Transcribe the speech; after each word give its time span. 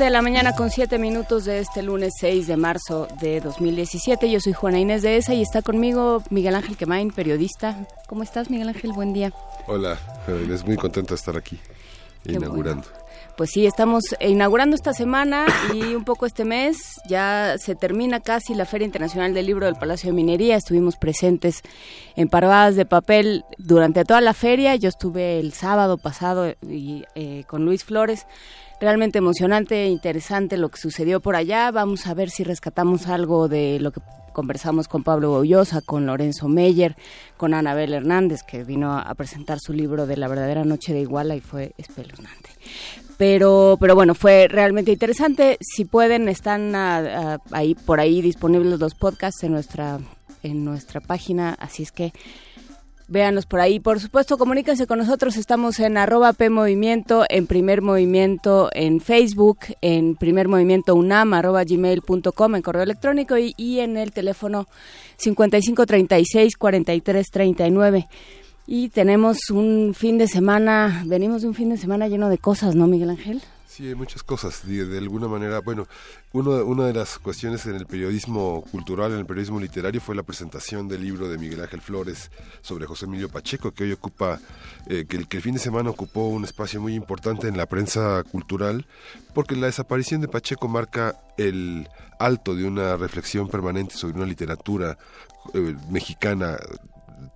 Siete 0.00 0.12
de 0.12 0.16
la 0.16 0.22
mañana 0.22 0.54
con 0.54 0.70
siete 0.70 0.96
minutos 0.96 1.44
de 1.44 1.58
este 1.58 1.82
lunes 1.82 2.14
6 2.20 2.46
de 2.46 2.56
marzo 2.56 3.06
de 3.20 3.38
2017. 3.42 4.30
Yo 4.30 4.40
soy 4.40 4.54
Juana 4.54 4.78
Inés 4.78 5.02
de 5.02 5.18
ESA 5.18 5.34
y 5.34 5.42
está 5.42 5.60
conmigo 5.60 6.22
Miguel 6.30 6.54
Ángel 6.54 6.78
Quemain, 6.78 7.10
periodista. 7.10 7.86
¿Cómo 8.08 8.22
estás, 8.22 8.48
Miguel 8.48 8.70
Ángel? 8.70 8.92
Buen 8.94 9.12
día. 9.12 9.30
Hola, 9.66 9.98
es 10.50 10.64
muy 10.64 10.78
contento 10.78 11.10
de 11.10 11.16
estar 11.16 11.36
aquí, 11.36 11.60
Qué 12.24 12.32
inaugurando. 12.32 12.84
Pues 13.36 13.50
sí, 13.50 13.66
estamos 13.66 14.02
inaugurando 14.20 14.74
esta 14.74 14.94
semana 14.94 15.44
y 15.74 15.94
un 15.94 16.04
poco 16.04 16.24
este 16.24 16.46
mes. 16.46 16.78
Ya 17.06 17.56
se 17.58 17.74
termina 17.74 18.20
casi 18.20 18.54
la 18.54 18.64
Feria 18.64 18.86
Internacional 18.86 19.34
del 19.34 19.44
Libro 19.44 19.66
del 19.66 19.76
Palacio 19.76 20.08
de 20.08 20.16
Minería. 20.16 20.56
Estuvimos 20.56 20.96
presentes 20.96 21.60
en 22.16 22.30
Parvadas 22.30 22.74
de 22.74 22.86
Papel 22.86 23.44
durante 23.58 24.04
toda 24.06 24.22
la 24.22 24.32
feria. 24.32 24.76
Yo 24.76 24.88
estuve 24.88 25.38
el 25.40 25.52
sábado 25.52 25.98
pasado 25.98 26.54
y, 26.62 27.04
eh, 27.14 27.44
con 27.46 27.66
Luis 27.66 27.84
Flores. 27.84 28.26
Realmente 28.80 29.18
emocionante 29.18 29.84
e 29.84 29.88
interesante 29.88 30.56
lo 30.56 30.70
que 30.70 30.80
sucedió 30.80 31.20
por 31.20 31.36
allá. 31.36 31.70
Vamos 31.70 32.06
a 32.06 32.14
ver 32.14 32.30
si 32.30 32.44
rescatamos 32.44 33.08
algo 33.08 33.46
de 33.46 33.78
lo 33.78 33.92
que 33.92 34.00
conversamos 34.32 34.88
con 34.88 35.02
Pablo 35.02 35.30
Bollosa, 35.30 35.82
con 35.82 36.06
Lorenzo 36.06 36.48
Meyer, 36.48 36.96
con 37.36 37.52
Anabel 37.52 37.92
Hernández, 37.92 38.42
que 38.42 38.64
vino 38.64 38.96
a 38.96 39.14
presentar 39.14 39.58
su 39.60 39.74
libro 39.74 40.06
de 40.06 40.16
La 40.16 40.28
verdadera 40.28 40.64
noche 40.64 40.94
de 40.94 41.00
Iguala 41.00 41.36
y 41.36 41.40
fue 41.40 41.72
espeluznante. 41.76 42.50
Pero, 43.18 43.76
pero 43.78 43.94
bueno, 43.94 44.14
fue 44.14 44.48
realmente 44.48 44.92
interesante. 44.92 45.58
Si 45.60 45.84
pueden, 45.84 46.26
están 46.30 46.74
ah, 46.74 47.34
ah, 47.34 47.38
ahí 47.50 47.74
por 47.74 48.00
ahí 48.00 48.22
disponibles 48.22 48.80
los 48.80 48.94
podcasts 48.94 49.44
en 49.44 49.52
nuestra 49.52 49.98
en 50.42 50.64
nuestra 50.64 51.00
página, 51.02 51.54
así 51.60 51.82
es 51.82 51.92
que 51.92 52.12
véanlos 53.10 53.44
por 53.44 53.60
ahí. 53.60 53.78
Por 53.80 54.00
supuesto, 54.00 54.38
comuníquense 54.38 54.86
con 54.86 54.98
nosotros. 54.98 55.36
Estamos 55.36 55.78
en 55.80 55.98
arroba 55.98 56.32
PMovimiento, 56.32 57.26
en 57.28 57.46
Primer 57.46 57.82
Movimiento, 57.82 58.70
en 58.72 59.00
Facebook, 59.00 59.58
en 59.82 60.16
Primer 60.16 60.48
Movimiento 60.48 60.94
UNAM, 60.94 61.34
arroba 61.34 61.62
gmail.com, 61.64 62.54
en 62.54 62.62
correo 62.62 62.82
electrónico 62.82 63.36
y, 63.36 63.52
y 63.58 63.80
en 63.80 63.98
el 63.98 64.12
teléfono 64.12 64.66
5536-4339. 65.18 68.06
Y 68.66 68.88
tenemos 68.90 69.50
un 69.50 69.94
fin 69.94 70.16
de 70.16 70.28
semana, 70.28 71.02
venimos 71.04 71.42
de 71.42 71.48
un 71.48 71.54
fin 71.54 71.70
de 71.70 71.76
semana 71.76 72.06
lleno 72.08 72.28
de 72.28 72.38
cosas, 72.38 72.76
¿no, 72.76 72.86
Miguel 72.86 73.10
Ángel? 73.10 73.42
Sí, 73.80 73.88
hay 73.88 73.94
muchas 73.94 74.22
cosas. 74.22 74.66
De, 74.66 74.84
de 74.84 74.98
alguna 74.98 75.26
manera, 75.26 75.60
bueno, 75.60 75.88
uno, 76.32 76.50
una 76.66 76.84
de 76.84 76.92
las 76.92 77.18
cuestiones 77.18 77.64
en 77.64 77.76
el 77.76 77.86
periodismo 77.86 78.62
cultural, 78.70 79.12
en 79.12 79.20
el 79.20 79.24
periodismo 79.24 79.58
literario, 79.58 80.02
fue 80.02 80.14
la 80.14 80.22
presentación 80.22 80.86
del 80.86 81.00
libro 81.00 81.30
de 81.30 81.38
Miguel 81.38 81.62
Ángel 81.62 81.80
Flores 81.80 82.30
sobre 82.60 82.84
José 82.84 83.06
Emilio 83.06 83.30
Pacheco, 83.30 83.72
que 83.72 83.84
hoy 83.84 83.92
ocupa, 83.92 84.38
eh, 84.86 85.06
que, 85.08 85.16
el, 85.16 85.26
fin 85.26 85.54
de 85.54 85.60
semana 85.60 85.88
ocupó 85.88 86.28
un 86.28 86.44
espacio 86.44 86.78
muy 86.78 86.94
importante 86.94 87.48
en 87.48 87.56
la 87.56 87.64
prensa 87.64 88.22
cultural, 88.24 88.84
porque 89.32 89.56
la 89.56 89.68
desaparición 89.68 90.20
de 90.20 90.28
Pacheco 90.28 90.68
marca 90.68 91.16
el 91.38 91.88
alto 92.18 92.54
de 92.54 92.66
una 92.66 92.98
reflexión 92.98 93.48
permanente 93.48 93.94
sobre 93.94 94.18
una 94.18 94.26
literatura 94.26 94.98
eh, 95.54 95.74
mexicana 95.88 96.58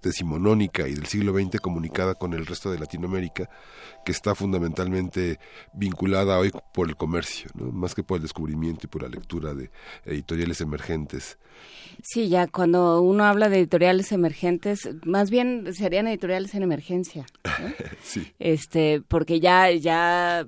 decimonónica 0.03 0.89
y 0.89 0.95
del 0.95 1.07
siglo 1.07 1.33
XX 1.33 1.61
comunicada 1.61 2.15
con 2.15 2.33
el 2.33 2.47
resto 2.47 2.71
de 2.71 2.79
Latinoamérica, 2.79 3.49
que 4.05 4.13
está 4.13 4.35
fundamentalmente 4.35 5.39
vinculada 5.73 6.39
hoy 6.39 6.53
por 6.73 6.89
el 6.89 6.97
comercio, 6.97 7.51
¿no? 7.55 7.73
más 7.73 7.95
que 7.95 8.03
por 8.03 8.17
el 8.17 8.23
descubrimiento 8.23 8.87
y 8.87 8.89
por 8.89 9.03
la 9.03 9.09
lectura 9.09 9.55
de 9.55 9.71
editoriales 10.05 10.61
emergentes. 10.61 11.39
Sí, 12.03 12.29
ya 12.29 12.47
cuando 12.47 13.01
uno 13.01 13.25
habla 13.25 13.49
de 13.49 13.59
editoriales 13.59 14.13
emergentes, 14.13 14.89
más 15.05 15.31
bien 15.31 15.73
serían 15.75 16.07
editoriales 16.09 16.55
en 16.55 16.63
emergencia. 16.63 17.27
sí. 18.03 18.33
Este, 18.39 19.03
porque 19.07 19.41
ya, 19.41 19.71
ya 19.71 20.47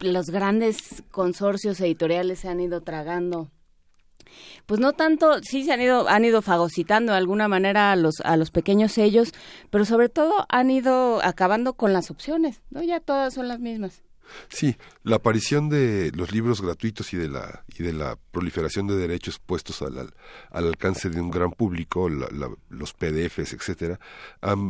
los 0.00 0.30
grandes 0.30 1.02
consorcios 1.10 1.80
editoriales 1.80 2.40
se 2.40 2.48
han 2.48 2.60
ido 2.60 2.82
tragando 2.82 3.50
pues 4.66 4.80
no 4.80 4.92
tanto, 4.92 5.42
sí 5.42 5.64
se 5.64 5.72
han 5.72 5.80
ido, 5.80 6.08
han 6.08 6.24
ido 6.24 6.42
fagocitando 6.42 7.12
de 7.12 7.18
alguna 7.18 7.48
manera 7.48 7.92
a 7.92 7.96
los, 7.96 8.20
a 8.24 8.36
los 8.36 8.50
pequeños 8.50 8.92
sellos, 8.92 9.32
pero 9.70 9.84
sobre 9.84 10.08
todo 10.08 10.46
han 10.48 10.70
ido 10.70 11.20
acabando 11.24 11.74
con 11.74 11.92
las 11.92 12.10
opciones, 12.10 12.62
¿no? 12.70 12.82
Ya 12.82 13.00
todas 13.00 13.34
son 13.34 13.48
las 13.48 13.60
mismas. 13.60 14.02
Sí, 14.48 14.76
la 15.02 15.16
aparición 15.16 15.68
de 15.68 16.10
los 16.14 16.32
libros 16.32 16.62
gratuitos 16.62 17.12
y 17.12 17.16
de 17.16 17.28
la 17.28 17.64
y 17.68 17.82
de 17.82 17.92
la 17.92 18.16
proliferación 18.30 18.86
de 18.86 18.96
derechos 18.96 19.38
puestos 19.38 19.82
al, 19.82 19.98
al, 19.98 20.14
al 20.50 20.66
alcance 20.68 21.10
de 21.10 21.20
un 21.20 21.30
gran 21.30 21.52
público, 21.52 22.08
la, 22.08 22.28
la, 22.30 22.50
los 22.70 22.92
PDFs, 22.92 23.52
etcétera, 23.52 24.00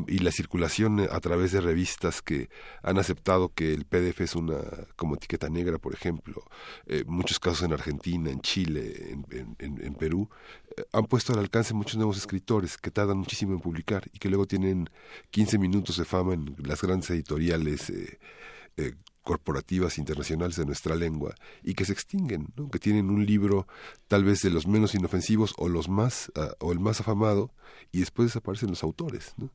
y 0.07 0.19
la 0.19 0.31
circulación 0.31 1.01
a 1.01 1.21
través 1.21 1.53
de 1.53 1.61
revistas 1.61 2.23
que 2.23 2.49
han 2.83 2.99
aceptado 2.99 3.53
que 3.55 3.73
el 3.75 3.85
PDF 3.85 4.21
es 4.21 4.35
una 4.35 4.59
como 4.97 5.15
etiqueta 5.17 5.49
negra, 5.49 5.79
por 5.79 5.95
ejemplo, 5.95 6.43
eh, 6.87 7.05
muchos 7.07 7.39
casos 7.39 7.63
en 7.63 7.73
Argentina, 7.73 8.31
en 8.31 8.41
Chile, 8.41 9.11
en, 9.31 9.57
en, 9.59 9.85
en 9.85 9.95
Perú, 9.95 10.29
eh, 10.77 10.85
han 10.93 11.05
puesto 11.07 11.33
al 11.33 11.39
alcance 11.39 11.75
muchos 11.75 11.97
nuevos 11.97 12.17
escritores 12.17 12.77
que 12.77 12.91
tardan 12.91 13.19
muchísimo 13.19 13.53
en 13.53 13.61
publicar 13.61 14.09
y 14.13 14.19
que 14.19 14.29
luego 14.29 14.47
tienen 14.47 14.89
15 15.31 15.59
minutos 15.59 15.97
de 15.97 16.05
fama 16.05 16.35
en 16.35 16.57
las 16.59 16.83
grandes 16.83 17.11
editoriales. 17.11 17.91
Eh, 17.91 18.19
eh, 18.77 18.95
corporativas 19.23 19.99
internacionales 19.99 20.57
de 20.57 20.67
nuestra 20.67 20.95
lengua 20.95 21.35
y 21.63 21.75
que 21.75 21.85
se 21.85 21.93
extinguen, 21.93 22.49
¿no? 22.57 22.71
que 22.71 22.79
tienen 22.79 23.11
un 23.11 23.25
libro 23.25 23.67
tal 24.09 24.25
vez 24.25 24.41
de 24.41 24.51
los 24.51 24.67
menos 24.67 24.95
inofensivos 24.95 25.55
o 25.57 25.69
los 25.69 25.89
más 25.89 26.31
uh, 26.37 26.53
o 26.59 26.73
el 26.73 26.81
más 26.81 27.01
afamado 27.01 27.51
y 27.93 28.01
después 28.01 28.29
desaparecen 28.29 28.71
los 28.71 28.83
autores, 28.83 29.35
¿no? 29.37 29.51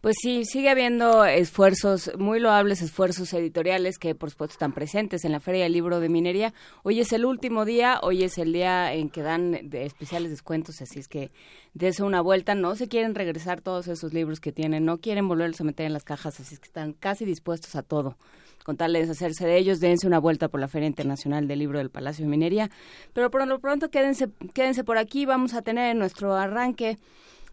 Pues 0.00 0.16
sí, 0.20 0.44
sigue 0.44 0.68
habiendo 0.68 1.24
esfuerzos, 1.24 2.10
muy 2.18 2.40
loables 2.40 2.82
esfuerzos 2.82 3.32
editoriales 3.34 3.98
que 3.98 4.16
por 4.16 4.30
supuesto 4.30 4.54
están 4.54 4.72
presentes 4.72 5.24
en 5.24 5.30
la 5.30 5.38
Feria 5.38 5.62
del 5.62 5.72
Libro 5.72 6.00
de 6.00 6.08
Minería. 6.08 6.52
Hoy 6.82 6.98
es 6.98 7.12
el 7.12 7.24
último 7.24 7.64
día, 7.64 8.00
hoy 8.02 8.24
es 8.24 8.36
el 8.38 8.52
día 8.52 8.92
en 8.94 9.10
que 9.10 9.22
dan 9.22 9.70
de 9.70 9.84
especiales 9.86 10.32
descuentos, 10.32 10.82
así 10.82 10.98
es 10.98 11.06
que 11.06 11.30
dése 11.74 12.02
una 12.02 12.20
vuelta. 12.20 12.56
No 12.56 12.74
se 12.74 12.88
quieren 12.88 13.14
regresar 13.14 13.60
todos 13.60 13.86
esos 13.86 14.12
libros 14.12 14.40
que 14.40 14.50
tienen, 14.50 14.84
no 14.84 14.98
quieren 14.98 15.28
volverlos 15.28 15.60
a 15.60 15.64
meter 15.64 15.86
en 15.86 15.92
las 15.92 16.02
cajas, 16.02 16.40
así 16.40 16.54
es 16.54 16.58
que 16.58 16.66
están 16.66 16.94
casi 16.94 17.24
dispuestos 17.24 17.76
a 17.76 17.82
todo 17.82 18.16
con 18.64 18.76
tal 18.76 18.92
de 18.92 19.00
deshacerse 19.00 19.46
de 19.46 19.58
ellos, 19.58 19.80
dense 19.80 20.06
una 20.06 20.18
vuelta 20.18 20.48
por 20.48 20.60
la 20.60 20.68
Feria 20.68 20.86
Internacional 20.86 21.48
del 21.48 21.58
Libro 21.58 21.78
del 21.78 21.90
Palacio 21.90 22.24
de 22.24 22.30
Minería. 22.30 22.70
Pero 23.12 23.30
por 23.30 23.46
lo 23.46 23.58
pronto 23.60 23.90
quédense, 23.90 24.28
quédense 24.54 24.84
por 24.84 24.98
aquí, 24.98 25.26
vamos 25.26 25.54
a 25.54 25.62
tener 25.62 25.90
en 25.90 25.98
nuestro 25.98 26.34
arranque 26.34 26.98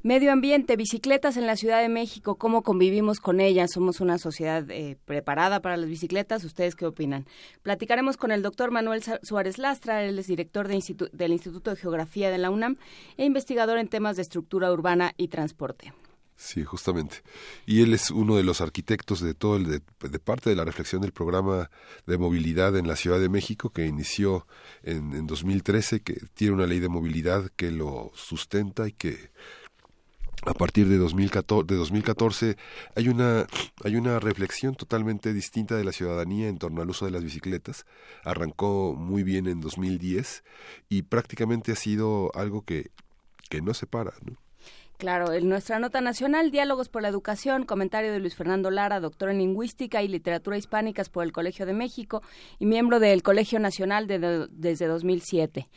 Medio 0.01 0.31
ambiente, 0.31 0.77
bicicletas 0.77 1.35
en 1.35 1.45
la 1.45 1.57
Ciudad 1.57 1.81
de 1.81 1.89
México, 1.89 2.35
¿cómo 2.35 2.63
convivimos 2.63 3.19
con 3.19 3.41
ellas? 3.41 3.71
¿Somos 3.73 3.99
una 3.99 4.17
sociedad 4.17 4.63
eh, 4.71 4.97
preparada 5.03 5.61
para 5.61 5.75
las 5.75 5.89
bicicletas? 5.89 6.45
¿Ustedes 6.45 6.77
qué 6.77 6.85
opinan? 6.85 7.25
Platicaremos 7.63 8.15
con 8.15 8.31
el 8.31 8.41
doctor 8.41 8.71
Manuel 8.71 9.03
Suárez 9.23 9.57
Lastra, 9.57 10.05
él 10.05 10.17
es 10.17 10.27
director 10.27 10.69
de 10.69 10.75
Institu 10.75 11.09
del 11.11 11.33
Instituto 11.33 11.71
de 11.71 11.75
Geografía 11.75 12.31
de 12.31 12.37
la 12.37 12.49
UNAM 12.49 12.77
e 13.17 13.25
investigador 13.25 13.77
en 13.77 13.89
temas 13.89 14.15
de 14.15 14.21
estructura 14.21 14.71
urbana 14.71 15.11
y 15.17 15.27
transporte. 15.27 15.91
Sí, 16.41 16.63
justamente. 16.63 17.17
Y 17.65 17.81
él 17.81 17.93
es 17.93 18.11
uno 18.11 18.37
de 18.37 18.43
los 18.43 18.61
arquitectos 18.61 19.19
de 19.19 19.33
todo 19.33 19.57
el 19.57 19.65
de, 19.65 19.81
de, 20.09 20.19
parte 20.19 20.49
de 20.49 20.55
la 20.55 20.63
reflexión 20.63 21.01
del 21.01 21.11
programa 21.11 21.69
de 22.07 22.17
movilidad 22.17 22.77
en 22.77 22.87
la 22.87 22.95
Ciudad 22.95 23.19
de 23.19 23.27
México 23.27 23.71
que 23.71 23.85
inició 23.85 24.47
en, 24.81 25.13
en 25.13 25.27
2013, 25.27 25.99
que 25.99 26.13
tiene 26.33 26.53
una 26.53 26.65
ley 26.65 26.79
de 26.79 26.87
movilidad 26.87 27.51
que 27.57 27.71
lo 27.71 28.13
sustenta 28.15 28.87
y 28.87 28.93
que 28.93 29.31
a 30.45 30.53
partir 30.53 30.87
de 30.87 30.97
2014, 30.97 31.67
de 31.67 31.75
2014 31.75 32.57
hay 32.95 33.09
una 33.09 33.45
hay 33.83 33.97
una 33.97 34.17
reflexión 34.21 34.75
totalmente 34.75 35.33
distinta 35.33 35.75
de 35.75 35.83
la 35.83 35.91
ciudadanía 35.91 36.47
en 36.47 36.57
torno 36.57 36.81
al 36.81 36.89
uso 36.89 37.03
de 37.03 37.11
las 37.11 37.21
bicicletas. 37.21 37.85
Arrancó 38.23 38.95
muy 38.97 39.23
bien 39.23 39.45
en 39.47 39.59
2010 39.59 40.45
y 40.87 41.01
prácticamente 41.01 41.73
ha 41.73 41.75
sido 41.75 42.31
algo 42.33 42.61
que 42.61 42.91
que 43.49 43.61
no 43.61 43.73
se 43.73 43.87
para, 43.87 44.13
¿no? 44.23 44.37
Claro, 44.99 45.31
en 45.31 45.47
nuestra 45.47 45.79
nota 45.79 46.01
nacional, 46.01 46.51
Diálogos 46.51 46.89
por 46.89 47.01
la 47.01 47.07
Educación, 47.07 47.63
comentario 47.63 48.11
de 48.11 48.19
Luis 48.19 48.35
Fernando 48.35 48.69
Lara, 48.69 48.99
doctor 48.99 49.29
en 49.29 49.37
Lingüística 49.37 50.03
y 50.03 50.09
Literatura 50.09 50.57
Hispánicas 50.57 51.07
por 51.07 51.23
el 51.23 51.31
Colegio 51.31 51.65
de 51.65 51.71
México 51.71 52.21
y 52.59 52.65
miembro 52.65 52.99
del 52.99 53.23
Colegio 53.23 53.59
Nacional 53.59 54.07
de, 54.07 54.19
de, 54.19 54.47
desde 54.51 54.87
2007. 54.87 55.67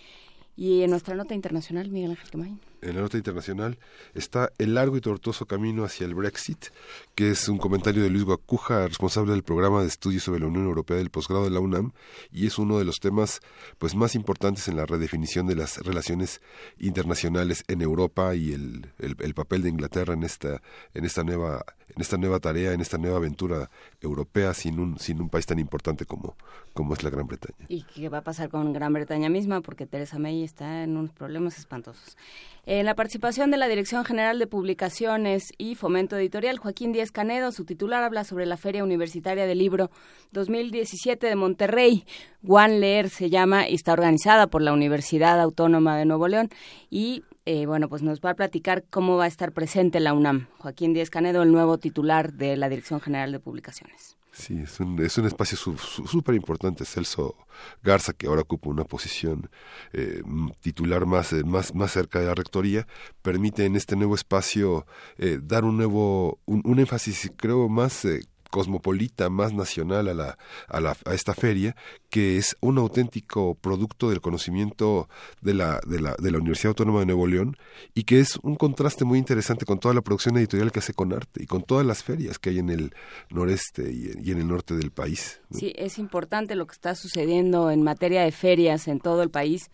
Y 0.56 0.82
en 0.82 0.90
nuestra 0.90 1.14
nota 1.14 1.36
internacional, 1.36 1.88
Miguel 1.92 2.10
Ángel 2.10 2.30
Quemain 2.30 2.71
en 2.82 2.96
la 2.96 3.02
nota 3.02 3.16
internacional 3.16 3.78
está 4.14 4.52
El 4.58 4.74
largo 4.74 4.96
y 4.96 5.00
tortuoso 5.00 5.46
camino 5.46 5.84
hacia 5.84 6.06
el 6.06 6.14
Brexit, 6.14 6.66
que 7.14 7.30
es 7.30 7.48
un 7.48 7.58
comentario 7.58 8.02
de 8.02 8.10
Luis 8.10 8.24
Guacuja, 8.24 8.86
responsable 8.88 9.32
del 9.32 9.42
programa 9.42 9.82
de 9.82 9.88
estudios 9.88 10.24
sobre 10.24 10.40
la 10.40 10.46
Unión 10.46 10.64
Europea 10.64 10.96
del 10.96 11.10
posgrado 11.10 11.44
de 11.44 11.50
la 11.50 11.60
UNAM, 11.60 11.92
y 12.30 12.46
es 12.46 12.58
uno 12.58 12.78
de 12.78 12.84
los 12.84 13.00
temas 13.00 13.40
pues 13.78 13.94
más 13.94 14.14
importantes 14.14 14.68
en 14.68 14.76
la 14.76 14.86
redefinición 14.86 15.46
de 15.46 15.56
las 15.56 15.78
relaciones 15.78 16.40
internacionales 16.78 17.64
en 17.68 17.82
Europa 17.82 18.34
y 18.34 18.52
el, 18.52 18.90
el, 18.98 19.16
el 19.18 19.34
papel 19.34 19.62
de 19.62 19.70
Inglaterra 19.70 20.14
en 20.14 20.24
esta, 20.24 20.60
en 20.94 21.04
esta 21.04 21.24
nueva 21.24 21.64
en 21.94 22.00
esta 22.02 22.16
nueva 22.16 22.40
tarea, 22.40 22.72
en 22.72 22.80
esta 22.80 22.98
nueva 22.98 23.18
aventura 23.18 23.70
europea 24.00 24.54
sin 24.54 24.80
un, 24.80 24.98
sin 24.98 25.20
un 25.20 25.28
país 25.28 25.46
tan 25.46 25.58
importante 25.58 26.06
como, 26.06 26.36
como 26.72 26.94
es 26.94 27.02
la 27.02 27.10
Gran 27.10 27.26
Bretaña. 27.26 27.66
¿Y 27.68 27.82
qué 27.82 28.08
va 28.08 28.18
a 28.18 28.22
pasar 28.22 28.48
con 28.48 28.72
Gran 28.72 28.92
Bretaña 28.92 29.28
misma? 29.28 29.60
Porque 29.60 29.86
Teresa 29.86 30.18
May 30.18 30.42
está 30.42 30.84
en 30.84 30.96
unos 30.96 31.12
problemas 31.12 31.58
espantosos. 31.58 32.16
En 32.64 32.86
la 32.86 32.94
participación 32.94 33.50
de 33.50 33.56
la 33.56 33.68
Dirección 33.68 34.04
General 34.04 34.38
de 34.38 34.46
Publicaciones 34.46 35.52
y 35.58 35.74
Fomento 35.74 36.16
Editorial, 36.16 36.58
Joaquín 36.58 36.92
Díez 36.92 37.10
Canedo, 37.10 37.50
su 37.50 37.64
titular, 37.64 38.04
habla 38.04 38.24
sobre 38.24 38.46
la 38.46 38.56
Feria 38.56 38.84
Universitaria 38.84 39.46
del 39.46 39.58
Libro 39.58 39.90
2017 40.30 41.26
de 41.26 41.34
Monterrey. 41.34 42.04
Juan 42.46 42.80
Leer 42.80 43.10
se 43.10 43.30
llama 43.30 43.68
y 43.68 43.74
está 43.74 43.92
organizada 43.92 44.46
por 44.46 44.62
la 44.62 44.72
Universidad 44.72 45.40
Autónoma 45.40 45.96
de 45.96 46.04
Nuevo 46.04 46.28
León 46.28 46.50
y 46.88 47.24
eh, 47.44 47.66
bueno, 47.66 47.88
pues 47.88 48.02
nos 48.02 48.20
va 48.20 48.30
a 48.30 48.34
platicar 48.34 48.84
cómo 48.90 49.16
va 49.16 49.24
a 49.24 49.28
estar 49.28 49.52
presente 49.52 50.00
la 50.00 50.12
UNAM. 50.12 50.48
Joaquín 50.58 50.92
Díez 50.94 51.10
Canedo, 51.10 51.42
el 51.42 51.52
nuevo 51.52 51.78
titular 51.78 52.32
de 52.32 52.56
la 52.56 52.68
Dirección 52.68 53.00
General 53.00 53.32
de 53.32 53.40
Publicaciones. 53.40 54.16
Sí, 54.32 54.60
es 54.62 54.80
un, 54.80 54.98
es 55.04 55.18
un 55.18 55.26
espacio 55.26 55.58
súper 55.58 56.34
importante. 56.34 56.86
Celso 56.86 57.36
Garza, 57.82 58.14
que 58.14 58.26
ahora 58.26 58.40
ocupa 58.40 58.70
una 58.70 58.84
posición 58.84 59.50
eh, 59.92 60.22
titular 60.60 61.04
más, 61.04 61.34
eh, 61.34 61.44
más, 61.44 61.74
más 61.74 61.92
cerca 61.92 62.18
de 62.18 62.26
la 62.26 62.34
rectoría, 62.34 62.86
permite 63.20 63.66
en 63.66 63.76
este 63.76 63.94
nuevo 63.94 64.14
espacio 64.14 64.86
eh, 65.18 65.38
dar 65.42 65.64
un 65.64 65.76
nuevo, 65.76 66.40
un, 66.46 66.62
un 66.64 66.78
énfasis, 66.78 67.30
creo, 67.36 67.68
más 67.68 68.06
cosmopolita, 68.52 69.30
más 69.30 69.54
nacional 69.54 70.08
a, 70.08 70.14
la, 70.14 70.38
a, 70.68 70.80
la, 70.80 70.94
a 71.06 71.14
esta 71.14 71.32
feria, 71.32 71.74
que 72.10 72.36
es 72.36 72.54
un 72.60 72.76
auténtico 72.76 73.54
producto 73.54 74.10
del 74.10 74.20
conocimiento 74.20 75.08
de 75.40 75.54
la, 75.54 75.80
de, 75.86 76.00
la, 76.00 76.14
de 76.18 76.30
la 76.30 76.36
Universidad 76.36 76.68
Autónoma 76.68 77.00
de 77.00 77.06
Nuevo 77.06 77.26
León 77.26 77.56
y 77.94 78.04
que 78.04 78.20
es 78.20 78.36
un 78.42 78.56
contraste 78.56 79.06
muy 79.06 79.18
interesante 79.18 79.64
con 79.64 79.80
toda 79.80 79.94
la 79.94 80.02
producción 80.02 80.36
editorial 80.36 80.70
que 80.70 80.80
hace 80.80 80.92
con 80.92 81.14
arte 81.14 81.42
y 81.42 81.46
con 81.46 81.62
todas 81.62 81.86
las 81.86 82.04
ferias 82.04 82.38
que 82.38 82.50
hay 82.50 82.58
en 82.58 82.68
el 82.68 82.94
noreste 83.30 83.90
y, 83.90 84.30
en 84.30 84.38
el 84.38 84.48
norte 84.48 84.74
del 84.74 84.90
país. 84.90 85.40
Sí, 85.50 85.72
es 85.74 85.98
importante 85.98 86.54
lo 86.54 86.66
que 86.66 86.74
está 86.74 86.94
sucediendo 86.94 87.70
en 87.70 87.82
materia 87.82 88.22
de 88.22 88.32
ferias 88.32 88.86
en 88.86 89.00
todo 89.00 89.22
el 89.22 89.30
país 89.30 89.70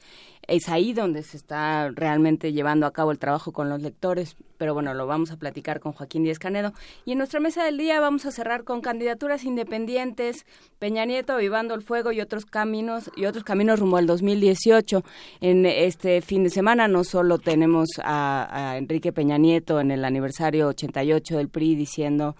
es 0.48 0.68
ahí 0.70 0.94
donde 0.94 1.22
se 1.22 1.36
está 1.36 1.90
realmente 1.90 2.52
llevando 2.52 2.86
a 2.86 2.92
cabo 2.92 3.12
el 3.12 3.18
trabajo 3.18 3.52
con 3.52 3.68
los 3.68 3.82
lectores, 3.82 4.36
pero 4.56 4.72
bueno, 4.72 4.94
lo 4.94 5.06
vamos 5.06 5.30
a 5.30 5.36
platicar 5.36 5.78
con 5.78 5.92
Joaquín 5.92 6.24
Díez 6.24 6.38
Canedo. 6.38 6.72
Y 7.04 7.12
en 7.12 7.18
nuestra 7.18 7.38
mesa 7.38 7.64
del 7.64 7.76
día 7.76 8.00
vamos 8.00 8.24
a 8.24 8.32
cerrar 8.32 8.64
con 8.64 8.80
candidaturas 8.80 9.44
independientes, 9.44 10.46
Peña 10.78 11.04
Nieto 11.04 11.34
avivando 11.34 11.74
el 11.74 11.82
fuego 11.82 12.12
y 12.12 12.20
otros 12.22 12.46
caminos 12.46 13.10
y 13.14 13.26
otros 13.26 13.44
caminos 13.44 13.78
rumbo 13.78 13.98
al 13.98 14.06
2018. 14.06 15.04
En 15.40 15.66
este 15.66 16.22
fin 16.22 16.44
de 16.44 16.50
semana 16.50 16.88
no 16.88 17.04
solo 17.04 17.38
tenemos 17.38 17.88
a, 18.02 18.48
a 18.50 18.78
Enrique 18.78 19.12
Peña 19.12 19.36
Nieto 19.36 19.80
en 19.80 19.90
el 19.90 20.04
aniversario 20.04 20.68
88 20.68 21.36
del 21.36 21.50
PRI 21.50 21.74
diciendo 21.74 22.36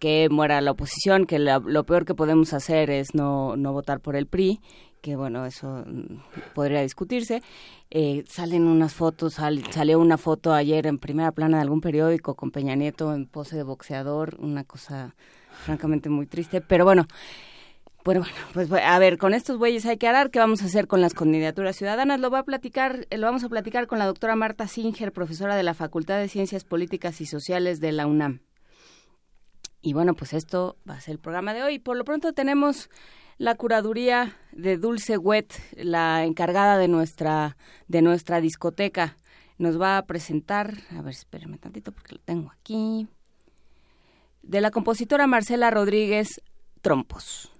que 0.00 0.28
muera 0.30 0.60
la 0.62 0.70
oposición, 0.70 1.26
que 1.26 1.38
lo 1.38 1.84
peor 1.84 2.06
que 2.06 2.14
podemos 2.14 2.54
hacer 2.54 2.90
es 2.90 3.14
no, 3.14 3.54
no 3.56 3.72
votar 3.72 4.00
por 4.00 4.16
el 4.16 4.26
PRI, 4.26 4.60
que 5.00 5.16
bueno, 5.16 5.46
eso 5.46 5.84
mm, 5.86 6.52
podría 6.54 6.82
discutirse. 6.82 7.42
Eh, 7.90 8.24
salen 8.28 8.64
unas 8.64 8.94
fotos, 8.94 9.34
salió 9.34 9.98
una 9.98 10.18
foto 10.18 10.52
ayer 10.52 10.86
en 10.86 10.98
primera 10.98 11.32
plana 11.32 11.58
de 11.58 11.62
algún 11.62 11.80
periódico 11.80 12.34
con 12.34 12.50
Peña 12.50 12.74
Nieto 12.74 13.14
en 13.14 13.26
pose 13.26 13.56
de 13.56 13.62
boxeador, 13.62 14.36
una 14.38 14.64
cosa 14.64 15.14
francamente 15.64 16.08
muy 16.08 16.26
triste, 16.26 16.60
pero 16.60 16.84
bueno. 16.84 17.06
Bueno, 18.02 18.24
pues 18.54 18.72
a 18.72 18.98
ver, 18.98 19.18
con 19.18 19.34
estos 19.34 19.58
bueyes 19.58 19.84
hay 19.84 19.98
que 19.98 20.08
arar. 20.08 20.30
¿Qué 20.30 20.38
vamos 20.38 20.62
a 20.62 20.64
hacer 20.64 20.86
con 20.86 21.02
las 21.02 21.12
candidaturas 21.12 21.76
ciudadanas? 21.76 22.18
Lo 22.18 22.30
va 22.30 22.38
a 22.38 22.44
platicar, 22.44 23.06
lo 23.10 23.26
vamos 23.26 23.44
a 23.44 23.50
platicar 23.50 23.86
con 23.86 23.98
la 23.98 24.06
doctora 24.06 24.36
Marta 24.36 24.66
Singer, 24.66 25.12
profesora 25.12 25.54
de 25.54 25.62
la 25.62 25.74
Facultad 25.74 26.18
de 26.18 26.28
Ciencias 26.28 26.64
Políticas 26.64 27.20
y 27.20 27.26
Sociales 27.26 27.78
de 27.78 27.92
la 27.92 28.06
UNAM. 28.06 28.40
Y 29.82 29.92
bueno, 29.92 30.14
pues 30.14 30.32
esto 30.32 30.76
va 30.88 30.94
a 30.94 31.00
ser 31.00 31.12
el 31.12 31.18
programa 31.18 31.52
de 31.52 31.62
hoy. 31.62 31.78
Por 31.78 31.98
lo 31.98 32.04
pronto 32.04 32.32
tenemos 32.32 32.88
la 33.40 33.54
curaduría 33.54 34.36
de 34.52 34.76
Dulce 34.76 35.16
Wet, 35.16 35.54
la 35.74 36.26
encargada 36.26 36.76
de 36.76 36.88
nuestra, 36.88 37.56
de 37.88 38.02
nuestra 38.02 38.38
discoteca. 38.42 39.16
Nos 39.56 39.80
va 39.80 39.96
a 39.96 40.04
presentar, 40.04 40.74
a 40.90 41.00
ver, 41.00 41.14
espérenme 41.14 41.56
tantito 41.56 41.90
porque 41.90 42.16
lo 42.16 42.20
tengo 42.20 42.50
aquí, 42.50 43.08
de 44.42 44.60
la 44.60 44.70
compositora 44.70 45.26
Marcela 45.26 45.70
Rodríguez 45.70 46.42
Trompos. 46.82 47.50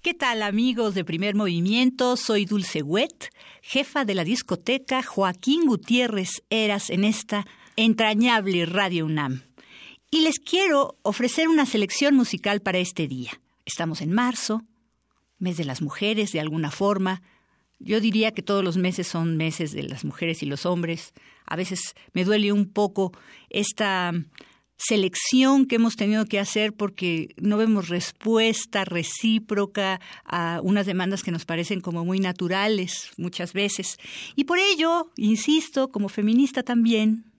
¿Qué 0.00 0.12
tal 0.12 0.42
amigos 0.42 0.96
de 0.96 1.04
Primer 1.04 1.36
Movimiento? 1.36 2.16
Soy 2.16 2.44
Dulce 2.44 2.82
Wet, 2.82 3.30
jefa 3.62 4.04
de 4.04 4.16
la 4.16 4.24
discoteca 4.24 5.04
Joaquín 5.04 5.66
Gutiérrez 5.66 6.42
Eras 6.50 6.90
en 6.90 7.04
esta 7.04 7.46
entrañable 7.76 8.66
Radio 8.66 9.06
UNAM. 9.06 9.42
Y 10.10 10.22
les 10.22 10.40
quiero 10.40 10.98
ofrecer 11.02 11.48
una 11.48 11.64
selección 11.64 12.16
musical 12.16 12.60
para 12.60 12.78
este 12.78 13.06
día. 13.06 13.30
Estamos 13.64 14.00
en 14.00 14.10
marzo, 14.10 14.64
mes 15.42 15.56
de 15.56 15.64
las 15.64 15.82
mujeres 15.82 16.32
de 16.32 16.40
alguna 16.40 16.70
forma. 16.70 17.22
Yo 17.78 18.00
diría 18.00 18.30
que 18.30 18.42
todos 18.42 18.64
los 18.64 18.76
meses 18.76 19.06
son 19.06 19.36
meses 19.36 19.72
de 19.72 19.82
las 19.82 20.04
mujeres 20.04 20.42
y 20.42 20.46
los 20.46 20.64
hombres. 20.66 21.12
A 21.46 21.56
veces 21.56 21.94
me 22.12 22.24
duele 22.24 22.52
un 22.52 22.66
poco 22.66 23.12
esta 23.50 24.12
selección 24.76 25.66
que 25.66 25.76
hemos 25.76 25.96
tenido 25.96 26.24
que 26.26 26.40
hacer 26.40 26.72
porque 26.72 27.34
no 27.36 27.56
vemos 27.56 27.88
respuesta 27.88 28.84
recíproca 28.84 30.00
a 30.24 30.60
unas 30.62 30.86
demandas 30.86 31.22
que 31.22 31.30
nos 31.30 31.44
parecen 31.44 31.80
como 31.80 32.04
muy 32.04 32.18
naturales 32.18 33.10
muchas 33.16 33.52
veces. 33.52 33.98
Y 34.34 34.44
por 34.44 34.58
ello, 34.58 35.10
insisto, 35.16 35.88
como 35.88 36.08
feminista 36.08 36.62
también, 36.62 37.31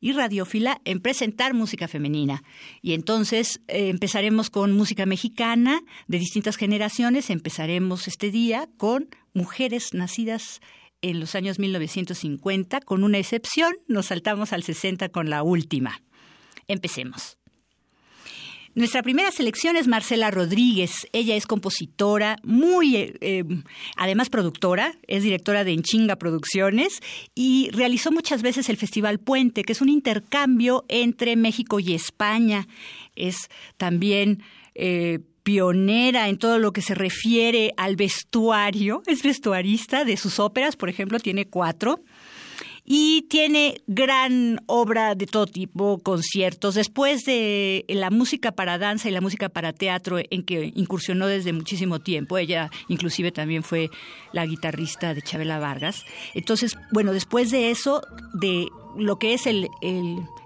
y 0.00 0.12
radiófila 0.12 0.80
en 0.84 1.00
presentar 1.00 1.54
música 1.54 1.88
femenina. 1.88 2.42
Y 2.82 2.94
entonces 2.94 3.60
eh, 3.68 3.88
empezaremos 3.88 4.50
con 4.50 4.72
música 4.72 5.06
mexicana 5.06 5.82
de 6.08 6.18
distintas 6.18 6.56
generaciones. 6.56 7.30
Empezaremos 7.30 8.08
este 8.08 8.30
día 8.30 8.68
con 8.76 9.08
mujeres 9.34 9.94
nacidas 9.94 10.60
en 11.02 11.20
los 11.20 11.34
años 11.34 11.58
1950, 11.58 12.80
con 12.80 13.04
una 13.04 13.18
excepción. 13.18 13.72
Nos 13.88 14.06
saltamos 14.06 14.52
al 14.52 14.62
60 14.62 15.08
con 15.10 15.30
la 15.30 15.42
última. 15.42 16.02
Empecemos. 16.66 17.39
Nuestra 18.80 19.02
primera 19.02 19.30
selección 19.30 19.76
es 19.76 19.88
Marcela 19.88 20.30
Rodríguez. 20.30 21.06
Ella 21.12 21.36
es 21.36 21.46
compositora, 21.46 22.38
muy, 22.42 22.96
eh, 22.96 23.14
eh, 23.20 23.44
además 23.94 24.30
productora, 24.30 24.94
es 25.06 25.22
directora 25.22 25.64
de 25.64 25.72
Enchinga 25.72 26.16
Producciones 26.16 27.00
y 27.34 27.68
realizó 27.72 28.10
muchas 28.10 28.40
veces 28.40 28.70
el 28.70 28.78
Festival 28.78 29.18
Puente, 29.18 29.64
que 29.64 29.74
es 29.74 29.82
un 29.82 29.90
intercambio 29.90 30.86
entre 30.88 31.36
México 31.36 31.78
y 31.78 31.92
España. 31.92 32.68
Es 33.16 33.50
también 33.76 34.42
eh, 34.74 35.18
pionera 35.42 36.30
en 36.30 36.38
todo 36.38 36.58
lo 36.58 36.72
que 36.72 36.80
se 36.80 36.94
refiere 36.94 37.74
al 37.76 37.96
vestuario. 37.96 39.02
Es 39.06 39.22
vestuarista 39.22 40.06
de 40.06 40.16
sus 40.16 40.38
óperas, 40.38 40.76
por 40.76 40.88
ejemplo, 40.88 41.18
tiene 41.18 41.44
cuatro 41.44 42.00
y 42.92 43.22
tiene 43.28 43.80
gran 43.86 44.62
obra 44.66 45.14
de 45.14 45.26
todo 45.26 45.46
tipo, 45.46 45.98
conciertos. 45.98 46.74
Después 46.74 47.24
de 47.24 47.84
la 47.86 48.10
música 48.10 48.50
para 48.50 48.78
danza 48.78 49.08
y 49.08 49.12
la 49.12 49.20
música 49.20 49.48
para 49.48 49.72
teatro 49.72 50.18
en 50.18 50.42
que 50.42 50.72
incursionó 50.74 51.28
desde 51.28 51.52
muchísimo 51.52 52.00
tiempo, 52.00 52.36
ella 52.36 52.68
inclusive 52.88 53.30
también 53.30 53.62
fue 53.62 53.90
la 54.32 54.44
guitarrista 54.44 55.14
de 55.14 55.22
Chabela 55.22 55.60
Vargas. 55.60 56.04
Entonces, 56.34 56.76
bueno, 56.90 57.12
después 57.12 57.52
de 57.52 57.70
eso, 57.70 58.02
de 58.32 58.66
lo 58.96 59.20
que 59.20 59.34
es 59.34 59.46
el, 59.46 59.68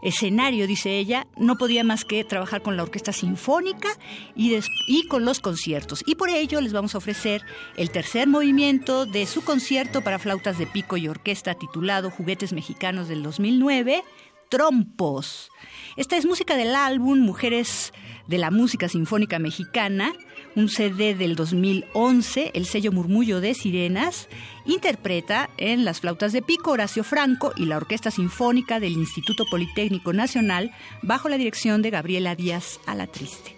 escenario, 0.04 0.66
dice 0.66 0.98
ella, 0.98 1.26
no 1.36 1.56
podía 1.56 1.82
más 1.82 2.04
que 2.04 2.22
trabajar 2.22 2.62
con 2.62 2.76
la 2.76 2.84
orquesta 2.84 3.12
sinfónica 3.12 3.88
y, 4.36 5.08
con 5.08 5.24
los 5.24 5.40
conciertos. 5.40 6.04
Y 6.06 6.14
por 6.14 6.28
ello 6.28 6.60
les 6.60 6.72
vamos 6.72 6.94
a 6.94 6.98
ofrecer 6.98 7.42
el 7.76 7.90
tercer 7.90 8.28
movimiento 8.28 9.06
de 9.06 9.26
su 9.26 9.42
concierto 9.42 10.02
para 10.02 10.18
flautas 10.18 10.58
de 10.58 10.66
pico 10.66 10.96
y 10.96 11.08
orquesta 11.08 11.54
titulado 11.54 12.10
Juguetes 12.10 12.52
Mexicanos 12.52 13.08
del 13.08 13.22
2009, 13.22 14.04
Trompos. 14.50 15.50
Esta 15.96 16.16
es 16.16 16.26
música 16.26 16.56
del 16.56 16.74
álbum 16.74 17.20
Mujeres 17.20 17.92
de 18.26 18.38
la 18.38 18.50
Música 18.50 18.88
Sinfónica 18.88 19.38
Mexicana, 19.38 20.12
un 20.56 20.68
CD 20.68 21.14
del 21.14 21.36
2011, 21.36 22.50
el 22.54 22.66
sello 22.66 22.90
Murmullo 22.90 23.40
de 23.40 23.54
Sirenas, 23.54 24.28
interpreta 24.64 25.50
en 25.56 25.84
las 25.84 26.00
flautas 26.00 26.32
de 26.32 26.42
pico 26.42 26.72
Horacio 26.72 27.04
Franco 27.04 27.52
y 27.56 27.66
la 27.66 27.76
Orquesta 27.76 28.10
Sinfónica 28.10 28.80
del 28.80 28.94
Instituto 28.94 29.44
Politécnico 29.48 30.12
Nacional 30.12 30.72
bajo 31.02 31.28
la 31.28 31.38
dirección 31.38 31.80
de 31.80 31.90
Gabriela 31.90 32.34
Díaz 32.34 32.80
Alatriste. 32.86 33.53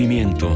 Movimiento. 0.00 0.48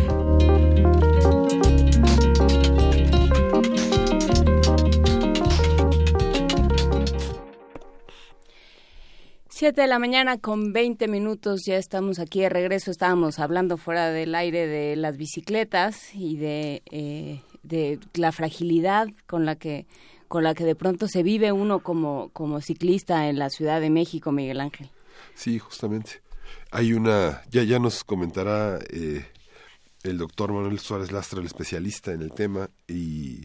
Siete 9.49 9.83
de 9.83 9.87
la 9.87 9.99
mañana 9.99 10.39
con 10.39 10.73
20 10.73 11.09
minutos, 11.09 11.63
ya 11.67 11.77
estamos 11.77 12.19
aquí 12.19 12.41
de 12.41 12.49
regreso, 12.49 12.91
estábamos 12.91 13.39
hablando 13.39 13.77
fuera 13.77 14.11
del 14.11 14.35
aire 14.35 14.67
de 14.67 14.97
las 14.97 15.17
bicicletas 15.17 16.15
y 16.15 16.37
de, 16.37 16.83
eh, 16.91 17.41
de 17.63 17.99
la 18.15 18.33
fragilidad 18.33 19.09
con 19.27 19.45
la 19.45 19.57
que 19.57 19.87
con 20.27 20.43
la 20.43 20.55
que 20.55 20.65
de 20.65 20.75
pronto 20.75 21.07
se 21.07 21.23
vive 21.23 21.53
uno 21.53 21.81
como, 21.81 22.31
como 22.33 22.61
ciclista 22.61 23.29
en 23.29 23.39
la 23.39 23.51
Ciudad 23.51 23.81
de 23.81 23.91
México, 23.91 24.33
Miguel 24.33 24.61
Ángel. 24.61 24.91
Sí, 25.35 25.61
justamente. 25.61 26.23
Hay 26.73 26.93
una, 26.93 27.43
ya, 27.51 27.63
ya 27.63 27.79
nos 27.79 28.03
comentará 28.03 28.81
eh, 28.91 29.25
el 30.05 30.19
doctor 30.19 30.53
Manuel 30.53 30.79
Suárez 30.79 31.11
Lastra, 31.11 31.41
el 31.41 31.47
especialista 31.47 32.13
en 32.13 32.23
el 32.23 32.33
tema, 32.33 32.71
y 32.87 33.43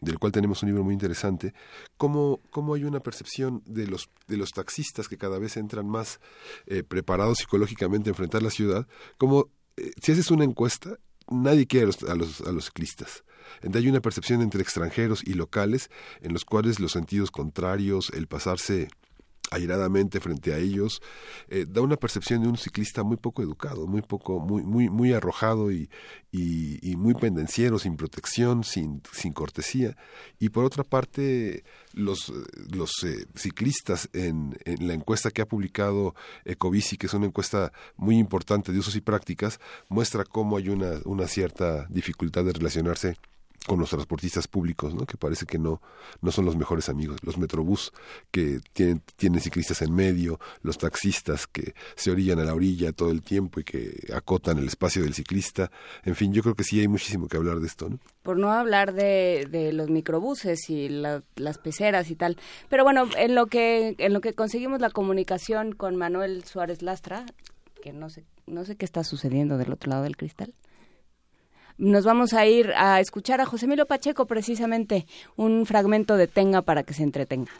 del 0.00 0.18
cual 0.18 0.32
tenemos 0.32 0.62
un 0.62 0.68
libro 0.68 0.84
muy 0.84 0.92
interesante, 0.92 1.54
cómo, 1.96 2.40
cómo 2.50 2.74
hay 2.74 2.84
una 2.84 3.00
percepción 3.00 3.62
de 3.66 3.86
los, 3.86 4.10
de 4.26 4.36
los 4.36 4.50
taxistas 4.52 5.08
que 5.08 5.16
cada 5.16 5.38
vez 5.38 5.56
entran 5.56 5.88
más 5.88 6.20
eh, 6.66 6.82
preparados 6.82 7.38
psicológicamente 7.38 8.10
a 8.10 8.12
enfrentar 8.12 8.42
la 8.42 8.50
ciudad, 8.50 8.86
como 9.16 9.48
eh, 9.76 9.92
si 10.00 10.12
haces 10.12 10.30
una 10.30 10.44
encuesta, 10.44 10.98
nadie 11.30 11.66
quiere 11.66 11.84
a 11.84 11.86
los, 11.86 12.02
a 12.02 12.14
los, 12.14 12.40
a 12.42 12.52
los 12.52 12.66
ciclistas. 12.66 13.24
Entonces 13.56 13.82
hay 13.82 13.88
una 13.88 14.00
percepción 14.00 14.42
entre 14.42 14.62
extranjeros 14.62 15.22
y 15.24 15.34
locales 15.34 15.90
en 16.20 16.32
los 16.32 16.44
cuales 16.44 16.80
los 16.80 16.92
sentidos 16.92 17.30
contrarios, 17.30 18.10
el 18.10 18.26
pasarse 18.26 18.88
airadamente 19.50 20.20
frente 20.20 20.54
a 20.54 20.58
ellos, 20.58 21.02
eh, 21.48 21.66
da 21.68 21.82
una 21.82 21.96
percepción 21.96 22.42
de 22.42 22.48
un 22.48 22.56
ciclista 22.56 23.02
muy 23.02 23.16
poco 23.16 23.42
educado, 23.42 23.86
muy 23.86 24.02
poco, 24.02 24.40
muy, 24.40 24.62
muy, 24.62 24.88
muy 24.88 25.12
arrojado 25.12 25.70
y, 25.70 25.90
y, 26.30 26.96
muy 26.96 27.14
pendenciero, 27.14 27.78
sin 27.78 27.96
protección, 27.96 28.64
sin, 28.64 29.02
sin 29.12 29.32
cortesía. 29.32 29.96
Y 30.38 30.48
por 30.48 30.64
otra 30.64 30.84
parte, 30.84 31.64
los, 31.92 32.32
los 32.70 32.90
eh, 33.04 33.26
ciclistas 33.34 34.08
en, 34.14 34.58
en, 34.64 34.86
la 34.86 34.94
encuesta 34.94 35.30
que 35.30 35.42
ha 35.42 35.46
publicado 35.46 36.14
Ecobici, 36.44 36.96
que 36.96 37.06
es 37.06 37.14
una 37.14 37.26
encuesta 37.26 37.72
muy 37.96 38.18
importante 38.18 38.72
de 38.72 38.78
usos 38.78 38.96
y 38.96 39.02
prácticas, 39.02 39.60
muestra 39.88 40.24
cómo 40.24 40.56
hay 40.56 40.70
una, 40.70 41.00
una 41.04 41.28
cierta 41.28 41.86
dificultad 41.90 42.44
de 42.44 42.52
relacionarse 42.52 43.16
con 43.66 43.78
los 43.78 43.90
transportistas 43.90 44.48
públicos, 44.48 44.94
¿no? 44.94 45.06
que 45.06 45.16
parece 45.16 45.46
que 45.46 45.58
no, 45.58 45.80
no 46.20 46.32
son 46.32 46.44
los 46.44 46.56
mejores 46.56 46.88
amigos. 46.88 47.18
Los 47.22 47.38
metrobús 47.38 47.92
que 48.30 48.60
tienen, 48.72 49.02
tienen 49.16 49.40
ciclistas 49.40 49.82
en 49.82 49.94
medio, 49.94 50.40
los 50.62 50.78
taxistas 50.78 51.46
que 51.46 51.74
se 51.94 52.10
orillan 52.10 52.38
a 52.40 52.44
la 52.44 52.54
orilla 52.54 52.92
todo 52.92 53.10
el 53.10 53.22
tiempo 53.22 53.60
y 53.60 53.64
que 53.64 54.08
acotan 54.14 54.58
el 54.58 54.66
espacio 54.66 55.02
del 55.02 55.14
ciclista. 55.14 55.70
En 56.04 56.14
fin, 56.16 56.32
yo 56.32 56.42
creo 56.42 56.54
que 56.54 56.64
sí 56.64 56.80
hay 56.80 56.88
muchísimo 56.88 57.28
que 57.28 57.36
hablar 57.36 57.60
de 57.60 57.66
esto. 57.66 57.90
Por 58.22 58.38
no 58.38 58.52
hablar 58.52 58.94
de, 58.94 59.46
de 59.50 59.72
los 59.72 59.90
microbuses 59.90 60.68
y 60.68 60.88
las 60.88 61.58
peceras 61.58 62.10
y 62.10 62.16
tal. 62.16 62.36
Pero 62.68 62.84
bueno, 62.84 63.08
en 63.16 63.34
lo, 63.34 63.46
que, 63.46 63.94
en 63.98 64.12
lo 64.12 64.20
que 64.20 64.34
conseguimos 64.34 64.80
la 64.80 64.90
comunicación 64.90 65.72
con 65.72 65.96
Manuel 65.96 66.44
Suárez 66.44 66.82
Lastra, 66.82 67.26
que 67.82 67.92
no 67.92 68.10
sé, 68.10 68.24
no 68.46 68.64
sé 68.64 68.76
qué 68.76 68.84
está 68.84 69.04
sucediendo 69.04 69.58
del 69.58 69.72
otro 69.72 69.90
lado 69.90 70.04
del 70.04 70.16
cristal 70.16 70.54
nos 71.78 72.04
vamos 72.04 72.32
a 72.34 72.46
ir 72.46 72.72
a 72.76 73.00
escuchar 73.00 73.40
a 73.40 73.46
José 73.46 73.66
Emilio 73.66 73.86
Pacheco 73.86 74.26
precisamente 74.26 75.06
un 75.36 75.66
fragmento 75.66 76.16
de 76.16 76.26
Tenga 76.26 76.62
para 76.62 76.82
que 76.82 76.94
se 76.94 77.02
entretenga. 77.02 77.52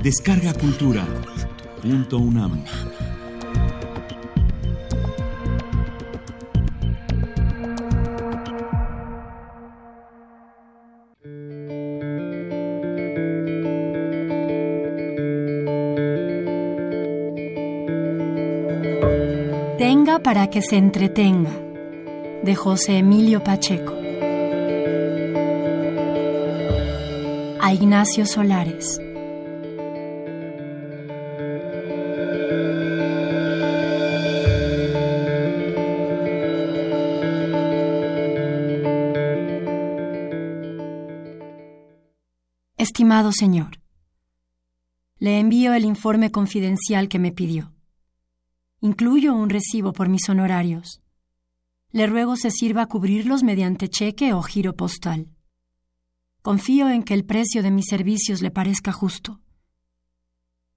Descarga 0.00 0.54
Cultura. 0.54 1.06
Punto 1.82 2.18
UNAM. 2.18 2.64
Para 20.18 20.50
que 20.50 20.60
se 20.60 20.76
entretenga, 20.76 21.52
de 22.42 22.54
José 22.56 22.98
Emilio 22.98 23.44
Pacheco. 23.44 23.94
A 27.60 27.72
Ignacio 27.72 28.26
Solares. 28.26 29.00
Estimado 42.76 43.30
señor, 43.32 43.80
le 45.18 45.38
envío 45.38 45.72
el 45.72 45.84
informe 45.84 46.30
confidencial 46.32 47.08
que 47.08 47.18
me 47.18 47.30
pidió. 47.30 47.72
Incluyo 48.80 49.34
un 49.34 49.50
recibo 49.50 49.92
por 49.92 50.08
mis 50.08 50.28
honorarios. 50.28 51.02
Le 51.92 52.06
ruego 52.06 52.36
se 52.36 52.50
sirva 52.50 52.82
a 52.82 52.86
cubrirlos 52.86 53.42
mediante 53.42 53.88
cheque 53.88 54.32
o 54.32 54.42
giro 54.42 54.74
postal. 54.74 55.28
Confío 56.40 56.88
en 56.88 57.02
que 57.02 57.12
el 57.12 57.24
precio 57.24 57.62
de 57.62 57.70
mis 57.70 57.86
servicios 57.86 58.40
le 58.40 58.50
parezca 58.50 58.92
justo. 58.92 59.40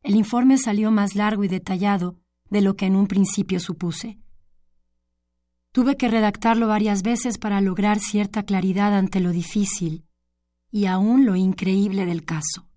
El 0.02 0.16
informe 0.16 0.58
salió 0.58 0.92
más 0.92 1.16
largo 1.16 1.46
y 1.46 1.48
detallado 1.48 2.18
de 2.50 2.62
lo 2.62 2.76
que 2.76 2.88
en 2.88 2.98
un 2.98 3.08
principio 3.08 3.62
supuse. 3.62 4.20
Tuve 5.72 5.96
que 5.96 6.10
redactarlo 6.10 6.68
varias 6.68 7.04
veces 7.04 7.38
para 7.38 7.62
lograr 7.62 8.00
cierta 8.00 8.44
claridad 8.44 8.94
ante 8.96 9.22
lo 9.22 9.32
difícil 9.32 10.06
y 10.70 10.88
aún 10.88 11.26
lo 11.26 11.36
increíble 11.36 12.06
del 12.06 12.26
caso. 12.26 12.68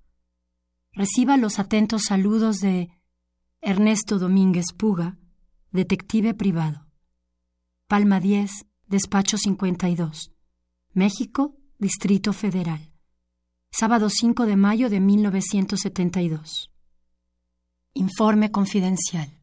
Reciba 0.93 1.37
los 1.37 1.59
atentos 1.59 2.03
saludos 2.05 2.61
de 2.61 2.91
Ernesto 3.69 4.21
Domínguez 4.21 4.67
Puga, 4.77 5.19
detective 5.73 6.35
privado. 6.35 6.87
Palma 7.89 8.21
10, 8.21 8.65
despacho 8.87 9.39
52. 9.39 10.31
México, 10.93 11.57
Distrito 11.77 12.33
Federal. 12.33 12.93
Sábado 13.73 14.09
5 14.09 14.47
de 14.47 14.55
mayo 14.55 14.89
de 14.89 15.01
1972. 15.01 16.71
Informe 17.95 18.53
confidencial. 18.53 19.37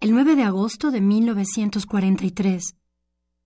El 0.00 0.12
9 0.12 0.34
de 0.34 0.44
agosto 0.44 0.90
de 0.90 1.02
1943, 1.02 2.74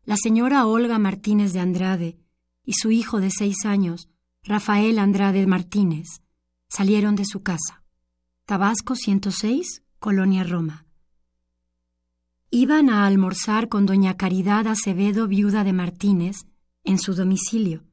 la 0.04 0.16
señora 0.16 0.64
Olga 0.66 1.00
Martínez 1.00 1.52
de 1.52 1.58
Andrade 1.58 2.18
y 2.64 2.75
su 2.75 2.92
hijo 2.92 3.20
de 3.20 3.32
seis 3.32 3.64
años, 3.64 4.08
Rafael 4.44 5.00
Andrade 5.00 5.44
Martínez, 5.49 6.23
salieron 6.68 7.16
de 7.16 7.25
su 7.25 7.42
casa. 7.42 7.77
Tabasco 8.48 8.94
106, 8.94 9.82
Colonia 9.98 10.42
Roma. 10.42 10.86
Iban 12.48 12.88
a 12.88 13.04
almorzar 13.04 13.68
con 13.68 13.84
doña 13.84 14.16
Caridad 14.16 14.66
Acevedo, 14.68 15.28
viuda 15.28 15.64
de 15.64 15.74
Martínez, 15.74 16.46
en 16.82 16.98
su 16.98 17.12
domicilio. 17.12 17.84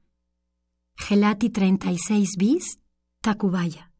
Gelati 0.95 1.49
36 1.49 2.37
bis, 2.37 2.79
Tacubaya. 3.19 3.91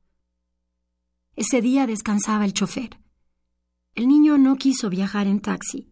Ese 1.36 1.60
día 1.60 1.88
descansaba 1.88 2.46
el 2.46 2.54
chofer. 2.54 3.02
El 3.94 4.08
niño 4.08 4.38
no 4.38 4.56
quiso 4.56 4.90
viajar 4.90 5.28
en 5.28 5.42
taxi. 5.42 5.92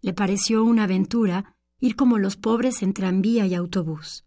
Le 0.00 0.14
pareció 0.14 0.64
una 0.64 0.84
aventura 0.84 1.54
ir 1.78 1.94
como 1.94 2.16
los 2.16 2.38
pobres 2.38 2.82
en 2.82 2.94
tranvía 2.94 3.46
y 3.46 3.54
autobús. 3.54 4.24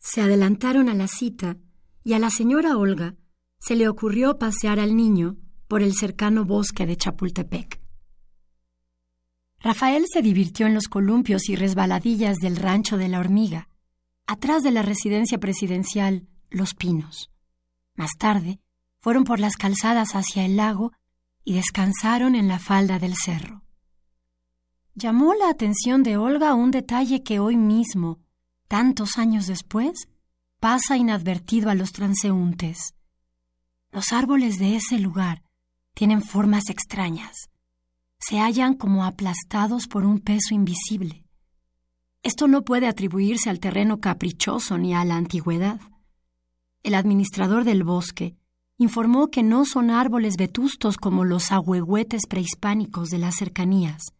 Se 0.00 0.20
adelantaron 0.20 0.90
a 0.90 0.94
la 0.94 1.08
cita 1.08 1.56
y 2.02 2.12
a 2.12 2.18
la 2.18 2.28
señora 2.28 2.76
Olga 2.76 3.16
se 3.64 3.76
le 3.76 3.88
ocurrió 3.88 4.38
pasear 4.38 4.78
al 4.78 4.94
niño 4.94 5.38
por 5.68 5.82
el 5.82 5.94
cercano 5.94 6.44
bosque 6.44 6.84
de 6.84 6.98
Chapultepec. 6.98 7.80
Rafael 9.58 10.04
se 10.06 10.20
divirtió 10.20 10.66
en 10.66 10.74
los 10.74 10.86
columpios 10.86 11.48
y 11.48 11.56
resbaladillas 11.56 12.36
del 12.36 12.56
rancho 12.56 12.98
de 12.98 13.08
la 13.08 13.20
hormiga, 13.20 13.70
atrás 14.26 14.62
de 14.62 14.70
la 14.70 14.82
residencia 14.82 15.38
presidencial 15.38 16.28
Los 16.50 16.74
Pinos. 16.74 17.30
Más 17.94 18.10
tarde, 18.18 18.60
fueron 19.00 19.24
por 19.24 19.40
las 19.40 19.56
calzadas 19.56 20.10
hacia 20.14 20.44
el 20.44 20.56
lago 20.56 20.92
y 21.42 21.54
descansaron 21.54 22.34
en 22.34 22.48
la 22.48 22.58
falda 22.58 22.98
del 22.98 23.14
cerro. 23.16 23.62
Llamó 24.94 25.32
la 25.32 25.48
atención 25.48 26.02
de 26.02 26.18
Olga 26.18 26.52
un 26.52 26.70
detalle 26.70 27.22
que 27.22 27.38
hoy 27.38 27.56
mismo, 27.56 28.18
tantos 28.68 29.16
años 29.16 29.46
después, 29.46 30.06
pasa 30.60 30.98
inadvertido 30.98 31.70
a 31.70 31.74
los 31.74 31.92
transeúntes. 31.92 32.94
Los 33.94 34.12
árboles 34.12 34.58
de 34.58 34.74
ese 34.74 34.98
lugar 34.98 35.44
tienen 35.94 36.20
formas 36.20 36.68
extrañas. 36.68 37.48
Se 38.18 38.40
hallan 38.40 38.74
como 38.74 39.04
aplastados 39.04 39.86
por 39.86 40.04
un 40.04 40.18
peso 40.18 40.52
invisible. 40.52 41.24
Esto 42.24 42.48
no 42.48 42.64
puede 42.64 42.88
atribuirse 42.88 43.50
al 43.50 43.60
terreno 43.60 44.00
caprichoso 44.00 44.78
ni 44.78 44.94
a 44.96 45.04
la 45.04 45.14
antigüedad. 45.14 45.80
El 46.82 46.96
administrador 46.96 47.62
del 47.62 47.84
bosque 47.84 48.34
informó 48.78 49.28
que 49.30 49.44
no 49.44 49.64
son 49.64 49.90
árboles 49.90 50.36
vetustos 50.36 50.96
como 50.96 51.24
los 51.24 51.52
ahuehuetes 51.52 52.26
prehispánicos 52.26 53.10
de 53.10 53.18
las 53.18 53.36
cercanías. 53.36 54.12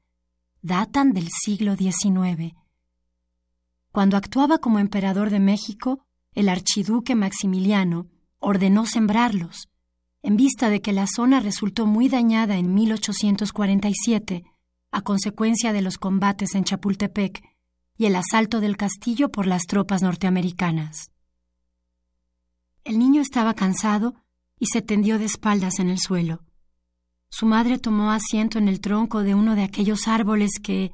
Datan 0.62 1.12
del 1.12 1.30
siglo 1.30 1.74
XIX. 1.74 2.54
Cuando 3.90 4.16
actuaba 4.16 4.58
como 4.58 4.78
emperador 4.78 5.30
de 5.30 5.40
México, 5.40 6.06
el 6.32 6.48
archiduque 6.48 7.16
Maximiliano 7.16 8.06
ordenó 8.44 8.87
sembrarlos, 8.87 9.68
en 10.22 10.37
vista 10.37 10.68
de 10.68 10.80
que 10.80 10.92
la 10.92 11.07
zona 11.07 11.40
resultó 11.40 11.87
muy 11.87 12.09
dañada 12.09 12.57
en 12.57 12.74
1847 12.74 14.44
a 14.90 15.02
consecuencia 15.02 15.72
de 15.72 15.83
los 15.83 15.98
combates 15.98 16.54
en 16.54 16.64
Chapultepec 16.64 17.42
y 17.96 18.07
el 18.07 18.16
asalto 18.16 18.61
del 18.61 18.76
castillo 18.76 19.30
por 19.30 19.46
las 19.46 19.62
tropas 19.62 20.02
norteamericanas. 20.02 21.11
El 22.85 22.98
niño 22.98 23.22
estaba 23.22 23.54
cansado 23.54 24.14
y 24.59 24.66
se 24.66 24.83
tendió 24.83 25.18
de 25.18 25.24
espaldas 25.24 25.78
en 25.78 25.88
el 25.88 25.98
suelo. 25.98 26.44
Su 27.28 27.46
madre 27.46 27.78
tomó 27.78 28.12
asiento 28.12 28.59
en 28.59 28.68
el 28.68 28.80
tronco 28.80 29.22
de 29.22 29.35
uno 29.35 29.57
de 29.57 29.64
aquellos 29.64 30.07
árboles 30.07 30.52
que, 30.62 30.92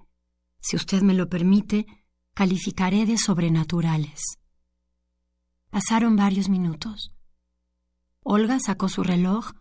si 0.61 0.77
usted 0.77 1.03
me 1.03 1.15
lo 1.15 1.29
permite, 1.29 1.87
calificaré 2.35 3.07
de 3.07 3.19
sobrenaturales. 3.19 4.21
Pasaron 5.71 6.17
varios 6.17 6.49
minutos. 6.49 7.13
Olga 8.23 8.59
sacó 8.61 8.89
su 8.89 9.03
reloj, 9.03 9.53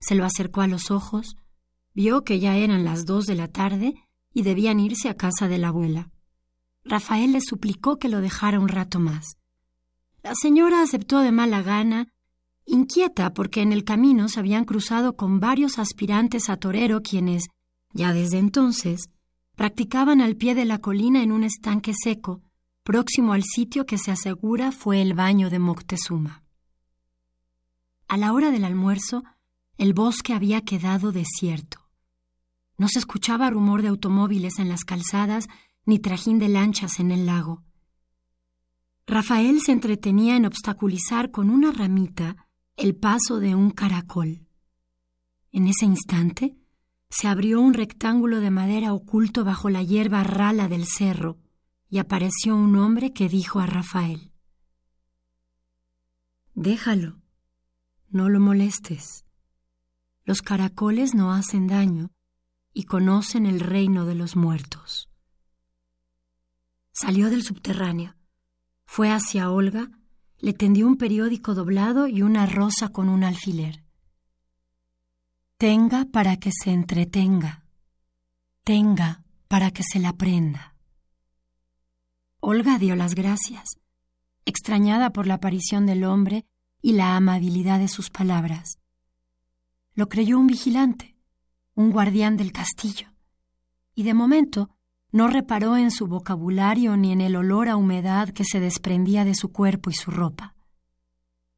se 0.00 0.14
lo 0.14 0.24
acercó 0.24 0.62
a 0.62 0.66
los 0.66 0.90
ojos, 0.90 1.36
vio 1.94 2.24
que 2.24 2.40
ya 2.40 2.56
eran 2.56 2.84
las 2.84 3.06
dos 3.06 3.26
de 3.26 3.34
la 3.34 3.48
tarde 3.48 3.94
y 4.32 4.42
debían 4.42 4.80
irse 4.80 5.08
a 5.08 5.16
casa 5.16 5.48
de 5.48 5.58
la 5.58 5.68
abuela. 5.68 6.10
Rafael 6.84 7.32
le 7.32 7.40
suplicó 7.40 7.98
que 7.98 8.08
lo 8.08 8.20
dejara 8.20 8.60
un 8.60 8.68
rato 8.68 9.00
más. 9.00 9.36
La 10.22 10.34
señora 10.34 10.82
aceptó 10.82 11.20
de 11.20 11.32
mala 11.32 11.62
gana, 11.62 12.08
inquieta 12.64 13.32
porque 13.34 13.62
en 13.62 13.72
el 13.72 13.84
camino 13.84 14.28
se 14.28 14.40
habían 14.40 14.64
cruzado 14.64 15.16
con 15.16 15.40
varios 15.40 15.78
aspirantes 15.78 16.48
a 16.48 16.56
torero 16.56 17.02
quienes, 17.02 17.46
ya 17.92 18.12
desde 18.12 18.38
entonces, 18.38 19.10
practicaban 19.56 20.20
al 20.20 20.36
pie 20.36 20.54
de 20.54 20.64
la 20.64 20.78
colina 20.78 21.22
en 21.22 21.32
un 21.32 21.44
estanque 21.44 21.92
seco, 21.94 22.40
próximo 22.82 23.32
al 23.32 23.42
sitio 23.42 23.84
que 23.84 23.98
se 23.98 24.10
asegura 24.10 24.72
fue 24.72 25.02
el 25.02 25.14
baño 25.14 25.50
de 25.50 25.58
Moctezuma. 25.58 26.45
A 28.08 28.16
la 28.16 28.32
hora 28.32 28.50
del 28.50 28.64
almuerzo, 28.64 29.24
el 29.78 29.92
bosque 29.92 30.32
había 30.32 30.62
quedado 30.62 31.12
desierto. 31.12 31.78
No 32.78 32.88
se 32.88 32.98
escuchaba 32.98 33.50
rumor 33.50 33.82
de 33.82 33.88
automóviles 33.88 34.58
en 34.58 34.68
las 34.68 34.84
calzadas 34.84 35.48
ni 35.84 35.98
trajín 35.98 36.38
de 36.38 36.48
lanchas 36.48 37.00
en 37.00 37.10
el 37.10 37.26
lago. 37.26 37.62
Rafael 39.06 39.60
se 39.60 39.72
entretenía 39.72 40.36
en 40.36 40.46
obstaculizar 40.46 41.30
con 41.30 41.48
una 41.48 41.72
ramita 41.72 42.48
el 42.76 42.96
paso 42.96 43.38
de 43.38 43.54
un 43.54 43.70
caracol. 43.70 44.46
En 45.52 45.68
ese 45.68 45.86
instante 45.86 46.56
se 47.08 47.28
abrió 47.28 47.60
un 47.60 47.72
rectángulo 47.72 48.40
de 48.40 48.50
madera 48.50 48.92
oculto 48.92 49.44
bajo 49.44 49.70
la 49.70 49.82
hierba 49.82 50.22
rala 50.24 50.68
del 50.68 50.86
cerro 50.86 51.38
y 51.88 51.98
apareció 51.98 52.56
un 52.56 52.76
hombre 52.76 53.12
que 53.12 53.28
dijo 53.28 53.60
a 53.60 53.66
Rafael 53.66 54.32
Déjalo. 56.54 57.25
No 58.16 58.30
lo 58.30 58.40
molestes. 58.40 59.26
Los 60.24 60.40
caracoles 60.40 61.14
no 61.14 61.34
hacen 61.34 61.66
daño 61.66 62.12
y 62.72 62.84
conocen 62.84 63.44
el 63.44 63.60
reino 63.60 64.06
de 64.06 64.14
los 64.14 64.36
muertos. 64.36 65.10
Salió 66.92 67.28
del 67.28 67.42
subterráneo, 67.42 68.16
fue 68.86 69.10
hacia 69.10 69.50
Olga, 69.50 69.90
le 70.38 70.54
tendió 70.54 70.86
un 70.86 70.96
periódico 70.96 71.54
doblado 71.54 72.06
y 72.06 72.22
una 72.22 72.46
rosa 72.46 72.88
con 72.88 73.10
un 73.10 73.22
alfiler. 73.22 73.84
Tenga 75.58 76.06
para 76.06 76.38
que 76.38 76.52
se 76.52 76.70
entretenga, 76.70 77.66
tenga 78.64 79.24
para 79.46 79.72
que 79.72 79.82
se 79.82 79.98
la 79.98 80.14
prenda. 80.14 80.74
Olga 82.40 82.78
dio 82.78 82.96
las 82.96 83.14
gracias, 83.14 83.78
extrañada 84.46 85.12
por 85.12 85.26
la 85.26 85.34
aparición 85.34 85.84
del 85.84 86.04
hombre 86.04 86.46
y 86.86 86.92
la 86.92 87.16
amabilidad 87.16 87.80
de 87.80 87.88
sus 87.88 88.10
palabras. 88.10 88.78
Lo 89.94 90.08
creyó 90.08 90.38
un 90.38 90.46
vigilante, 90.46 91.16
un 91.74 91.90
guardián 91.90 92.36
del 92.36 92.52
castillo, 92.52 93.08
y 93.96 94.04
de 94.04 94.14
momento 94.14 94.70
no 95.10 95.26
reparó 95.26 95.76
en 95.76 95.90
su 95.90 96.06
vocabulario 96.06 96.96
ni 96.96 97.10
en 97.10 97.20
el 97.20 97.34
olor 97.34 97.68
a 97.68 97.74
humedad 97.74 98.28
que 98.28 98.44
se 98.44 98.60
desprendía 98.60 99.24
de 99.24 99.34
su 99.34 99.50
cuerpo 99.50 99.90
y 99.90 99.94
su 99.94 100.12
ropa. 100.12 100.54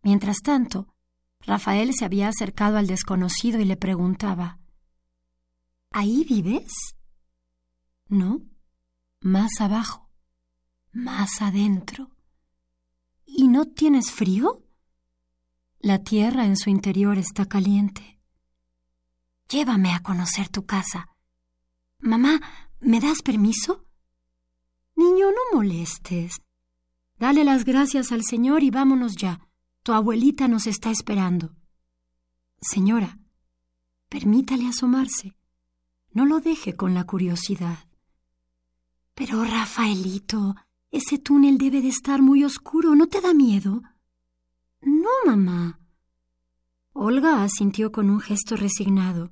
Mientras 0.02 0.38
tanto, 0.38 0.94
Rafael 1.40 1.92
se 1.92 2.06
había 2.06 2.28
acercado 2.28 2.78
al 2.78 2.86
desconocido 2.86 3.60
y 3.60 3.66
le 3.66 3.76
preguntaba 3.76 4.58
¿Ahí 5.90 6.24
vives? 6.24 6.72
No, 8.08 8.40
más 9.20 9.60
abajo, 9.60 10.08
más 10.90 11.42
adentro. 11.42 12.12
¿Y 13.26 13.48
no 13.48 13.66
tienes 13.66 14.10
frío? 14.10 14.62
La 15.80 16.02
tierra 16.02 16.44
en 16.44 16.56
su 16.56 16.70
interior 16.70 17.18
está 17.18 17.46
caliente. 17.46 18.18
Llévame 19.48 19.94
a 19.94 20.00
conocer 20.00 20.48
tu 20.48 20.66
casa. 20.66 21.08
Mamá, 22.00 22.40
¿me 22.80 22.98
das 22.98 23.22
permiso? 23.22 23.84
Niño, 24.96 25.30
no 25.30 25.56
molestes. 25.56 26.42
Dale 27.16 27.44
las 27.44 27.64
gracias 27.64 28.10
al 28.10 28.24
Señor 28.24 28.64
y 28.64 28.70
vámonos 28.70 29.14
ya. 29.14 29.40
Tu 29.84 29.92
abuelita 29.92 30.48
nos 30.48 30.66
está 30.66 30.90
esperando. 30.90 31.54
Señora, 32.60 33.20
permítale 34.08 34.66
asomarse. 34.66 35.36
No 36.10 36.26
lo 36.26 36.40
deje 36.40 36.74
con 36.74 36.94
la 36.94 37.04
curiosidad. 37.04 37.78
Pero, 39.14 39.44
Rafaelito, 39.44 40.56
ese 40.90 41.18
túnel 41.18 41.56
debe 41.56 41.82
de 41.82 41.88
estar 41.88 42.20
muy 42.20 42.42
oscuro. 42.42 42.96
¿No 42.96 43.06
te 43.06 43.20
da 43.20 43.32
miedo? 43.32 43.82
No, 44.88 45.10
mamá. 45.26 45.78
Olga 46.94 47.42
asintió 47.42 47.92
con 47.92 48.08
un 48.08 48.20
gesto 48.20 48.56
resignado. 48.56 49.30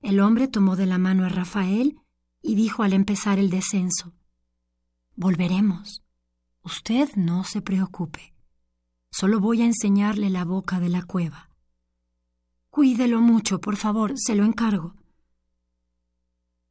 El 0.00 0.20
hombre 0.20 0.46
tomó 0.46 0.76
de 0.76 0.86
la 0.86 0.98
mano 0.98 1.24
a 1.24 1.28
Rafael 1.28 2.00
y 2.40 2.54
dijo 2.54 2.84
al 2.84 2.92
empezar 2.92 3.40
el 3.40 3.50
descenso 3.50 4.14
Volveremos. 5.16 6.04
Usted 6.62 7.08
no 7.16 7.42
se 7.42 7.60
preocupe. 7.60 8.34
Solo 9.10 9.40
voy 9.40 9.62
a 9.62 9.64
enseñarle 9.64 10.30
la 10.30 10.44
boca 10.44 10.78
de 10.78 10.90
la 10.90 11.02
cueva. 11.02 11.50
Cuídelo 12.70 13.20
mucho, 13.20 13.60
por 13.60 13.76
favor, 13.76 14.12
se 14.14 14.36
lo 14.36 14.44
encargo. 14.44 14.94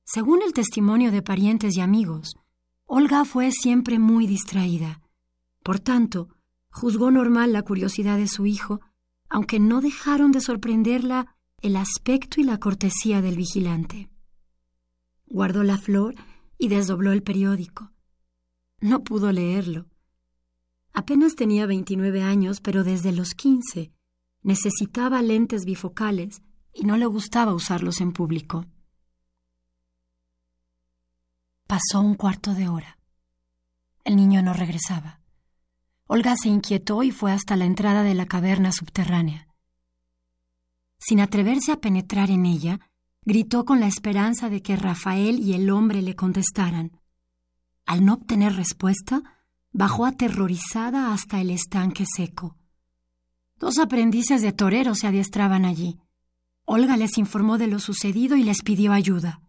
Según 0.06 0.42
el 0.44 0.54
testimonio 0.54 1.12
de 1.12 1.22
parientes 1.22 1.76
y 1.76 1.82
amigos, 1.82 2.38
Olga 2.86 3.26
fue 3.26 3.52
siempre 3.52 4.00
muy 4.00 4.28
distraída. 4.28 5.02
Por 5.62 5.82
tanto, 5.82 6.30
Juzgó 6.80 7.10
normal 7.10 7.54
la 7.54 7.64
curiosidad 7.64 8.18
de 8.18 8.28
su 8.28 8.46
hijo, 8.46 8.82
aunque 9.30 9.60
no 9.60 9.82
dejaron 9.82 10.32
de 10.32 10.42
sorprenderla 10.42 11.36
el 11.60 11.76
aspecto 11.76 12.40
y 12.40 12.44
la 12.44 12.60
cortesía 12.60 13.20
del 13.24 13.36
vigilante. 13.36 14.12
Guardó 15.26 15.64
la 15.64 15.80
flor 15.80 16.14
y 16.60 16.68
desdobló 16.68 17.14
el 17.14 17.24
periódico. 17.24 17.94
No 18.80 19.04
pudo 19.04 19.32
leerlo. 19.32 19.88
Apenas 20.94 21.34
tenía 21.34 21.66
veintinueve 21.66 22.22
años, 22.22 22.62
pero 22.62 22.84
desde 22.84 23.12
los 23.12 23.34
quince 23.34 23.92
necesitaba 24.44 25.24
lentes 25.24 25.66
bifocales 25.66 26.44
y 26.76 26.84
no 26.84 26.96
le 26.96 27.08
gustaba 27.08 27.56
usarlos 27.56 28.02
en 28.02 28.12
público. 28.12 28.68
Pasó 31.66 32.02
un 32.02 32.14
cuarto 32.14 32.54
de 32.54 32.70
hora. 32.70 33.00
El 34.04 34.16
niño 34.16 34.44
no 34.44 34.54
regresaba. 34.54 35.22
Olga 36.08 36.36
se 36.38 36.48
inquietó 36.50 37.04
y 37.04 37.12
fue 37.12 37.34
hasta 37.34 37.58
la 37.58 37.66
entrada 37.66 38.02
de 38.02 38.14
la 38.14 38.26
caverna 38.26 38.72
subterránea. 38.72 39.48
Sin 41.00 41.20
atreverse 41.20 41.72
a 41.72 41.82
penetrar 41.82 42.32
en 42.32 42.46
ella, 42.46 42.80
gritó 43.24 43.66
con 43.66 43.82
la 43.82 43.88
esperanza 43.88 44.50
de 44.50 44.62
que 44.62 44.78
Rafael 44.78 45.40
y 45.40 45.54
el 45.54 45.70
hombre 45.70 46.02
le 46.02 46.16
contestaran. 46.16 47.00
Al 47.86 48.06
no 48.06 48.14
obtener 48.14 48.56
respuesta, 48.56 49.22
bajó 49.74 50.06
aterrorizada 50.06 51.14
hasta 51.14 51.42
el 51.42 51.50
estanque 51.50 52.06
seco. 52.06 52.56
Dos 53.58 53.78
aprendices 53.78 54.42
de 54.42 54.54
torero 54.54 54.96
se 54.96 55.08
adiestraban 55.08 55.66
allí. 55.66 56.00
Olga 56.64 56.96
les 56.96 57.18
informó 57.18 57.58
de 57.58 57.68
lo 57.68 57.80
sucedido 57.80 58.38
y 58.38 58.44
les 58.44 58.62
pidió 58.62 58.94
ayuda. 58.94 59.42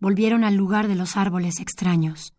Volvieron 0.00 0.42
al 0.42 0.56
lugar 0.56 0.88
de 0.88 0.96
los 0.96 1.16
árboles 1.16 1.60
extraños. 1.60 2.34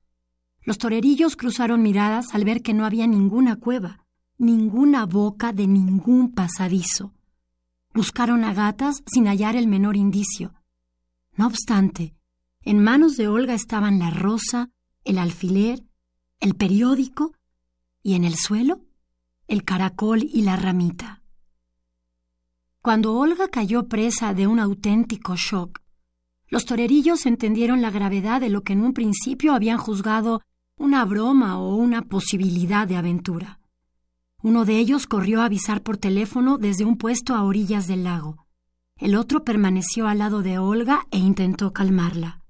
Los 0.63 0.78
torerillos 0.78 1.36
cruzaron 1.36 1.82
miradas 1.82 2.34
al 2.34 2.45
ver 2.45 2.62
que 2.62 2.73
no 2.73 2.86
había 2.86 3.08
ninguna 3.08 3.58
cueva, 3.58 4.06
ninguna 4.38 5.06
boca 5.06 5.54
de 5.54 5.67
ningún 5.67 6.32
pasadizo. 6.32 7.13
Buscaron 7.93 8.43
a 8.43 8.54
gatas 8.54 9.04
sin 9.06 9.28
hallar 9.28 9.56
el 9.56 9.67
menor 9.67 9.97
indicio. 9.97 10.54
No 11.36 11.47
obstante, 11.47 12.15
en 12.62 12.82
manos 12.82 13.17
de 13.17 13.28
Olga 13.28 13.54
estaban 13.54 13.99
la 13.99 14.10
rosa, 14.10 14.69
el 15.04 15.17
alfiler, 15.17 15.84
el 16.39 16.56
periódico 16.56 17.34
y 18.02 18.13
en 18.15 18.23
el 18.23 18.36
suelo 18.36 18.82
el 19.47 19.63
caracol 19.63 20.23
y 20.23 20.41
la 20.41 20.56
ramita. 20.56 21.21
Cuando 22.82 23.15
Olga 23.15 23.47
cayó 23.47 23.88
presa 23.88 24.34
de 24.34 24.47
un 24.47 24.60
auténtico 24.60 25.36
shock, 25.36 25.80
los 26.47 26.65
torerillos 26.65 27.26
entendieron 27.26 27.82
la 27.82 27.91
gravedad 27.91 28.41
de 28.41 28.49
lo 28.49 28.63
que 28.63 28.73
en 28.73 28.84
un 28.84 28.93
principio 28.93 29.54
habían 29.54 29.78
juzgado 29.78 30.41
una 30.84 31.06
broma 31.06 31.60
o 31.60 31.78
una 31.78 32.02
posibilidad 32.02 32.86
de 32.86 32.98
aventura. 32.98 33.62
Uno 34.41 34.65
de 34.65 34.80
ellos 34.80 35.08
corrió 35.08 35.41
a 35.41 35.46
avisar 35.46 35.82
por 35.82 35.96
teléfono 35.96 36.58
desde 36.58 36.84
un 36.84 36.98
puesto 36.98 37.36
a 37.36 37.43
orillas 37.43 37.88
del 37.88 38.04
lago. 38.04 38.46
El 38.98 39.15
otro 39.15 39.46
permaneció 39.46 40.10
al 40.10 40.17
lado 40.17 40.41
de 40.41 40.60
Olga 40.60 41.08
e 41.10 41.19
intentó 41.19 41.72
calmarla. 41.72 42.41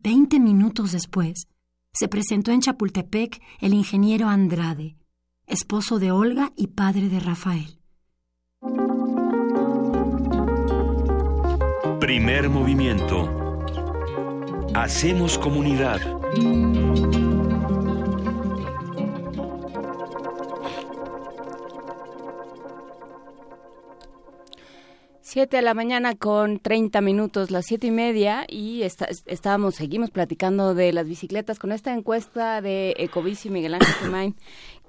Veinte 0.00 0.38
minutos 0.38 0.92
después, 0.92 1.48
se 1.94 2.08
presentó 2.08 2.50
en 2.50 2.60
Chapultepec 2.60 3.40
el 3.60 3.72
ingeniero 3.72 4.28
Andrade, 4.28 4.98
esposo 5.46 5.98
de 5.98 6.10
Olga 6.10 6.52
y 6.56 6.66
padre 6.66 7.08
de 7.08 7.20
Rafael. 7.20 7.78
Primer 12.00 12.50
movimiento. 12.50 13.30
Hacemos 14.74 15.38
comunidad. 15.38 16.21
Siete 16.32 16.40
de 25.56 25.62
la 25.62 25.72
mañana 25.72 26.14
con 26.14 26.58
treinta 26.58 27.00
minutos, 27.00 27.50
las 27.50 27.64
siete 27.66 27.86
y 27.86 27.90
media, 27.90 28.44
y 28.48 28.82
estábamos, 28.82 29.74
seguimos 29.74 30.10
platicando 30.10 30.74
de 30.74 30.92
las 30.92 31.06
bicicletas 31.06 31.58
con 31.58 31.72
esta 31.72 31.94
encuesta 31.94 32.60
de 32.60 32.94
Ecobici 32.98 33.48
Miguel 33.48 33.74
Ángel 33.74 33.94
Gemain, 33.94 34.36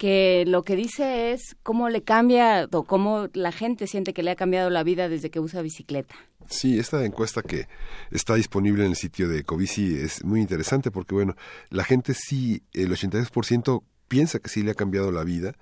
que 0.03 0.43
lo 0.45 0.65
que 0.65 0.75
dice 0.75 1.31
es 1.31 1.55
cómo 1.63 1.87
le 1.87 2.03
cambia 2.03 2.67
o 2.73 2.83
cómo 2.83 3.29
la 3.31 3.53
gente 3.53 3.87
siente 3.87 4.13
que 4.13 4.21
le 4.21 4.31
ha 4.31 4.35
cambiado 4.35 4.69
la 4.69 4.83
vida 4.83 5.07
desde 5.07 5.31
que 5.31 5.39
usa 5.39 5.61
bicicleta. 5.61 6.13
Sí, 6.49 6.77
esta 6.77 7.05
encuesta 7.05 7.41
que 7.41 7.69
está 8.11 8.35
disponible 8.35 8.83
en 8.83 8.89
el 8.89 8.95
sitio 8.97 9.29
de 9.29 9.39
Ecobici 9.39 9.95
es 9.95 10.25
muy 10.25 10.41
interesante 10.41 10.91
porque, 10.91 11.15
bueno, 11.15 11.37
la 11.69 11.85
gente 11.85 12.13
sí, 12.15 12.63
el 12.73 12.91
82% 12.91 13.81
piensa 14.09 14.39
que 14.39 14.49
sí 14.49 14.61
le 14.61 14.71
ha 14.71 14.75
cambiado 14.75 15.09
la 15.09 15.23
vida 15.23 15.53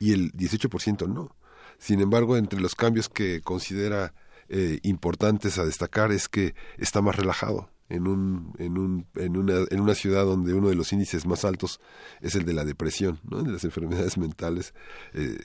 y 0.00 0.12
el 0.12 0.32
18% 0.32 1.06
no. 1.06 1.36
Sin 1.78 2.00
embargo, 2.00 2.36
entre 2.36 2.60
los 2.60 2.74
cambios 2.74 3.08
que 3.08 3.42
considera 3.42 4.12
eh, 4.48 4.80
importantes 4.82 5.56
a 5.56 5.64
destacar 5.64 6.10
es 6.10 6.28
que 6.28 6.56
está 6.78 7.00
más 7.00 7.14
relajado 7.14 7.70
en, 7.94 8.08
un, 8.08 8.52
en, 8.58 8.78
un, 8.78 9.06
en, 9.14 9.36
una, 9.36 9.64
en 9.70 9.80
una 9.80 9.94
ciudad 9.94 10.24
donde 10.24 10.54
uno 10.54 10.68
de 10.68 10.74
los 10.74 10.92
índices 10.92 11.26
más 11.26 11.44
altos 11.44 11.80
es 12.20 12.34
el 12.34 12.44
de 12.44 12.52
la 12.52 12.64
depresión, 12.64 13.20
¿no? 13.28 13.42
de 13.42 13.52
las 13.52 13.64
enfermedades 13.64 14.18
mentales 14.18 14.74
eh, 15.14 15.38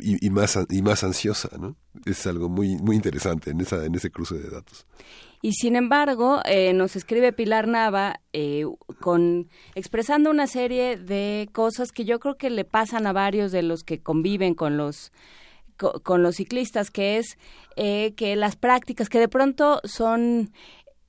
y, 0.00 0.30
más, 0.30 0.58
y 0.68 0.82
más 0.82 1.04
ansiosa. 1.04 1.50
¿no? 1.58 1.76
Es 2.04 2.26
algo 2.26 2.48
muy, 2.48 2.76
muy 2.76 2.96
interesante 2.96 3.50
en, 3.50 3.60
esa, 3.60 3.84
en 3.84 3.94
ese 3.94 4.10
cruce 4.10 4.36
de 4.36 4.50
datos. 4.50 4.86
Y 5.42 5.52
sin 5.52 5.76
embargo, 5.76 6.40
eh, 6.44 6.72
nos 6.72 6.96
escribe 6.96 7.32
Pilar 7.32 7.68
Nava 7.68 8.20
con 9.00 9.48
expresando 9.74 10.30
una 10.30 10.46
serie 10.46 10.96
de 10.96 11.48
cosas 11.52 11.92
que 11.92 12.04
yo 12.04 12.18
creo 12.18 12.36
que 12.36 12.50
le 12.50 12.64
pasan 12.64 13.06
a 13.06 13.12
varios 13.12 13.52
de 13.52 13.62
los 13.62 13.84
que 13.84 14.02
conviven 14.02 14.54
con 14.54 14.76
los 14.76 15.12
con 15.76 16.22
los 16.22 16.36
ciclistas, 16.36 16.90
que 16.90 17.18
es 17.18 17.38
eh, 17.76 18.14
que 18.16 18.36
las 18.36 18.56
prácticas 18.56 19.08
que 19.08 19.18
de 19.18 19.28
pronto 19.28 19.80
son 19.84 20.52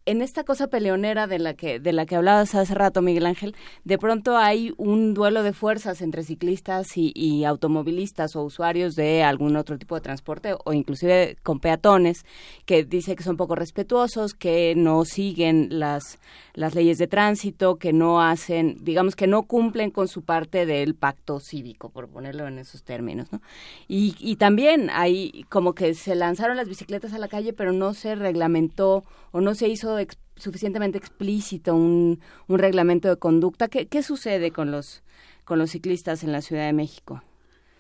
en 0.08 0.22
esta 0.22 0.46
cosa 0.46 0.68
peleonera 0.68 1.28
de 1.28 1.38
la 1.38 1.54
que 1.54 1.82
de 1.82 1.92
la 1.92 2.06
que 2.06 2.16
hablabas 2.16 2.56
hace 2.56 2.74
rato 2.74 3.02
Miguel 3.02 3.26
Ángel, 3.26 3.56
de 3.84 3.98
pronto 3.98 4.38
hay 4.38 4.74
un 4.78 5.14
duelo 5.14 5.44
de 5.44 5.52
fuerzas 5.52 6.02
entre 6.02 6.24
ciclistas 6.24 6.88
y, 6.96 7.44
automovilistas 7.44 8.36
o 8.36 8.44
usuarios 8.44 8.96
de 8.96 9.24
algún 9.24 9.58
otro 9.58 9.78
tipo 9.78 9.96
de 9.96 10.02
transporte 10.02 10.56
o 10.64 10.72
inclusive 10.72 11.38
con 11.44 11.60
peatones 11.60 12.26
que 12.66 12.86
dice 12.86 13.18
que 13.18 13.24
son 13.24 13.36
poco 13.36 13.56
respetuosos, 13.56 14.34
que 14.34 14.76
no 14.78 15.04
siguen 15.04 15.68
las 15.72 16.20
las 16.54 16.74
leyes 16.74 16.98
de 16.98 17.08
tránsito, 17.08 17.76
que 17.76 17.94
no 17.94 18.22
hacen, 18.22 18.78
digamos 18.82 19.16
que 19.16 19.28
no 19.28 19.44
cumplen 19.44 19.92
con 19.92 20.08
su 20.08 20.24
parte 20.24 20.66
del 20.66 20.96
pacto 20.96 21.40
cívico, 21.40 21.90
por 21.90 22.08
ponerlo 22.08 22.48
en 22.48 22.58
esos 22.58 22.82
términos, 22.82 23.32
¿no? 23.32 23.42
Y, 23.88 24.16
y 24.20 24.38
también 24.38 24.90
hay 24.92 25.46
como 25.50 25.74
que 25.74 25.94
se 25.94 26.16
lanzaron 26.16 26.58
las 26.58 26.68
bicicletas 26.68 27.14
a 27.14 27.20
la 27.20 27.28
calle, 27.28 27.54
pero 27.54 27.74
no 27.74 27.94
se 27.94 28.16
reglamentó 28.16 29.04
o 29.32 29.42
no 29.42 29.54
se 29.54 29.68
hizo 29.68 29.97
suficientemente 30.36 30.98
explícito 30.98 31.76
un, 31.76 32.20
un 32.48 32.60
reglamento 32.60 33.10
de 33.10 33.18
conducta. 33.18 33.68
¿Qué, 33.68 33.88
¿Qué 33.88 34.04
sucede 34.04 34.52
con 34.52 34.72
los, 34.72 35.04
con 35.46 35.60
los 35.60 35.72
ciclistas 35.72 36.24
en 36.24 36.32
la 36.32 36.42
Ciudad 36.42 36.66
de 36.66 36.74
México? 36.74 37.24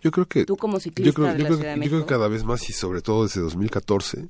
Yo 0.01 0.11
creo 0.11 0.27
que... 0.27 0.45
Tú 0.45 0.57
como 0.57 0.79
ciclista 0.79 1.33
de 1.33 1.39
la 1.39 1.47
Ciudad 1.47 1.71
de 1.71 1.77
México. 1.77 1.83
Yo 1.83 1.89
creo 1.89 2.05
que 2.05 2.13
cada 2.13 2.27
vez 2.27 2.43
más 2.43 2.69
y 2.69 2.73
sobre 2.73 3.01
todo 3.01 3.23
desde 3.23 3.41
2014 3.41 4.29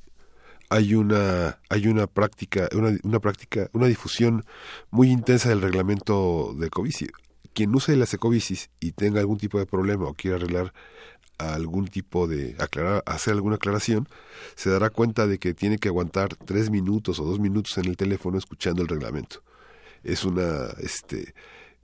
hay 0.69 0.95
una 0.95 1.59
hay 1.69 1.87
una 1.87 2.07
práctica 2.07 2.67
una, 2.73 2.97
una 3.03 3.19
práctica 3.19 3.69
una 3.71 3.87
difusión 3.87 4.43
muy 4.89 5.09
intensa 5.09 5.49
del 5.49 5.61
reglamento 5.61 6.53
de 6.57 6.67
Ecobici. 6.67 7.07
Quien 7.53 7.73
use 7.73 7.95
las 7.95 8.13
Ecobicis 8.13 8.69
y 8.79 8.91
tenga 8.91 9.19
algún 9.19 9.37
tipo 9.37 9.59
de 9.59 9.65
problema 9.65 10.07
o 10.07 10.13
quiera 10.13 10.37
arreglar 10.37 10.73
algún 11.37 11.87
tipo 11.87 12.27
de 12.27 12.55
aclarar, 12.59 13.03
hacer 13.05 13.33
alguna 13.33 13.55
aclaración, 13.55 14.07
se 14.55 14.69
dará 14.69 14.89
cuenta 14.89 15.27
de 15.27 15.39
que 15.39 15.53
tiene 15.53 15.77
que 15.77 15.89
aguantar 15.89 16.35
tres 16.35 16.69
minutos 16.69 17.19
o 17.19 17.25
dos 17.25 17.39
minutos 17.39 17.77
en 17.77 17.85
el 17.85 17.97
teléfono 17.97 18.37
escuchando 18.37 18.81
el 18.81 18.87
reglamento. 18.87 19.43
Es 20.03 20.23
una, 20.25 20.67
este, 20.79 21.33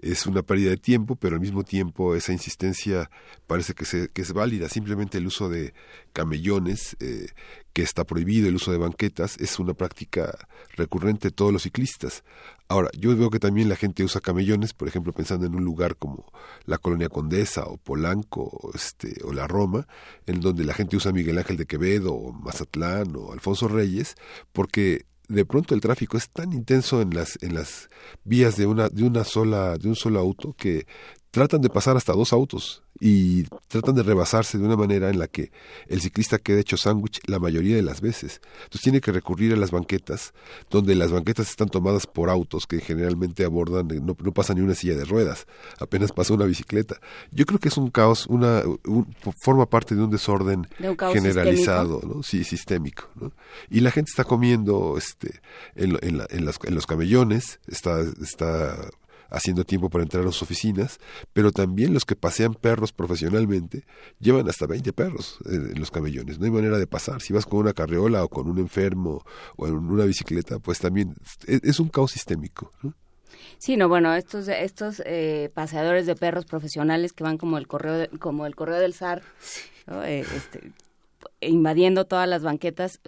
es 0.04 0.26
una 0.26 0.44
pérdida 0.44 0.72
de 0.72 0.78
tiempo, 0.78 1.16
pero 1.16 1.36
al 1.36 1.42
mismo 1.42 1.64
tiempo 1.64 2.16
esa 2.16 2.34
insistencia 2.34 3.10
parece 3.48 3.74
que, 3.74 3.86
se, 3.86 4.10
que 4.10 4.22
es 4.22 4.34
válida. 4.34 4.68
Simplemente 4.70 5.18
el 5.18 5.28
uso 5.28 5.50
de 5.50 5.74
camellones, 6.12 6.98
eh, 7.00 7.28
que 7.72 7.82
está 7.82 8.04
prohibido, 8.04 8.48
el 8.48 8.56
uso 8.56 8.72
de 8.72 8.78
banquetas, 8.78 9.38
es 9.40 9.58
una 9.60 9.74
práctica 9.74 10.38
recurrente 10.76 11.30
de 11.30 11.32
todos 11.32 11.54
los 11.54 11.64
ciclistas. 11.64 12.24
Ahora, 12.68 12.90
yo 12.98 13.16
veo 13.16 13.30
que 13.30 13.40
también 13.40 13.70
la 13.70 13.76
gente 13.76 14.04
usa 14.04 14.22
camellones, 14.22 14.74
por 14.74 14.88
ejemplo, 14.88 15.14
pensando 15.14 15.46
en 15.46 15.56
un 15.56 15.64
lugar 15.64 15.96
como 15.96 16.32
la 16.66 16.78
Colonia 16.78 17.10
Condesa 17.10 17.66
o 17.66 17.78
Polanco 17.78 18.44
o, 18.44 18.72
este, 18.76 19.16
o 19.24 19.34
la 19.34 19.48
Roma, 19.48 19.88
en 20.28 20.42
donde 20.42 20.66
la 20.66 20.74
gente 20.74 20.98
usa 20.98 21.12
Miguel 21.12 21.38
Ángel 21.38 21.58
de 21.58 21.66
Quevedo 21.66 22.14
o 22.14 22.34
Mazatlán 22.34 23.16
o 23.16 23.32
Alfonso 23.32 23.68
Reyes, 23.68 24.16
porque 24.52 25.06
de 25.28 25.46
pronto 25.46 25.74
el 25.74 25.82
tráfico 25.82 26.18
es 26.18 26.30
tan 26.30 26.54
intenso 26.54 27.02
en 27.02 27.14
las 27.14 27.42
en 27.42 27.56
las 27.56 27.90
vías 28.24 28.58
de 28.58 28.66
una 28.66 28.90
de 28.90 29.04
una 29.04 29.24
sola 29.24 29.78
de 29.78 29.88
un 29.88 29.96
solo 29.96 30.20
auto 30.20 30.54
que 30.58 30.86
tratan 31.32 31.62
de 31.62 31.70
pasar 31.70 31.98
hasta 31.98 32.14
dos 32.14 32.34
autos 32.34 32.84
y 33.06 33.44
tratan 33.68 33.96
de 33.96 34.04
rebasarse 34.04 34.58
de 34.58 34.64
una 34.64 34.78
manera 34.78 35.10
en 35.10 35.20
la 35.20 35.28
que 35.28 35.52
el 35.90 36.00
ciclista 36.00 36.40
quede 36.40 36.62
hecho 36.62 36.78
sándwich 36.78 37.20
la 37.26 37.38
mayoría 37.38 37.76
de 37.76 37.82
las 37.82 38.00
veces. 38.00 38.40
Entonces 38.64 38.80
tiene 38.82 39.02
que 39.02 39.12
recurrir 39.12 39.52
a 39.52 39.58
las 39.58 39.72
banquetas, 39.72 40.34
donde 40.70 40.96
las 40.96 41.12
banquetas 41.12 41.50
están 41.50 41.68
tomadas 41.68 42.08
por 42.08 42.30
autos 42.30 42.66
que 42.66 42.80
generalmente 42.80 43.44
abordan, 43.44 43.90
no, 43.90 44.16
no 44.18 44.32
pasa 44.32 44.54
ni 44.54 44.62
una 44.62 44.74
silla 44.74 44.96
de 44.96 45.04
ruedas, 45.04 45.48
apenas 45.82 46.14
pasa 46.14 46.34
una 46.34 46.46
bicicleta. 46.46 46.96
Yo 47.30 47.46
creo 47.46 47.60
que 47.60 47.68
es 47.68 47.76
un 47.76 47.90
caos, 47.90 48.26
una 48.28 48.64
forma 49.42 49.66
parte 49.66 49.96
de 49.96 50.04
un 50.04 50.10
desorden 50.10 50.66
generalizado, 51.12 52.00
sistémico. 52.00 52.16
¿no? 52.16 52.24
Sí, 52.24 52.46
sistémico. 52.46 53.10
¿no? 53.16 53.34
Y 53.70 53.82
la 53.82 53.92
gente 53.92 54.12
está 54.12 54.24
comiendo 54.24 54.98
este, 54.98 55.42
en, 55.76 56.00
en, 56.02 56.22
en, 56.30 56.46
las, 56.46 56.58
en 56.64 56.74
los 56.74 56.86
camellones, 56.86 57.60
está, 57.68 58.00
está 58.00 58.78
haciendo 59.34 59.66
tiempo 59.66 59.90
para 59.90 60.04
entrar 60.04 60.24
a 60.24 60.28
las 60.28 60.42
oficinas, 60.42 61.00
pero 61.34 61.52
también 61.52 61.94
los 61.94 62.06
que 62.06 62.16
pasean 62.16 62.54
perros 62.54 62.94
profesionalmente 62.94 63.84
llevan 64.20 64.48
hasta 64.48 64.68
20 64.68 64.94
perros 64.94 65.40
en, 65.46 65.80
los 65.80 65.92
camellones. 65.92 66.40
No 66.40 66.46
hay 66.46 66.52
manera 66.52 66.78
de 66.78 66.88
pasar. 66.88 67.22
Si 67.22 67.34
vas 67.34 67.46
con 67.46 67.60
una 67.60 67.74
carreola 67.74 68.24
o 68.24 68.30
con 68.30 68.48
un 68.48 68.60
enfermo 68.60 69.26
o 69.58 69.68
en 69.68 69.74
una 69.74 70.06
bicicleta, 70.06 70.60
pues 70.60 70.80
también 70.80 71.16
es, 71.48 71.80
un 71.80 71.90
caos 71.90 72.12
sistémico. 72.12 72.72
Sí, 73.58 73.76
no, 73.76 73.90
bueno, 73.90 74.14
estos 74.14 74.48
estos 74.48 75.02
eh, 75.06 75.50
paseadores 75.54 76.06
de 76.06 76.16
perros 76.16 76.46
profesionales 76.46 77.12
que 77.12 77.24
van 77.24 77.38
como 77.38 77.58
el 77.58 77.68
correo 77.68 78.08
como 78.20 78.46
el 78.46 78.56
correo 78.56 78.78
del 78.78 78.94
zar, 78.94 79.24
eh, 79.88 80.26
este, 80.36 80.72
invadiendo 81.42 82.06
todas 82.06 82.28
las 82.28 82.44
banquetas, 82.44 83.00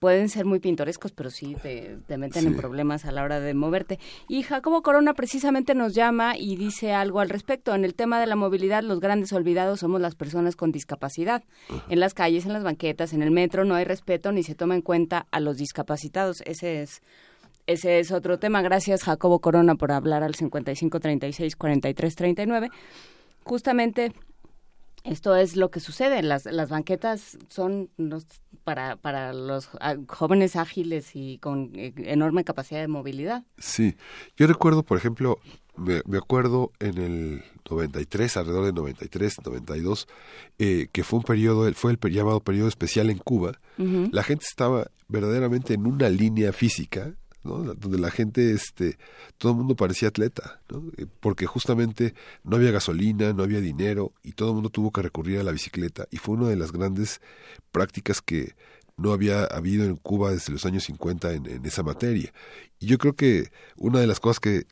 pueden 0.00 0.30
ser 0.30 0.46
muy 0.46 0.60
pintorescos, 0.60 1.12
pero 1.12 1.30
sí 1.30 1.54
te, 1.62 1.98
meten 2.16 2.46
en 2.46 2.56
problemas 2.56 3.04
a 3.04 3.12
la 3.12 3.22
hora 3.22 3.38
de 3.38 3.52
moverte. 3.52 4.00
Y 4.28 4.42
Jacobo 4.42 4.80
Corona 4.82 5.12
precisamente 5.12 5.74
nos 5.74 5.94
llama 5.94 6.38
y 6.38 6.56
dice 6.56 6.92
algo 6.92 7.20
al 7.20 7.28
respecto. 7.28 7.74
En 7.74 7.84
el 7.84 7.94
tema 7.94 8.18
de 8.18 8.26
la 8.26 8.34
movilidad, 8.34 8.82
los 8.82 8.98
grandes 8.98 9.32
olvidados 9.34 9.80
somos 9.80 10.00
las 10.00 10.14
personas 10.14 10.56
con 10.56 10.72
discapacidad. 10.72 11.44
En 11.90 12.00
las 12.00 12.14
calles, 12.14 12.46
en 12.46 12.54
las 12.54 12.64
banquetas, 12.64 13.12
en 13.12 13.22
el 13.22 13.30
metro, 13.30 13.66
no 13.66 13.74
hay 13.74 13.84
respeto 13.84 14.32
ni 14.32 14.42
se 14.42 14.54
toma 14.54 14.74
en 14.74 14.82
cuenta 14.82 15.26
a 15.30 15.38
los 15.38 15.58
discapacitados. 15.58 16.42
Ese 16.46 16.80
es 16.80 17.02
ese 17.66 18.00
es 18.00 18.10
otro 18.10 18.38
tema. 18.38 18.62
Gracias, 18.62 19.04
Jacobo 19.04 19.40
Corona, 19.40 19.74
por 19.74 19.92
hablar 19.92 20.22
al 20.22 20.34
55 20.34 20.98
36 20.98 21.56
43 21.56 22.16
39. 22.16 22.70
Justamente 23.44 24.14
esto 25.04 25.36
es 25.36 25.56
lo 25.56 25.70
que 25.70 25.80
sucede. 25.80 26.22
Las, 26.22 26.46
las 26.46 26.70
banquetas 26.70 27.38
son 27.48 27.90
para, 28.70 28.94
para 28.94 29.32
los 29.32 29.68
ah, 29.80 29.96
jóvenes 30.06 30.54
ágiles 30.54 31.10
y 31.14 31.38
con 31.38 31.72
eh, 31.74 31.92
enorme 31.96 32.44
capacidad 32.44 32.80
de 32.80 32.86
movilidad. 32.86 33.42
Sí, 33.58 33.96
yo 34.36 34.46
recuerdo, 34.46 34.84
por 34.84 34.96
ejemplo, 34.96 35.40
me, 35.76 36.02
me, 36.06 36.18
acuerdo 36.18 36.70
en 36.78 36.98
el 36.98 37.44
93, 37.68 38.36
alrededor 38.36 38.66
de 38.66 38.72
93, 38.72 39.38
92, 39.44 40.06
eh, 40.60 40.86
que 40.92 41.02
fue 41.02 41.18
un 41.18 41.24
periodo, 41.24 41.68
fue 41.72 41.90
el 41.90 41.98
llamado 42.12 42.38
periodo 42.38 42.68
especial 42.68 43.10
en 43.10 43.18
Cuba. 43.18 43.58
La 43.76 44.22
gente 44.22 44.44
estaba 44.48 44.86
verdaderamente 45.08 45.74
en 45.74 45.86
una 45.86 46.08
línea 46.08 46.52
física, 46.52 47.14
¿no? 47.42 47.74
donde 47.74 47.98
la 47.98 48.10
gente, 48.10 48.52
este, 48.52 48.98
todo 49.38 49.52
el 49.52 49.58
mundo 49.58 49.76
parecía 49.76 50.08
atleta, 50.08 50.60
¿no? 50.70 50.84
Eh, 50.96 51.06
porque 51.20 51.46
justamente 51.46 52.14
no 52.44 52.56
había 52.56 52.70
gasolina, 52.70 53.32
no 53.32 53.42
había 53.42 53.60
dinero 53.60 54.12
y 54.22 54.32
todo 54.32 54.50
el 54.50 54.54
mundo 54.54 54.70
tuvo 54.70 54.90
que 54.92 55.02
recurrir 55.02 55.38
a 55.38 55.42
la 55.42 55.52
bicicleta 55.52 56.06
y 56.10 56.18
fue 56.18 56.36
una 56.36 56.48
de 56.48 56.56
las 56.56 56.72
grandes 56.72 57.20
prácticas 57.72 58.20
que 58.20 58.54
no 58.96 59.12
había 59.12 59.44
habido 59.44 59.84
en 59.84 59.96
Cuba 59.96 60.30
desde 60.30 60.52
los 60.52 60.66
años 60.66 60.84
50 60.84 61.32
en, 61.32 61.46
en 61.46 61.64
esa 61.64 61.82
materia. 61.82 62.32
Y 62.78 62.86
yo 62.86 62.98
creo 62.98 63.14
que 63.14 63.50
una 63.76 64.00
de 64.00 64.06
las 64.06 64.20
cosas 64.20 64.40
que 64.40 64.66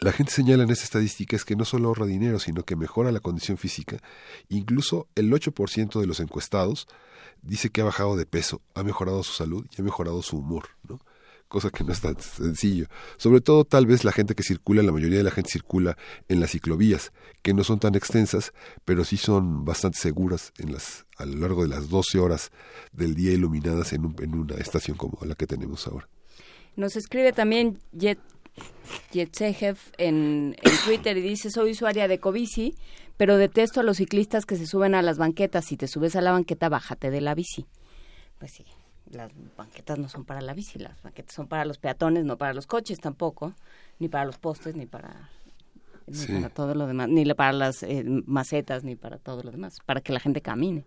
la 0.00 0.12
gente 0.12 0.32
señala 0.32 0.62
en 0.62 0.70
esa 0.70 0.84
estadística 0.84 1.34
es 1.34 1.44
que 1.44 1.56
no 1.56 1.64
solo 1.64 1.88
ahorra 1.88 2.06
dinero, 2.06 2.38
sino 2.38 2.62
que 2.62 2.76
mejora 2.76 3.10
la 3.10 3.20
condición 3.20 3.58
física. 3.58 3.98
Incluso 4.48 5.08
el 5.16 5.32
8% 5.32 6.00
de 6.00 6.06
los 6.06 6.20
encuestados 6.20 6.86
dice 7.42 7.70
que 7.70 7.80
ha 7.80 7.84
bajado 7.84 8.16
de 8.16 8.26
peso, 8.26 8.62
ha 8.74 8.84
mejorado 8.84 9.22
su 9.22 9.32
salud 9.32 9.66
y 9.76 9.80
ha 9.80 9.84
mejorado 9.84 10.22
su 10.22 10.38
humor, 10.38 10.68
¿no? 10.88 11.00
Cosa 11.50 11.70
que 11.70 11.82
no 11.82 11.92
es 11.92 12.00
tan 12.00 12.16
sencillo. 12.20 12.86
Sobre 13.16 13.40
todo 13.40 13.64
tal 13.64 13.84
vez 13.84 14.04
la 14.04 14.12
gente 14.12 14.36
que 14.36 14.44
circula, 14.44 14.84
la 14.84 14.92
mayoría 14.92 15.18
de 15.18 15.24
la 15.24 15.32
gente 15.32 15.50
circula 15.50 15.98
en 16.28 16.38
las 16.38 16.52
ciclovías, 16.52 17.10
que 17.42 17.54
no 17.54 17.64
son 17.64 17.80
tan 17.80 17.96
extensas, 17.96 18.52
pero 18.84 19.02
sí 19.02 19.16
son 19.16 19.64
bastante 19.64 19.98
seguras 19.98 20.52
en 20.58 20.72
las, 20.72 21.06
a 21.16 21.26
lo 21.26 21.38
largo 21.38 21.62
de 21.62 21.68
las 21.70 21.88
12 21.88 22.20
horas 22.20 22.52
del 22.92 23.16
día 23.16 23.32
iluminadas 23.32 23.92
en, 23.92 24.14
en 24.20 24.34
una 24.36 24.54
estación 24.58 24.96
como 24.96 25.18
la 25.26 25.34
que 25.34 25.48
tenemos 25.48 25.88
ahora. 25.88 26.08
Nos 26.76 26.94
escribe 26.94 27.32
también 27.32 27.80
Jet 27.90 28.20
Yetsejev 29.10 29.76
en, 29.98 30.54
en 30.62 30.72
Twitter 30.84 31.16
y 31.16 31.20
dice, 31.20 31.50
soy 31.50 31.72
usuaria 31.72 32.06
de 32.06 32.20
Covici, 32.20 32.76
pero 33.16 33.38
detesto 33.38 33.80
a 33.80 33.82
los 33.82 33.96
ciclistas 33.96 34.46
que 34.46 34.54
se 34.54 34.68
suben 34.68 34.94
a 34.94 35.02
las 35.02 35.18
banquetas. 35.18 35.64
Si 35.64 35.76
te 35.76 35.88
subes 35.88 36.14
a 36.14 36.20
la 36.20 36.30
banqueta, 36.30 36.68
bájate 36.68 37.10
de 37.10 37.20
la 37.20 37.34
bici. 37.34 37.66
Pues 38.38 38.52
sí, 38.52 38.64
las 39.10 39.30
banquetas 39.56 39.98
no 39.98 40.08
son 40.08 40.24
para 40.24 40.40
la 40.40 40.54
bici, 40.54 40.78
las 40.78 41.02
banquetas 41.02 41.34
son 41.34 41.48
para 41.48 41.64
los 41.64 41.78
peatones, 41.78 42.24
no 42.24 42.36
para 42.38 42.54
los 42.54 42.66
coches 42.66 43.00
tampoco, 43.00 43.54
ni 43.98 44.08
para 44.08 44.24
los 44.24 44.38
postes, 44.38 44.76
ni 44.76 44.86
para, 44.86 45.30
ni 46.06 46.26
para 46.26 46.48
todo 46.48 46.74
lo 46.74 46.86
demás, 46.86 47.08
ni 47.08 47.24
para 47.34 47.52
las 47.52 47.82
eh, 47.82 48.04
macetas, 48.26 48.84
ni 48.84 48.96
para 48.96 49.18
todo 49.18 49.42
lo 49.42 49.50
demás, 49.50 49.78
para 49.84 50.00
que 50.00 50.12
la 50.12 50.20
gente 50.20 50.40
camine. 50.40 50.84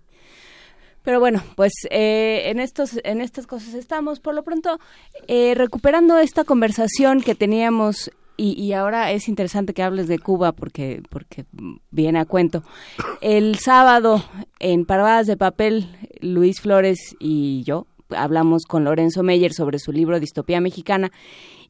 Pero 1.04 1.20
bueno, 1.20 1.44
pues 1.56 1.74
eh, 1.90 2.44
en 2.46 2.60
estos 2.60 2.98
en 3.04 3.20
estas 3.20 3.46
cosas 3.46 3.74
estamos. 3.74 4.22
Por 4.22 4.36
lo 4.36 4.44
pronto, 4.44 4.80
eh, 5.28 5.54
recuperando 5.54 6.18
esta 6.18 6.46
conversación 6.46 7.22
que 7.22 7.36
teníamos 7.36 8.10
y, 8.38 8.54
y, 8.54 8.72
ahora 8.74 9.12
es 9.12 9.28
interesante 9.28 9.74
que 9.74 9.84
hables 9.84 10.08
de 10.08 10.18
Cuba 10.18 10.54
porque 10.54 11.04
porque 11.10 11.46
viene 11.92 12.20
a 12.20 12.26
cuento. 12.26 12.64
El 13.20 13.60
sábado 13.60 14.24
en 14.60 14.86
Parvadas 14.86 15.28
de 15.28 15.36
Papel, 15.36 15.90
Luis 16.22 16.62
Flores 16.62 17.18
y 17.20 17.64
yo 17.64 17.86
hablamos 18.10 18.63
con 18.66 18.84
Lorenzo 18.84 19.24
Meyer 19.24 19.54
sobre 19.54 19.80
su 19.80 19.92
libro 19.92 20.20
Distopía 20.20 20.62
Mexicana 20.62 21.12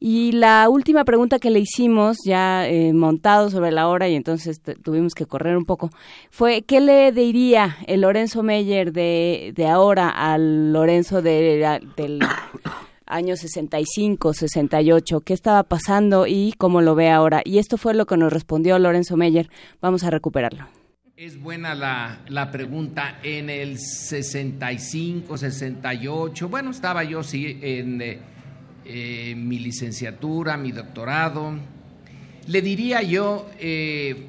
y 0.00 0.32
la 0.32 0.68
última 0.68 1.04
pregunta 1.04 1.38
que 1.38 1.50
le 1.50 1.60
hicimos, 1.60 2.18
ya 2.24 2.68
eh, 2.68 2.92
montado 2.92 3.50
sobre 3.50 3.72
la 3.72 3.88
hora 3.88 4.08
y 4.08 4.14
entonces 4.14 4.60
tuvimos 4.82 5.14
que 5.14 5.26
correr 5.26 5.56
un 5.56 5.64
poco, 5.64 5.90
fue 6.30 6.62
¿qué 6.62 6.80
le 6.80 7.12
diría 7.12 7.78
el 7.86 8.02
Lorenzo 8.02 8.42
Meyer 8.42 8.92
de, 8.92 9.52
de 9.54 9.66
ahora 9.66 10.10
al 10.10 10.72
Lorenzo 10.72 11.22
de, 11.22 11.80
del 11.96 12.20
año 13.06 13.36
65, 13.36 14.34
68? 14.34 15.20
¿Qué 15.20 15.32
estaba 15.32 15.62
pasando 15.62 16.26
y 16.26 16.54
cómo 16.58 16.80
lo 16.80 16.94
ve 16.94 17.10
ahora? 17.10 17.42
Y 17.44 17.58
esto 17.58 17.78
fue 17.78 17.94
lo 17.94 18.06
que 18.06 18.16
nos 18.16 18.32
respondió 18.32 18.78
Lorenzo 18.78 19.16
Meyer. 19.16 19.48
Vamos 19.80 20.04
a 20.04 20.10
recuperarlo. 20.10 20.83
Es 21.16 21.40
buena 21.40 21.76
la, 21.76 22.22
la, 22.26 22.50
pregunta. 22.50 23.20
En 23.22 23.48
el 23.48 23.78
65, 23.78 25.38
68, 25.38 26.48
bueno, 26.48 26.72
estaba 26.72 27.04
yo 27.04 27.22
sí 27.22 27.56
en 27.62 28.02
eh, 28.02 28.18
eh, 28.84 29.34
mi 29.36 29.60
licenciatura, 29.60 30.56
mi 30.56 30.72
doctorado. 30.72 31.52
Le 32.48 32.60
diría 32.62 33.00
yo 33.02 33.48
eh, 33.60 34.26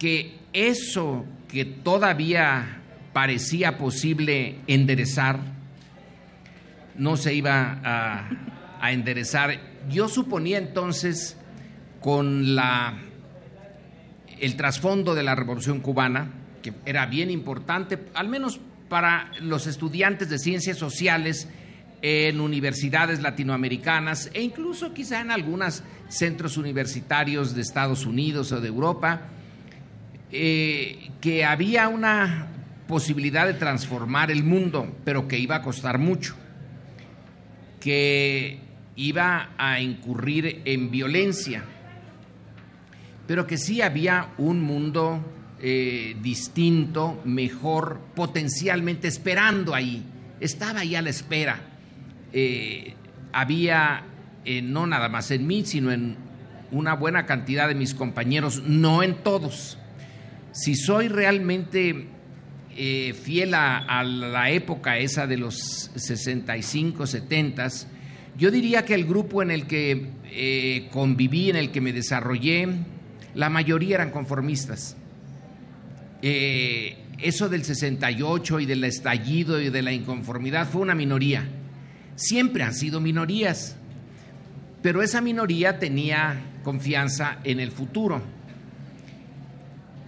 que 0.00 0.36
eso 0.52 1.24
que 1.46 1.64
todavía 1.64 2.80
parecía 3.12 3.78
posible 3.78 4.56
enderezar, 4.66 5.38
no 6.96 7.16
se 7.16 7.34
iba 7.34 7.78
a, 7.84 8.30
a 8.80 8.92
enderezar. 8.92 9.60
Yo 9.88 10.08
suponía 10.08 10.58
entonces 10.58 11.36
con 12.00 12.56
la 12.56 12.98
el 14.40 14.56
trasfondo 14.56 15.14
de 15.14 15.22
la 15.22 15.34
Revolución 15.34 15.80
Cubana, 15.80 16.30
que 16.62 16.72
era 16.86 17.06
bien 17.06 17.30
importante, 17.30 17.98
al 18.14 18.28
menos 18.28 18.60
para 18.88 19.30
los 19.40 19.66
estudiantes 19.66 20.28
de 20.28 20.38
ciencias 20.38 20.78
sociales 20.78 21.48
en 22.02 22.40
universidades 22.40 23.20
latinoamericanas 23.20 24.30
e 24.32 24.42
incluso 24.42 24.94
quizá 24.94 25.20
en 25.20 25.30
algunos 25.30 25.82
centros 26.08 26.56
universitarios 26.56 27.54
de 27.54 27.60
Estados 27.60 28.06
Unidos 28.06 28.52
o 28.52 28.60
de 28.60 28.68
Europa, 28.68 29.22
eh, 30.32 31.10
que 31.20 31.44
había 31.44 31.88
una 31.88 32.48
posibilidad 32.88 33.46
de 33.46 33.54
transformar 33.54 34.30
el 34.30 34.42
mundo, 34.42 34.96
pero 35.04 35.28
que 35.28 35.38
iba 35.38 35.56
a 35.56 35.62
costar 35.62 35.98
mucho, 35.98 36.34
que 37.78 38.60
iba 38.96 39.50
a 39.56 39.80
incurrir 39.80 40.62
en 40.64 40.90
violencia 40.90 41.64
pero 43.30 43.46
que 43.46 43.58
sí 43.58 43.80
había 43.80 44.30
un 44.38 44.60
mundo 44.60 45.24
eh, 45.62 46.16
distinto, 46.20 47.22
mejor, 47.24 48.00
potencialmente 48.16 49.06
esperando 49.06 49.72
ahí. 49.72 50.02
Estaba 50.40 50.80
ahí 50.80 50.96
a 50.96 51.02
la 51.02 51.10
espera. 51.10 51.60
Eh, 52.32 52.94
había, 53.32 54.02
eh, 54.44 54.62
no 54.62 54.84
nada 54.88 55.08
más 55.08 55.30
en 55.30 55.46
mí, 55.46 55.64
sino 55.64 55.92
en 55.92 56.16
una 56.72 56.94
buena 56.94 57.24
cantidad 57.24 57.68
de 57.68 57.76
mis 57.76 57.94
compañeros, 57.94 58.64
no 58.66 59.04
en 59.04 59.22
todos. 59.22 59.78
Si 60.50 60.74
soy 60.74 61.06
realmente 61.06 62.08
fiel 62.74 63.54
a, 63.54 64.02
la 64.02 64.50
época 64.50 64.98
esa 64.98 65.28
de 65.28 65.36
los 65.36 65.92
65, 65.94 67.06
70, 67.06 67.68
yo 68.36 68.50
diría 68.50 68.84
que 68.84 68.94
el 68.94 69.04
grupo 69.04 69.40
en 69.40 69.52
el 69.52 69.68
que 69.68 70.88
conviví, 70.90 71.50
en 71.50 71.54
el 71.54 71.70
que 71.70 71.80
me 71.80 71.92
desarrollé, 71.92 72.66
la 73.34 73.50
mayoría 73.50 73.96
eran 73.96 74.10
conformistas. 74.10 74.96
Eh, 76.22 76.96
eso 77.18 77.48
del 77.48 77.64
68 77.64 78.60
y 78.60 78.66
del 78.66 78.84
estallido 78.84 79.60
y 79.60 79.70
de 79.70 79.82
la 79.82 79.92
inconformidad 79.92 80.68
fue 80.68 80.82
una 80.82 80.94
minoría. 80.94 81.46
Siempre 82.16 82.62
han 82.62 82.74
sido 82.74 83.00
minorías, 83.00 83.76
pero 84.82 85.02
esa 85.02 85.20
minoría 85.20 85.78
tenía 85.78 86.40
confianza 86.64 87.38
en 87.44 87.60
el 87.60 87.70
futuro. 87.70 88.22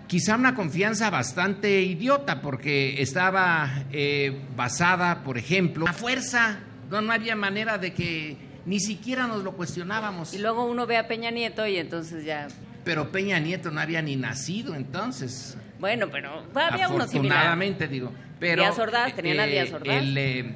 Quizá 0.07 0.37
una 0.37 0.55
confianza 0.55 1.09
bastante 1.09 1.83
idiota 1.83 2.43
porque 2.43 3.01
estaba 3.01 3.85
eh, 3.93 4.43
basada, 4.57 5.23
por 5.23 5.39
ejemplo, 5.39 5.87
la 5.87 5.93
fuerza. 5.95 6.61
No, 6.91 7.01
no 7.01 7.13
había 7.13 7.35
manera 7.35 7.79
de 7.79 7.95
que 7.95 8.37
ni 8.67 8.79
siquiera 8.79 9.27
nos 9.27 9.43
lo 9.43 9.53
cuestionábamos. 9.53 10.35
Y 10.35 10.39
luego 10.39 10.67
uno 10.67 10.87
ve 10.87 10.99
a 10.99 11.09
Peña 11.09 11.31
Nieto 11.31 11.67
y 11.67 11.79
entonces 11.79 12.25
ya 12.25 12.49
pero 12.85 13.11
Peña 13.11 13.39
Nieto 13.39 13.71
no 13.71 13.81
había 13.81 14.03
ni 14.03 14.17
nacido 14.17 14.75
entonces. 14.75 15.57
Bueno, 15.79 16.09
pero 16.11 16.45
había 16.55 16.89
uno 16.89 17.07
similar. 17.07 17.39
Afortunadamente, 17.39 17.89
digo. 17.89 18.13
Pero, 18.39 18.63
Díaz 18.63 18.79
Ordaz, 18.79 19.15
tenían 19.15 19.41
a 19.41 19.47
Díaz 19.47 19.73
Ordaz. 19.73 19.97
El, 19.97 20.19
eh, 20.19 20.55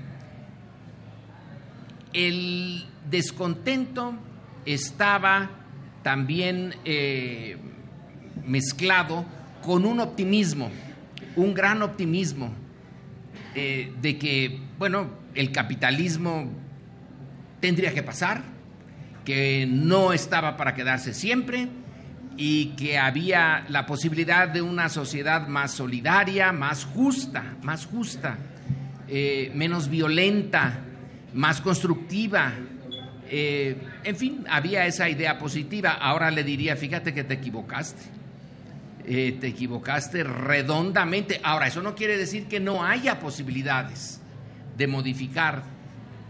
el 2.12 2.84
descontento 3.08 4.14
estaba 4.64 5.50
también 6.02 6.74
eh, 6.84 7.56
mezclado 8.44 9.24
con 9.62 9.84
un 9.84 10.00
optimismo, 10.00 10.70
un 11.34 11.54
gran 11.54 11.82
optimismo 11.82 12.52
eh, 13.54 13.92
de 14.00 14.18
que, 14.18 14.60
bueno, 14.78 15.10
el 15.34 15.50
capitalismo 15.50 16.50
tendría 17.60 17.92
que 17.92 18.02
pasar, 18.02 18.42
que 19.24 19.66
no 19.68 20.12
estaba 20.12 20.56
para 20.56 20.74
quedarse 20.74 21.12
siempre, 21.12 21.68
y 22.37 22.66
que 22.77 22.99
había 22.99 23.64
la 23.68 23.87
posibilidad 23.87 24.49
de 24.49 24.61
una 24.62 24.88
sociedad 24.88 25.49
más 25.49 25.72
solidaria, 25.72 26.53
más 26.53 26.85
justa, 26.85 27.57
más 27.62 27.87
justa, 27.87 28.37
eh, 29.09 29.51
menos 29.55 29.88
violenta, 29.88 30.81
más 31.35 31.61
constructiva. 31.61 32.53
Eh, 33.29 33.77
en 34.05 34.16
fin, 34.16 34.44
había 34.49 34.87
esa 34.87 35.09
idea 35.09 35.38
positiva. 35.38 35.92
Ahora 35.92 36.31
le 36.31 36.44
diría, 36.44 36.77
fíjate 36.77 37.14
que 37.14 37.25
te 37.25 37.35
equivocaste. 37.35 38.03
Eh, 39.07 39.37
te 39.40 39.46
equivocaste 39.49 40.25
redondamente. 40.25 41.40
Ahora, 41.42 41.68
eso 41.68 41.81
no 41.81 41.94
quiere 41.94 42.18
decir 42.18 42.46
que 42.46 42.61
no 42.61 42.85
haya 42.85 43.20
posibilidades 43.20 44.20
de 44.77 44.87
modificar, 44.88 45.62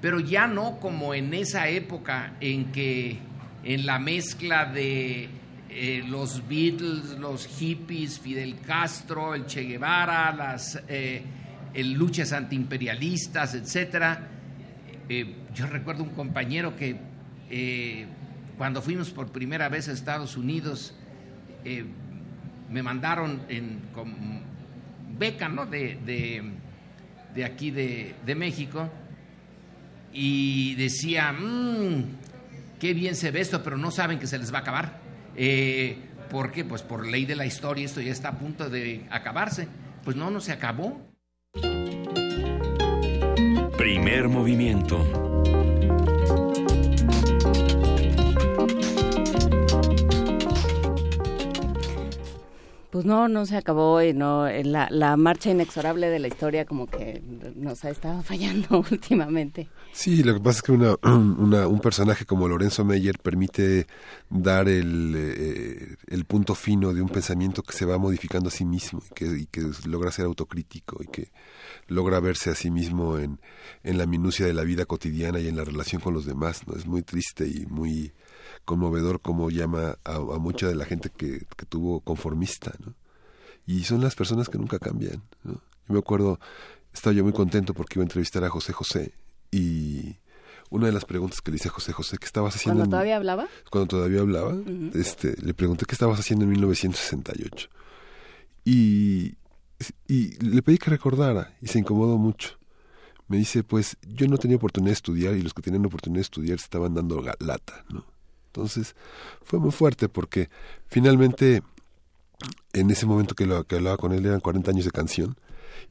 pero 0.00 0.20
ya 0.20 0.46
no 0.46 0.78
como 0.78 1.14
en 1.14 1.32
esa 1.34 1.68
época 1.68 2.34
en 2.40 2.70
que 2.72 3.18
en 3.64 3.86
la 3.86 3.98
mezcla 3.98 4.66
de 4.66 5.30
eh, 5.78 6.02
los 6.08 6.48
Beatles, 6.48 7.18
los 7.18 7.46
hippies, 7.46 8.18
Fidel 8.18 8.58
Castro, 8.60 9.34
el 9.34 9.44
Che 9.44 9.60
Guevara, 9.60 10.32
las 10.32 10.82
eh, 10.88 11.22
luchas 11.74 12.32
antiimperialistas, 12.32 13.54
etcétera. 13.54 14.26
Eh, 15.06 15.34
yo 15.54 15.66
recuerdo 15.66 16.02
un 16.02 16.14
compañero 16.14 16.74
que 16.76 16.96
cuando 18.56 18.80
fuimos 18.80 19.10
por 19.10 19.30
primera 19.30 19.68
vez 19.68 19.90
a 19.90 19.92
Estados 19.92 20.38
Unidos 20.38 20.94
me 22.70 22.82
mandaron 22.82 23.42
en 23.50 23.80
beca, 25.18 25.50
¿no? 25.50 25.66
De, 25.66 25.98
de, 27.34 27.44
aquí 27.44 27.70
de, 27.70 28.34
México 28.34 28.88
y 30.10 30.74
decía, 30.76 31.34
mmm, 31.34 32.02
qué 32.80 32.94
bien 32.94 33.14
se 33.14 33.30
ve 33.30 33.42
esto, 33.42 33.62
pero 33.62 33.76
no 33.76 33.90
saben 33.90 34.18
que 34.18 34.26
se 34.26 34.38
les 34.38 34.50
va 34.50 34.60
a 34.60 34.62
acabar. 34.62 35.05
Eh, 35.36 35.98
¿Por 36.30 36.50
qué? 36.50 36.64
Pues 36.64 36.82
por 36.82 37.06
ley 37.06 37.24
de 37.24 37.36
la 37.36 37.46
historia 37.46 37.84
esto 37.84 38.00
ya 38.00 38.12
está 38.12 38.30
a 38.30 38.38
punto 38.38 38.68
de 38.68 39.06
acabarse. 39.10 39.68
Pues 40.04 40.16
no, 40.16 40.30
no 40.30 40.40
se 40.40 40.52
acabó. 40.52 41.00
Primer 43.76 44.28
movimiento. 44.28 45.25
Pues 52.96 53.04
no, 53.04 53.28
no 53.28 53.44
se 53.44 53.58
acabó 53.58 54.00
y 54.00 54.14
no 54.14 54.48
la, 54.48 54.88
la 54.90 55.18
marcha 55.18 55.50
inexorable 55.50 56.08
de 56.08 56.18
la 56.18 56.28
historia 56.28 56.64
como 56.64 56.86
que 56.86 57.22
nos 57.54 57.84
ha 57.84 57.90
estado 57.90 58.22
fallando 58.22 58.82
últimamente. 58.90 59.68
Sí, 59.92 60.22
lo 60.22 60.32
que 60.32 60.40
pasa 60.40 60.60
es 60.60 60.62
que 60.62 60.72
una, 61.06 61.68
un 61.68 61.80
personaje 61.80 62.24
como 62.24 62.48
Lorenzo 62.48 62.86
Meyer 62.86 63.18
permite 63.18 63.86
dar 64.30 64.66
el, 64.70 65.12
eh, 65.14 65.96
el 66.06 66.24
punto 66.24 66.54
fino 66.54 66.94
de 66.94 67.02
un 67.02 67.10
pensamiento 67.10 67.62
que 67.62 67.74
se 67.74 67.84
va 67.84 67.98
modificando 67.98 68.48
a 68.48 68.50
sí 68.50 68.64
mismo 68.64 69.02
y 69.10 69.14
que, 69.14 69.26
y 69.26 69.44
que 69.44 69.60
logra 69.86 70.10
ser 70.10 70.24
autocrítico 70.24 71.02
y 71.02 71.08
que 71.08 71.32
logra 71.88 72.18
verse 72.20 72.48
a 72.48 72.54
sí 72.54 72.70
mismo 72.70 73.18
en, 73.18 73.40
en 73.84 73.98
la 73.98 74.06
minucia 74.06 74.46
de 74.46 74.54
la 74.54 74.62
vida 74.62 74.86
cotidiana 74.86 75.38
y 75.38 75.48
en 75.48 75.56
la 75.56 75.64
relación 75.64 76.00
con 76.00 76.14
los 76.14 76.24
demás. 76.24 76.66
¿no? 76.66 76.74
Es 76.74 76.86
muy 76.86 77.02
triste 77.02 77.46
y 77.46 77.66
muy 77.66 78.14
conmovedor 78.64 79.20
como 79.20 79.50
llama 79.50 79.98
a, 80.04 80.18
mucha 80.38 80.68
de 80.68 80.74
la 80.74 80.84
gente 80.84 81.10
que, 81.10 81.46
tuvo 81.68 82.00
conformista, 82.00 82.72
¿no? 82.84 82.94
Y 83.66 83.84
son 83.84 84.00
las 84.00 84.14
personas 84.14 84.48
que 84.48 84.58
nunca 84.58 84.78
cambian, 84.78 85.22
¿no? 85.42 85.54
Yo 85.88 85.94
me 85.94 85.98
acuerdo, 85.98 86.38
estaba 86.92 87.14
yo 87.14 87.24
muy 87.24 87.32
contento 87.32 87.74
porque 87.74 87.98
iba 87.98 88.02
a 88.02 88.06
entrevistar 88.06 88.44
a 88.44 88.50
José 88.50 88.72
José 88.72 89.14
y 89.50 90.16
una 90.70 90.86
de 90.86 90.92
las 90.92 91.04
preguntas 91.04 91.40
que 91.40 91.50
le 91.50 91.56
hice 91.56 91.68
a 91.68 91.72
José 91.72 91.92
José, 91.92 92.18
¿qué 92.18 92.26
estabas 92.26 92.56
haciendo? 92.56 92.80
¿Cuando 92.80 92.96
todavía 92.96 93.16
hablaba? 93.16 93.48
Cuando 93.70 93.88
todavía 93.88 94.20
hablaba, 94.20 94.54
este, 94.94 95.36
le 95.40 95.54
pregunté 95.54 95.86
qué 95.86 95.94
estabas 95.94 96.18
haciendo 96.18 96.44
en 96.44 96.50
1968. 96.52 97.68
Y, 98.64 99.36
y 100.08 100.44
le 100.44 100.62
pedí 100.62 100.78
que 100.78 100.90
recordara 100.90 101.54
y 101.60 101.68
se 101.68 101.78
incomodó 101.78 102.18
mucho. 102.18 102.58
Me 103.28 103.36
dice, 103.36 103.62
pues 103.62 103.96
yo 104.02 104.26
no 104.28 104.38
tenía 104.38 104.56
oportunidad 104.56 104.90
de 104.90 104.94
estudiar 104.94 105.34
y 105.34 105.42
los 105.42 105.54
que 105.54 105.62
tenían 105.62 105.84
oportunidad 105.86 106.18
de 106.18 106.22
estudiar 106.22 106.58
se 106.58 106.64
estaban 106.64 106.94
dando 106.94 107.22
lata, 107.40 107.84
¿no? 107.90 108.04
Entonces 108.56 108.96
fue 109.42 109.58
muy 109.58 109.70
fuerte 109.70 110.08
porque 110.08 110.48
finalmente 110.86 111.62
en 112.72 112.90
ese 112.90 113.04
momento 113.04 113.34
que, 113.34 113.44
lo, 113.44 113.64
que 113.64 113.76
hablaba 113.76 113.98
con 113.98 114.12
él 114.12 114.24
eran 114.24 114.40
40 114.40 114.70
años 114.70 114.84
de 114.86 114.90
canción 114.90 115.36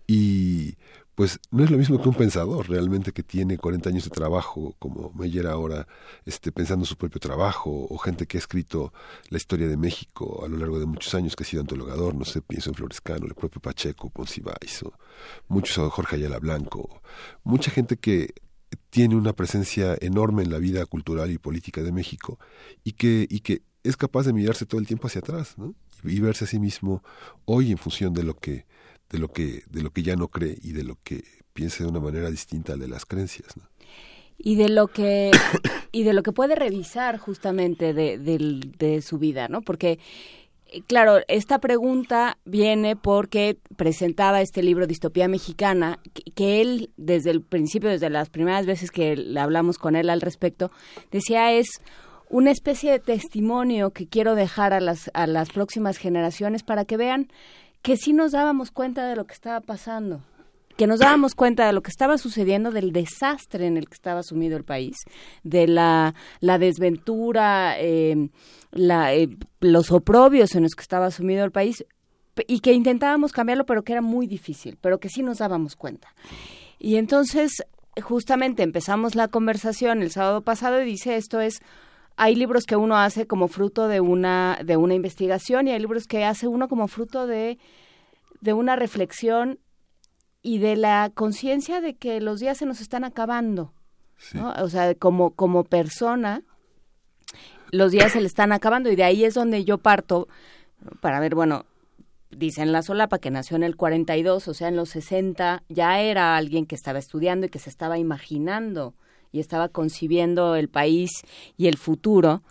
y 0.08 0.76
pues 1.14 1.39
no 1.50 1.64
es 1.64 1.70
lo 1.70 1.78
mismo 1.78 2.02
que 2.02 2.10
un 2.10 2.16
pensador 2.16 2.68
realmente 2.68 3.14
que 3.14 3.24
tiene 3.24 3.58
40 3.58 3.89
años 3.89 4.04
de 4.04 4.10
trabajo, 4.10 4.76
como 4.80 5.12
Meyer 5.16 5.48
ahora, 5.48 5.88
este, 6.26 6.52
pensando 6.52 6.86
su 6.86 6.98
propio 6.98 7.22
trabajo, 7.22 7.88
o 7.89 7.98
gente 7.98 8.26
que 8.26 8.38
ha 8.38 8.39
escrito 8.39 8.92
la 9.30 9.38
historia 9.38 9.70
de 9.70 9.78
México 9.78 10.44
a 10.44 10.50
lo 10.50 10.58
largo 10.58 10.78
de 10.78 10.86
muchos 10.86 11.16
años, 11.16 11.34
que 11.34 11.46
ha 11.46 11.48
sido 11.48 11.62
antologador, 11.62 12.16
no 12.16 12.26
sé, 12.26 12.42
pienso 12.42 12.70
en 12.70 12.76
Florescano, 12.76 13.28
el 13.28 13.34
propio 13.34 13.62
Pacheco, 13.62 14.10
Poncibáis, 14.10 14.84
o 14.84 14.92
muchos, 15.48 15.89
Jorge 15.94 16.18
Ayala 16.18 16.39
Blanco, 16.39 17.02
mucha 17.46 17.72
gente 17.72 17.96
que 17.96 18.34
tiene 18.96 19.18
una 19.18 19.34
presencia 19.34 19.98
enorme 20.00 20.43
en 20.43 20.50
la 20.50 20.58
vida 20.58 20.86
cultural 20.86 21.30
y 21.30 21.38
política 21.38 21.84
de 21.84 21.91
México 21.91 22.39
y 22.86 22.93
que, 22.93 23.28
y 23.30 23.41
que 23.41 23.62
es 23.84 23.98
capaz 23.98 24.26
de 24.26 24.32
mirarse 24.32 24.66
todo 24.66 24.80
el 24.80 24.88
tiempo 24.88 25.08
hacia 25.08 25.20
atrás 25.20 25.58
¿no? 25.58 25.76
y 26.06 26.18
verse 26.22 26.46
a 26.46 26.48
sí 26.48 26.60
mismo 26.60 27.04
hoy 27.43 27.74
en 27.74 27.78
función 27.78 28.14
de 28.14 28.24
lo 28.24 28.38
que 28.38 28.66
de 29.10 29.20
lo 29.20 29.28
que 29.28 29.64
de 29.70 29.84
lo 29.84 29.91
que 29.91 30.02
ya 30.02 30.16
no 30.16 30.30
cree 30.30 30.58
y 30.62 30.72
de 30.72 30.86
lo 30.86 30.98
que 31.04 31.26
piensa 31.52 31.84
de 31.84 31.89
una 31.89 32.00
manera 32.00 32.32
distinta 32.32 32.78
de 32.78 32.88
las 32.88 33.06
creencias 33.06 33.54
y 34.38 34.56
de 34.56 34.70
lo 34.70 34.88
que 34.88 35.32
y 35.91 36.04
de 36.04 36.14
lo 36.14 36.24
que 36.24 36.32
puede 36.32 36.56
revisar 36.56 37.18
justamente 37.18 37.93
de, 37.93 38.18
de 38.18 39.02
su 39.02 39.18
vida 39.18 39.50
no 39.50 39.62
porque 39.62 40.00
claro, 40.88 41.20
esta 41.28 41.59
pregunta 41.59 42.38
viene 42.45 42.95
porque 42.95 43.57
presentaba 43.76 44.41
este 44.41 44.63
libro 44.63 44.88
Distopía 44.88 45.28
Mexicana, 45.28 45.99
que, 46.36 46.61
él 46.61 46.91
desde 46.97 47.32
el 47.32 47.41
principio, 47.41 47.89
desde 47.89 48.09
las 48.09 48.30
primeras 48.30 48.66
veces 48.66 48.91
que 48.91 49.16
le 49.16 49.39
hablamos 49.39 49.78
con 49.78 49.95
él 49.95 50.09
al 50.09 50.22
respecto, 50.22 50.72
decía 51.11 51.51
es 51.53 51.68
una 52.30 52.51
especie 52.51 52.91
de 52.91 52.99
testimonio 52.99 53.91
que 53.91 54.07
quiero 54.07 54.36
dejar 54.36 54.74
a 54.74 54.80
las, 54.80 55.11
a 55.13 55.28
las 55.28 55.49
próximas 55.49 55.97
generaciones 55.97 56.63
para 56.63 56.86
que 56.86 56.97
vean 56.97 57.28
que 57.82 57.97
sí 57.97 58.13
nos 58.13 58.32
dábamos 58.32 58.72
cuenta 58.72 59.07
de 59.07 59.16
lo 59.16 59.26
que 59.26 59.34
estaba 59.34 59.61
pasando, 59.61 60.22
que 60.78 60.88
nos 60.88 61.00
dábamos 61.00 61.36
cuenta 61.36 61.66
de 61.66 61.74
lo 61.74 61.82
que 61.82 61.92
estaba 61.92 62.18
sucediendo, 62.18 62.72
del 62.72 62.92
desastre 62.92 63.68
en 63.68 63.78
el 63.78 63.88
que 63.88 63.94
estaba 63.94 64.24
sumido 64.24 64.58
el 64.58 64.64
país, 64.64 64.98
de 65.44 65.68
la, 65.68 66.16
la 66.42 66.58
desventura, 66.58 67.76
la, 68.72 69.14
eh, 69.14 69.30
los 69.62 69.92
oprobios 69.92 70.56
en 70.56 70.64
los 70.64 70.76
que 70.76 70.82
estaba 70.82 71.12
sumido 71.12 71.46
el 71.46 71.52
país 71.52 71.86
y 72.48 72.60
que 72.60 72.74
intentábamos 72.74 73.32
cambiarlo, 73.32 73.66
pero 73.66 73.84
que 73.84 73.94
era 73.94 74.02
muy 74.02 74.28
difícil, 74.28 74.78
pero 74.82 75.00
que 75.00 75.10
sí 75.10 75.24
nos 75.24 75.38
dábamos 75.38 75.76
cuenta. 75.76 76.14
Y 76.78 76.98
entonces, 76.98 77.64
justamente 78.02 78.64
empezamos 78.64 79.16
la 79.16 79.30
conversación 79.30 80.02
el 80.02 80.12
sábado 80.12 80.42
pasado 80.42 80.82
y 80.82 80.86
dice 80.86 81.16
esto 81.16 81.40
es 81.40 81.62
hay 82.18 82.36
libros 82.36 82.66
que 82.66 82.76
uno 82.76 82.98
hace 82.98 83.28
como 83.28 83.48
fruto 83.48 83.88
de 83.88 84.00
una 84.00 84.60
de 84.64 84.78
una 84.78 84.94
investigación 84.94 85.68
y 85.68 85.72
hay 85.72 85.80
libros 85.80 86.08
que 86.08 86.24
hace 86.24 86.48
uno 86.48 86.68
como 86.68 86.88
fruto 86.88 87.28
de 87.28 87.58
de 88.42 88.54
una 88.54 88.76
reflexión 88.76 89.60
y 90.46 90.60
de 90.60 90.76
la 90.76 91.12
conciencia 91.12 91.82
de 91.82 91.96
que 91.96 92.22
los 92.22 92.39
días 92.39 92.60
se 92.60 92.68
nos 92.68 92.80
están 92.80 93.04
acabando. 93.04 93.74
O 94.62 94.70
sea, 94.70 94.93
como 94.93 95.32
como 95.32 95.64
persona 95.64 96.43
los 97.72 97.91
días 97.91 98.12
se 98.12 98.22
le 98.22 98.28
están 98.28 98.52
acabando 98.52 98.91
y 98.91 98.96
de 98.96 99.04
ahí 99.04 99.26
es 99.26 99.34
donde 99.34 99.66
yo 99.66 99.80
parto 99.80 100.28
para 101.02 101.20
ver, 101.20 101.34
bueno, 101.34 101.66
dicen 102.30 102.72
la 102.72 102.84
solapa 102.84 103.18
que 103.18 103.32
nació 103.32 103.58
en 103.58 103.64
el 103.64 103.76
42, 103.76 104.48
o 104.48 104.54
sea, 104.54 104.68
en 104.68 104.76
los 104.76 104.89
60 104.89 105.64
ya 105.68 106.00
era 106.00 106.38
alguien 106.38 106.68
que 106.68 106.76
estaba 106.76 107.00
estudiando 107.00 107.48
y 107.48 107.50
que 107.50 107.58
se 107.58 107.72
estaba 107.72 107.98
imaginando 107.98 108.93
y 109.32 109.39
estaba 109.39 109.68
concibiendo 109.70 110.56
el 110.56 110.70
país 110.70 111.10
y 111.58 111.66
el 111.68 111.78
futuro 111.78 112.43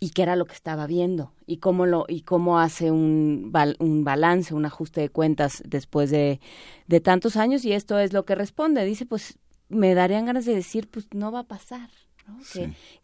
y 0.00 0.10
qué 0.10 0.22
era 0.22 0.36
lo 0.36 0.44
que 0.46 0.54
estaba 0.54 0.86
viendo 0.86 1.32
y 1.46 1.58
cómo 1.58 1.86
lo 1.86 2.04
y 2.08 2.22
cómo 2.22 2.58
hace 2.58 2.90
un, 2.90 3.52
un 3.78 4.04
balance, 4.04 4.54
un 4.54 4.66
ajuste 4.66 5.00
de 5.00 5.08
cuentas 5.08 5.62
después 5.66 6.10
de, 6.10 6.40
de 6.86 7.00
tantos 7.00 7.36
años 7.36 7.64
y 7.64 7.72
esto 7.72 7.98
es 7.98 8.12
lo 8.12 8.24
que 8.24 8.34
responde. 8.34 8.84
Dice, 8.84 9.06
pues 9.06 9.38
me 9.68 9.94
darían 9.94 10.26
ganas 10.26 10.44
de 10.44 10.54
decir, 10.54 10.88
pues 10.90 11.06
no 11.12 11.32
va 11.32 11.40
a 11.40 11.44
pasar. 11.44 11.88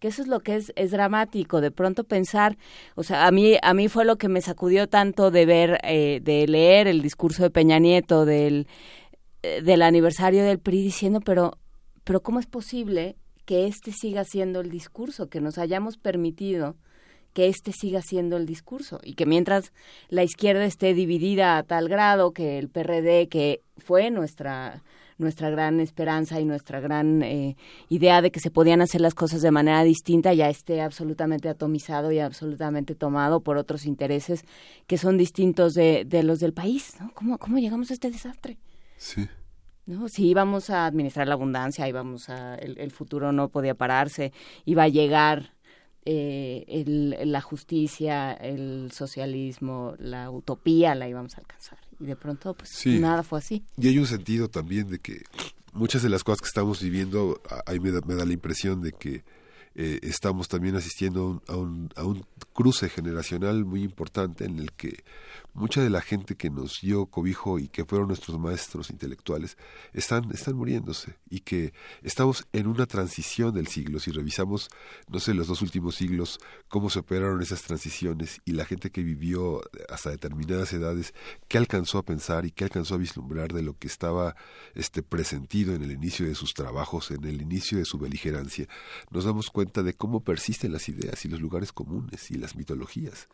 Que, 0.01 0.09
eso 0.09 0.23
es 0.23 0.29
lo 0.29 0.41
que 0.41 0.57
es, 0.57 0.73
es 0.77 0.93
dramático, 0.93 1.61
de 1.61 1.71
pronto 1.71 2.05
pensar, 2.05 2.57
o 2.95 3.03
sea, 3.03 3.27
a 3.27 3.31
mí, 3.31 3.59
a 3.63 3.75
mí 3.75 3.89
fue 3.89 4.07
lo 4.07 4.17
que 4.17 4.29
me 4.29 4.41
sacudió 4.41 4.89
tanto 4.89 5.31
de 5.31 5.45
ver, 5.45 5.79
eh, 5.83 6.21
de 6.23 6.47
leer 6.47 6.87
el 6.87 7.03
discurso 7.03 7.43
de 7.43 7.51
Peña 7.51 7.79
Nieto 7.79 8.25
del, 8.25 8.67
eh, 9.43 9.61
del 9.63 9.83
aniversario 9.83 10.43
del 10.43 10.59
PRI 10.59 10.83
diciendo, 10.83 11.21
pero, 11.21 11.59
pero 12.03 12.23
¿cómo 12.23 12.41
es 12.41 12.47
posible 12.47 13.17
que 13.45 13.67
este 13.67 13.93
siga 13.93 14.25
siendo 14.25 14.61
el 14.61 14.71
discurso, 14.71 15.29
que 15.29 15.41
nos 15.41 15.59
hayamos 15.59 15.97
permitido 15.97 16.77
que 17.33 17.49
este 17.49 17.73
siga 17.73 18.03
siendo 18.03 18.37
el 18.37 18.47
discurso 18.47 19.01
y 19.03 19.15
que 19.15 19.27
mientras 19.27 19.73
la 20.09 20.25
izquierda 20.25 20.65
esté 20.65 20.95
dividida 20.95 21.59
a 21.59 21.63
tal 21.63 21.89
grado 21.89 22.33
que 22.33 22.59
el 22.59 22.69
PRD, 22.69 23.29
que 23.29 23.63
fue 23.77 24.11
nuestra 24.11 24.83
nuestra 25.21 25.51
gran 25.51 25.81
esperanza 25.81 26.41
y 26.41 26.47
nuestra 26.47 26.81
gran 26.81 27.23
eh, 27.23 27.55
idea 27.91 28.23
de 28.23 28.31
que 28.31 28.41
se 28.41 28.51
podían 28.51 28.81
hacer 28.81 29.03
las 29.03 29.15
cosas 29.15 29.43
de 29.43 29.51
manera 29.51 29.85
distinta 29.85 30.33
ya 30.33 30.49
esté 30.49 30.81
absolutamente 30.81 31.51
atomizado 31.51 32.11
y 32.11 32.19
absolutamente 32.19 32.95
tomado 32.95 33.41
por 33.41 33.59
otros 33.59 33.85
intereses 33.85 34.45
que 34.87 34.97
son 34.97 35.19
distintos 35.19 35.75
de, 35.75 36.05
de 36.07 36.23
los 36.23 36.41
del 36.41 36.55
país. 36.55 36.95
¿no? 36.99 37.13
¿Cómo, 37.13 37.37
¿Cómo 37.37 37.59
llegamos 37.59 37.91
a 37.91 37.95
este 37.95 38.11
desastre? 38.11 38.57
Sí. 38.97 39.29
¿No? 39.87 40.09
Si 40.09 40.27
íbamos 40.27 40.71
a 40.71 40.87
administrar 40.87 41.29
la 41.29 41.35
abundancia, 41.35 41.89
íbamos 41.89 42.29
a, 42.29 42.55
el, 42.57 42.79
el 42.79 42.91
futuro 42.91 43.33
no 43.33 43.49
podía 43.49 43.75
pararse, 43.75 44.33
iba 44.65 44.85
a 44.85 44.89
llegar 44.89 45.53
eh, 46.07 46.65
el, 46.69 47.31
la 47.31 47.43
justicia, 47.43 48.33
el 48.33 48.91
socialismo, 48.93 49.95
la 49.99 50.31
utopía 50.31 50.95
la 50.95 51.09
íbamos 51.09 51.37
a 51.37 51.41
alcanzar. 51.41 51.79
Y 51.99 52.07
de 52.07 52.17
pronto, 52.17 52.55
pues 52.55 52.71
nada 52.87 53.23
fue 53.23 53.39
así. 53.39 53.65
Y 53.77 53.89
hay 53.89 53.99
un 53.99 54.07
sentido 54.07 54.49
también 54.49 54.89
de 54.89 54.99
que 54.99 55.23
muchas 55.75 56.03
de 56.03 56.09
las 56.09 56.25
cosas 56.25 56.41
que 56.41 56.47
estamos 56.47 56.83
viviendo, 56.83 57.43
ahí 57.67 57.79
me 57.79 57.91
da, 57.91 58.01
me 58.07 58.15
da 58.15 58.25
la 58.25 58.33
impresión 58.33 58.81
de 58.81 58.93
que 58.93 59.25
eh, 59.75 60.01
estamos 60.03 60.49
también 60.49 60.75
asistiendo 60.75 61.43
a 61.47 61.57
un, 61.57 61.91
a 61.95 62.05
un 62.05 62.25
cruce 62.61 62.91
generacional 62.91 63.65
muy 63.65 63.83
importante 63.83 64.45
en 64.45 64.59
el 64.59 64.73
que 64.73 65.03
mucha 65.55 65.83
de 65.83 65.89
la 65.89 66.03
gente 66.03 66.37
que 66.37 66.51
nos 66.51 66.83
dio 66.83 67.07
cobijo 67.07 67.59
y 67.59 67.69
que 67.69 67.87
fueron 67.87 68.09
nuestros 68.09 68.39
maestros 68.39 68.91
intelectuales 68.91 69.57
están, 69.95 70.31
están 70.31 70.57
muriéndose 70.57 71.17
y 71.31 71.41
que 71.41 71.73
estamos 72.03 72.47
en 72.53 72.67
una 72.67 72.85
transición 72.85 73.55
del 73.55 73.67
siglo. 73.67 73.99
Si 73.99 74.11
revisamos, 74.11 74.69
no 75.09 75.21
sé, 75.21 75.33
los 75.33 75.47
dos 75.47 75.63
últimos 75.63 75.95
siglos, 75.95 76.39
cómo 76.69 76.91
se 76.91 76.99
operaron 76.99 77.41
esas 77.41 77.63
transiciones 77.63 78.43
y 78.45 78.53
la 78.53 78.67
gente 78.67 78.91
que 78.91 79.03
vivió 79.03 79.63
hasta 79.89 80.11
determinadas 80.11 80.75
edades, 80.75 81.15
qué 81.49 81.57
alcanzó 81.57 81.97
a 81.97 82.05
pensar 82.05 82.45
y 82.45 82.51
qué 82.51 82.65
alcanzó 82.65 82.97
a 82.97 82.99
vislumbrar 82.99 83.55
de 83.55 83.63
lo 83.63 83.79
que 83.79 83.87
estaba 83.87 84.37
este, 84.75 85.03
presentido 85.03 85.75
en 85.75 85.83
el 85.83 85.93
inicio 85.93 86.27
de 86.27 86.35
sus 86.35 86.53
trabajos, 86.53 87.11
en 87.11 87.25
el 87.25 87.41
inicio 87.41 87.79
de 87.79 87.87
su 87.87 87.97
beligerancia, 87.97 88.69
nos 89.11 89.25
damos 89.25 89.49
cuenta 89.49 89.83
de 89.83 89.95
cómo 89.95 90.21
persisten 90.21 90.75
las 90.75 90.91
ideas 90.91 91.25
y 91.25 91.29
los 91.29 91.41
lugares 91.41 91.73
comunes 91.73 92.31
y 92.31 92.35
las 92.35 92.50
mitologías. 92.57 93.29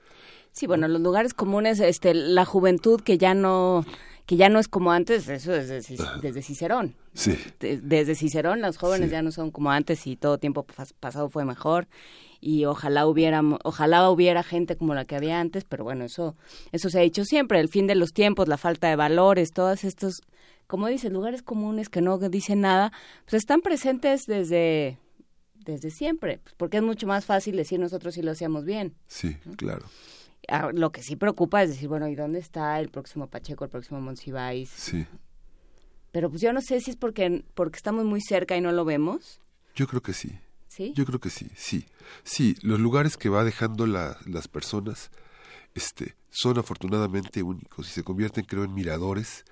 Sí, 0.53 0.67
bueno, 0.67 0.89
los 0.89 1.01
lugares 1.01 1.35
comunes, 1.35 1.81
este, 1.81 2.15
la 2.15 2.45
juventud 2.45 3.01
que 3.01 3.19
ya 3.19 3.35
no 3.35 3.85
que 4.27 4.37
ya 4.37 4.49
no 4.49 4.59
es 4.59 4.67
como 4.67 4.91
antes, 4.91 5.29
eso 5.29 5.53
desde, 5.53 5.81
desde 6.21 6.43
Cicerón. 6.43 6.97
Sí. 7.15 7.39
desde 7.61 8.15
Cicerón 8.17 8.61
los 8.61 8.77
jóvenes 8.77 9.11
ya 9.11 9.23
no 9.23 9.31
son 9.31 9.51
como 9.53 9.71
antes 9.71 10.07
y 10.07 10.17
todo 10.17 10.39
tiempo 10.39 10.67
pasado 10.99 11.31
fue 11.31 11.45
mejor 11.45 11.87
y 12.41 12.65
ojalá 12.65 13.07
hubiera 13.07 13.41
ojalá 13.63 14.11
hubiera 14.11 14.43
gente 14.43 14.77
como 14.77 14.95
la 14.95 15.05
que 15.05 15.17
había 15.17 15.41
antes, 15.41 15.65
pero 15.65 15.85
bueno, 15.85 16.05
eso 16.05 16.35
eso 16.73 16.91
se 16.91 16.99
ha 16.99 17.03
dicho 17.03 17.25
siempre, 17.25 17.61
el 17.61 17.69
fin 17.69 17.87
de 17.87 17.95
los 17.95 18.13
tiempos, 18.13 18.49
la 18.49 18.59
falta 18.59 18.89
de 18.89 18.97
valores, 18.97 19.53
todos 19.53 19.85
estos 19.85 20.23
como 20.67 20.89
dices, 20.89 21.13
lugares 21.13 21.43
comunes 21.43 21.89
que 21.89 22.01
no 22.01 22.19
dicen 22.19 22.61
nada, 22.61 22.93
pues 23.25 23.35
están 23.35 23.61
presentes 23.61 24.27
desde 24.27 24.99
desde 25.67 25.91
siempre, 25.91 26.41
porque 26.57 26.79
es 26.79 26.83
mucho 26.83 27.07
más 27.07 27.25
fácil 27.25 27.57
decir 27.57 27.79
nosotros 27.79 28.15
si 28.15 28.23
lo 28.23 28.31
hacíamos 28.31 28.65
bien. 28.65 28.95
Sí, 29.07 29.37
claro. 29.57 29.87
Ah, 30.49 30.71
lo 30.73 30.93
que 30.93 31.03
sí 31.03 31.17
preocupa 31.17 31.63
es 31.63 31.71
decir, 31.71 31.89
bueno, 31.89 32.09
¿y 32.09 32.15
dónde 32.15 32.39
está 32.39 32.79
el 32.79 32.89
próximo 32.89 33.27
Pacheco, 33.27 33.65
el 33.65 33.71
próximo 33.71 34.01
Monsiváis? 34.01 34.71
Sí. 34.71 35.07
Pero 36.13 36.31
pues 36.31 36.41
yo 36.41 36.53
no 36.53 36.61
sé 36.63 36.81
si 36.81 36.93
es 36.93 36.97
porque, 36.97 37.45
porque 37.55 37.77
estamos 37.77 38.05
muy 38.05 38.21
cerca 38.21 38.57
y 38.57 38.61
no 38.61 38.73
lo 38.73 38.85
vemos. 38.85 39.41
Yo 39.75 39.87
creo 39.87 40.03
que 40.03 40.13
sí. 40.15 40.39
¿Sí? 40.69 40.93
Yo 40.95 41.05
creo 41.05 41.21
que 41.21 41.31
sí, 41.31 41.51
sí. 41.57 41.87
Sí, 42.23 42.57
los 42.63 42.79
lugares 42.79 43.17
que 43.17 43.29
va 43.29 43.45
dejando 43.45 43.87
la, 43.87 44.19
las 44.27 44.47
personas 44.47 45.11
este, 45.75 46.15
son 46.31 46.59
afortunadamente 46.59 47.43
únicos 47.43 47.89
y 47.89 47.93
se 47.93 48.03
convierten, 48.03 48.45
creo, 48.45 48.65
en 48.65 48.75
miradores 48.75 49.45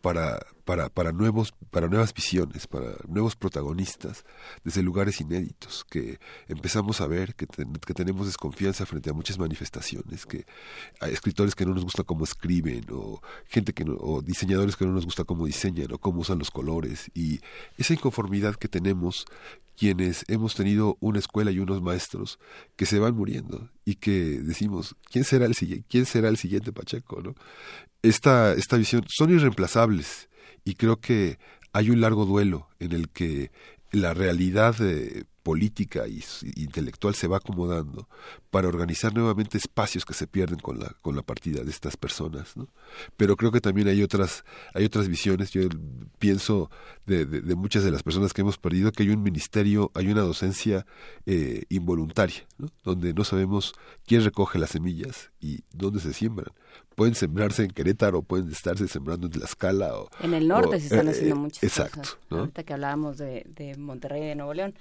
para, 0.00 0.44
para, 0.64 0.88
para, 0.88 1.12
nuevos, 1.12 1.52
para 1.70 1.88
nuevas 1.88 2.14
visiones, 2.14 2.66
para 2.66 2.94
nuevos 3.08 3.36
protagonistas, 3.36 4.24
desde 4.64 4.82
lugares 4.82 5.20
inéditos, 5.20 5.84
que 5.90 6.18
empezamos 6.48 7.00
a 7.00 7.06
ver 7.06 7.34
que, 7.34 7.46
que 7.46 7.94
tenemos 7.94 8.26
desconfianza 8.26 8.86
frente 8.86 9.10
a 9.10 9.12
muchas 9.12 9.38
manifestaciones, 9.38 10.26
que 10.26 10.46
hay 11.00 11.12
escritores 11.12 11.54
que 11.54 11.66
no 11.66 11.74
nos 11.74 11.84
gusta 11.84 12.04
cómo 12.04 12.24
escriben, 12.24 12.86
o 12.92 13.20
gente 13.46 13.72
que 13.72 13.84
o 13.88 14.22
diseñadores 14.22 14.76
que 14.76 14.86
no 14.86 14.92
nos 14.92 15.04
gusta 15.04 15.24
cómo 15.24 15.46
diseñan, 15.46 15.92
o 15.92 15.98
cómo 15.98 16.20
usan 16.20 16.38
los 16.38 16.50
colores, 16.50 17.10
y 17.14 17.40
esa 17.78 17.94
inconformidad 17.94 18.54
que 18.56 18.68
tenemos 18.68 19.26
quienes 19.76 20.24
hemos 20.28 20.54
tenido 20.54 20.96
una 21.00 21.18
escuela 21.18 21.50
y 21.50 21.58
unos 21.58 21.82
maestros 21.82 22.38
que 22.76 22.86
se 22.86 22.98
van 22.98 23.16
muriendo 23.16 23.70
y 23.84 23.96
que 23.96 24.40
decimos 24.42 24.96
quién 25.10 25.24
será 25.24 25.46
el 25.46 25.54
siguiente 25.54 25.86
quién 25.88 26.06
será 26.06 26.28
el 26.28 26.36
siguiente 26.36 26.72
Pacheco 26.72 27.22
no 27.22 27.34
esta 28.02 28.52
esta 28.52 28.76
visión 28.76 29.04
son 29.08 29.30
irreemplazables 29.30 30.28
y 30.64 30.74
creo 30.74 31.00
que 31.00 31.38
hay 31.72 31.90
un 31.90 32.00
largo 32.00 32.26
duelo 32.26 32.68
en 32.78 32.92
el 32.92 33.08
que 33.08 33.50
la 33.90 34.14
realidad 34.14 34.74
eh, 34.80 35.24
política 35.42 36.06
y 36.06 36.22
intelectual 36.56 37.14
se 37.14 37.26
va 37.26 37.38
acomodando 37.38 38.08
para 38.50 38.68
organizar 38.68 39.12
nuevamente 39.12 39.58
espacios 39.58 40.04
que 40.04 40.14
se 40.14 40.26
pierden 40.26 40.60
con 40.60 40.78
la 40.78 40.94
con 41.02 41.16
la 41.16 41.22
partida 41.22 41.62
de 41.62 41.70
estas 41.70 41.96
personas 41.96 42.56
¿no? 42.56 42.68
pero 43.16 43.36
creo 43.36 43.50
que 43.50 43.60
también 43.60 43.88
hay 43.88 44.02
otras 44.02 44.44
hay 44.72 44.84
otras 44.84 45.08
visiones 45.08 45.50
yo 45.50 45.62
pienso 46.18 46.70
de, 47.06 47.24
de, 47.24 47.54
muchas 47.54 47.84
de 47.84 47.90
las 47.90 48.02
personas 48.02 48.32
que 48.32 48.42
hemos 48.42 48.58
perdido 48.58 48.92
que 48.92 49.02
hay 49.02 49.10
un 49.10 49.22
ministerio 49.22 49.90
hay 49.94 50.08
una 50.08 50.20
docencia 50.20 50.86
eh, 51.26 51.64
involuntaria 51.68 52.46
¿no? 52.58 52.68
donde 52.84 53.12
no 53.12 53.24
sabemos 53.24 53.74
quién 54.06 54.22
recoge 54.22 54.58
las 54.58 54.70
semillas 54.70 55.30
y 55.40 55.64
dónde 55.72 56.00
se 56.00 56.12
siembran 56.12 56.52
pueden 56.94 57.14
sembrarse 57.14 57.64
en 57.64 57.70
Querétaro, 57.70 58.22
pueden 58.22 58.50
estarse 58.50 58.86
sembrando 58.88 59.26
en 59.26 59.32
Tlaxcala. 59.32 59.94
O, 59.96 60.10
en 60.20 60.34
el 60.34 60.48
norte 60.48 60.78
se 60.78 60.86
están 60.86 61.08
eh, 61.08 61.10
haciendo 61.10 61.36
muchas 61.36 61.62
exacto, 61.62 62.00
cosas. 62.00 62.18
¿no? 62.30 62.38
Ahorita 62.38 62.62
que 62.62 62.72
hablábamos 62.72 63.18
de, 63.18 63.46
de 63.48 63.76
Monterrey 63.76 64.22
y 64.22 64.26
de 64.26 64.34
Nuevo 64.34 64.54
León. 64.54 64.74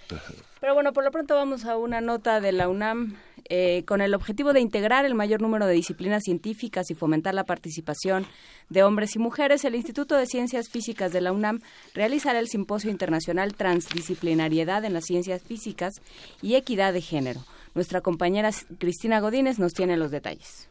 Pero 0.60 0.74
bueno, 0.74 0.94
por 0.94 1.04
lo 1.04 1.12
pronto 1.12 1.36
vamos 1.36 1.66
a 1.66 1.78
una 1.78 2.02
nota 2.02 2.42
de 2.42 2.52
la 2.52 2.70
UNAM. 2.70 3.16
Eh, 3.50 3.84
con 3.86 4.02
el 4.02 4.14
objetivo 4.14 4.54
de 4.54 4.60
integrar 4.60 5.06
el 5.06 5.16
mayor 5.16 5.42
número 5.42 5.66
de 5.66 5.74
disciplinas 5.74 6.24
científicas 6.24 6.90
y 6.90 6.96
fomentar 6.96 7.34
la 7.34 7.44
participación 7.44 8.26
de 8.70 8.84
hombres 8.84 9.16
y 9.16 9.20
mujeres, 9.20 9.66
el 9.66 9.76
Instituto 9.76 10.16
de 10.16 10.26
Ciencias 10.26 10.70
Físicas 10.70 11.12
de 11.12 11.22
la 11.22 11.32
UNAM 11.32 11.62
realizará 11.94 12.40
el 12.40 12.48
Simposio 12.48 12.92
Internacional 12.92 13.56
Transdisciplinariedad 13.56 14.86
en 14.86 14.94
las 14.94 15.06
Ciencias 15.06 15.42
Físicas 15.42 16.02
y 16.42 16.56
Equidad 16.56 16.94
de 16.94 17.02
Género. 17.02 17.42
Nuestra 17.74 18.02
compañera 18.02 18.50
Cristina 18.78 19.20
Godínez 19.20 19.60
nos 19.60 19.74
tiene 19.74 19.98
los 19.98 20.12
detalles. 20.12 20.70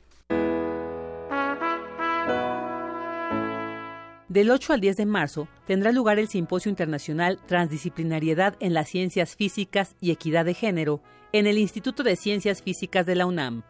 Del 4.31 4.49
8 4.49 4.75
al 4.75 4.81
10 4.81 4.97
de 4.97 5.07
marzo 5.07 5.49
tendrá 5.67 5.91
lugar 5.91 6.21
el 6.21 6.29
Simposio 6.29 6.71
Internacional 6.71 7.41
Transdisciplinariedad 7.47 8.55
en 8.61 8.75
las 8.75 8.89
Ciencias 8.89 9.35
Físicas 9.35 9.97
y 10.01 10.13
Equidad 10.13 10.45
de 10.45 10.55
Género 10.55 11.03
en 11.33 11.47
el 11.47 11.59
Instituto 11.59 12.03
de 12.03 12.17
Ciencias 12.17 12.63
Físicas 12.63 13.07
de 13.07 13.15
la 13.15 13.27
UNAM. 13.27 13.63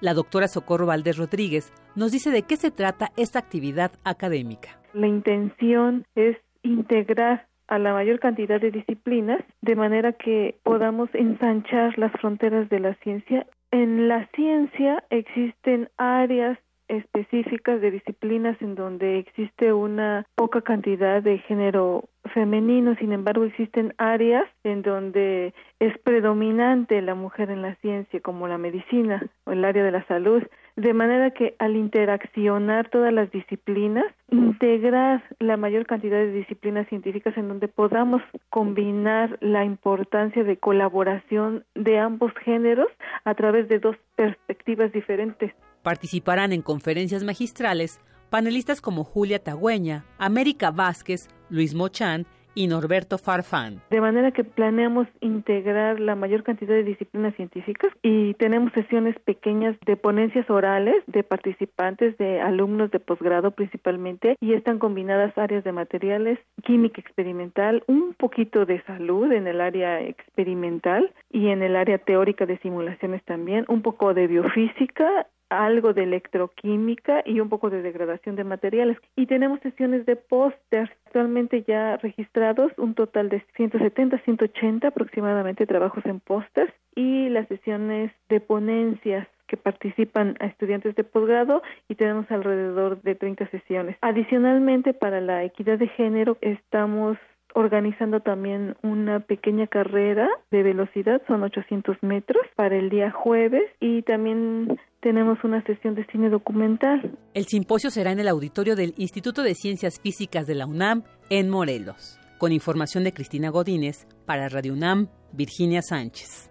La 0.00 0.14
doctora 0.14 0.48
Socorro 0.48 0.86
Valdés 0.86 1.16
Rodríguez 1.16 1.72
nos 1.94 2.12
dice 2.12 2.30
de 2.30 2.42
qué 2.42 2.56
se 2.56 2.70
trata 2.70 3.12
esta 3.16 3.38
actividad 3.38 3.92
académica. 4.04 4.80
La 4.92 5.06
intención 5.06 6.06
es 6.14 6.36
integrar 6.62 7.46
a 7.68 7.78
la 7.78 7.92
mayor 7.92 8.20
cantidad 8.20 8.60
de 8.60 8.70
disciplinas 8.70 9.40
de 9.62 9.76
manera 9.76 10.12
que 10.12 10.56
podamos 10.62 11.08
ensanchar 11.14 11.98
las 11.98 12.12
fronteras 12.12 12.68
de 12.68 12.80
la 12.80 12.94
ciencia. 12.96 13.46
En 13.70 14.08
la 14.08 14.28
ciencia 14.34 15.02
existen 15.10 15.88
áreas 15.96 16.58
específicas 16.88 17.80
de 17.80 17.90
disciplinas 17.90 18.60
en 18.60 18.74
donde 18.74 19.18
existe 19.18 19.72
una 19.72 20.26
poca 20.34 20.60
cantidad 20.60 21.22
de 21.22 21.38
género 21.38 22.04
femenino, 22.32 22.94
sin 22.96 23.12
embargo 23.12 23.44
existen 23.44 23.94
áreas 23.98 24.44
en 24.64 24.82
donde 24.82 25.54
es 25.78 25.96
predominante 25.98 27.00
la 27.02 27.14
mujer 27.14 27.50
en 27.50 27.62
la 27.62 27.74
ciencia, 27.76 28.20
como 28.20 28.48
la 28.48 28.58
medicina 28.58 29.22
o 29.44 29.52
el 29.52 29.64
área 29.64 29.84
de 29.84 29.92
la 29.92 30.06
salud, 30.06 30.42
de 30.76 30.94
manera 30.94 31.30
que 31.30 31.54
al 31.58 31.76
interaccionar 31.76 32.88
todas 32.88 33.12
las 33.12 33.30
disciplinas, 33.30 34.06
integrar 34.30 35.22
la 35.38 35.56
mayor 35.56 35.86
cantidad 35.86 36.18
de 36.18 36.32
disciplinas 36.32 36.88
científicas 36.88 37.36
en 37.36 37.48
donde 37.48 37.68
podamos 37.68 38.22
combinar 38.50 39.38
la 39.40 39.64
importancia 39.64 40.42
de 40.42 40.56
colaboración 40.56 41.64
de 41.74 41.98
ambos 41.98 42.32
géneros 42.44 42.88
a 43.24 43.34
través 43.34 43.68
de 43.68 43.78
dos 43.78 43.96
perspectivas 44.16 44.92
diferentes. 44.92 45.52
Participarán 45.84 46.54
en 46.54 46.62
conferencias 46.62 47.24
magistrales 47.24 48.00
panelistas 48.30 48.80
como 48.80 49.04
Julia 49.04 49.38
Tagüeña, 49.38 50.06
América 50.16 50.70
Vázquez, 50.70 51.28
Luis 51.50 51.74
Mochán 51.74 52.26
y 52.54 52.68
Norberto 52.68 53.18
Farfán. 53.18 53.82
De 53.90 54.00
manera 54.00 54.30
que 54.30 54.44
planeamos 54.44 55.06
integrar 55.20 56.00
la 56.00 56.14
mayor 56.14 56.42
cantidad 56.42 56.74
de 56.74 56.84
disciplinas 56.84 57.34
científicas 57.34 57.92
y 58.02 58.32
tenemos 58.34 58.72
sesiones 58.72 59.14
pequeñas 59.20 59.76
de 59.84 59.96
ponencias 59.96 60.48
orales 60.48 60.96
de 61.06 61.22
participantes, 61.22 62.16
de 62.16 62.40
alumnos 62.40 62.90
de 62.90 63.00
posgrado 63.00 63.50
principalmente, 63.50 64.36
y 64.40 64.54
están 64.54 64.78
combinadas 64.78 65.36
áreas 65.36 65.64
de 65.64 65.72
materiales, 65.72 66.38
química 66.64 67.00
experimental, 67.00 67.84
un 67.88 68.14
poquito 68.14 68.64
de 68.64 68.82
salud 68.84 69.30
en 69.32 69.46
el 69.48 69.60
área 69.60 70.00
experimental 70.00 71.12
y 71.30 71.48
en 71.48 71.62
el 71.62 71.76
área 71.76 71.98
teórica 71.98 72.46
de 72.46 72.58
simulaciones 72.58 73.22
también, 73.24 73.66
un 73.68 73.82
poco 73.82 74.14
de 74.14 74.28
biofísica 74.28 75.26
algo 75.50 75.92
de 75.92 76.04
electroquímica 76.04 77.22
y 77.24 77.40
un 77.40 77.48
poco 77.48 77.70
de 77.70 77.82
degradación 77.82 78.36
de 78.36 78.44
materiales. 78.44 78.98
Y 79.16 79.26
tenemos 79.26 79.60
sesiones 79.60 80.06
de 80.06 80.16
póster 80.16 80.90
actualmente 81.06 81.64
ya 81.66 81.96
registrados, 81.98 82.72
un 82.76 82.94
total 82.94 83.28
de 83.28 83.44
170, 83.56 84.18
180 84.18 84.88
aproximadamente 84.88 85.66
trabajos 85.66 86.04
en 86.06 86.20
pósters 86.20 86.72
y 86.94 87.28
las 87.28 87.46
sesiones 87.48 88.12
de 88.28 88.40
ponencias 88.40 89.28
que 89.46 89.56
participan 89.56 90.36
a 90.40 90.46
estudiantes 90.46 90.96
de 90.96 91.04
posgrado 91.04 91.62
y 91.88 91.94
tenemos 91.96 92.30
alrededor 92.30 93.00
de 93.02 93.14
30 93.14 93.48
sesiones. 93.50 93.96
Adicionalmente, 94.00 94.94
para 94.94 95.20
la 95.20 95.44
equidad 95.44 95.78
de 95.78 95.88
género 95.88 96.38
estamos 96.40 97.18
organizando 97.54 98.20
también 98.20 98.76
una 98.82 99.20
pequeña 99.20 99.68
carrera 99.68 100.28
de 100.50 100.62
velocidad, 100.62 101.22
son 101.28 101.44
800 101.44 102.02
metros, 102.02 102.42
para 102.56 102.76
el 102.76 102.90
día 102.90 103.12
jueves 103.12 103.62
y 103.80 104.02
también 104.02 104.78
tenemos 105.04 105.44
una 105.44 105.62
sesión 105.64 105.94
de 105.94 106.06
cine 106.06 106.30
documental. 106.30 107.16
El 107.34 107.44
simposio 107.44 107.90
será 107.90 108.10
en 108.10 108.20
el 108.20 108.26
auditorio 108.26 108.74
del 108.74 108.94
Instituto 108.96 109.42
de 109.42 109.54
Ciencias 109.54 110.00
Físicas 110.00 110.46
de 110.46 110.54
la 110.54 110.64
UNAM 110.64 111.02
en 111.28 111.50
Morelos, 111.50 112.18
con 112.38 112.52
información 112.52 113.04
de 113.04 113.12
Cristina 113.12 113.50
Godínez 113.50 114.06
para 114.24 114.48
Radio 114.48 114.72
UNAM, 114.72 115.08
Virginia 115.30 115.82
Sánchez. 115.82 116.50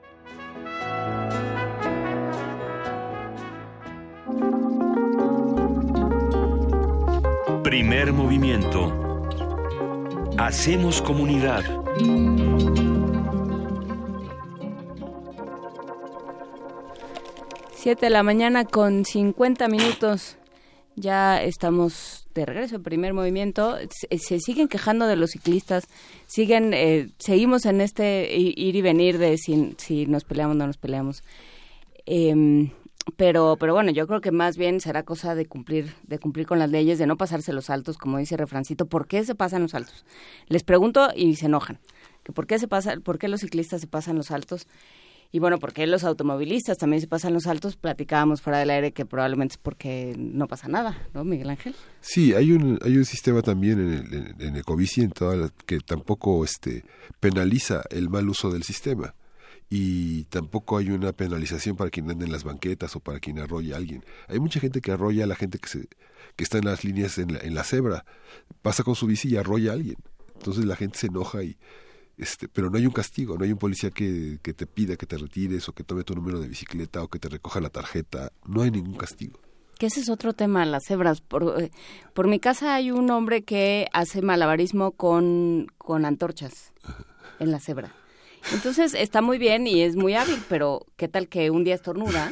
Primer 7.63 8.13
movimiento. 8.13 8.93
Hacemos 10.37 11.01
comunidad. 11.01 11.63
Siete 17.83 18.05
de 18.05 18.11
la 18.11 18.23
mañana 18.23 18.63
con 18.63 19.03
50 19.03 19.67
minutos. 19.67 20.37
Ya 20.95 21.43
estamos 21.43 22.29
de 22.33 22.45
regreso 22.45 22.77
en 22.77 22.83
primer 22.83 23.13
movimiento. 23.13 23.75
Se, 24.09 24.39
siguen 24.39 24.69
quejando 24.69 25.05
de 25.05 25.17
los 25.17 25.31
ciclistas, 25.31 25.83
siguen, 26.25 26.73
eh, 26.73 27.09
seguimos 27.19 27.65
en 27.65 27.81
este 27.81 28.37
ir 28.37 28.77
y 28.77 28.81
venir 28.81 29.17
de 29.17 29.37
si, 29.37 29.75
si 29.77 30.05
nos 30.05 30.23
peleamos 30.23 30.55
o 30.55 30.59
no 30.59 30.67
nos 30.67 30.77
peleamos. 30.77 31.23
Eh, 32.05 32.71
pero 33.17 33.57
pero 33.59 33.73
bueno 33.73 33.91
yo 33.91 34.07
creo 34.07 34.21
que 34.21 34.31
más 34.31 34.55
bien 34.55 34.79
será 34.79 35.03
cosa 35.03 35.35
de 35.35 35.45
cumplir 35.45 35.93
de 36.03 36.19
cumplir 36.19 36.47
con 36.47 36.59
las 36.59 36.69
leyes 36.69 36.99
de 36.99 37.05
no 37.05 37.17
pasarse 37.17 37.51
los 37.51 37.69
altos 37.69 37.97
como 37.97 38.17
dice 38.17 38.37
refrancito 38.37 38.85
por 38.85 39.07
qué 39.07 39.25
se 39.25 39.35
pasan 39.35 39.63
los 39.63 39.73
altos 39.73 40.05
les 40.47 40.63
pregunto 40.63 41.09
y 41.13 41.35
se 41.35 41.47
enojan 41.47 41.79
por 42.33 42.47
qué 42.47 42.59
se 42.59 42.69
pasa 42.69 42.95
por 43.03 43.19
qué 43.19 43.27
los 43.27 43.41
ciclistas 43.41 43.81
se 43.81 43.87
pasan 43.87 44.15
los 44.15 44.31
altos 44.31 44.67
y 45.33 45.39
bueno 45.39 45.57
por 45.59 45.73
qué 45.73 45.87
los 45.87 46.03
automovilistas 46.03 46.77
también 46.77 47.01
se 47.01 47.07
pasan 47.07 47.33
los 47.33 47.47
altos 47.47 47.75
platicábamos 47.75 48.41
fuera 48.41 48.59
del 48.59 48.69
aire 48.69 48.93
que 48.93 49.05
probablemente 49.05 49.53
es 49.53 49.57
porque 49.57 50.15
no 50.17 50.47
pasa 50.47 50.67
nada 50.69 51.07
no 51.13 51.25
Miguel 51.25 51.49
Ángel 51.49 51.75
sí 51.99 52.33
hay 52.33 52.51
un 52.51 52.79
hay 52.83 52.95
un 52.97 53.03
sistema 53.03 53.41
también 53.41 53.79
en 53.79 53.93
el, 53.93 54.35
en, 54.39 54.55
Ecobici 54.55 55.01
en 55.01 55.09
toda 55.09 55.49
que 55.65 55.79
tampoco 55.79 56.45
este 56.45 56.85
penaliza 57.19 57.81
el 57.89 58.09
mal 58.09 58.29
uso 58.29 58.51
del 58.51 58.63
sistema 58.63 59.15
y 59.69 60.25
tampoco 60.25 60.77
hay 60.77 60.91
una 60.91 61.13
penalización 61.13 61.75
para 61.75 61.89
quien 61.89 62.09
anda 62.11 62.25
en 62.25 62.31
las 62.31 62.43
banquetas 62.43 62.95
o 62.95 62.99
para 62.99 63.19
quien 63.19 63.39
arrolla 63.39 63.73
a 63.73 63.77
alguien. 63.77 64.05
Hay 64.27 64.39
mucha 64.39 64.59
gente 64.59 64.81
que 64.81 64.91
arrolla 64.91 65.23
a 65.23 65.27
la 65.27 65.33
gente 65.33 65.57
que, 65.57 65.67
se, 65.67 65.87
que 66.35 66.43
está 66.43 66.59
en 66.59 66.65
las 66.65 66.83
líneas 66.83 67.17
en 67.17 67.33
la, 67.33 67.39
en 67.39 67.55
la 67.55 67.63
cebra, 67.63 68.05
pasa 68.61 68.83
con 68.83 68.93
su 68.93 69.07
bici 69.07 69.29
y 69.29 69.37
arrolla 69.37 69.71
a 69.71 69.73
alguien. 69.73 69.95
Entonces 70.35 70.65
la 70.65 70.75
gente 70.75 70.99
se 70.99 71.07
enoja 71.07 71.41
y 71.41 71.57
este, 72.17 72.47
pero 72.47 72.69
no 72.69 72.77
hay 72.77 72.85
un 72.85 72.91
castigo, 72.91 73.37
no 73.37 73.43
hay 73.43 73.51
un 73.51 73.57
policía 73.57 73.89
que, 73.89 74.39
que 74.41 74.53
te 74.53 74.67
pida 74.67 74.95
que 74.95 75.05
te 75.05 75.17
retires 75.17 75.67
o 75.69 75.73
que 75.73 75.83
tome 75.83 76.03
tu 76.03 76.13
número 76.15 76.39
de 76.39 76.47
bicicleta 76.47 77.01
o 77.01 77.07
que 77.07 77.19
te 77.19 77.29
recoja 77.29 77.59
la 77.59 77.69
tarjeta, 77.69 78.31
no 78.45 78.61
hay 78.61 78.71
ningún 78.71 78.95
castigo. 78.95 79.39
Que 79.79 79.87
ese 79.87 80.01
es 80.01 80.09
otro 80.09 80.33
tema, 80.33 80.65
las 80.65 80.83
cebras. 80.87 81.21
Por, 81.21 81.61
eh, 81.61 81.71
por 82.13 82.27
mi 82.27 82.39
casa 82.39 82.75
hay 82.75 82.91
un 82.91 83.09
hombre 83.09 83.43
que 83.43 83.87
hace 83.91 84.21
malabarismo 84.21 84.91
con, 84.91 85.67
con 85.77 86.05
antorchas 86.05 86.73
en 87.39 87.51
la 87.51 87.59
cebra. 87.59 87.93
Entonces 88.51 88.93
está 88.93 89.21
muy 89.21 89.37
bien 89.37 89.67
y 89.67 89.81
es 89.81 89.95
muy 89.95 90.15
hábil, 90.15 90.39
pero 90.49 90.85
¿qué 90.97 91.07
tal 91.07 91.27
que 91.27 91.49
un 91.49 91.63
día 91.63 91.75
estornuda 91.75 92.31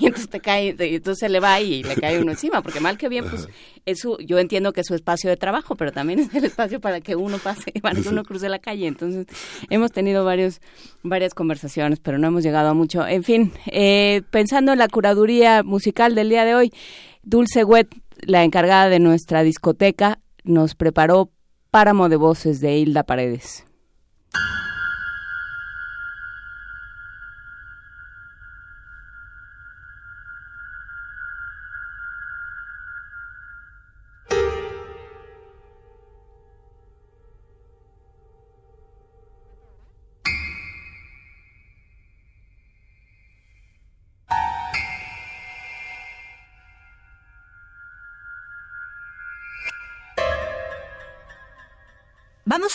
y 0.00 0.06
entonces 0.06 0.30
te 0.30 0.40
cae, 0.40 0.74
y 0.78 0.94
entonces 0.96 1.18
se 1.20 1.28
le 1.28 1.40
va 1.40 1.60
y 1.60 1.82
le 1.82 1.96
cae 1.96 2.20
uno 2.20 2.30
encima? 2.30 2.62
Porque 2.62 2.80
mal 2.80 2.96
que 2.96 3.08
bien, 3.08 3.26
pues 3.28 3.48
es 3.84 4.00
su, 4.00 4.16
yo 4.18 4.38
entiendo 4.38 4.72
que 4.72 4.80
es 4.80 4.86
su 4.86 4.94
espacio 4.94 5.28
de 5.28 5.36
trabajo, 5.36 5.76
pero 5.76 5.92
también 5.92 6.20
es 6.20 6.34
el 6.34 6.44
espacio 6.44 6.80
para 6.80 7.00
que 7.00 7.14
uno 7.14 7.38
pase, 7.38 7.72
para 7.82 8.00
que 8.00 8.08
uno 8.08 8.24
cruce 8.24 8.48
la 8.48 8.58
calle. 8.58 8.86
Entonces 8.86 9.26
hemos 9.68 9.92
tenido 9.92 10.24
varios, 10.24 10.60
varias 11.02 11.34
conversaciones, 11.34 12.00
pero 12.00 12.18
no 12.18 12.28
hemos 12.28 12.42
llegado 12.42 12.70
a 12.70 12.74
mucho. 12.74 13.06
En 13.06 13.22
fin, 13.22 13.52
eh, 13.66 14.22
pensando 14.30 14.72
en 14.72 14.78
la 14.78 14.88
curaduría 14.88 15.62
musical 15.62 16.14
del 16.14 16.30
día 16.30 16.44
de 16.44 16.54
hoy, 16.54 16.72
Dulce 17.22 17.64
Wet, 17.64 17.88
la 18.22 18.44
encargada 18.44 18.88
de 18.88 18.98
nuestra 18.98 19.42
discoteca, 19.42 20.20
nos 20.44 20.74
preparó 20.74 21.30
Páramo 21.70 22.08
de 22.08 22.16
Voces 22.16 22.60
de 22.60 22.78
Hilda 22.78 23.02
Paredes. 23.04 23.64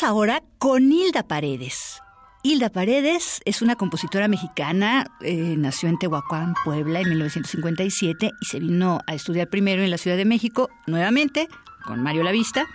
Ahora 0.03 0.43
con 0.57 0.91
Hilda 0.91 1.23
Paredes. 1.23 2.01
Hilda 2.43 2.67
Paredes 2.67 3.39
es 3.45 3.61
una 3.61 3.77
compositora 3.77 4.27
mexicana, 4.27 5.07
eh, 5.21 5.55
nació 5.57 5.87
en 5.87 5.97
Tehuacán, 5.97 6.55
Puebla, 6.65 6.99
en 6.99 7.07
1957 7.07 8.31
y 8.41 8.45
se 8.45 8.59
vino 8.59 8.99
a 9.07 9.15
estudiar 9.15 9.49
primero 9.49 9.81
en 9.81 9.89
la 9.89 9.97
Ciudad 9.97 10.17
de 10.17 10.25
México, 10.25 10.69
nuevamente, 10.87 11.47
con 11.85 12.03
Mario 12.03 12.23
Lavista, 12.23 12.67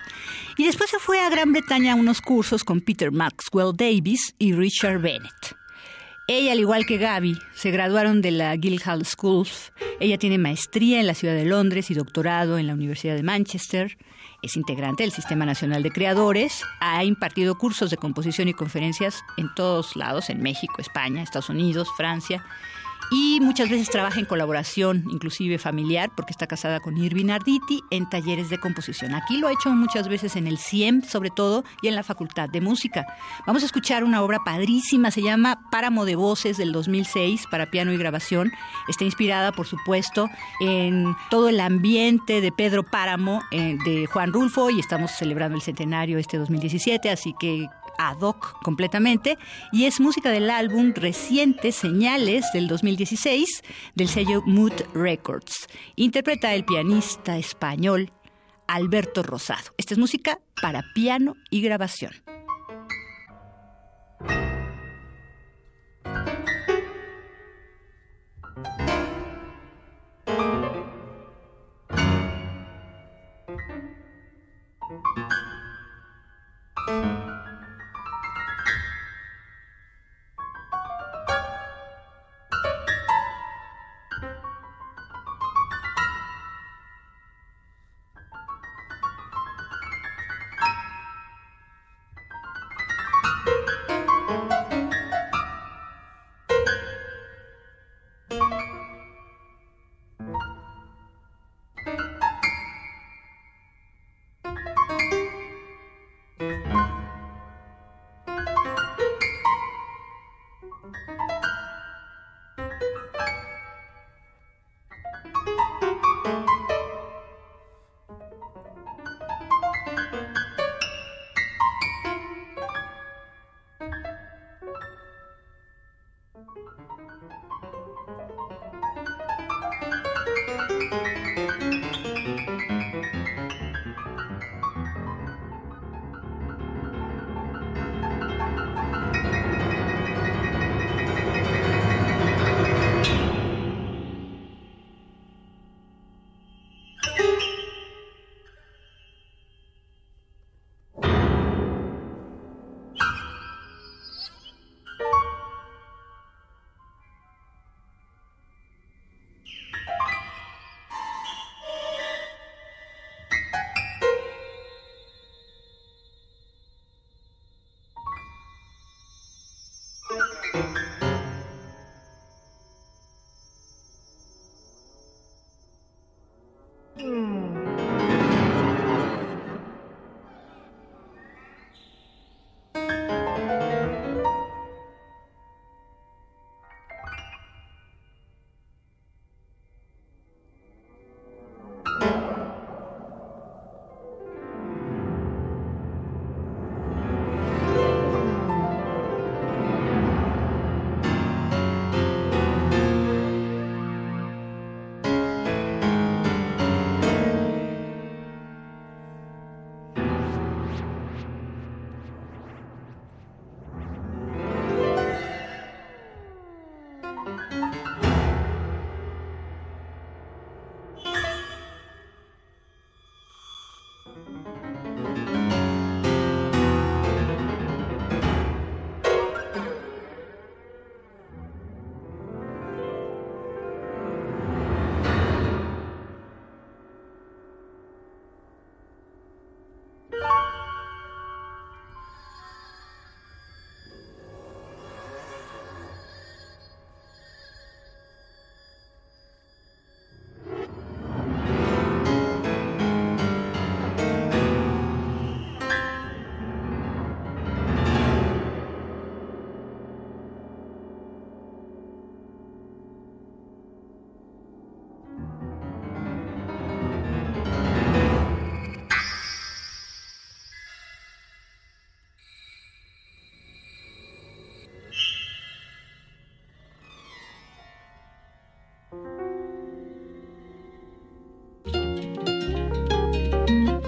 y 0.57 0.65
después 0.65 0.89
se 0.89 0.99
fue 0.99 1.21
a 1.21 1.29
Gran 1.29 1.53
Bretaña 1.53 1.93
a 1.93 1.97
unos 1.97 2.23
cursos 2.23 2.65
con 2.65 2.81
Peter 2.81 3.13
Maxwell 3.13 3.77
Davis 3.77 4.35
y 4.39 4.55
Richard 4.55 4.99
Bennett. 4.99 5.55
Ella, 6.29 6.53
al 6.53 6.61
igual 6.61 6.87
que 6.87 6.97
Gaby, 6.97 7.39
se 7.55 7.71
graduaron 7.71 8.23
de 8.23 8.31
la 8.31 8.57
Guildhall 8.57 9.05
School. 9.05 9.49
Ella 10.01 10.17
tiene 10.17 10.39
maestría 10.39 10.99
en 10.99 11.07
la 11.07 11.15
ciudad 11.15 11.35
de 11.35 11.45
Londres 11.45 11.91
y 11.91 11.95
doctorado 11.95 12.57
en 12.57 12.67
la 12.67 12.75
Universidad 12.75 13.17
de 13.17 13.23
Manchester. 13.23 13.99
Es 14.41 14.57
integrante 14.57 15.03
del 15.03 15.13
Sistema 15.13 15.45
Nacional 15.45 15.83
de 15.83 15.91
Creadores, 15.91 16.63
ha 16.79 17.03
impartido 17.03 17.59
cursos 17.59 17.91
de 17.91 17.97
composición 17.97 18.49
y 18.49 18.55
conferencias 18.55 19.25
en 19.37 19.53
todos 19.55 19.97
lados, 19.97 20.31
en 20.31 20.43
México, 20.43 20.81
España, 20.81 21.23
Estados 21.23 21.49
Unidos, 21.49 21.89
Francia, 21.97 22.45
y 23.11 23.41
muchas 23.41 23.71
veces 23.71 23.89
trabaja 23.89 24.21
en 24.21 24.27
colaboración, 24.27 25.05
inclusive 25.11 25.59
familiar, 25.59 26.11
porque 26.15 26.33
está 26.33 26.47
casada 26.47 26.81
con 26.81 26.97
Irvin 26.97 27.31
Arditi 27.31 27.83
en 27.91 28.09
talleres 28.09 28.51
de 28.51 28.59
composición. 28.59 29.15
Aquí 29.15 29.39
lo 29.39 29.49
ha 29.49 29.53
hecho 29.53 29.71
muchas 29.71 30.09
veces 30.09 30.37
en 30.37 30.47
el 30.47 30.59
CIEM, 30.59 31.03
sobre 31.03 31.31
todo, 31.31 31.65
y 31.83 31.89
en 31.89 31.95
la 31.95 32.03
Facultad 32.03 32.49
de 32.49 32.61
Música. 32.61 33.07
Vamos 33.47 33.63
a 33.63 33.67
escuchar 33.67 34.05
una 34.05 34.23
obra 34.23 34.41
padrísima, 34.45 35.11
se 35.11 35.23
llama 35.23 35.61
Páramo 35.71 36.05
de 36.05 36.17
Voces 36.17 36.57
del 36.57 36.73
2006 36.73 37.47
para 37.51 37.71
piano 37.71 37.93
y 37.93 37.97
grabación. 37.97 38.53
Está 38.89 39.05
inspirada, 39.05 39.53
por 39.53 39.67
supuesto, 39.67 40.29
en 40.61 41.15
todo 41.31 41.49
el 41.49 41.61
ambiente 41.61 42.41
de 42.41 42.53
Pedro 42.53 42.83
Páramo, 42.83 43.43
eh, 43.51 43.79
de 43.85 44.07
Juan 44.07 44.33
Rulfo, 44.33 44.71
y 44.71 44.81
estamos 44.81 45.13
celebrando 45.13 45.57
el 45.57 45.63
centenario 45.63 46.19
este 46.19 46.39
2017, 46.39 47.11
así 47.11 47.35
que 47.39 47.69
ad 47.99 48.23
hoc 48.23 48.63
completamente 48.63 49.37
y 49.73 49.85
es 49.85 50.01
música 50.01 50.31
del 50.31 50.49
álbum 50.49 50.93
reciente 50.95 51.73
Señales 51.73 52.47
del 52.55 52.69
2016 52.69 53.63
del 53.95 54.09
sello 54.09 54.43
Mood 54.47 54.73
Records. 54.95 55.67
Interpreta 55.97 56.55
el 56.55 56.65
pianista 56.65 57.37
español 57.37 58.13
Alberto 58.67 59.23
Rosado. 59.23 59.75
Esta 59.77 59.95
es 59.95 59.99
música 59.99 60.41
para 60.63 60.85
piano 60.95 61.35
y 61.51 61.61
grabación. 61.61 62.13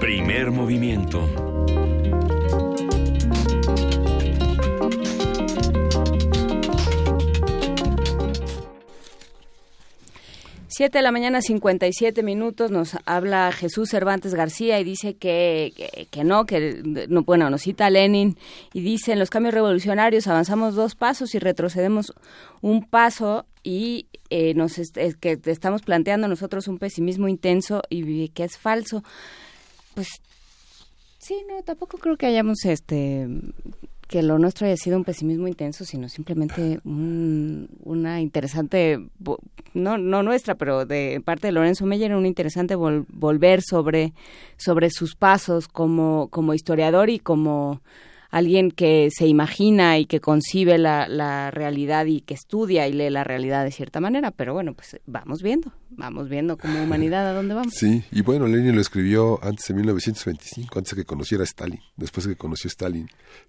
Primer 0.01 0.51
movimiento. 0.51 1.29
Siete 10.69 10.97
de 10.97 11.03
la 11.03 11.13
mañana, 11.13 11.43
57 11.43 12.23
minutos, 12.23 12.71
nos 12.71 12.97
habla 13.05 13.53
Jesús 13.53 13.91
Cervantes 13.91 14.35
García 14.35 14.81
y 14.81 14.85
dice 14.85 15.17
que, 15.17 16.07
que, 16.11 16.25
no, 16.25 16.47
que 16.47 16.81
no, 16.83 17.23
bueno, 17.23 17.51
nos 17.51 17.61
cita 17.61 17.91
Lenin 17.91 18.39
y 18.73 18.81
dice, 18.81 19.13
en 19.13 19.19
los 19.19 19.29
cambios 19.29 19.53
revolucionarios 19.53 20.27
avanzamos 20.27 20.75
dos 20.75 20.95
pasos 20.95 21.35
y 21.35 21.39
retrocedemos 21.39 22.15
un 22.63 22.87
paso 22.87 23.45
y 23.63 24.07
eh, 24.31 24.55
nos 24.55 24.81
que 25.21 25.39
estamos 25.45 25.83
planteando 25.83 26.27
nosotros 26.29 26.69
un 26.69 26.79
pesimismo 26.79 27.29
intenso 27.29 27.83
y 27.91 28.31
que 28.31 28.45
es 28.45 28.57
falso. 28.57 29.05
Pues 29.95 30.09
sí, 31.19 31.43
no, 31.49 31.63
tampoco 31.63 31.99
creo 31.99 32.17
que 32.17 32.27
hayamos 32.27 32.65
este 32.65 33.27
que 34.11 34.25
lo 34.25 34.41
nuestro 34.41 34.67
haya 34.67 34.77
sido 34.77 34.97
un 34.97 35.05
pesimismo 35.05 35.47
intenso, 35.47 35.85
sino 35.85 36.09
simplemente 36.09 36.81
una 36.83 38.21
interesante, 38.21 38.99
no, 39.73 39.99
no 39.99 40.25
nuestra, 40.25 40.57
pero 40.57 40.85
de 40.85 41.23
parte 41.25 41.47
de 41.47 41.53
Lorenzo 41.53 41.87
Meyer, 41.87 42.13
un 42.17 42.27
interesante 42.27 42.75
volver 42.75 43.63
sobre, 43.63 44.13
sobre 44.57 44.91
sus 44.91 45.15
pasos 45.15 45.69
como, 45.69 46.27
como 46.29 46.55
historiador 46.55 47.09
y 47.09 47.21
como 47.21 47.83
alguien 48.31 48.71
que 48.71 49.09
se 49.11 49.27
imagina 49.27 49.99
y 49.99 50.07
que 50.07 50.21
concibe 50.21 50.79
la, 50.79 51.09
la 51.09 51.51
realidad 51.51 52.07
y 52.07 52.21
que 52.21 52.35
estudia 52.35 52.87
y 52.89 52.93
lee 52.93 53.11
la 53.11 53.25
realidad 53.25 53.65
de 53.65 53.73
cierta 53.73 54.01
manera, 54.01 54.31
pero 54.31 54.55
bueno, 54.55 54.75
pues 54.75 55.01
vamos 55.07 55.43
viendo, 55.43 55.73
vamos 55.91 56.29
viendo 56.29 56.57
como 56.57 56.83
humanidad 56.83 57.29
a 57.29 57.33
dónde 57.33 57.55
vamos. 57.55 57.75
Sí, 57.81 58.03
y 58.13 58.21
bueno, 58.21 58.47
Lenin 58.47 58.75
lo 58.75 58.81
escribió 58.81 59.43
antes 59.43 59.67
de 59.69 59.75
1925, 59.75 60.79
antes 60.79 60.95
de 60.95 61.03
que 61.03 61.07
conociera 61.07 61.43
a 61.43 61.47
Stalin, 61.47 61.81
después 61.97 62.27
de 62.27 62.35
que 62.35 62.39
conoció 62.39 62.69
a 62.69 62.73
Stalin, 62.73 63.09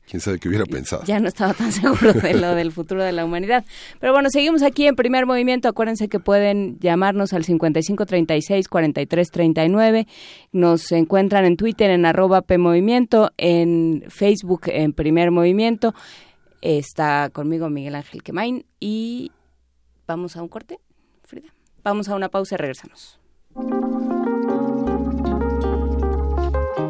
quién 0.09 0.21
sabe 0.21 0.39
qué 0.39 0.47
hubiera 0.47 0.65
pensado. 0.65 1.03
Ya 1.03 1.19
no 1.19 1.27
estaba 1.27 1.53
tan 1.53 1.71
seguro 1.71 2.13
de 2.13 2.33
lo 2.35 2.55
del 2.55 2.71
futuro 2.71 3.03
de 3.03 3.11
la 3.11 3.25
humanidad. 3.25 3.65
Pero 3.99 4.13
bueno, 4.13 4.29
seguimos 4.29 4.63
aquí 4.63 4.87
en 4.87 4.95
primer 4.95 5.25
movimiento, 5.25 5.67
acuérdense 5.67 6.07
que 6.07 6.19
pueden 6.19 6.79
llamarnos 6.79 7.33
al 7.33 7.43
5536 7.43 8.67
4339, 8.69 10.07
nos 10.53 10.91
encuentran 10.93 11.45
en 11.45 11.57
Twitter 11.57 11.89
en 11.91 12.05
arroba 12.05 12.41
PMovimiento, 12.41 13.31
en 13.37 14.05
Facebook 14.07 14.70
en 14.71 14.93
primer 14.93 15.31
movimiento. 15.31 15.93
Está 16.61 17.29
conmigo 17.31 17.69
Miguel 17.69 17.95
Ángel 17.95 18.23
Quemain 18.23 18.65
y 18.79 19.31
vamos 20.07 20.37
a 20.37 20.41
un 20.41 20.47
corte, 20.47 20.79
Frida. 21.23 21.53
Vamos 21.83 22.09
a 22.09 22.15
una 22.15 22.29
pausa 22.29 22.55
y 22.55 22.57
regresamos. 22.57 23.19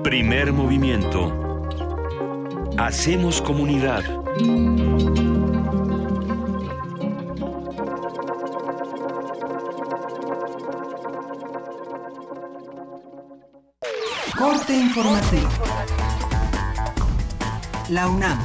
Primer 0.03 0.51
movimiento. 0.51 1.31
Hacemos 2.77 3.41
comunidad. 3.41 4.03
Corte 14.37 14.73
informativo. 14.73 16.00
La 17.91 18.07
UNAM. 18.07 18.39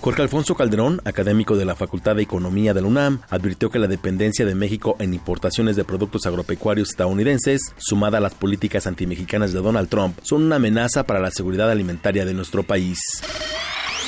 Jorge 0.00 0.22
Alfonso 0.22 0.54
Calderón, 0.54 1.02
académico 1.04 1.54
de 1.54 1.66
la 1.66 1.76
Facultad 1.76 2.16
de 2.16 2.22
Economía 2.22 2.72
de 2.72 2.80
la 2.80 2.86
UNAM, 2.86 3.20
advirtió 3.28 3.68
que 3.68 3.78
la 3.78 3.88
dependencia 3.88 4.46
de 4.46 4.54
México 4.54 4.96
en 4.98 5.12
importaciones 5.12 5.76
de 5.76 5.84
productos 5.84 6.24
agropecuarios 6.24 6.88
estadounidenses, 6.88 7.60
sumada 7.76 8.16
a 8.16 8.20
las 8.22 8.32
políticas 8.32 8.86
antimexicanas 8.86 9.52
de 9.52 9.60
Donald 9.60 9.90
Trump, 9.90 10.18
son 10.22 10.44
una 10.44 10.56
amenaza 10.56 11.04
para 11.04 11.20
la 11.20 11.30
seguridad 11.30 11.70
alimentaria 11.70 12.24
de 12.24 12.32
nuestro 12.32 12.62
país. 12.62 13.00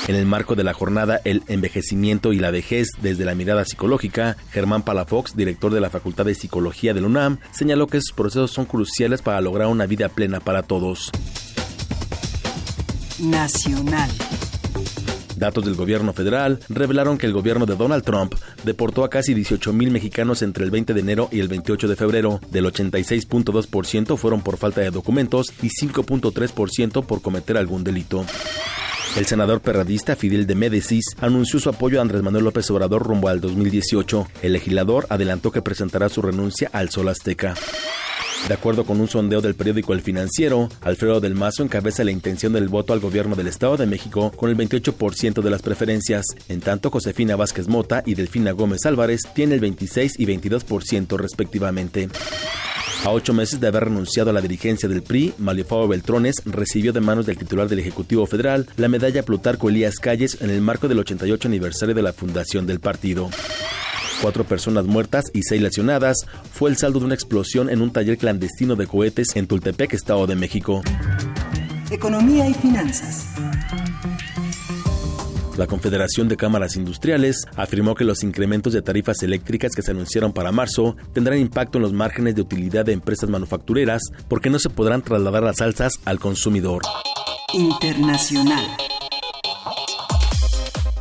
En 0.06 0.14
el 0.14 0.24
marco 0.24 0.54
de 0.54 0.64
la 0.64 0.72
jornada 0.72 1.20
El 1.26 1.42
envejecimiento 1.48 2.32
y 2.32 2.38
la 2.38 2.50
vejez 2.50 2.88
desde 3.02 3.26
la 3.26 3.34
mirada 3.34 3.66
psicológica, 3.66 4.38
Germán 4.52 4.84
Palafox, 4.84 5.36
director 5.36 5.70
de 5.70 5.82
la 5.82 5.90
Facultad 5.90 6.24
de 6.24 6.34
Psicología 6.34 6.94
de 6.94 7.02
la 7.02 7.08
UNAM, 7.08 7.40
señaló 7.50 7.88
que 7.88 7.98
esos 7.98 8.16
procesos 8.16 8.52
son 8.52 8.64
cruciales 8.64 9.20
para 9.20 9.42
lograr 9.42 9.68
una 9.68 9.84
vida 9.84 10.08
plena 10.08 10.40
para 10.40 10.62
todos 10.62 11.12
nacional. 13.20 14.10
Datos 15.36 15.64
del 15.64 15.76
gobierno 15.76 16.12
federal 16.12 16.58
revelaron 16.68 17.16
que 17.16 17.26
el 17.26 17.32
gobierno 17.32 17.64
de 17.64 17.76
Donald 17.76 18.02
Trump 18.02 18.34
deportó 18.64 19.04
a 19.04 19.10
casi 19.10 19.34
18 19.34 19.72
mil 19.72 19.90
mexicanos 19.90 20.42
entre 20.42 20.64
el 20.64 20.70
20 20.70 20.94
de 20.94 21.00
enero 21.00 21.28
y 21.30 21.38
el 21.38 21.48
28 21.48 21.86
de 21.86 21.96
febrero. 21.96 22.40
Del 22.50 22.66
86.2% 22.66 24.16
fueron 24.16 24.42
por 24.42 24.56
falta 24.56 24.80
de 24.80 24.90
documentos 24.90 25.52
y 25.62 25.68
5.3% 25.68 27.06
por 27.06 27.22
cometer 27.22 27.56
algún 27.56 27.84
delito. 27.84 28.24
El 29.16 29.26
senador 29.26 29.60
perradista 29.60 30.16
Fidel 30.16 30.46
de 30.46 30.54
Médicis 30.54 31.04
anunció 31.20 31.58
su 31.60 31.68
apoyo 31.68 31.98
a 31.98 32.02
Andrés 32.02 32.22
Manuel 32.22 32.44
López 32.44 32.70
Obrador 32.70 33.04
rumbo 33.04 33.28
al 33.28 33.40
2018. 33.40 34.28
El 34.42 34.52
legislador 34.52 35.06
adelantó 35.08 35.50
que 35.50 35.62
presentará 35.62 36.08
su 36.08 36.20
renuncia 36.20 36.68
al 36.72 36.90
Sol 36.90 37.08
Azteca. 37.08 37.54
De 38.46 38.54
acuerdo 38.54 38.84
con 38.84 39.00
un 39.00 39.08
sondeo 39.08 39.40
del 39.40 39.54
periódico 39.54 39.92
El 39.92 40.00
Financiero, 40.00 40.68
Alfredo 40.80 41.20
del 41.20 41.34
Mazo 41.34 41.62
encabeza 41.62 42.04
la 42.04 42.12
intención 42.12 42.52
del 42.52 42.68
voto 42.68 42.92
al 42.92 43.00
gobierno 43.00 43.36
del 43.36 43.48
Estado 43.48 43.76
de 43.76 43.86
México 43.86 44.30
con 44.30 44.48
el 44.48 44.56
28% 44.56 45.42
de 45.42 45.50
las 45.50 45.60
preferencias, 45.60 46.24
en 46.48 46.60
tanto 46.60 46.90
Josefina 46.90 47.36
Vázquez 47.36 47.68
Mota 47.68 48.02
y 48.06 48.14
Delfina 48.14 48.52
Gómez 48.52 48.86
Álvarez 48.86 49.22
tienen 49.34 49.54
el 49.54 49.60
26 49.60 50.18
y 50.18 50.26
22% 50.26 51.18
respectivamente. 51.18 52.08
A 53.04 53.10
ocho 53.10 53.32
meses 53.32 53.60
de 53.60 53.68
haber 53.68 53.84
renunciado 53.84 54.30
a 54.30 54.32
la 54.32 54.40
dirigencia 54.40 54.88
del 54.88 55.02
PRI, 55.02 55.34
Malifao 55.38 55.86
Beltrones 55.86 56.42
recibió 56.44 56.92
de 56.92 57.00
manos 57.00 57.26
del 57.26 57.38
titular 57.38 57.68
del 57.68 57.78
Ejecutivo 57.78 58.26
Federal 58.26 58.66
la 58.76 58.88
medalla 58.88 59.22
Plutarco 59.22 59.68
Elías 59.68 59.96
Calles 59.96 60.38
en 60.40 60.50
el 60.50 60.60
marco 60.60 60.88
del 60.88 60.98
88 60.98 61.48
aniversario 61.48 61.94
de 61.94 62.02
la 62.02 62.12
fundación 62.12 62.66
del 62.66 62.80
partido. 62.80 63.30
Cuatro 64.20 64.44
personas 64.44 64.84
muertas 64.84 65.26
y 65.32 65.42
seis 65.42 65.62
lesionadas 65.62 66.26
fue 66.52 66.70
el 66.70 66.76
saldo 66.76 66.98
de 66.98 67.06
una 67.06 67.14
explosión 67.14 67.70
en 67.70 67.80
un 67.80 67.92
taller 67.92 68.18
clandestino 68.18 68.74
de 68.74 68.86
cohetes 68.86 69.36
en 69.36 69.46
Tultepec, 69.46 69.94
Estado 69.94 70.26
de 70.26 70.34
México. 70.34 70.82
Economía 71.90 72.48
y 72.48 72.54
finanzas. 72.54 73.26
La 75.56 75.66
Confederación 75.66 76.28
de 76.28 76.36
Cámaras 76.36 76.76
Industriales 76.76 77.44
afirmó 77.56 77.94
que 77.94 78.04
los 78.04 78.22
incrementos 78.22 78.72
de 78.72 78.82
tarifas 78.82 79.22
eléctricas 79.22 79.74
que 79.74 79.82
se 79.82 79.90
anunciaron 79.92 80.32
para 80.32 80.52
marzo 80.52 80.96
tendrán 81.12 81.38
impacto 81.38 81.78
en 81.78 81.82
los 81.82 81.92
márgenes 81.92 82.34
de 82.34 82.42
utilidad 82.42 82.84
de 82.84 82.92
empresas 82.92 83.28
manufactureras 83.28 84.02
porque 84.28 84.50
no 84.50 84.58
se 84.58 84.70
podrán 84.70 85.02
trasladar 85.02 85.42
las 85.42 85.60
alzas 85.60 85.94
al 86.04 86.18
consumidor. 86.20 86.82
Internacional. 87.52 88.66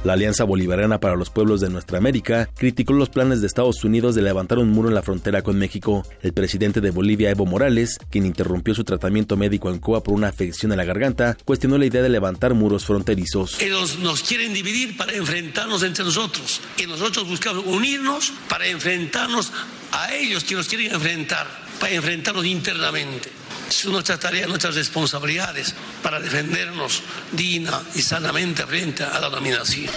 La 0.07 0.13
Alianza 0.13 0.45
Bolivariana 0.45 1.01
para 1.01 1.17
los 1.17 1.29
Pueblos 1.29 1.59
de 1.59 1.69
Nuestra 1.69 1.97
América 1.97 2.49
criticó 2.55 2.93
los 2.93 3.09
planes 3.09 3.41
de 3.41 3.47
Estados 3.47 3.83
Unidos 3.83 4.15
de 4.15 4.21
levantar 4.21 4.57
un 4.57 4.69
muro 4.69 4.87
en 4.87 4.95
la 4.95 5.01
frontera 5.01 5.41
con 5.41 5.59
México. 5.59 6.07
El 6.21 6.31
presidente 6.31 6.79
de 6.79 6.91
Bolivia, 6.91 7.29
Evo 7.29 7.45
Morales, 7.45 7.97
quien 8.09 8.25
interrumpió 8.25 8.73
su 8.73 8.85
tratamiento 8.85 9.35
médico 9.35 9.69
en 9.69 9.79
Cuba 9.79 10.01
por 10.01 10.13
una 10.13 10.29
afección 10.29 10.71
en 10.71 10.77
la 10.77 10.85
garganta, 10.85 11.35
cuestionó 11.43 11.77
la 11.77 11.87
idea 11.87 12.01
de 12.01 12.07
levantar 12.07 12.53
muros 12.53 12.85
fronterizos. 12.85 13.61
Ellos 13.61 13.99
nos 13.99 14.23
quieren 14.23 14.53
dividir 14.53 14.95
para 14.95 15.11
enfrentarnos 15.11 15.83
entre 15.83 16.05
nosotros 16.05 16.61
y 16.77 16.85
nosotros 16.85 17.27
buscamos 17.27 17.65
unirnos 17.65 18.31
para 18.47 18.65
enfrentarnos 18.65 19.51
a 19.91 20.13
ellos 20.13 20.45
que 20.45 20.55
nos 20.55 20.69
quieren 20.69 20.93
enfrentar, 20.93 21.66
para 21.80 21.93
enfrentarnos 21.93 22.45
internamente. 22.45 23.30
Es 23.69 23.86
nuestra 23.86 24.17
tarea, 24.17 24.47
nuestras 24.47 24.75
responsabilidades 24.75 25.75
para 26.01 26.19
defendernos 26.19 27.03
digna 27.32 27.82
y 27.95 28.01
sanamente 28.01 28.65
frente 28.65 29.03
a 29.03 29.19
la 29.19 29.30
dominación. 29.30 29.91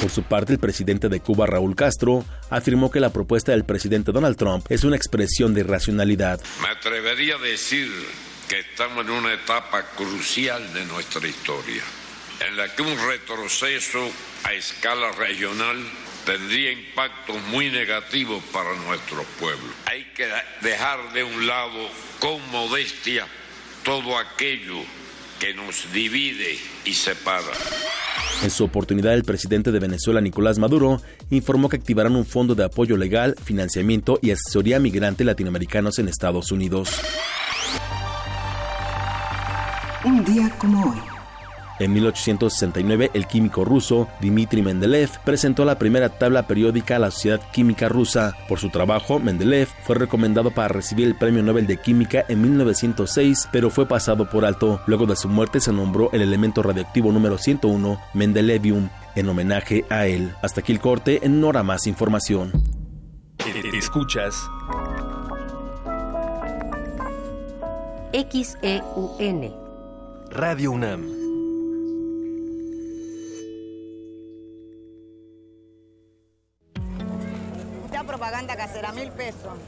Por 0.00 0.10
su 0.10 0.24
parte, 0.24 0.52
el 0.52 0.58
presidente 0.58 1.08
de 1.08 1.20
Cuba, 1.20 1.46
Raúl 1.46 1.76
Castro, 1.76 2.24
afirmó 2.50 2.90
que 2.90 3.00
la 3.00 3.12
propuesta 3.12 3.52
del 3.52 3.64
presidente 3.64 4.12
Donald 4.12 4.36
Trump 4.36 4.66
es 4.68 4.84
una 4.84 4.96
expresión 4.96 5.54
de 5.54 5.60
irracionalidad. 5.60 6.40
Me 6.60 6.68
atrevería 6.68 7.36
a 7.36 7.38
decir 7.38 7.88
que 8.48 8.58
estamos 8.58 9.04
en 9.04 9.12
una 9.12 9.32
etapa 9.32 9.82
crucial 9.96 10.74
de 10.74 10.84
nuestra 10.86 11.26
historia, 11.26 11.82
en 12.46 12.56
la 12.56 12.74
que 12.74 12.82
un 12.82 12.98
retroceso 13.08 14.10
a 14.44 14.52
escala 14.52 15.12
regional 15.12 15.78
tendría 16.24 16.72
impactos 16.72 17.40
muy 17.50 17.70
negativos 17.70 18.42
para 18.52 18.74
nuestro 18.74 19.22
pueblo. 19.38 19.72
Que 20.16 20.28
dejar 20.60 21.12
de 21.12 21.24
un 21.24 21.46
lado 21.46 21.88
con 22.20 22.38
modestia 22.50 23.26
todo 23.84 24.18
aquello 24.18 24.82
que 25.40 25.54
nos 25.54 25.90
divide 25.92 26.58
y 26.84 26.92
separa. 26.94 27.46
En 28.42 28.50
su 28.50 28.64
oportunidad, 28.64 29.14
el 29.14 29.24
presidente 29.24 29.72
de 29.72 29.78
Venezuela, 29.78 30.20
Nicolás 30.20 30.58
Maduro, 30.58 31.00
informó 31.30 31.68
que 31.68 31.76
activarán 31.76 32.16
un 32.16 32.26
fondo 32.26 32.54
de 32.54 32.64
apoyo 32.64 32.96
legal, 32.96 33.36
financiamiento 33.42 34.18
y 34.20 34.32
asesoría 34.32 34.76
a 34.76 34.80
migrantes 34.80 35.26
latinoamericanos 35.26 35.98
en 35.98 36.08
Estados 36.08 36.52
Unidos. 36.52 36.90
Un 40.04 40.24
día 40.24 40.50
como 40.58 40.90
hoy. 40.90 41.11
En 41.82 41.92
1869, 41.94 43.10
el 43.12 43.26
químico 43.26 43.64
ruso 43.64 44.06
Dmitry 44.20 44.62
Mendeleev 44.62 45.10
presentó 45.24 45.64
la 45.64 45.80
primera 45.80 46.10
tabla 46.10 46.46
periódica 46.46 46.94
a 46.94 47.00
la 47.00 47.10
Sociedad 47.10 47.40
Química 47.50 47.88
Rusa. 47.88 48.36
Por 48.48 48.60
su 48.60 48.70
trabajo, 48.70 49.18
Mendeleev 49.18 49.66
fue 49.82 49.96
recomendado 49.96 50.52
para 50.52 50.68
recibir 50.68 51.08
el 51.08 51.16
Premio 51.16 51.42
Nobel 51.42 51.66
de 51.66 51.78
Química 51.78 52.24
en 52.28 52.40
1906, 52.40 53.48
pero 53.50 53.68
fue 53.68 53.86
pasado 53.86 54.30
por 54.30 54.44
alto. 54.44 54.80
Luego 54.86 55.06
de 55.06 55.16
su 55.16 55.28
muerte 55.28 55.58
se 55.58 55.72
nombró 55.72 56.08
el 56.12 56.22
elemento 56.22 56.62
radioactivo 56.62 57.10
número 57.10 57.36
101, 57.36 57.98
Mendelevium, 58.14 58.88
en 59.16 59.28
homenaje 59.28 59.84
a 59.90 60.06
él. 60.06 60.30
Hasta 60.40 60.60
aquí 60.60 60.70
el 60.70 60.78
corte, 60.78 61.26
en 61.26 61.42
hora 61.42 61.64
más 61.64 61.88
información. 61.88 62.52
Escuchas 63.74 64.36
XEUN 68.12 69.52
Radio 70.30 70.70
UNAM. 70.70 71.31
Mil 79.02 79.12
pesos. 79.12 79.58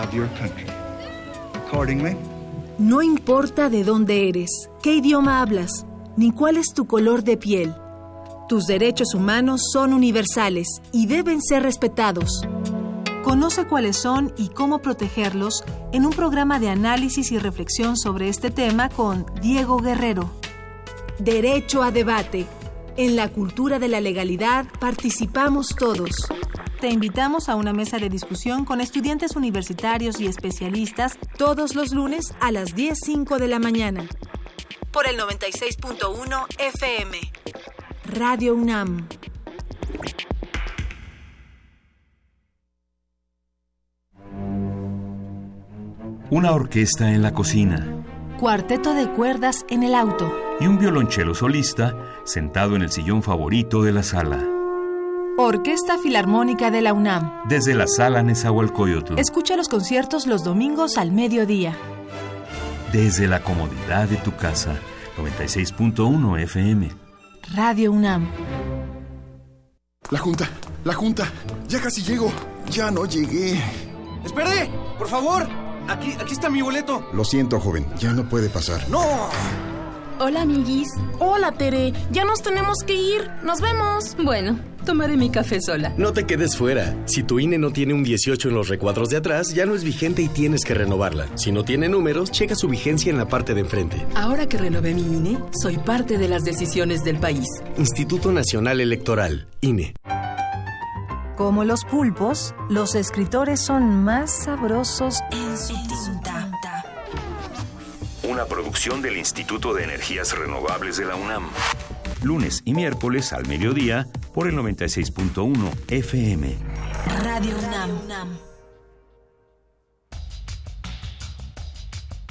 of 0.00 0.14
your 0.14 0.28
country. 0.38 0.66
Accordingly, 1.66 2.16
No 2.78 3.02
importa 3.02 3.68
de 3.68 3.82
dónde 3.82 4.28
eres, 4.28 4.70
qué 4.82 4.94
idioma 4.94 5.42
hablas, 5.42 5.84
ni 6.16 6.30
cuál 6.30 6.56
es 6.56 6.72
tu 6.72 6.86
color 6.86 7.24
de 7.24 7.36
piel. 7.36 7.74
Tus 8.48 8.66
derechos 8.66 9.12
humanos 9.14 9.60
son 9.72 9.92
universales 9.92 10.68
y 10.92 11.06
deben 11.06 11.42
ser 11.42 11.64
respetados. 11.64 12.42
Conoce 13.24 13.66
cuáles 13.66 13.96
son 13.96 14.32
y 14.38 14.50
cómo 14.50 14.78
protegerlos 14.78 15.64
en 15.92 16.06
un 16.06 16.12
programa 16.12 16.60
de 16.60 16.68
análisis 16.70 17.32
y 17.32 17.38
reflexión 17.38 17.96
sobre 17.96 18.28
este 18.28 18.50
tema 18.50 18.88
con 18.88 19.26
Diego 19.42 19.78
Guerrero. 19.78 20.30
Derecho 21.18 21.82
a 21.82 21.90
debate. 21.90 22.46
En 22.98 23.14
la 23.14 23.28
cultura 23.28 23.78
de 23.78 23.86
la 23.86 24.00
legalidad 24.00 24.66
participamos 24.80 25.68
todos. 25.68 26.26
Te 26.80 26.88
invitamos 26.88 27.48
a 27.48 27.54
una 27.54 27.72
mesa 27.72 27.98
de 27.98 28.08
discusión 28.08 28.64
con 28.64 28.80
estudiantes 28.80 29.36
universitarios 29.36 30.18
y 30.18 30.26
especialistas 30.26 31.16
todos 31.36 31.76
los 31.76 31.94
lunes 31.94 32.34
a 32.40 32.50
las 32.50 32.74
10.05 32.74 33.38
de 33.38 33.46
la 33.46 33.60
mañana. 33.60 34.08
Por 34.90 35.06
el 35.06 35.16
96.1 35.16 36.46
FM. 36.58 37.18
Radio 38.16 38.56
UNAM. 38.56 39.06
Una 46.30 46.50
orquesta 46.50 47.12
en 47.12 47.22
la 47.22 47.32
cocina 47.32 47.94
Cuarteto 48.38 48.94
de 48.94 49.08
cuerdas 49.10 49.64
en 49.68 49.82
el 49.82 49.94
auto. 49.94 50.32
y 50.60 50.66
un 50.66 50.78
violonchelo 50.78 51.34
solista 51.34 51.94
sentado 52.28 52.76
en 52.76 52.82
el 52.82 52.90
sillón 52.92 53.22
favorito 53.22 53.82
de 53.82 53.92
la 53.92 54.02
sala. 54.02 54.44
Orquesta 55.36 55.98
Filarmónica 55.98 56.70
de 56.70 56.80
la 56.82 56.92
UNAM. 56.92 57.42
Desde 57.48 57.74
la 57.74 57.86
sala 57.86 58.22
Nezahualcóyotl, 58.22 59.18
Escucha 59.18 59.56
los 59.56 59.68
conciertos 59.68 60.26
los 60.26 60.42
domingos 60.44 60.98
al 60.98 61.12
mediodía. 61.12 61.76
desde 62.92 63.26
la 63.28 63.42
comodidad 63.42 64.08
de 64.08 64.16
tu 64.16 64.34
casa, 64.36 64.76
96.1 65.18 66.38
FM. 66.42 66.90
Radio 67.54 67.92
UNAM. 67.92 68.28
La 70.10 70.18
junta, 70.18 70.48
la 70.84 70.94
junta. 70.94 71.30
Ya 71.68 71.80
casi 71.80 72.02
llego. 72.02 72.32
Ya 72.70 72.90
no 72.90 73.04
llegué. 73.06 73.60
¡Espere! 74.24 74.70
¡Por 74.98 75.06
favor! 75.08 75.46
Aquí, 75.88 76.12
aquí 76.20 76.32
está 76.32 76.50
mi 76.50 76.60
boleto. 76.62 77.06
Lo 77.14 77.24
siento, 77.24 77.60
joven. 77.60 77.86
Ya 77.98 78.12
no 78.12 78.28
puede 78.28 78.48
pasar. 78.50 78.88
¡No! 78.90 79.00
Hola, 80.20 80.42
amiguis. 80.42 80.88
Hola, 81.20 81.52
Tere. 81.52 81.92
Ya 82.10 82.24
nos 82.24 82.42
tenemos 82.42 82.78
que 82.84 82.94
ir. 82.94 83.30
Nos 83.44 83.60
vemos. 83.60 84.16
Bueno, 84.22 84.58
tomaré 84.84 85.16
mi 85.16 85.30
café 85.30 85.60
sola. 85.60 85.94
No 85.96 86.12
te 86.12 86.26
quedes 86.26 86.56
fuera. 86.56 86.96
Si 87.06 87.22
tu 87.22 87.38
INE 87.38 87.56
no 87.56 87.70
tiene 87.70 87.94
un 87.94 88.02
18 88.02 88.48
en 88.48 88.54
los 88.56 88.68
recuadros 88.68 89.10
de 89.10 89.16
atrás, 89.18 89.54
ya 89.54 89.64
no 89.64 89.76
es 89.76 89.84
vigente 89.84 90.20
y 90.22 90.28
tienes 90.28 90.64
que 90.64 90.74
renovarla. 90.74 91.28
Si 91.36 91.52
no 91.52 91.64
tiene 91.64 91.88
números, 91.88 92.32
checa 92.32 92.56
su 92.56 92.66
vigencia 92.66 93.10
en 93.10 93.18
la 93.18 93.28
parte 93.28 93.54
de 93.54 93.60
enfrente. 93.60 94.04
Ahora 94.16 94.48
que 94.48 94.58
renové 94.58 94.92
mi 94.92 95.02
INE, 95.02 95.38
soy 95.62 95.76
parte 95.78 96.18
de 96.18 96.26
las 96.26 96.42
decisiones 96.42 97.04
del 97.04 97.18
país. 97.18 97.46
Instituto 97.76 98.32
Nacional 98.32 98.80
Electoral, 98.80 99.46
INE. 99.60 99.94
Como 101.36 101.62
los 101.62 101.84
pulpos, 101.84 102.56
los 102.68 102.96
escritores 102.96 103.60
son 103.60 104.02
más 104.02 104.32
sabrosos 104.32 105.20
en 105.30 105.56
su 105.56 105.74
tinta. 105.74 106.17
Una 108.28 108.44
producción 108.44 109.00
del 109.00 109.16
Instituto 109.16 109.72
de 109.72 109.84
Energías 109.84 110.36
Renovables 110.36 110.98
de 110.98 111.06
la 111.06 111.16
UNAM. 111.16 111.48
Lunes 112.22 112.60
y 112.66 112.74
miércoles 112.74 113.32
al 113.32 113.46
mediodía 113.46 114.06
por 114.34 114.48
el 114.48 114.54
96.1 114.54 115.72
FM. 115.88 116.54
Radio 117.24 117.56
UNAM. 117.56 118.47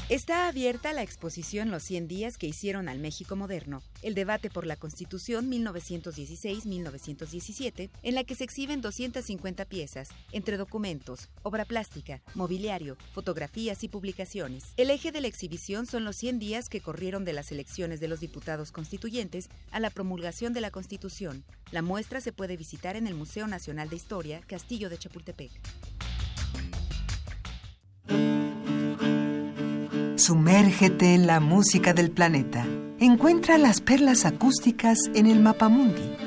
Está 0.09 0.47
abierta 0.47 0.93
la 0.93 1.03
exposición 1.03 1.69
Los 1.69 1.83
100 1.83 2.07
días 2.07 2.37
que 2.37 2.47
hicieron 2.47 2.87
al 2.87 2.97
México 2.97 3.35
moderno, 3.35 3.83
el 4.01 4.15
debate 4.15 4.49
por 4.49 4.65
la 4.65 4.77
Constitución 4.77 5.51
1916-1917, 5.51 7.89
en 8.03 8.15
la 8.15 8.23
que 8.23 8.35
se 8.35 8.45
exhiben 8.45 8.79
250 8.79 9.65
piezas, 9.65 10.07
entre 10.31 10.55
documentos, 10.55 11.27
obra 11.43 11.65
plástica, 11.65 12.21
mobiliario, 12.35 12.95
fotografías 13.13 13.83
y 13.83 13.89
publicaciones. 13.89 14.71
El 14.77 14.91
eje 14.91 15.11
de 15.11 15.19
la 15.19 15.27
exhibición 15.27 15.85
son 15.85 16.05
los 16.05 16.15
100 16.15 16.39
días 16.39 16.69
que 16.69 16.79
corrieron 16.79 17.25
de 17.25 17.33
las 17.33 17.51
elecciones 17.51 17.99
de 17.99 18.07
los 18.07 18.21
diputados 18.21 18.71
constituyentes 18.71 19.49
a 19.71 19.81
la 19.81 19.89
promulgación 19.89 20.53
de 20.53 20.61
la 20.61 20.71
Constitución. 20.71 21.43
La 21.71 21.81
muestra 21.81 22.21
se 22.21 22.31
puede 22.31 22.55
visitar 22.55 22.95
en 22.95 23.07
el 23.07 23.13
Museo 23.13 23.45
Nacional 23.45 23.89
de 23.89 23.97
Historia, 23.97 24.39
Castillo 24.47 24.89
de 24.89 24.99
Chapultepec. 24.99 25.51
Sumérgete 30.17 31.13
en 31.13 31.27
la 31.27 31.39
música 31.39 31.93
del 31.93 32.09
planeta. 32.09 32.65
Encuentra 32.99 33.59
las 33.59 33.81
perlas 33.81 34.25
acústicas 34.25 34.97
en 35.13 35.27
el 35.27 35.39
Mapamundi. 35.39 36.17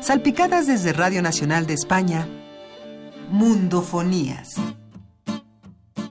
Salpicadas 0.00 0.68
desde 0.68 0.92
Radio 0.92 1.22
Nacional 1.22 1.66
de 1.66 1.74
España, 1.74 2.28
Mundofonías. 3.30 4.54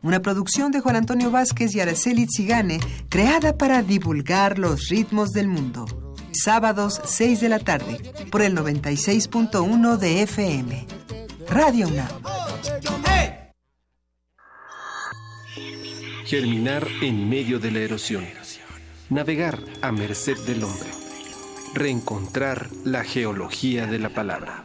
Una 0.01 0.21
producción 0.21 0.73
de 0.73 0.81
Juan 0.81 0.97
Antonio 0.97 1.31
Vázquez 1.31 1.73
y 1.73 1.79
Araceli 1.79 2.27
Zigane, 2.27 2.81
creada 3.07 3.57
para 3.57 3.81
divulgar 3.81 4.59
los 4.59 4.89
ritmos 4.89 5.29
del 5.29 5.47
mundo. 5.47 5.85
Sábados 6.33 6.99
6 7.05 7.39
de 7.39 7.49
la 7.49 7.59
tarde, 7.59 8.13
por 8.29 8.41
el 8.41 8.57
96.1 8.57 9.97
de 9.97 10.23
FM. 10.23 10.85
Radio 11.47 11.87
UNAM. 11.87 13.10
Germinar 16.31 16.87
en 17.01 17.27
medio 17.27 17.59
de 17.59 17.71
la 17.71 17.79
erosión. 17.79 18.25
Navegar 19.09 19.59
a 19.81 19.91
merced 19.91 20.37
del 20.45 20.63
hombre. 20.63 20.87
Reencontrar 21.73 22.69
la 22.85 23.03
geología 23.03 23.85
de 23.85 23.99
la 23.99 24.07
palabra. 24.07 24.63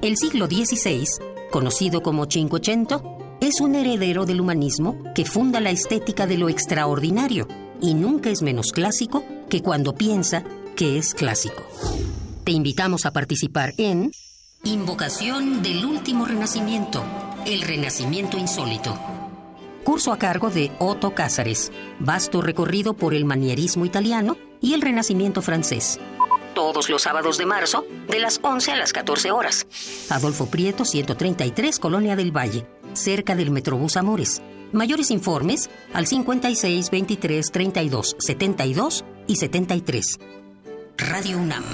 El 0.02 0.16
siglo 0.16 0.46
XVI, 0.46 1.06
conocido 1.52 2.02
como 2.02 2.26
Cinquecento, 2.28 3.36
es 3.40 3.60
un 3.60 3.76
heredero 3.76 4.26
del 4.26 4.40
humanismo 4.40 5.00
que 5.14 5.24
funda 5.24 5.60
la 5.60 5.70
estética 5.70 6.26
de 6.26 6.36
lo 6.38 6.48
extraordinario 6.48 7.46
y 7.80 7.94
nunca 7.94 8.28
es 8.28 8.42
menos 8.42 8.72
clásico 8.72 9.24
que 9.48 9.62
cuando 9.62 9.94
piensa 9.94 10.42
que 10.74 10.98
es 10.98 11.14
clásico. 11.14 11.62
Te 12.42 12.50
invitamos 12.50 13.06
a 13.06 13.12
participar 13.12 13.74
en 13.78 14.10
Invocación 14.64 15.62
del 15.62 15.84
Último 15.84 16.26
Renacimiento, 16.26 17.04
el 17.46 17.62
Renacimiento 17.62 18.38
Insólito. 18.38 18.98
Curso 19.84 20.12
a 20.12 20.18
cargo 20.18 20.50
de 20.50 20.72
Otto 20.80 21.14
Cázares, 21.14 21.70
vasto 22.00 22.42
recorrido 22.42 22.94
por 22.94 23.14
el 23.14 23.24
manierismo 23.24 23.86
italiano 23.86 24.36
y 24.60 24.74
el 24.74 24.82
Renacimiento 24.82 25.42
francés. 25.42 26.00
Todos 26.54 26.88
los 26.90 27.02
sábados 27.02 27.38
de 27.38 27.46
marzo, 27.46 27.86
de 28.08 28.18
las 28.18 28.40
11 28.42 28.72
a 28.72 28.76
las 28.76 28.92
14 28.92 29.30
horas. 29.30 29.66
Adolfo 30.10 30.46
Prieto, 30.46 30.84
133, 30.84 31.78
Colonia 31.78 32.16
del 32.16 32.36
Valle, 32.36 32.66
cerca 32.92 33.34
del 33.34 33.50
Metrobús 33.50 33.96
Amores. 33.96 34.42
Mayores 34.72 35.10
informes 35.10 35.68
al 35.92 36.06
56 36.06 36.90
23 36.90 37.50
32 37.50 38.16
72 38.18 39.04
y 39.26 39.36
73. 39.36 40.18
Radio 40.96 41.38
UNAM. 41.38 41.64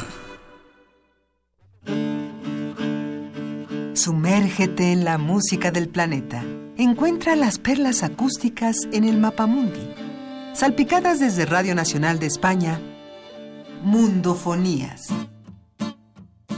Sumérgete 3.95 4.93
en 4.93 5.05
la 5.05 5.19
música 5.19 5.71
del 5.71 5.89
planeta. 5.89 6.45
Encuentra 6.77 7.35
las 7.35 7.59
perlas 7.59 8.05
acústicas 8.05 8.77
en 8.93 9.03
el 9.03 9.19
Mapamundi. 9.19 9.93
Salpicadas 10.55 11.19
desde 11.19 11.47
Radio 11.47 11.75
Nacional 11.75 12.19
de 12.21 12.27
España, 12.27 12.81
Mundofonías. 13.83 15.09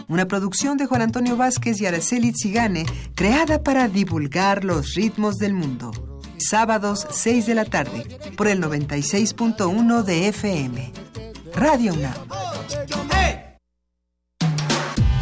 Una 0.09 0.27
producción 0.27 0.77
de 0.77 0.87
Juan 0.87 1.03
Antonio 1.03 1.37
Vázquez 1.37 1.81
y 1.81 1.87
Araceli 1.87 2.33
Zigane, 2.33 2.85
creada 3.15 3.63
para 3.63 3.89
divulgar 3.89 4.65
los 4.65 4.95
ritmos 4.95 5.37
del 5.37 5.55
mundo. 5.55 5.93
Sábados 6.39 7.07
6 7.11 7.47
de 7.47 7.55
la 7.55 7.65
tarde, 7.65 8.05
por 8.37 8.49
el 8.49 8.61
96.1 8.61 10.03
de 10.03 10.29
FM. 10.29 10.93
Radio 11.55 11.95
UNAM. 11.95 12.15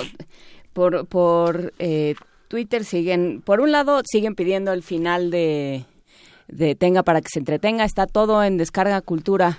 Por, 0.72 1.06
por 1.06 1.72
eh, 1.78 2.14
Twitter 2.48 2.84
siguen, 2.84 3.42
por 3.42 3.60
un 3.60 3.72
lado, 3.72 4.00
siguen 4.04 4.34
pidiendo 4.34 4.72
el 4.72 4.82
final 4.82 5.30
de, 5.30 5.84
de 6.48 6.74
Tenga 6.74 7.02
para 7.02 7.20
que 7.20 7.28
se 7.30 7.38
entretenga. 7.38 7.84
Está 7.84 8.06
todo 8.06 8.44
en 8.44 8.58
descarga 8.58 9.00
cultura 9.00 9.58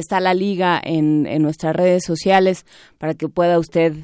está 0.00 0.20
la 0.20 0.34
liga 0.34 0.80
en, 0.82 1.26
en 1.26 1.42
nuestras 1.42 1.74
redes 1.74 2.04
sociales 2.04 2.64
para 2.98 3.14
que 3.14 3.28
pueda 3.28 3.58
usted 3.58 3.94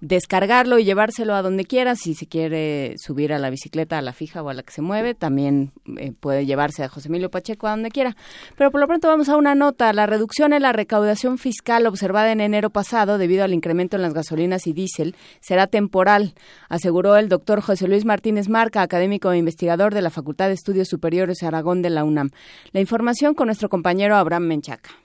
descargarlo 0.00 0.78
y 0.78 0.84
llevárselo 0.84 1.34
a 1.34 1.42
donde 1.42 1.64
quiera. 1.64 1.96
Si 1.96 2.14
se 2.14 2.26
quiere 2.26 2.94
subir 2.98 3.32
a 3.32 3.38
la 3.38 3.50
bicicleta, 3.50 3.98
a 3.98 4.02
la 4.02 4.12
fija 4.12 4.42
o 4.42 4.48
a 4.48 4.54
la 4.54 4.62
que 4.62 4.72
se 4.72 4.82
mueve, 4.82 5.14
también 5.14 5.72
eh, 5.98 6.12
puede 6.12 6.46
llevarse 6.46 6.84
a 6.84 6.88
José 6.88 7.08
Emilio 7.08 7.30
Pacheco 7.30 7.66
a 7.66 7.70
donde 7.70 7.90
quiera. 7.90 8.16
Pero 8.56 8.70
por 8.70 8.80
lo 8.80 8.86
pronto 8.86 9.08
vamos 9.08 9.28
a 9.28 9.36
una 9.36 9.54
nota. 9.54 9.92
La 9.92 10.06
reducción 10.06 10.52
en 10.52 10.62
la 10.62 10.72
recaudación 10.72 11.38
fiscal 11.38 11.86
observada 11.86 12.32
en 12.32 12.40
enero 12.40 12.70
pasado 12.70 13.18
debido 13.18 13.44
al 13.44 13.54
incremento 13.54 13.96
en 13.96 14.02
las 14.02 14.14
gasolinas 14.14 14.66
y 14.66 14.72
diésel 14.72 15.14
será 15.40 15.66
temporal, 15.66 16.34
aseguró 16.68 17.16
el 17.16 17.28
doctor 17.28 17.60
José 17.60 17.88
Luis 17.88 18.04
Martínez 18.04 18.48
Marca, 18.48 18.82
académico 18.82 19.32
e 19.32 19.38
investigador 19.38 19.94
de 19.94 20.02
la 20.02 20.10
Facultad 20.10 20.48
de 20.48 20.54
Estudios 20.54 20.88
Superiores 20.88 21.42
Aragón 21.42 21.82
de 21.82 21.90
la 21.90 22.04
UNAM. 22.04 22.30
La 22.72 22.80
información 22.80 23.34
con 23.34 23.46
nuestro 23.46 23.68
compañero 23.68 24.16
Abraham 24.16 24.44
Menchaca. 24.44 25.03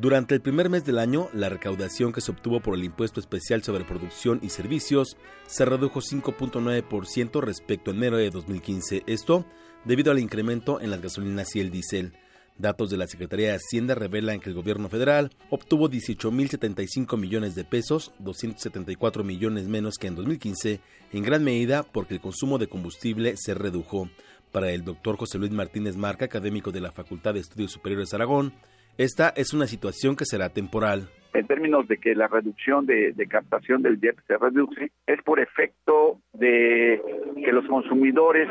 Durante 0.00 0.34
el 0.34 0.40
primer 0.40 0.70
mes 0.70 0.86
del 0.86 0.98
año, 0.98 1.28
la 1.34 1.50
recaudación 1.50 2.10
que 2.10 2.22
se 2.22 2.30
obtuvo 2.30 2.60
por 2.60 2.74
el 2.74 2.84
impuesto 2.84 3.20
especial 3.20 3.62
sobre 3.62 3.84
producción 3.84 4.40
y 4.42 4.48
servicios 4.48 5.18
se 5.46 5.66
redujo 5.66 6.00
5.9% 6.00 7.42
respecto 7.42 7.90
a 7.90 7.94
enero 7.94 8.16
de 8.16 8.30
2015. 8.30 9.02
Esto 9.06 9.44
debido 9.84 10.10
al 10.10 10.18
incremento 10.18 10.80
en 10.80 10.90
las 10.90 11.02
gasolinas 11.02 11.54
y 11.54 11.60
el 11.60 11.70
diésel. 11.70 12.14
Datos 12.56 12.88
de 12.88 12.96
la 12.96 13.06
Secretaría 13.08 13.50
de 13.50 13.56
Hacienda 13.56 13.94
revelan 13.94 14.40
que 14.40 14.48
el 14.48 14.56
gobierno 14.56 14.88
federal 14.88 15.32
obtuvo 15.50 15.90
18.075 15.90 17.18
millones 17.18 17.54
de 17.54 17.64
pesos, 17.64 18.12
274 18.20 19.22
millones 19.22 19.66
menos 19.66 19.98
que 19.98 20.06
en 20.06 20.14
2015, 20.14 20.80
en 21.12 21.22
gran 21.22 21.44
medida 21.44 21.82
porque 21.82 22.14
el 22.14 22.20
consumo 22.22 22.56
de 22.56 22.68
combustible 22.68 23.34
se 23.36 23.52
redujo. 23.52 24.08
Para 24.50 24.72
el 24.72 24.82
doctor 24.82 25.18
José 25.18 25.36
Luis 25.36 25.52
Martínez 25.52 25.96
Marca, 25.96 26.24
académico 26.24 26.72
de 26.72 26.80
la 26.80 26.90
Facultad 26.90 27.34
de 27.34 27.40
Estudios 27.40 27.70
Superiores 27.70 28.14
Aragón, 28.14 28.54
esta 29.00 29.30
es 29.30 29.54
una 29.54 29.66
situación 29.66 30.14
que 30.14 30.26
será 30.26 30.50
temporal. 30.50 31.08
En 31.32 31.46
términos 31.46 31.88
de 31.88 31.96
que 31.96 32.14
la 32.14 32.28
reducción 32.28 32.84
de, 32.84 33.14
captación 33.30 33.80
del 33.80 33.98
IEP 34.02 34.18
se 34.26 34.36
reduce, 34.36 34.92
es 35.06 35.22
por 35.22 35.40
efecto 35.40 36.18
de 36.34 37.00
que 37.42 37.50
los 37.50 37.66
consumidores 37.66 38.46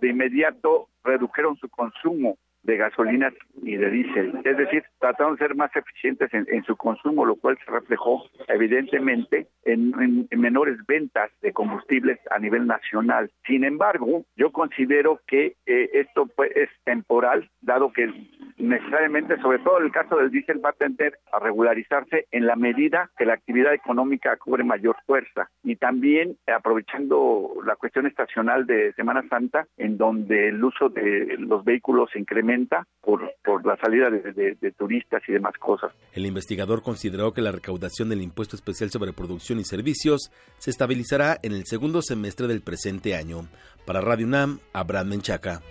de 0.00 0.08
inmediato 0.08 0.88
redujeron 1.04 1.56
su 1.56 1.68
consumo 1.68 2.38
de 2.62 2.76
gasolinas 2.76 3.32
y 3.62 3.76
de 3.76 3.90
diésel. 3.90 4.40
Es 4.44 4.56
decir, 4.56 4.84
trataron 4.98 5.34
de 5.34 5.38
ser 5.38 5.54
más 5.54 5.74
eficientes 5.74 6.30
en, 6.32 6.64
su 6.64 6.76
consumo, 6.76 7.24
lo 7.24 7.36
cual 7.36 7.58
se 7.64 7.70
reflejó 7.70 8.24
evidentemente 8.48 9.46
en, 9.64 10.28
menores 10.30 10.78
ventas 10.86 11.30
de 11.42 11.52
combustibles 11.52 12.18
a 12.30 12.38
nivel 12.38 12.66
nacional. 12.66 13.30
Sin 13.46 13.64
embargo, 13.64 14.24
yo 14.36 14.52
considero 14.52 15.20
que 15.26 15.56
eh, 15.66 15.90
esto 15.94 16.26
pues, 16.26 16.50
es 16.54 16.68
temporal, 16.84 17.50
dado 17.60 17.92
que 17.92 18.12
necesariamente, 18.58 19.40
sobre 19.40 19.58
todo 19.60 19.78
en 19.78 19.86
el 19.86 19.92
caso 19.92 20.16
del 20.16 20.30
diésel, 20.30 20.64
va 20.64 20.70
a 20.70 20.74
tender 20.74 21.18
a 21.32 21.38
regularizarse 21.38 22.26
en 22.30 22.46
la 22.46 22.56
medida 22.56 23.10
que 23.16 23.24
la 23.24 23.34
actividad 23.34 23.72
económica 23.74 24.36
cubre 24.36 24.64
mayor 24.64 24.96
fuerza. 25.06 25.50
Y 25.62 25.76
también 25.76 26.36
aprovechando 26.46 27.54
la 27.64 27.76
cuestión 27.76 28.06
estacional 28.06 28.66
de 28.66 28.92
Semana 28.94 29.24
Santa, 29.28 29.66
en 29.76 29.96
donde 29.96 30.48
el 30.48 30.62
uso 30.62 30.88
de 30.88 31.36
los 31.38 31.64
vehículos 31.64 32.10
se 32.12 32.18
incrementa 32.50 32.86
por, 33.00 33.20
por 33.44 33.64
la 33.64 33.76
salida 33.76 34.10
de, 34.10 34.56
de 34.60 34.72
turistas 34.72 35.22
y 35.28 35.32
demás 35.32 35.54
cosas. 35.58 35.92
El 36.12 36.26
investigador 36.26 36.82
consideró 36.82 37.32
que 37.32 37.42
la 37.42 37.52
recaudación 37.52 38.08
del 38.08 38.22
impuesto 38.22 38.56
especial 38.56 38.90
sobre 38.90 39.12
producción 39.12 39.58
y 39.58 39.64
servicios 39.64 40.30
se 40.58 40.70
estabilizará 40.70 41.38
en 41.42 41.52
el 41.52 41.64
segundo 41.66 42.02
semestre 42.02 42.46
del 42.46 42.62
presente 42.62 43.14
año. 43.14 43.48
Para 43.86 44.00
Radio 44.00 44.26
UNAM, 44.26 44.58
Abraham 44.72 45.08
Menchaca. 45.08 45.62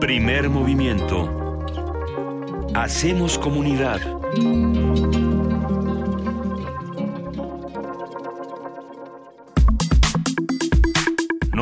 Primer 0.00 0.48
movimiento. 0.48 1.28
Hacemos 2.74 3.38
comunidad. 3.38 4.00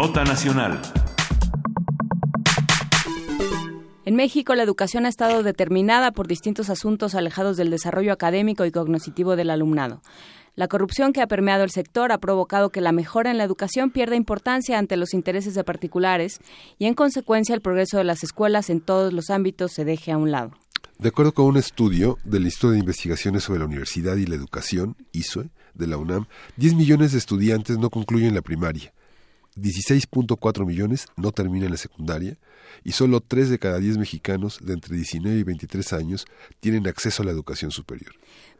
Nota 0.01 0.25
Nacional. 0.25 0.81
En 4.07 4.17
México, 4.17 4.55
la 4.55 4.63
educación 4.63 5.05
ha 5.05 5.11
estado 5.11 5.43
determinada 5.43 6.11
por 6.11 6.27
distintos 6.27 6.71
asuntos 6.71 7.15
alejados 7.15 7.59
del 7.59 7.69
desarrollo 7.69 8.15
académico 8.15 8.65
y 8.65 8.71
cognitivo 8.71 9.37
del 9.37 9.51
alumnado. 9.51 10.01
La 10.57 10.69
corrupción 10.69 11.13
que 11.13 11.21
ha 11.21 11.27
permeado 11.27 11.65
el 11.65 11.71
sector 11.71 12.13
ha 12.13 12.19
provocado 12.19 12.71
que 12.71 12.81
la 12.81 12.93
mejora 12.93 13.31
en 13.31 13.37
la 13.37 13.45
educación 13.45 13.91
pierda 13.91 14.17
importancia 14.17 14.79
ante 14.79 14.97
los 14.97 15.13
intereses 15.13 15.53
de 15.53 15.65
particulares 15.65 16.41
y, 16.79 16.87
en 16.87 16.95
consecuencia, 16.95 17.55
el 17.55 17.61
progreso 17.61 17.99
de 17.99 18.05
las 18.05 18.25
escuelas 18.25 18.71
en 18.71 18.81
todos 18.81 19.13
los 19.13 19.29
ámbitos 19.29 19.71
se 19.73 19.85
deje 19.85 20.13
a 20.13 20.17
un 20.17 20.31
lado. 20.31 20.53
De 20.99 21.11
acuerdo 21.11 21.35
con 21.35 21.45
un 21.45 21.59
estudio 21.59 22.17
del 22.25 22.45
Instituto 22.45 22.73
de 22.73 22.79
Investigaciones 22.79 23.45
sobre 23.45 23.59
la 23.59 23.67
Universidad 23.67 24.17
y 24.17 24.25
la 24.25 24.37
Educación, 24.37 24.97
ISOE, 25.13 25.51
de 25.75 25.87
la 25.87 25.99
UNAM, 25.99 26.27
10 26.57 26.75
millones 26.75 27.13
de 27.13 27.19
estudiantes 27.19 27.77
no 27.77 27.91
concluyen 27.91 28.35
la 28.35 28.41
primaria, 28.41 28.95
16.4 29.61 30.67
millones 30.67 31.07
no 31.17 31.33
terminan 31.33 31.71
la 31.71 31.77
secundaria 31.77 32.39
y 32.85 32.93
solo 32.93 33.21
3 33.21 33.51
de 33.51 33.59
cada 33.59 33.79
10 33.79 33.99
mexicanos 33.99 34.59
de 34.63 34.75
entre 34.75 34.97
19 34.97 35.39
y 35.39 35.43
23 35.43 35.93
años 35.93 36.27
tienen 36.61 36.87
acceso 36.87 37.23
a 37.23 37.27
la 37.27 37.33
educación 37.33 37.71
superior. 37.71 38.13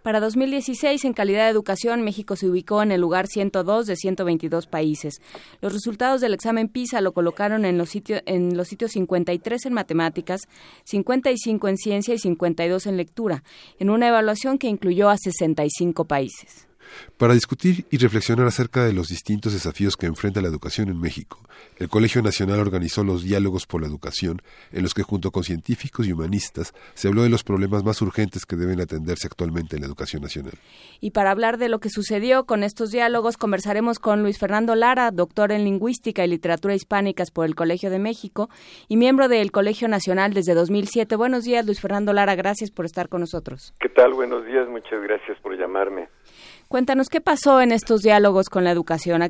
Para 0.03 0.21
2016, 0.21 1.05
en 1.05 1.13
calidad 1.13 1.45
de 1.45 1.51
educación, 1.51 2.03
México 2.03 2.35
se 2.35 2.49
ubicó 2.49 2.83
en 2.83 2.91
el 2.91 3.03
lugar 3.03 3.27
102 3.27 3.87
de 3.87 3.97
122 3.97 4.67
países. 4.67 5.21
Los 5.61 5.75
resultados 5.75 6.23
del 6.23 6.33
examen 6.33 6.69
PISA 6.69 7.03
lo 7.03 7.13
colocaron 7.13 7.67
en 7.67 7.77
los, 7.77 7.91
sitios, 7.91 8.23
en 8.25 8.57
los 8.57 8.69
sitios 8.69 8.93
53 8.93 9.67
en 9.67 9.73
matemáticas, 9.75 10.41
55 10.85 11.69
en 11.69 11.77
ciencia 11.77 12.15
y 12.15 12.19
52 12.19 12.87
en 12.87 12.97
lectura, 12.97 13.45
en 13.79 13.91
una 13.91 14.09
evaluación 14.09 14.57
que 14.57 14.69
incluyó 14.69 15.11
a 15.11 15.19
65 15.19 16.07
países. 16.07 16.70
Para 17.17 17.35
discutir 17.35 17.87
y 17.91 17.99
reflexionar 17.99 18.47
acerca 18.47 18.85
de 18.85 18.93
los 18.93 19.09
distintos 19.09 19.53
desafíos 19.53 19.97
que 19.97 20.07
enfrenta 20.07 20.41
la 20.41 20.49
educación 20.49 20.89
en 20.89 21.01
México, 21.01 21.39
el 21.79 21.89
Colegio 21.89 22.23
Nacional 22.23 22.61
organizó 22.61 23.05
los 23.05 23.23
Diálogos 23.23 23.67
por 23.67 23.81
la 23.81 23.87
Educación, 23.87 24.43
en 24.73 24.83
los 24.83 24.95
que 24.95 25.03
junto 25.03 25.31
con 25.31 25.45
científicos 25.45 26.07
y 26.07 26.13
humanistas 26.13 26.73
se 26.95 27.09
habló 27.09 27.23
de 27.23 27.29
los 27.29 27.45
problemas 27.45 27.85
más 27.85 28.01
urgentes 28.03 28.47
que 28.47 28.57
deben 28.57 28.81
atenderse 28.81 29.27
actualmente 29.27 29.77
en 29.77 29.83
la 29.83 29.89
educación 29.89 30.23
nacional. 30.23 30.55
Y 31.01 31.11
para 31.11 31.31
hablar 31.31 31.59
de 31.59 31.69
lo 31.69 31.79
que 31.81 31.91
sucedió 31.91 32.45
con 32.45 32.63
estos 32.63 32.91
diálogos, 32.91 33.37
conversaremos 33.37 33.99
con 33.99 34.23
Luis 34.23 34.39
Fernando 34.39 34.75
Lara, 34.75 35.11
doctor 35.11 35.53
en 35.53 35.65
Lingüística 35.65 36.25
y 36.25 36.29
Literatura 36.29 36.75
Hispánicas 36.75 37.31
por 37.31 37.47
el 37.47 37.55
Colegio 37.55 37.91
de 37.91 37.99
México 37.99 38.51
y 38.89 38.97
miembro 38.97 39.29
del 39.29 39.53
Colegio 39.53 39.89
Nacional 39.89 40.35
desde 40.35 40.55
2007. 40.55 41.17
Buenos 41.17 41.45
días, 41.45 41.65
Luis 41.65 41.81
Fernando 41.81 42.13
Lara, 42.13 42.35
gracias 42.35 42.71
por 42.71 42.85
estar 42.85 43.09
con 43.09 43.21
nosotros. 43.21 43.75
¿Qué 43.81 43.89
tal? 43.89 44.13
Buenos 44.15 44.45
días, 44.45 44.69
muchas 44.69 45.03
gracias 45.03 45.39
por 45.41 45.57
llamarme. 45.59 46.09
Cuéntanos 46.71 47.09
qué 47.09 47.21
pasó 47.21 47.61
en 47.61 47.73
estos 47.73 48.03
diálogos 48.03 48.49
con 48.49 48.63
la 48.63 48.71
educación, 48.71 49.23
a 49.23 49.29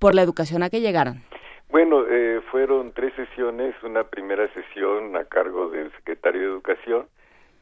por 0.00 0.16
la 0.16 0.22
educación 0.22 0.64
a 0.64 0.68
qué 0.68 0.80
llegaron. 0.80 1.22
Bueno, 1.70 2.04
eh, 2.10 2.40
fueron 2.50 2.90
tres 2.90 3.14
sesiones, 3.14 3.80
una 3.84 4.02
primera 4.02 4.52
sesión 4.52 5.14
a 5.14 5.26
cargo 5.26 5.70
del 5.70 5.92
secretario 5.92 6.40
de 6.40 6.46
Educación, 6.48 7.06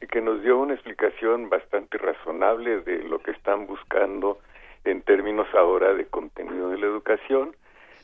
que 0.09 0.21
nos 0.21 0.41
dio 0.41 0.57
una 0.57 0.73
explicación 0.73 1.49
bastante 1.49 1.99
razonable 1.99 2.79
de 2.81 3.03
lo 3.03 3.19
que 3.19 3.29
están 3.29 3.67
buscando 3.67 4.39
en 4.85 5.03
términos 5.03 5.45
ahora 5.53 5.93
de 5.93 6.07
contenido 6.07 6.69
de 6.69 6.79
la 6.79 6.87
educación. 6.87 7.55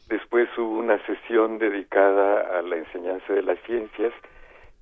Después 0.07 0.55
hubo 0.55 0.77
una 0.77 1.03
sesión 1.07 1.57
dedicada 1.57 2.59
a 2.59 2.61
la 2.61 2.75
enseñanza 2.75 3.33
de 3.33 3.41
las 3.41 3.57
ciencias 3.65 4.13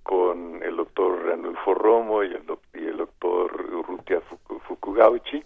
con 0.04 0.62
el 0.64 0.76
doctor 0.76 1.28
Ranulfo 1.28 1.76
Romo 1.76 2.26
y 2.26 2.34
el, 2.34 2.44
y 2.74 2.88
el 2.88 2.98
doctor 2.98 3.54
Urrutia 3.72 4.20
Fukugauchi 4.68 5.46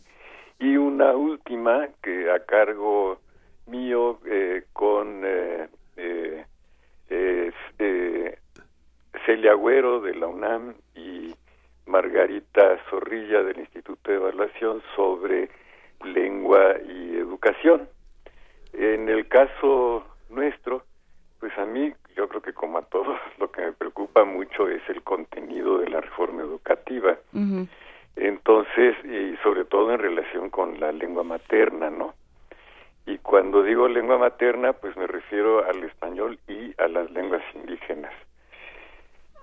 y 0.63 0.77
una 0.77 1.11
última 1.11 1.89
que 2.01 2.31
a 2.31 2.39
cargo 2.45 3.19
mío 3.67 4.19
eh, 4.25 4.63
con 4.71 5.21
eh, 5.25 5.67
eh, 5.97 6.45
eh, 7.09 8.39
Celia 9.25 9.51
Agüero 9.51 9.99
de 9.99 10.15
la 10.15 10.27
UNAM 10.27 10.73
y 10.95 11.35
Margarita 11.85 12.79
Zorrilla 12.89 13.43
del 13.43 13.59
Instituto 13.59 14.09
de 14.09 14.15
Evaluación 14.15 14.81
sobre 14.95 15.49
lengua 16.05 16.77
y 16.87 17.17
educación. 17.17 17.89
En 18.71 19.09
el 19.09 19.27
caso 19.27 20.05
nuestro, 20.29 20.85
pues 21.41 21.51
a 21.57 21.65
mí, 21.65 21.93
yo 22.15 22.29
creo 22.29 22.41
que 22.41 22.53
como 22.53 22.77
a 22.77 22.83
todos, 22.83 23.19
lo 23.37 23.51
que 23.51 23.65
me 23.65 23.73
preocupa 23.73 24.23
mucho 24.23 24.69
es 24.69 24.81
el 24.87 25.03
contenido 25.03 25.79
de 25.79 25.89
la 25.89 25.99
reforma 25.99 26.41
educativa. 26.41 27.17
Entonces, 28.15 28.95
y 29.03 29.35
sobre 29.43 29.65
todo 29.65 29.91
en 29.91 29.99
relación 29.99 30.49
con 30.49 30.79
la 30.79 30.91
lengua 30.91 31.23
materna, 31.23 31.89
¿no? 31.89 32.13
Y 33.05 33.17
cuando 33.17 33.63
digo 33.63 33.87
lengua 33.87 34.17
materna, 34.17 34.73
pues 34.73 34.95
me 34.95 35.07
refiero 35.07 35.65
al 35.65 35.83
español 35.83 36.39
y 36.47 36.73
a 36.81 36.87
las 36.87 37.09
lenguas 37.11 37.43
indígenas. 37.53 38.13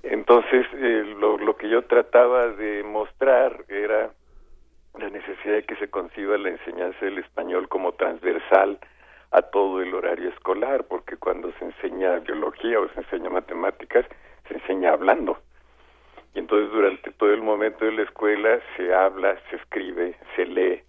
Entonces, 0.02 0.66
eh, 0.72 1.14
lo, 1.18 1.36
lo 1.36 1.56
que 1.56 1.68
yo 1.68 1.82
trataba 1.82 2.46
de 2.46 2.82
mostrar 2.84 3.64
era 3.68 4.10
la 4.98 5.10
necesidad 5.10 5.54
de 5.54 5.64
que 5.64 5.76
se 5.76 5.90
conciba 5.90 6.38
la 6.38 6.50
enseñanza 6.50 7.04
del 7.04 7.18
español 7.18 7.68
como 7.68 7.92
transversal 7.92 8.78
a 9.30 9.42
todo 9.42 9.82
el 9.82 9.94
horario 9.94 10.30
escolar, 10.30 10.84
porque 10.84 11.16
cuando 11.16 11.52
se 11.58 11.64
enseña 11.64 12.18
biología 12.20 12.80
o 12.80 12.88
se 12.88 13.00
enseña 13.00 13.30
matemáticas, 13.30 14.06
se 14.48 14.54
enseña 14.54 14.92
hablando. 14.92 15.38
Y 16.34 16.38
entonces 16.38 16.70
durante 16.70 17.10
todo 17.12 17.32
el 17.32 17.42
momento 17.42 17.84
de 17.84 17.92
la 17.92 18.02
escuela 18.02 18.60
se 18.76 18.94
habla, 18.94 19.36
se 19.50 19.56
escribe, 19.56 20.16
se 20.36 20.46
lee, 20.46 20.82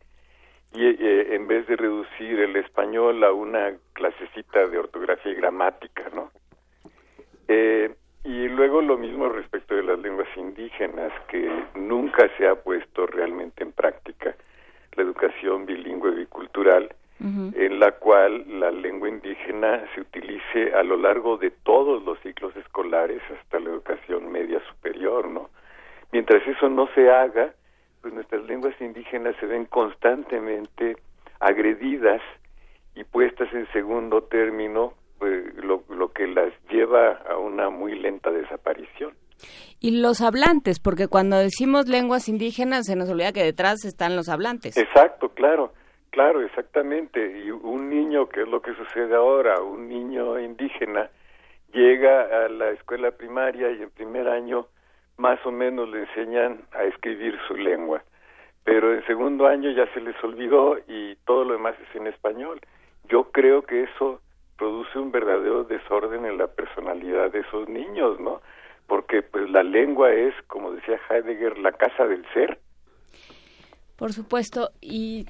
y 0.74 0.86
eh, 0.86 1.36
en 1.36 1.48
vez 1.48 1.68
de 1.68 1.76
reducir 1.76 2.39
el 2.39 2.56
español 2.56 3.24
a 3.24 3.34
una 3.34 3.74
clasecita 3.94 4.68
de 4.68 4.78
ortografía 4.78 5.32
y 5.32 5.36
gramática, 5.36 6.04
¿no? 6.14 6.32
Eh, 7.48 7.94
y 8.24 8.48
luego 8.48 8.82
lo 8.82 8.98
mismo 8.98 9.28
respecto 9.30 9.76
de 9.76 9.84
las 9.84 10.00
lenguas 10.00 10.30
indígenas, 10.38 11.12
que 11.28 11.50
nunca 11.76 12.30
se 12.38 12.48
ha 12.48 12.56
puesto 12.56 13.08
realmente 13.08 13.64
en 13.64 13.72
práctica 13.72 14.36
la 14.94 15.04
educación 15.04 15.66
bilingüe 15.66 16.12
bicultural, 16.12 16.94
en 17.24 17.80
la 17.80 17.91
cual 17.91 18.45
la 18.59 18.72
lengua 18.72 19.07
indígena 19.07 19.86
se 19.93 20.01
utilice 20.01 20.74
a 20.74 20.82
lo 20.82 20.97
largo 20.97 21.38
de 21.38 21.51
todos 21.51 22.03
los 22.03 22.19
ciclos 22.22 22.55
escolares 22.55 23.22
hasta 23.30 23.59
la 23.59 23.69
educación 23.69 24.32
media 24.32 24.59
superior, 24.67 25.28
¿no? 25.28 25.49
Mientras 26.11 26.45
eso 26.47 26.67
no 26.67 26.88
se 26.95 27.11
haga, 27.11 27.53
pues 28.01 28.13
nuestras 28.13 28.43
lenguas 28.45 28.74
indígenas 28.82 29.36
se 29.39 29.45
ven 29.45 29.65
constantemente 29.65 30.97
agredidas 31.39 32.22
y 32.95 33.03
puestas 33.03 33.53
en 33.53 33.72
segundo 33.72 34.24
término, 34.24 34.93
pues, 35.19 35.55
lo, 35.57 35.84
lo 35.89 36.11
que 36.11 36.26
las 36.26 36.51
lleva 36.69 37.22
a 37.30 37.38
una 37.38 37.69
muy 37.69 37.99
lenta 37.99 38.32
desaparición. 38.32 39.13
Y 39.80 40.01
los 40.01 40.22
hablantes, 40.22 40.80
porque 40.80 41.07
cuando 41.07 41.38
decimos 41.38 41.88
lenguas 41.88 42.28
indígenas 42.30 42.86
se 42.86 42.95
nos 42.95 43.09
olvida 43.09 43.32
que 43.32 43.43
detrás 43.43 43.86
están 43.86 44.15
los 44.15 44.30
hablantes. 44.30 44.78
Exacto, 44.78 45.30
claro, 45.30 45.74
claro, 46.12 46.41
exactamente. 46.41 47.39
Y 47.39 47.51
un 47.51 47.89
niño, 47.89 48.30
que 48.30 48.41
es 48.41 48.47
lo 48.47 48.62
que 48.62 48.76
sucede 48.76 49.16
ahora, 49.16 49.62
un 49.62 49.89
niño 49.89 50.39
indígena 50.39 51.09
llega 51.74 52.45
a 52.45 52.49
la 52.49 52.70
escuela 52.72 53.12
primaria 53.12 53.72
y 53.72 53.82
en 53.82 53.89
primer 53.89 54.28
año 54.28 54.68
más 55.18 55.39
o 55.45 55.51
menos 55.51 55.89
le 55.89 56.01
enseñan 56.01 56.62
a 56.72 56.84
escribir 56.84 57.38
su 57.47 57.55
lengua, 57.55 58.03
pero 58.64 58.93
en 58.93 59.05
segundo 59.05 59.47
año 59.47 59.72
ya 59.72 59.86
se 59.93 60.01
les 60.01 60.16
olvidó 60.24 60.78
y 60.88 61.16
todo 61.26 61.45
lo 61.45 61.53
demás 61.53 61.76
es 61.80 61.95
en 61.95 62.07
español. 62.07 62.59
Yo 63.07 63.32
creo 63.32 63.62
que 63.62 63.84
eso 63.84 64.22
produce 64.57 64.99
un 64.99 65.12
verdadero 65.12 65.64
desorden 65.64 66.26
en 66.26 66.38
la 66.38 66.47
personalidad 66.47 67.32
de 67.32 67.39
esos 67.39 67.68
niños, 67.68 68.20
¿no? 68.20 68.41
Porque 68.88 69.22
pues 69.22 69.49
la 69.49 69.64
lengua 69.64 70.12
es, 70.12 70.34
como 70.47 70.72
decía 70.72 70.99
Heidegger, 71.09 71.57
la 71.59 71.72
casa 71.72 72.05
del 72.05 72.26
ser. 72.34 72.59
Por 73.97 74.14
supuesto, 74.14 74.72
y 74.82 75.26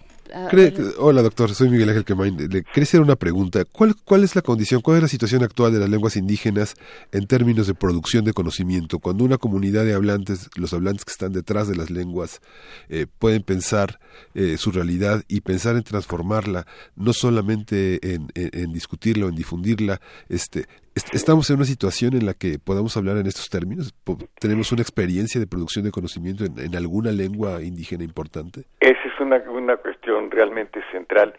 hola, 0.97 1.21
doctor, 1.21 1.53
soy 1.53 1.69
Miguel 1.69 1.89
Ángel 1.89 2.05
Quemain. 2.05 2.37
Le 2.37 2.63
quería 2.63 2.83
hacer 2.83 3.01
una 3.01 3.15
pregunta. 3.15 3.65
¿Cuál, 3.65 3.95
¿Cuál 4.03 4.23
es 4.23 4.35
la 4.35 4.41
condición, 4.41 4.81
cuál 4.81 4.97
es 4.97 5.03
la 5.03 5.09
situación 5.09 5.43
actual 5.43 5.73
de 5.73 5.79
las 5.79 5.89
lenguas 5.89 6.15
indígenas 6.15 6.75
en 7.11 7.27
términos 7.27 7.67
de 7.67 7.73
producción 7.73 8.23
de 8.23 8.33
conocimiento? 8.33 8.99
Cuando 8.99 9.23
una 9.23 9.37
comunidad 9.37 9.85
de 9.85 9.93
hablantes, 9.93 10.49
los 10.55 10.73
hablantes 10.73 11.05
que 11.05 11.11
están 11.11 11.33
detrás 11.33 11.67
de 11.67 11.75
las 11.75 11.89
lenguas, 11.89 12.41
eh, 12.89 13.07
pueden 13.19 13.43
pensar 13.43 13.99
eh, 14.33 14.57
su 14.57 14.71
realidad 14.71 15.23
y 15.27 15.41
pensar 15.41 15.75
en 15.75 15.83
transformarla, 15.83 16.65
no 16.95 17.13
solamente 17.13 18.13
en, 18.13 18.27
en, 18.35 18.71
discutirla 18.71 19.25
o 19.25 19.29
en 19.29 19.35
difundirla, 19.35 20.01
este, 20.29 20.65
¿Estamos 20.93 21.49
en 21.49 21.55
una 21.55 21.65
situación 21.65 22.13
en 22.13 22.25
la 22.25 22.33
que 22.33 22.59
podamos 22.59 22.97
hablar 22.97 23.17
en 23.17 23.25
estos 23.25 23.49
términos? 23.49 23.93
¿Tenemos 24.39 24.71
una 24.73 24.81
experiencia 24.81 25.39
de 25.39 25.47
producción 25.47 25.85
de 25.85 25.91
conocimiento 25.91 26.43
en, 26.43 26.75
alguna 26.75 27.11
lengua 27.11 27.61
indígena 27.61 28.03
importante? 28.03 28.65
Esa 28.81 28.99
es 29.07 29.19
una, 29.21 29.37
una 29.49 29.77
cuestión 29.77 30.29
realmente 30.29 30.81
central. 30.91 31.33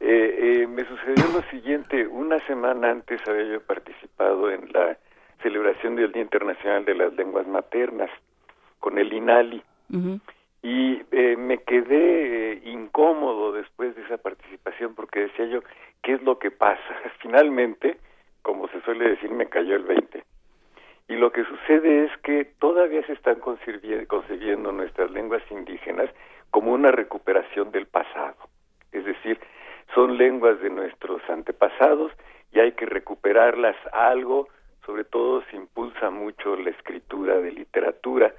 Eh, 0.00 0.62
eh, 0.62 0.66
me 0.66 0.84
sucedió 0.86 1.24
lo 1.32 1.42
siguiente, 1.50 2.06
una 2.06 2.44
semana 2.46 2.90
antes 2.90 3.20
había 3.28 3.44
yo 3.44 3.60
participado 3.60 4.50
en 4.50 4.72
la 4.72 4.98
celebración 5.40 5.94
del 5.94 6.10
Día 6.10 6.22
Internacional 6.22 6.84
de 6.84 6.94
las 6.96 7.14
Lenguas 7.14 7.46
Maternas 7.46 8.10
con 8.80 8.98
el 8.98 9.12
INALI 9.12 9.62
y 10.62 11.00
eh, 11.12 11.36
me 11.36 11.58
quedé 11.58 12.60
incómodo 12.64 13.52
después 13.52 13.94
de 13.94 14.02
esa 14.02 14.18
participación 14.18 14.96
porque 14.96 15.20
decía 15.20 15.46
yo, 15.46 15.60
¿qué 16.02 16.14
es 16.14 16.22
lo 16.22 16.40
que 16.40 16.50
pasa? 16.50 16.82
Finalmente, 17.22 17.98
como 18.46 18.68
se 18.68 18.80
suele 18.82 19.08
decir, 19.08 19.28
me 19.32 19.48
cayó 19.48 19.74
el 19.74 19.82
20. 19.82 20.22
Y 21.08 21.16
lo 21.16 21.32
que 21.32 21.42
sucede 21.46 22.04
es 22.04 22.16
que 22.18 22.44
todavía 22.60 23.04
se 23.04 23.14
están 23.14 23.40
concebiendo 23.40 24.70
nuestras 24.70 25.10
lenguas 25.10 25.42
indígenas 25.50 26.08
como 26.52 26.72
una 26.72 26.92
recuperación 26.92 27.72
del 27.72 27.86
pasado. 27.86 28.36
Es 28.92 29.04
decir, 29.04 29.40
son 29.96 30.16
lenguas 30.16 30.60
de 30.60 30.70
nuestros 30.70 31.28
antepasados 31.28 32.12
y 32.52 32.60
hay 32.60 32.70
que 32.72 32.86
recuperarlas 32.86 33.74
algo, 33.92 34.46
sobre 34.84 35.02
todo 35.02 35.42
se 35.50 35.56
impulsa 35.56 36.10
mucho 36.10 36.54
la 36.54 36.70
escritura 36.70 37.40
de 37.40 37.50
literatura, 37.50 38.32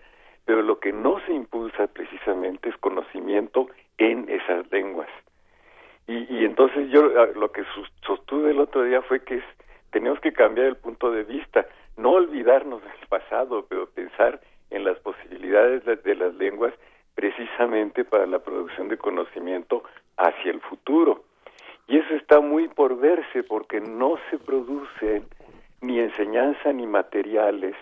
pero 0.46 0.62
lo 0.62 0.80
que 0.80 0.94
no 0.94 1.20
se 1.26 1.34
impulsa 1.34 1.88
precisamente 1.88 2.70
es 2.70 2.78
conocimiento 2.78 3.68
en 3.98 4.30
esas 4.30 4.72
lenguas. 4.72 5.10
Y, 6.08 6.34
y 6.34 6.46
entonces 6.46 6.90
yo 6.92 7.12
ah, 7.20 7.28
lo 7.36 7.52
que 7.52 7.66
sostuve 8.06 8.52
el 8.52 8.62
otro 8.62 8.84
día 8.84 9.02
fue 9.02 9.22
que 9.26 9.36
es 9.36 9.44
tenemos 9.98 10.20
que 10.20 10.32
cambiar 10.32 10.68
el 10.68 10.76
punto 10.76 11.10
de 11.10 11.24
vista, 11.24 11.66
no 11.96 12.12
olvidarnos 12.12 12.84
del 12.84 13.08
pasado, 13.10 13.66
pero 13.68 13.90
pensar 13.90 14.40
en 14.70 14.84
las 14.84 15.00
posibilidades 15.00 15.84
de 15.86 16.14
las 16.14 16.36
lenguas 16.36 16.72
precisamente 17.16 18.06
para 18.06 18.28
la 18.28 18.38
producción 18.38 18.90
de 18.90 18.98
conocimiento 19.00 19.84
hacia 20.18 20.52
el 20.52 20.62
futuro. 20.62 21.24
Y 21.88 21.98
eso 21.98 22.14
está 22.14 22.42
muy 22.42 22.68
por 22.68 23.00
verse 23.00 23.42
porque 23.42 23.82
no 23.82 24.20
se 24.30 24.38
producen 24.38 25.26
ni 25.82 26.00
enseñanza 26.00 26.72
ni 26.72 26.86
materiales, 26.86 27.76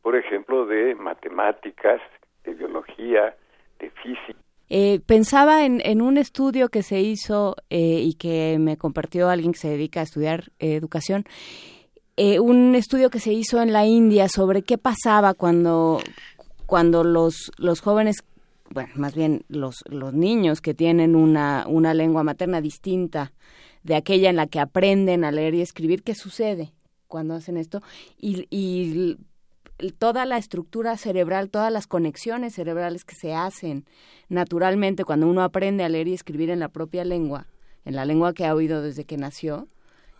por 0.00 0.16
ejemplo, 0.16 0.64
de 0.64 0.94
matemáticas, 0.94 2.00
de 2.44 2.54
biología, 2.54 3.36
de 3.78 3.90
física. 3.90 4.40
Eh, 4.70 5.00
pensaba 5.06 5.64
en, 5.64 5.80
en, 5.84 6.02
un 6.02 6.18
estudio 6.18 6.68
que 6.68 6.82
se 6.82 7.00
hizo 7.00 7.56
eh, 7.70 8.02
y 8.04 8.14
que 8.14 8.58
me 8.60 8.76
compartió 8.76 9.30
alguien 9.30 9.52
que 9.52 9.58
se 9.58 9.68
dedica 9.68 10.00
a 10.00 10.02
estudiar 10.02 10.52
eh, 10.58 10.74
educación, 10.74 11.24
un 12.40 12.74
estudio 12.74 13.10
que 13.10 13.20
se 13.20 13.32
hizo 13.32 13.62
en 13.62 13.72
la 13.72 13.86
India 13.86 14.28
sobre 14.28 14.62
qué 14.62 14.76
pasaba 14.76 15.34
cuando, 15.34 16.00
cuando 16.66 17.04
los, 17.04 17.52
los 17.58 17.80
jóvenes, 17.80 18.24
bueno, 18.70 18.90
más 18.96 19.14
bien 19.14 19.44
los, 19.48 19.84
los 19.88 20.14
niños 20.14 20.60
que 20.60 20.74
tienen 20.74 21.14
una, 21.14 21.64
una 21.68 21.94
lengua 21.94 22.24
materna 22.24 22.60
distinta 22.60 23.32
de 23.84 23.94
aquella 23.94 24.30
en 24.30 24.36
la 24.36 24.48
que 24.48 24.58
aprenden 24.58 25.24
a 25.24 25.30
leer 25.30 25.54
y 25.54 25.60
escribir, 25.60 26.02
¿qué 26.02 26.16
sucede 26.16 26.72
cuando 27.06 27.34
hacen 27.34 27.56
esto? 27.56 27.82
Y, 28.18 28.48
y 28.50 29.16
toda 29.98 30.24
la 30.26 30.38
estructura 30.38 30.96
cerebral, 30.96 31.50
todas 31.50 31.72
las 31.72 31.86
conexiones 31.86 32.54
cerebrales 32.54 33.04
que 33.04 33.14
se 33.14 33.34
hacen 33.34 33.84
naturalmente 34.28 35.04
cuando 35.04 35.28
uno 35.28 35.42
aprende 35.42 35.84
a 35.84 35.88
leer 35.88 36.08
y 36.08 36.14
escribir 36.14 36.50
en 36.50 36.60
la 36.60 36.68
propia 36.68 37.04
lengua, 37.04 37.46
en 37.84 37.96
la 37.96 38.04
lengua 38.04 38.34
que 38.34 38.46
ha 38.46 38.54
oído 38.54 38.82
desde 38.82 39.04
que 39.04 39.16
nació, 39.16 39.68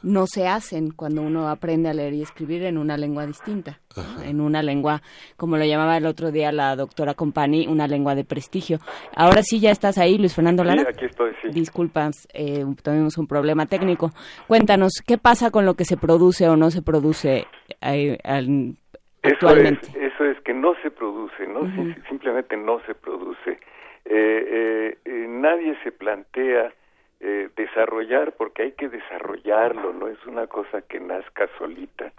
no 0.03 0.27
se 0.27 0.47
hacen 0.47 0.91
cuando 0.91 1.23
uno 1.23 1.49
aprende 1.49 1.89
a 1.89 1.95
leer 1.95 2.15
y 2.15 2.23
escribir 2.23 2.63
en 2.63 2.79
una 2.79 2.97
lengua 2.97 3.27
distinta, 3.27 3.81
en 4.25 4.41
una 4.41 4.63
lengua, 4.63 5.03
como 5.37 5.57
lo 5.57 5.65
llamaba 5.65 5.97
el 5.97 6.07
otro 6.07 6.31
día 6.31 6.53
la 6.53 6.77
doctora 6.77 7.15
Compani, 7.15 7.67
una 7.67 7.89
lengua 7.89 8.15
de 8.15 8.25
prestigio. 8.25 8.79
Ahora 9.17 9.43
sí 9.43 9.59
ya 9.59 9.73
estás 9.73 9.99
ahí, 9.99 10.17
Luis 10.17 10.35
Fernando 10.35 10.63
Lara. 10.63 10.83
Sí, 10.83 10.89
aquí 10.89 11.05
estoy, 11.07 11.33
sí. 11.43 11.49
Disculpas, 11.53 12.29
eh, 12.33 12.65
tuvimos 12.83 13.19
un 13.19 13.27
problema 13.27 13.67
técnico. 13.67 14.13
Cuéntanos, 14.47 14.93
¿qué 15.05 15.19
pasa 15.19 15.51
con 15.51 15.67
lo 15.67 15.75
que 15.75 15.85
se 15.85 15.97
produce 15.97 16.49
o 16.49 16.57
no 16.57 16.71
se 16.71 16.83
produce 16.83 17.47
eh, 17.81 18.19
actualmente? 18.23 18.88
Eso 19.23 19.57
es, 19.57 19.95
eso 19.97 20.24
es 20.24 20.40
que 20.40 20.55
no 20.55 20.74
se 20.82 20.90
produce, 20.90 21.47
no 21.47 21.61
simplemente 22.09 22.57
no 22.57 22.81
se 22.86 22.95
produce. 22.95 23.59
Eh, 24.05 24.97
eh, 25.05 25.27
nadie 25.28 25.77
se 25.82 25.93
plantea 25.93 26.73
eh, 27.20 27.49
desarrollar, 27.57 28.32
porque 28.32 28.62
hay 28.62 28.73
que 28.73 28.89
desarrollarlo, 28.89 29.93
no 29.93 30.07
es 30.07 30.24
una 30.27 30.47
cosa 30.47 30.82
que 30.82 31.01
nazca 31.01 31.49
solita, 31.59 32.12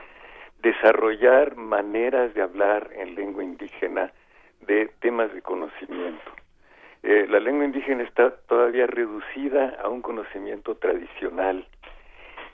desarrollar 0.61 1.55
maneras 1.55 2.33
de 2.33 2.41
hablar 2.41 2.89
en 2.93 3.15
lengua 3.15 3.43
indígena 3.43 4.11
de 4.61 4.91
temas 4.99 5.33
de 5.33 5.41
conocimiento. 5.41 6.31
Eh, 7.03 7.27
la 7.29 7.39
lengua 7.39 7.63
indígena 7.63 8.03
está 8.03 8.31
todavía 8.47 8.87
reducida 8.87 9.77
a 9.81 9.87
un 9.87 10.01
conocimiento 10.01 10.75
tradicional. 10.75 11.65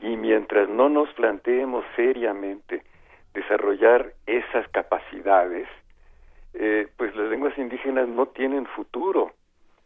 Y 0.01 0.17
mientras 0.17 0.69
no 0.69 0.87
nos 0.89 1.11
planteemos 1.13 1.83
seriamente 1.95 2.83
desarrollar 3.35 4.13
esas 4.25 4.67
capacidades, 4.69 5.67
eh, 6.53 6.87
pues 6.97 7.15
las 7.15 7.29
lenguas 7.29 7.57
indígenas 7.57 8.07
no 8.07 8.27
tienen 8.27 8.65
futuro 8.65 9.33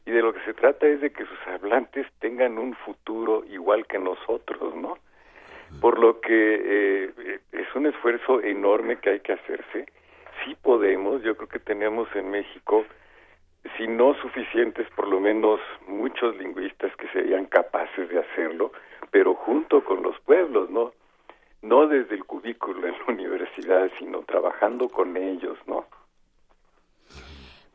y 0.06 0.12
de 0.12 0.22
lo 0.22 0.34
que 0.34 0.42
se 0.42 0.54
trata 0.54 0.88
es 0.88 1.02
de 1.02 1.12
que 1.12 1.26
sus 1.26 1.48
hablantes 1.48 2.08
tengan 2.20 2.58
un 2.58 2.74
futuro 2.74 3.44
igual 3.46 3.86
que 3.86 4.00
nosotros, 4.00 4.76
¿no? 4.76 4.98
Por 5.82 6.00
lo 6.00 6.20
que 6.20 6.32
eh, 6.32 7.40
es 7.52 7.76
un 7.76 7.86
esfuerzo 7.86 8.42
enorme 8.42 8.98
que 8.98 9.12
hay 9.12 9.20
que 9.20 9.34
hacerse. 9.34 9.86
Sí 10.44 10.56
podemos, 10.64 11.22
yo 11.22 11.38
creo 11.38 11.50
que 11.50 11.60
tenemos 11.60 12.08
en 12.16 12.32
México, 12.32 12.86
si 13.78 13.88
no 13.88 14.16
suficientes, 14.16 14.88
por 14.96 15.08
lo 15.08 15.20
menos 15.20 15.60
muchos 15.88 16.36
lingüistas 16.38 16.96
que 16.96 17.08
serían 17.10 17.46
capaces 17.46 18.10
de 18.10 18.20
hacerlo, 18.20 18.72
pero 19.12 19.36
junto 19.36 19.84
con 19.84 20.02
los 20.02 20.20
pueblos, 20.22 20.72
¿no? 20.72 20.94
No 21.61 21.88
desde 21.88 22.15
el 22.15 22.26
cubículo 22.26 22.88
en 22.88 22.94
la 22.94 23.06
universidad, 23.07 23.90
sino 23.98 24.22
trabajando 24.23 24.88
con 24.90 25.18
ellos, 25.18 25.57
¿no? 25.68 25.86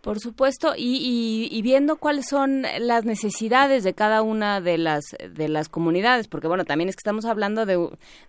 Por 0.05 0.19
supuesto, 0.19 0.75
y, 0.77 1.63
viendo 1.63 1.97
cuáles 1.97 2.27
son 2.29 2.65
las 2.79 3.07
necesidades 3.07 3.85
de 3.85 3.95
cada 3.95 4.21
una 4.21 4.61
de 4.61 4.77
las 4.77 5.03
de 5.19 5.49
las 5.49 5.71
comunidades, 5.71 6.29
porque 6.29 6.47
bueno, 6.47 6.67
también 6.67 6.91
es 6.91 6.95
que 6.95 7.01
estamos 7.01 7.25
hablando 7.25 7.65
de, 7.65 7.79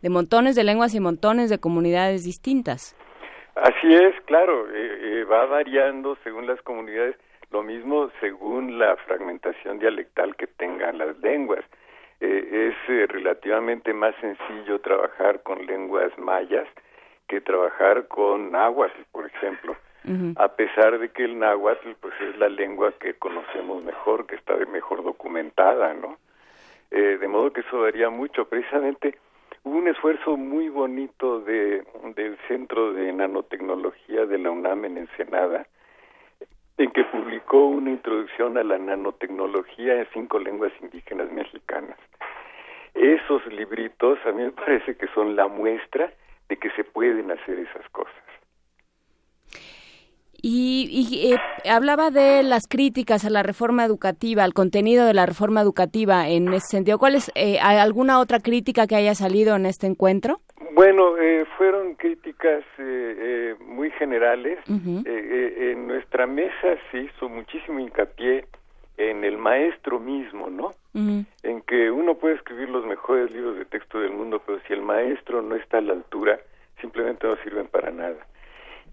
montones 0.10 0.56
de 0.56 0.64
lenguas 0.64 0.95
y 0.95 1.02
montones 1.02 1.49
de 1.49 1.60
comunidades 1.60 2.23
distintas. 2.23 2.95
Así 3.56 3.94
es, 3.94 4.15
claro, 4.23 4.69
eh, 4.69 4.99
eh, 5.02 5.23
va 5.26 5.48
variando 5.48 6.18
según 6.23 6.48
las 6.48 6.61
comunidades, 6.61 7.18
lo 7.52 7.61
mismo 7.61 8.10
según 8.22 8.80
la 8.80 8.95
fragmentación 8.95 9.77
dialectal 9.77 10.38
que 10.38 10.48
tengan 10.48 10.98
las 10.98 11.18
lenguas. 11.19 11.65
Eh, 12.22 12.74
es 12.88 13.10
relativamente 13.10 13.94
más 13.94 14.16
sencillo 14.22 14.80
trabajar 14.80 15.44
con 15.44 15.66
lenguas 15.66 16.18
mayas 16.18 16.68
que 17.28 17.42
trabajar 17.42 18.08
con 18.08 18.52
náhuatl, 18.52 19.02
por 19.12 19.26
ejemplo 19.26 19.76
a 20.36 20.50
pesar 20.50 21.00
de 21.00 21.10
que 21.10 21.24
el 21.26 21.40
náhuatl 21.40 21.94
pues 22.00 22.14
es 22.22 22.38
la 22.38 22.50
lengua 22.50 22.94
que 23.00 23.16
conocemos 23.16 23.84
mejor, 23.84 24.28
que 24.28 24.36
está 24.36 24.56
mejor 24.72 25.04
documentada, 25.04 25.94
¿no? 25.94 26.18
Eh, 26.92 27.18
de 27.20 27.28
modo 27.28 27.52
que 27.52 27.62
eso 27.62 27.84
daría 27.84 28.10
mucho. 28.10 28.48
Precisamente 28.48 29.18
hubo 29.64 29.78
un 29.78 29.88
esfuerzo 29.88 30.38
muy 30.38 30.70
bonito 30.70 31.40
de, 31.40 31.84
del 32.16 32.38
Centro 32.48 32.94
de 32.94 33.12
Nanotecnología 33.14 34.26
de 34.28 34.38
la 34.38 34.52
UNAM 34.52 34.86
en 34.86 34.98
Ensenada, 35.00 35.66
en 36.77 36.91
que 36.91 37.03
publicó 37.06 37.68
una 37.68 37.91
introducción 37.91 38.57
a 38.57 38.64
la 38.64 38.77
nanotecnología 38.77 39.99
en 39.99 40.07
cinco 40.14 40.39
lenguas 40.39 40.73
indígenas 40.81 41.31
mexicanas. 41.31 41.97
Esos 42.93 43.45
libritos 43.47 44.19
a 44.26 44.31
mí 44.31 44.43
me 44.43 44.52
parece 44.52 44.95
que 44.95 45.07
son 45.07 45.35
la 45.35 45.47
muestra 45.47 46.11
de 46.49 46.57
que 46.57 46.69
se 46.72 46.84
pueden 46.84 47.31
hacer 47.31 47.60
esas 47.60 47.88
cosas. 47.89 48.14
Y, 50.41 51.32
eh, 51.32 51.70
hablaba 51.70 52.12
de 52.12 52.44
las 52.44 52.68
críticas 52.68 53.26
a 53.26 53.30
la 53.30 53.44
reforma 53.44 53.86
educativa, 53.86 54.44
al 54.44 54.53
contenido 54.53 55.06
de 55.06 55.14
la 55.14 55.26
reforma 55.26 55.62
educativa 55.62 56.28
en 56.30 56.53
ese 56.53 56.68
sentido. 56.72 56.98
¿Cuál 56.99 57.16
es 57.16 57.32
eh, 57.36 57.60
alguna 57.60 58.20
otra 58.20 58.40
crítica 58.40 58.88
que 58.88 58.95
haya 58.95 59.16
salido 59.16 59.56
en 59.56 59.66
este 59.66 59.88
encuentro? 59.88 60.38
Bueno, 60.74 61.18
eh, 61.18 61.45
fueron 61.57 61.95
críticas 61.95 62.64
muy 63.68 63.91
generales. 63.91 64.60
en 64.68 65.88
nuestra 65.88 66.28
mesa 66.28 66.78
se 66.91 66.99
hizo 66.99 67.30
muchísimo 67.30 67.80
hincapié 67.80 68.45
en 68.98 69.24
el 69.24 69.38
maestro 69.38 69.99
mismo, 69.99 70.49
¿no? 70.49 70.72
En 70.94 71.62
que 71.64 71.91
uno 71.91 72.16
puede 72.16 72.36
escribir 72.36 72.70
los 72.70 72.86
mejores 72.86 73.30
libros 73.32 73.57
de 73.57 73.66
texto 73.66 73.99
del 73.99 74.12
mundo, 74.12 74.41
pero 74.45 74.60
si 74.66 74.74
el 74.74 74.82
maestro 74.82 75.41
no 75.41 75.56
está 75.56 75.80
a 75.80 75.82
la 75.82 75.94
altura, 75.94 76.40
simplemente 76.80 77.28
no 77.28 77.36
sirven 77.44 77.68
para 77.68 77.91
nada. 77.91 78.26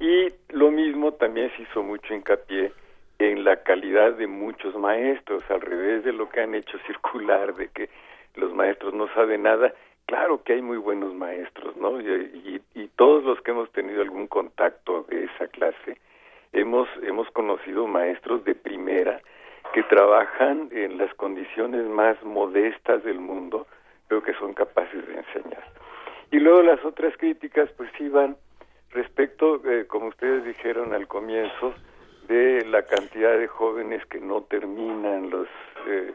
Y 0.03 0.35
lo 0.49 0.73
mismo 0.73 1.12
también 1.12 1.53
se 1.57 1.62
hizo 1.62 1.81
mucho 1.81 2.12
hincapié 2.12 2.73
en 3.20 3.45
la 3.45 3.62
calidad 3.62 4.15
de 4.15 4.27
muchos 4.27 4.74
maestros, 4.74 5.49
al 5.49 5.61
revés 5.61 6.03
de 6.03 6.12
lo 6.12 6.29
que 6.29 6.41
han 6.41 6.57
hecho 6.57 6.77
circular 6.89 7.55
de 7.55 7.69
que 7.69 7.89
los 8.35 8.53
maestros 8.53 8.95
no 8.95 9.07
saben 9.15 9.45
nada. 9.45 9.73
Claro 10.07 10.43
que 10.43 10.55
hay 10.55 10.62
muy 10.62 10.79
buenos 10.79 11.15
maestros, 11.15 11.77
¿no? 11.77 12.01
Y, 12.01 12.61
y, 12.74 12.89
todos 12.97 13.23
los 13.23 13.41
que 13.43 13.53
hemos 13.53 13.70
tenido 13.70 14.03
algún 14.03 14.27
contacto 14.27 15.05
de 15.05 15.24
esa 15.24 15.47
clase, 15.47 15.97
hemos, 16.53 16.89
hemos 17.05 17.31
conocido 17.31 17.87
maestros 17.87 18.45
de 18.45 18.57
primera 18.57 19.20
que 19.73 19.85
trabajan 19.85 20.66
en 20.73 20.99
las 20.99 21.15
condiciones 21.15 21.87
más 21.87 22.20
modestas 22.24 23.05
del 23.05 23.20
mundo, 23.20 23.69
pero 24.09 24.20
que 24.20 24.35
son 24.35 24.53
capaces 24.53 25.07
de 25.07 25.15
enseñar. 25.15 25.65
Y 26.33 26.41
luego 26.41 26.62
las 26.62 26.85
otras 26.85 27.16
críticas 27.16 27.70
pues 27.77 27.89
iban 28.01 28.37
Respecto, 28.93 29.60
eh, 29.64 29.86
como 29.86 30.09
ustedes 30.09 30.44
dijeron 30.44 30.93
al 30.93 31.09
comienzo, 31.09 31.74
de 32.28 32.64
la 32.66 32.82
cantidad 32.82 33.36
de 33.36 33.48
jóvenes 33.48 34.05
que 34.06 34.20
no 34.20 34.43
terminan 34.43 35.31
los 35.31 35.48
eh, 35.86 36.14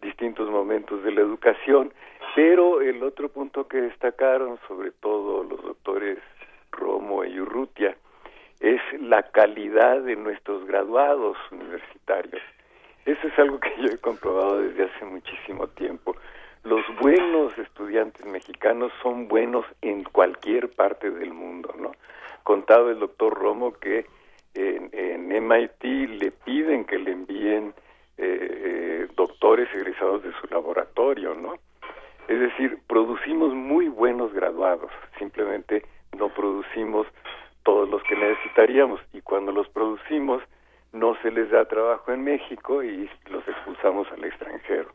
distintos 0.00 0.50
momentos 0.50 1.02
de 1.02 1.12
la 1.12 1.20
educación, 1.20 1.92
pero 2.34 2.80
el 2.80 3.02
otro 3.02 3.28
punto 3.28 3.68
que 3.68 3.80
destacaron, 3.80 4.58
sobre 4.66 4.90
todo 4.92 5.44
los 5.44 5.62
doctores 5.62 6.18
Romo 6.70 7.24
y 7.24 7.38
Urrutia, 7.40 7.96
es 8.60 8.80
la 9.00 9.22
calidad 9.30 10.00
de 10.00 10.16
nuestros 10.16 10.64
graduados 10.66 11.36
universitarios. 11.50 12.42
Eso 13.04 13.26
es 13.26 13.38
algo 13.38 13.58
que 13.58 13.74
yo 13.78 13.88
he 13.88 13.98
comprobado 13.98 14.60
desde 14.60 14.84
hace 14.84 15.04
muchísimo 15.04 15.66
tiempo. 15.68 16.16
Los 16.64 16.82
buenos 17.00 17.56
estudiantes 17.58 18.24
mexicanos 18.24 18.92
son 19.02 19.28
buenos 19.28 19.64
en 19.80 20.04
cualquier 20.04 20.70
parte 20.70 21.10
del 21.10 21.32
mundo, 21.32 21.74
¿no? 21.78 21.92
contado 22.42 22.90
el 22.90 22.98
doctor 22.98 23.34
Romo 23.34 23.72
que 23.72 24.06
en, 24.54 25.28
MIT 25.28 25.82
le 26.20 26.30
piden 26.30 26.84
que 26.84 26.98
le 26.98 27.12
envíen 27.12 27.74
eh, 28.18 28.48
eh, 28.50 29.08
doctores 29.16 29.68
egresados 29.74 30.22
de 30.22 30.32
su 30.40 30.46
laboratorio, 30.48 31.34
¿no? 31.34 31.54
Es 32.28 32.38
decir, 32.38 32.78
producimos 32.86 33.54
muy 33.54 33.88
buenos 33.88 34.32
graduados, 34.32 34.90
simplemente 35.18 35.84
no 36.16 36.28
producimos 36.28 37.06
todos 37.62 37.88
los 37.88 38.02
que 38.04 38.14
necesitaríamos 38.14 39.00
y 39.12 39.22
cuando 39.22 39.52
los 39.52 39.68
producimos 39.68 40.42
no 40.92 41.16
se 41.22 41.30
les 41.30 41.50
da 41.50 41.64
trabajo 41.64 42.12
en 42.12 42.22
México 42.22 42.82
y 42.82 43.10
los 43.30 43.46
expulsamos 43.48 44.06
al 44.12 44.24
extranjero. 44.24 44.90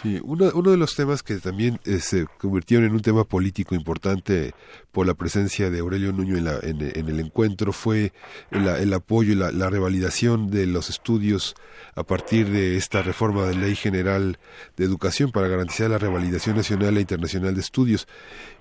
Sí, 0.00 0.20
uno, 0.22 0.50
de 0.50 0.76
los 0.76 0.94
temas 0.94 1.22
que 1.22 1.36
también 1.36 1.80
se 2.00 2.26
convirtieron 2.38 2.86
en 2.86 2.92
un 2.92 3.02
tema 3.02 3.24
político 3.24 3.74
importante 3.74 4.54
por 4.90 5.06
la 5.06 5.14
presencia 5.14 5.70
de 5.70 5.80
Aurelio 5.80 6.12
Nuño 6.12 6.36
en, 6.36 6.44
la, 6.44 6.58
en, 6.62 6.80
el 6.80 7.20
encuentro 7.20 7.72
fue 7.72 8.12
el, 8.50 8.92
apoyo 8.92 9.32
y 9.32 9.36
la, 9.36 9.52
la, 9.52 9.70
revalidación 9.70 10.50
de 10.50 10.66
los 10.66 10.90
estudios 10.90 11.54
a 11.94 12.02
partir 12.02 12.50
de 12.50 12.76
esta 12.76 13.02
reforma 13.02 13.46
de 13.46 13.54
ley 13.54 13.76
general 13.76 14.38
de 14.76 14.84
educación 14.84 15.30
para 15.30 15.48
garantizar 15.48 15.90
la 15.90 15.98
revalidación 15.98 16.56
nacional 16.56 16.96
e 16.96 17.00
internacional 17.00 17.54
de 17.54 17.60
estudios. 17.60 18.08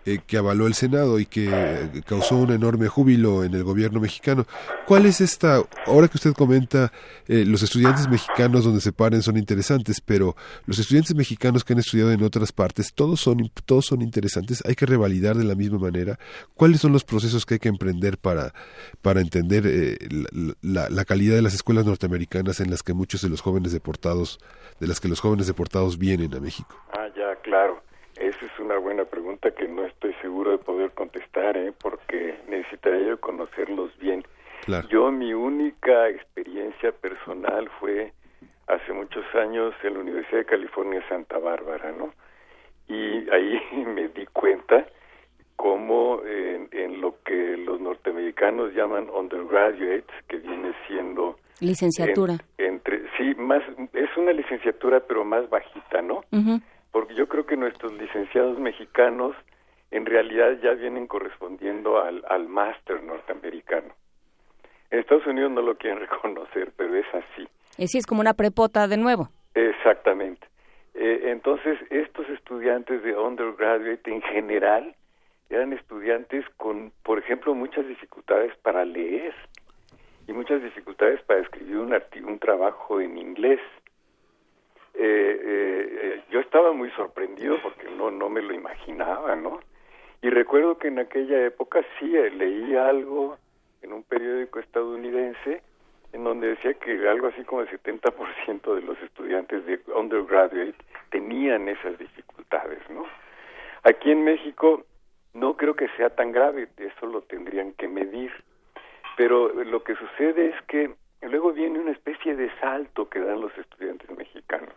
Eh, 0.04 0.20
que 0.26 0.38
avaló 0.38 0.66
el 0.66 0.74
Senado 0.74 1.20
y 1.20 1.28
que 1.28 1.48
eh, 1.54 2.02
causó 2.08 2.36
un 2.36 2.52
enorme 2.52 2.88
júbilo 2.88 3.44
en 3.44 3.54
el 3.54 3.64
gobierno 3.64 4.00
mexicano. 4.00 4.48
¿Cuál 4.88 5.06
es 5.06 5.22
esta, 5.22 5.62
ahora 5.86 6.08
que 6.08 6.18
usted 6.18 6.34
comenta, 6.34 6.92
eh, 7.28 7.46
los 7.46 7.62
estudiantes 7.62 8.10
mexicanos 8.10 8.64
donde 8.64 8.82
se 8.82 8.94
paren 8.94 9.22
son 9.22 9.38
interesantes, 9.38 10.02
pero 10.02 10.36
los 10.66 10.80
estudiantes 10.80 11.16
mexicanos 11.16 11.64
que 11.64 11.74
han 11.74 11.80
estudiado 11.80 12.12
en 12.12 12.24
otras 12.24 12.52
partes, 12.52 12.94
todos 12.96 13.22
son, 13.22 13.52
todos 13.66 13.86
son 13.86 14.02
interesantes, 14.02 14.64
hay 14.66 14.74
que 14.74 14.88
revalidar 14.88 15.36
de 15.36 15.44
la 15.44 15.54
misma 15.54 15.78
manera. 15.78 16.18
¿Cuáles 16.56 16.82
son 16.82 16.94
los 16.94 17.04
procesos 17.04 17.46
que 17.46 17.56
hay 17.56 17.60
que 17.60 17.70
emprender 17.70 18.18
para, 18.18 18.56
para 19.04 19.22
entender 19.22 20.00
la, 20.64 20.90
la 20.90 21.06
calidad 21.06 21.36
de 21.36 21.44
las 21.44 21.54
escuelas 21.54 21.86
norteamericanas 21.86 22.60
en 22.60 22.72
las 22.72 22.82
que 22.82 22.96
muchos 22.96 23.22
de 23.22 23.30
los 23.30 23.42
jóvenes 23.42 23.72
deportados, 23.72 24.40
de 24.80 24.88
las 24.88 25.00
que 25.00 25.10
los 25.10 25.20
jóvenes 25.20 25.46
deportados 25.46 26.00
vienen 26.00 26.34
a 26.34 26.40
México? 26.40 26.76
Ah, 26.92 27.08
ya, 27.16 27.40
claro. 27.44 27.84
Esa 28.22 28.46
es 28.46 28.60
una 28.60 28.78
buena 28.78 29.06
pregunta 29.06 29.52
que 29.52 29.68
no 29.68 29.86
estoy 29.86 30.14
seguro 30.22 30.52
de 30.52 30.58
poder 30.60 30.92
contestar, 30.92 31.58
¿eh? 31.58 31.74
porque 31.82 32.36
necesitaría 32.48 33.10
yo 33.10 33.20
conocerlos 33.20 33.98
bien. 33.98 34.24
Yo 34.90 35.12
mi 35.12 35.34
única 35.34 36.10
experiencia 36.10 36.92
personal 36.92 37.70
fue 37.80 38.14
hace 38.68 38.94
muchos 38.94 39.26
años 39.36 39.74
en 39.84 39.96
la 39.96 40.00
Universidad 40.02 40.40
de 40.40 40.46
California 40.46 41.04
Santa 41.10 41.40
Bárbara, 41.40 41.92
¿no? 41.92 42.14
Y 42.88 43.30
ahí 43.32 43.60
me 43.88 44.08
di 44.10 44.26
cuenta 44.28 44.86
cómo 45.56 46.22
en, 46.26 47.02
lo 47.02 47.16
que 47.24 47.58
los 47.58 47.80
norteamericanos 47.80 48.74
llaman 48.74 49.10
undergraduates, 49.10 50.06
que 50.28 50.38
viene 50.38 50.74
siendo 50.88 51.38
licenciatura. 51.60 52.38
entre 52.58 53.02
sí, 53.18 53.36
más 53.36 53.64
es 53.94 54.10
una 54.18 54.32
licenciatura 54.34 55.00
pero 55.02 55.24
más 55.24 55.50
bajita, 55.50 56.02
¿no? 56.02 56.24
Porque 56.92 57.16
yo 57.16 57.28
creo 57.28 57.46
que 57.46 57.58
nuestros 57.58 57.94
licenciados 57.94 58.60
mexicanos 58.60 59.36
en 59.92 60.06
realidad 60.06 60.58
ya 60.62 60.72
vienen 60.74 61.08
correspondiendo 61.08 62.02
al, 62.02 62.24
al 62.30 62.48
máster 62.48 63.04
norteamericano. 63.04 63.94
En 64.90 65.00
Estados 65.00 65.26
Unidos 65.26 65.52
no 65.52 65.62
lo 65.62 65.78
quieren 65.78 66.00
reconocer, 66.08 66.72
pero 66.76 66.96
es 66.96 67.06
así. 67.14 67.48
Es, 67.78 67.96
es 67.96 68.06
como 68.06 68.22
una 68.22 68.34
prepota 68.34 68.88
de 68.88 68.98
nuevo. 68.98 69.30
Exactamente. 69.54 70.48
Eh, 70.94 71.32
entonces, 71.32 71.80
estos 71.90 72.28
estudiantes 72.30 73.02
de 73.04 73.16
undergraduate 73.18 74.12
en 74.12 74.22
general 74.22 74.96
eran 75.50 75.74
estudiantes 75.74 76.46
con, 76.58 76.92
por 77.04 77.20
ejemplo, 77.20 77.54
muchas 77.54 77.88
dificultades 77.88 78.56
para 78.58 78.86
leer 78.86 79.34
y 80.28 80.34
muchas 80.34 80.62
dificultades 80.62 81.22
para 81.24 81.42
escribir 81.42 81.78
un, 81.78 81.94
un 82.26 82.40
trabajo 82.40 83.02
en 83.02 83.18
inglés. 83.18 83.60
Eh, 85.04 85.42
eh, 85.44 86.24
yo 86.30 86.40
estaba 86.42 86.74
muy 86.74 86.92
sorprendido 86.92 87.58
porque 87.64 87.90
no, 87.90 88.12
no 88.12 88.30
me 88.30 88.44
lo 88.44 88.54
imaginaba, 88.54 89.36
¿no? 89.36 89.60
Y 90.22 90.30
recuerdo 90.30 90.78
que 90.78 90.90
en 90.90 91.00
aquella 91.00 91.44
época 91.44 91.84
sí 91.98 92.06
leí 92.06 92.76
algo 92.76 93.36
en 93.82 93.94
un 93.94 94.04
periódico 94.04 94.60
estadounidense 94.60 95.64
en 96.14 96.24
donde 96.24 96.50
decía 96.50 96.76
que 96.76 97.10
algo 97.10 97.28
así 97.28 97.44
como 97.46 97.62
el 97.62 97.70
70% 97.70 98.76
de 98.76 98.82
los 98.84 99.02
estudiantes 99.02 99.66
de 99.66 99.80
undergraduate 99.96 100.76
tenían 101.10 101.68
esas 101.68 101.98
dificultades, 101.98 102.88
¿no? 102.92 103.04
Aquí 103.82 104.12
en 104.12 104.24
México 104.24 104.86
no 105.34 105.58
creo 105.58 105.76
que 105.76 105.88
sea 105.98 106.12
tan 106.12 106.32
grave, 106.32 106.68
eso 106.78 107.08
lo 107.08 107.22
tendrían 107.22 107.74
que 107.74 107.88
medir, 107.88 108.32
pero 109.18 109.50
lo 109.64 109.84
que 109.84 109.96
sucede 109.96 110.50
es 110.50 110.62
que 110.68 110.94
luego 111.24 111.54
viene 111.54 111.80
una 111.80 111.92
especie 111.92 112.36
de 112.36 112.52
salto 112.60 113.10
que 113.10 113.20
dan 113.20 113.42
los 113.42 113.58
estudiantes 113.58 114.16
mexicanos. 114.16 114.76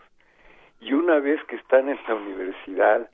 Y 0.80 0.92
una 0.92 1.18
vez 1.18 1.42
que 1.44 1.56
están 1.56 1.88
en 1.88 1.98
la 2.06 2.14
universidad 2.14 3.09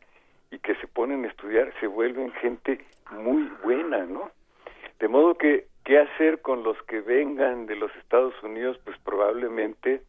y 0.51 0.59
que 0.59 0.75
se 0.77 0.87
ponen 0.87 1.25
a 1.25 1.29
estudiar, 1.29 1.73
se 1.81 1.87
vuelven 1.87 2.33
gente 2.33 2.85
muy 3.11 3.51
buena, 3.63 4.05
¿no? 4.07 4.31
De 4.99 5.09
modo 5.09 5.37
que 5.37 5.71
¿Qué 5.85 5.99
hacer 5.99 6.41
con 6.41 6.63
los 6.63 6.81
que 6.85 7.01
vengan 7.01 7.67
de 7.67 7.75
los 7.75 7.95
Estados 7.97 8.35
Unidos? 8.43 8.79
Pues 8.85 8.97
probablemente 8.99 10.03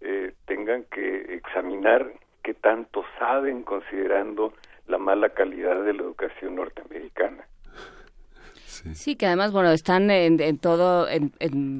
eh, 0.00 0.34
tengan 0.44 0.84
que 0.84 1.34
examinar 1.34 2.12
qué 2.42 2.54
tanto 2.54 3.04
saben 3.18 3.62
considerando 3.62 4.52
la 4.86 4.98
mala 4.98 5.30
calidad 5.30 5.82
de 5.82 5.94
la 5.94 6.02
educación 6.02 6.56
norteamericana. 6.56 7.44
Sí. 8.92 9.16
que 9.16 9.26
además, 9.26 9.52
bueno, 9.52 9.70
están 9.70 10.10
en, 10.10 10.58
todo, 10.58 11.08
en, 11.08 11.32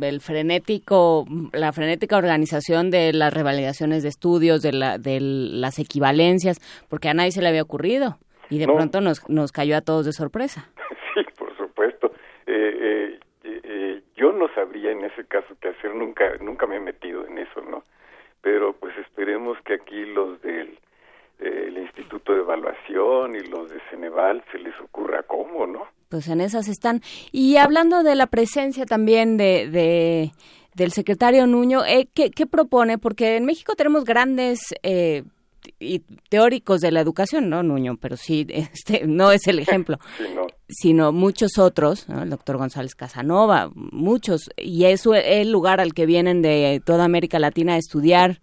el 0.02 0.20
frenético, 0.20 1.26
la 1.52 1.72
frenética 1.72 2.16
organización 2.16 2.90
de 2.90 3.12
las 3.12 3.32
revalidaciones 3.32 4.02
de 4.02 4.08
estudios, 4.08 4.62
de, 4.62 4.72
la, 4.72 4.98
de 4.98 5.18
las 5.20 5.78
equivalencias, 5.78 6.58
porque 6.88 7.08
a 7.08 7.14
nadie 7.14 7.32
se 7.32 7.42
le 7.42 7.48
había 7.48 7.62
ocurrido 7.62 8.18
y 8.50 8.58
de 8.58 8.66
pronto 8.66 9.00
nos, 9.00 9.28
nos 9.28 9.52
cayó 9.52 9.76
a 9.76 9.80
todos 9.80 10.06
de 10.06 10.12
sorpresa. 10.12 10.70
Sí, 11.14 11.22
por 11.38 11.56
supuesto. 11.56 12.12
Eh, 12.46 13.18
eh, 13.42 14.02
yo 14.16 14.32
no 14.32 14.48
sabría 14.54 14.90
en 14.90 15.02
ese 15.02 15.24
caso 15.24 15.56
qué 15.62 15.68
hacer, 15.68 15.94
nunca, 15.94 16.36
nunca 16.42 16.66
me 16.66 16.76
he 16.76 16.80
metido 16.80 17.26
en 17.26 17.38
eso, 17.38 17.62
¿no? 17.62 17.84
Pero 18.42 18.74
pues 18.74 18.94
esperemos 18.98 19.56
que 19.64 19.74
aquí 19.74 20.04
los 20.04 20.42
del 20.42 20.78
eh, 21.40 21.66
Instituto 21.96 22.34
de 22.34 22.40
Evaluación 22.40 23.34
y 23.36 23.40
los 23.48 23.70
de 23.70 23.80
Ceneval 23.90 24.44
se 24.52 24.58
les 24.58 24.78
ocurra 24.80 25.22
cómo, 25.22 25.66
¿no? 25.66 25.86
Pues 26.08 26.28
en 26.28 26.40
esas 26.40 26.68
están. 26.68 27.00
Y 27.32 27.56
hablando 27.56 28.02
de 28.02 28.14
la 28.14 28.26
presencia 28.26 28.86
también 28.86 29.36
de, 29.36 29.68
de 29.68 30.32
del 30.74 30.92
secretario 30.92 31.46
Nuño, 31.46 31.84
eh, 31.86 32.08
¿qué, 32.12 32.30
¿qué, 32.30 32.46
propone? 32.46 32.98
Porque 32.98 33.36
en 33.36 33.46
México 33.46 33.74
tenemos 33.76 34.04
grandes 34.04 34.74
eh, 34.82 35.24
y 35.80 36.00
teóricos 36.28 36.80
de 36.80 36.92
la 36.92 37.00
educación, 37.00 37.48
¿no, 37.48 37.62
Nuño? 37.62 37.96
Pero 37.96 38.16
sí, 38.16 38.46
este, 38.50 39.06
no 39.06 39.32
es 39.32 39.46
el 39.46 39.58
ejemplo, 39.58 39.98
sino 40.68 41.12
muchos 41.12 41.58
otros, 41.58 42.06
el 42.08 42.30
doctor 42.30 42.58
González 42.58 42.94
Casanova, 42.94 43.70
muchos, 43.74 44.50
y 44.56 44.84
es 44.84 45.06
el 45.06 45.50
lugar 45.50 45.80
al 45.80 45.94
que 45.94 46.04
vienen 46.04 46.42
de 46.42 46.82
toda 46.84 47.04
América 47.04 47.38
Latina 47.38 47.74
a 47.74 47.78
estudiar 47.78 48.40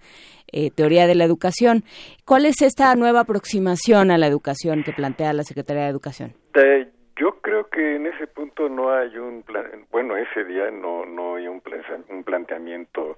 eh, 0.54 0.72
teoría 0.72 1.08
de 1.08 1.16
la 1.16 1.26
educación. 1.26 1.84
¿Cuál 2.26 2.46
es 2.46 2.62
esta 2.62 2.96
nueva 2.96 3.22
aproximación 3.22 4.12
a 4.12 4.18
la 4.18 4.28
educación 4.28 4.84
que 4.84 4.94
plantea 4.94 5.34
la 5.34 5.44
Secretaría 5.44 5.84
de 5.84 5.90
Educación? 5.90 6.34
Eh, 6.56 6.88
yo 7.16 7.42
creo 7.42 7.70
que 7.70 7.96
en 7.96 8.08
ese 8.08 8.28
punto 8.28 8.70
no 8.70 8.92
hay 8.92 9.18
un 9.18 9.44
plan, 9.44 9.66
bueno, 9.92 10.18
ese 10.18 10.44
día 10.46 10.72
no, 10.72 11.06
no 11.06 11.36
hay 11.36 11.48
un, 11.48 11.62
un 12.10 12.24
planteamiento 12.24 13.18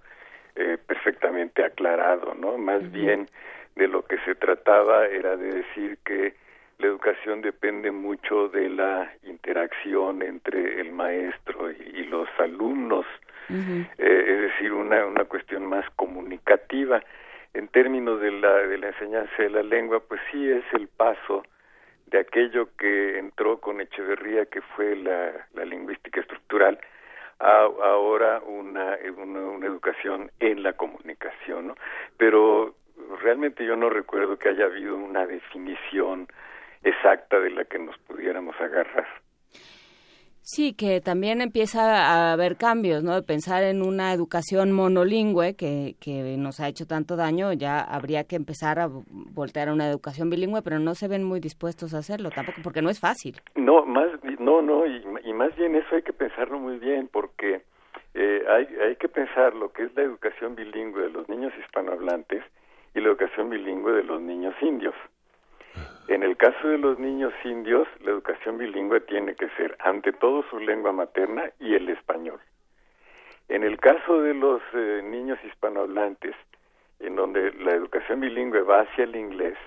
eh, 0.56 0.78
perfectamente 0.86 1.64
aclarado, 1.64 2.34
¿no? 2.34 2.58
Más 2.58 2.92
bien 2.92 3.28
de 3.76 3.88
lo 3.88 4.04
que 4.04 4.18
se 4.26 4.36
trataba 4.36 5.06
era 5.08 5.36
de 5.36 5.52
decir 5.52 5.98
que 6.06 6.34
la 6.78 6.88
educación 6.88 7.42
depende 7.42 7.92
mucho 7.92 8.50
de 8.50 8.70
la 8.70 9.12
interacción 9.24 10.22
entre 10.22 10.82
el 10.82 10.92
maestro 10.92 11.72
y, 11.72 12.06
los 12.06 12.28
alumnos, 12.38 13.06
eh, 13.50 13.86
es 13.98 14.42
decir, 14.42 14.72
una, 14.72 15.06
una 15.06 15.26
cuestión 15.26 15.66
más 15.66 15.86
comunicativa. 15.96 17.02
En 17.56 17.70
términos 17.70 18.20
de 18.20 18.32
la, 18.32 18.54
de 18.68 18.78
la 18.78 18.88
enseñanza 18.88 19.32
de 19.42 19.50
la 19.50 19.64
lengua, 19.64 20.02
pues 20.02 20.20
sí 20.30 20.52
es 20.52 20.66
el 20.74 20.90
paso 20.90 21.44
de 22.08 22.20
aquello 22.20 22.68
que 22.78 23.18
entró 23.18 23.62
con 23.62 23.80
Echeverría, 23.80 24.46
que 24.48 24.62
fue 24.62 24.94
la, 24.98 25.32
lingüística 25.64 26.20
estructural, 26.20 26.78
a 27.40 27.62
ahora 27.62 28.42
una, 28.46 28.98
una, 29.18 29.40
una, 29.40 29.68
educación 29.68 30.32
en 30.42 30.64
la 30.64 30.74
comunicación, 30.74 31.68
¿no? 31.68 31.76
Pero 32.18 32.76
realmente 33.22 33.66
yo 33.66 33.78
no 33.78 33.90
recuerdo 33.90 34.38
que 34.38 34.50
haya 34.50 34.66
habido 34.66 34.98
una 34.98 35.26
definición 35.26 36.28
exacta 36.84 37.40
de 37.40 37.52
la 37.52 37.64
que 37.64 37.80
nos 37.80 37.98
pudiéramos 38.00 38.60
agarrar. 38.60 39.08
Sí, 40.48 40.76
que 40.76 41.02
también 41.02 41.42
empieza 41.42 41.82
a 41.82 42.32
haber 42.32 42.56
cambios, 42.56 43.04
¿no? 43.04 43.16
De 43.16 43.24
pensar 43.24 43.64
en 43.64 43.82
una 43.82 44.14
educación 44.14 44.72
monolingüe 44.72 45.56
que, 45.56 45.96
que 46.00 46.38
nos 46.38 46.60
ha 46.60 46.68
hecho 46.68 46.86
tanto 46.86 47.16
daño, 47.16 47.52
ya 47.52 47.80
habría 47.80 48.26
que 48.26 48.36
empezar 48.36 48.78
a 48.78 48.88
voltear 48.88 49.70
a 49.70 49.74
una 49.74 49.90
educación 49.90 50.30
bilingüe, 50.30 50.62
pero 50.62 50.78
no 50.78 50.94
se 50.94 51.08
ven 51.08 51.24
muy 51.24 51.40
dispuestos 51.40 51.96
a 51.96 51.98
hacerlo 51.98 52.30
tampoco, 52.30 52.60
porque 52.64 52.84
no 52.84 52.92
es 52.92 53.00
fácil. 53.00 53.42
No, 53.56 53.88
más, 53.88 54.10
no, 54.38 54.62
no, 54.62 54.86
y, 54.86 55.04
y 55.24 55.34
más 55.34 55.56
bien 55.56 55.76
eso 55.76 55.96
hay 55.96 56.04
que 56.04 56.14
pensarlo 56.14 56.60
muy 56.60 56.78
bien, 56.78 57.10
porque 57.12 57.64
eh, 58.14 58.46
hay, 58.48 58.68
hay 58.88 58.96
que 58.98 59.10
pensar 59.10 59.56
lo 59.56 59.74
que 59.74 59.86
es 59.86 59.96
la 59.96 60.04
educación 60.04 60.56
bilingüe 60.56 61.02
de 61.02 61.10
los 61.10 61.28
niños 61.28 61.54
hispanohablantes 61.60 62.44
y 62.94 63.00
la 63.02 63.08
educación 63.08 63.50
bilingüe 63.50 63.94
de 63.94 64.04
los 64.04 64.22
niños 64.22 64.54
indios. 64.62 64.94
En 66.08 66.24
el 66.24 66.38
caso 66.38 66.68
de 66.68 66.78
los 66.78 67.00
niños 67.00 67.34
indios, 67.44 67.88
la 68.02 68.12
educación 68.12 68.58
bilingüe 68.58 69.02
tiene 69.02 69.36
que 69.36 69.50
ser 69.58 69.76
ante 69.80 70.14
todo 70.14 70.44
su 70.50 70.60
lengua 70.60 70.92
materna 70.92 71.52
y 71.60 71.74
el 71.76 71.90
español. 71.90 72.40
En 73.50 73.64
el 73.64 73.78
caso 73.80 74.22
de 74.22 74.34
los 74.34 74.62
eh, 74.74 75.02
niños 75.04 75.40
hispanohablantes, 75.44 76.36
en 77.00 77.16
donde 77.16 77.52
la 77.54 77.72
educación 77.72 78.20
bilingüe 78.20 78.62
va 78.62 78.82
hacia 78.82 79.04
el 79.04 79.16
inglés, 79.16 79.58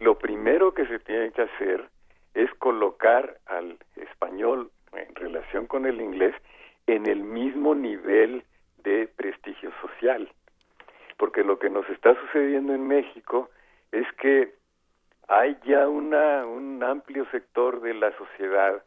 lo 0.00 0.18
primero 0.18 0.74
que 0.74 0.86
se 0.86 0.98
tiene 0.98 1.30
que 1.32 1.42
hacer 1.42 1.88
es 2.34 2.52
colocar 2.54 3.38
al 3.46 3.78
español 3.96 4.70
en 4.92 5.14
relación 5.14 5.66
con 5.66 5.86
el 5.86 6.00
inglés 6.00 6.34
en 6.86 7.06
el 7.06 7.22
mismo 7.22 7.74
nivel 7.74 8.44
de 8.82 9.08
prestigio 9.16 9.72
social 9.80 10.28
porque 11.16 11.42
lo 11.42 11.58
que 11.58 11.70
nos 11.70 11.88
está 11.90 12.14
sucediendo 12.20 12.74
en 12.74 12.86
México 12.86 13.50
es 13.92 14.06
que 14.20 14.54
hay 15.28 15.56
ya 15.64 15.88
una, 15.88 16.46
un 16.46 16.82
amplio 16.82 17.26
sector 17.30 17.80
de 17.80 17.94
la 17.94 18.16
sociedad 18.16 18.82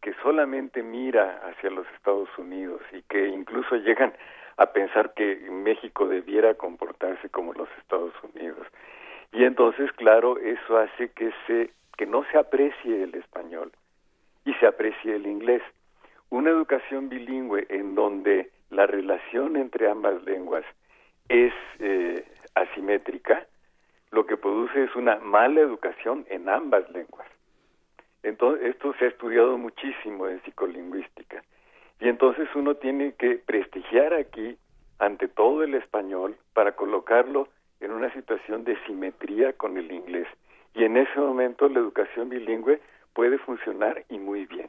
que 0.00 0.14
solamente 0.22 0.82
mira 0.82 1.40
hacia 1.44 1.70
los 1.70 1.86
Estados 1.96 2.28
Unidos 2.38 2.80
y 2.92 3.02
que 3.02 3.28
incluso 3.28 3.76
llegan 3.76 4.12
a 4.56 4.66
pensar 4.66 5.14
que 5.14 5.36
México 5.50 6.06
debiera 6.06 6.54
comportarse 6.54 7.28
como 7.30 7.54
los 7.54 7.68
Estados 7.78 8.12
Unidos. 8.34 8.66
Y 9.32 9.44
entonces, 9.44 9.90
claro, 9.92 10.38
eso 10.38 10.78
hace 10.78 11.10
que 11.10 11.32
se 11.46 11.70
que 11.96 12.06
no 12.06 12.24
se 12.30 12.38
aprecie 12.38 13.04
el 13.04 13.14
español 13.14 13.72
y 14.44 14.52
se 14.54 14.66
aprecie 14.66 15.16
el 15.16 15.26
inglés. 15.26 15.62
Una 16.30 16.50
educación 16.50 17.08
bilingüe 17.08 17.66
en 17.68 17.94
donde 17.94 18.50
la 18.70 18.86
relación 18.86 19.56
entre 19.56 19.88
ambas 19.88 20.22
lenguas 20.24 20.64
es 21.28 21.52
eh, 21.78 22.24
asimétrica, 22.54 23.46
lo 24.14 24.26
que 24.26 24.36
produce 24.36 24.84
es 24.84 24.94
una 24.94 25.16
mala 25.16 25.60
educación 25.60 26.24
en 26.30 26.48
ambas 26.48 26.88
lenguas. 26.90 27.26
Entonces, 28.22 28.68
esto 28.68 28.94
se 28.98 29.06
ha 29.06 29.08
estudiado 29.08 29.58
muchísimo 29.58 30.28
en 30.28 30.40
psicolingüística. 30.44 31.42
Y 32.00 32.08
entonces 32.08 32.48
uno 32.54 32.76
tiene 32.76 33.12
que 33.14 33.36
prestigiar 33.44 34.14
aquí, 34.14 34.56
ante 34.98 35.28
todo 35.28 35.64
el 35.64 35.74
español, 35.74 36.36
para 36.52 36.76
colocarlo 36.76 37.48
en 37.80 37.90
una 37.90 38.12
situación 38.12 38.64
de 38.64 38.78
simetría 38.86 39.52
con 39.54 39.76
el 39.76 39.90
inglés. 39.90 40.28
Y 40.74 40.84
en 40.84 40.96
ese 40.96 41.18
momento 41.18 41.68
la 41.68 41.80
educación 41.80 42.28
bilingüe 42.28 42.80
puede 43.12 43.38
funcionar 43.38 44.04
y 44.08 44.18
muy 44.18 44.46
bien. 44.46 44.68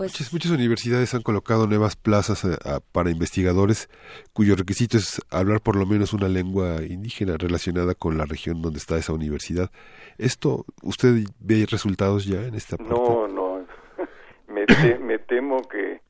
Pues 0.00 0.12
muchas, 0.12 0.32
muchas 0.32 0.52
universidades 0.52 1.12
han 1.14 1.20
colocado 1.20 1.66
nuevas 1.66 1.94
plazas 1.94 2.42
eh, 2.46 2.56
a- 2.64 2.80
para 2.80 3.10
investigadores 3.10 3.90
cuyo 4.32 4.56
requisito 4.56 4.96
es 4.96 5.20
hablar 5.30 5.60
por 5.60 5.76
lo 5.76 5.84
menos 5.84 6.14
una 6.14 6.26
lengua 6.28 6.76
indígena 6.88 7.36
relacionada 7.36 7.94
con 7.94 8.16
la 8.16 8.24
región 8.24 8.62
donde 8.62 8.78
está 8.78 8.96
esa 8.96 9.12
universidad. 9.12 9.70
¿Esto, 10.16 10.64
usted 10.82 11.24
ve 11.40 11.66
resultados 11.70 12.24
ya 12.24 12.46
en 12.46 12.54
esta 12.54 12.78
parte? 12.78 12.94
No, 12.94 13.28
no. 13.28 13.66
Me, 14.48 14.64
te- 14.64 14.98
me 14.98 15.18
temo 15.18 15.60
que, 15.68 16.00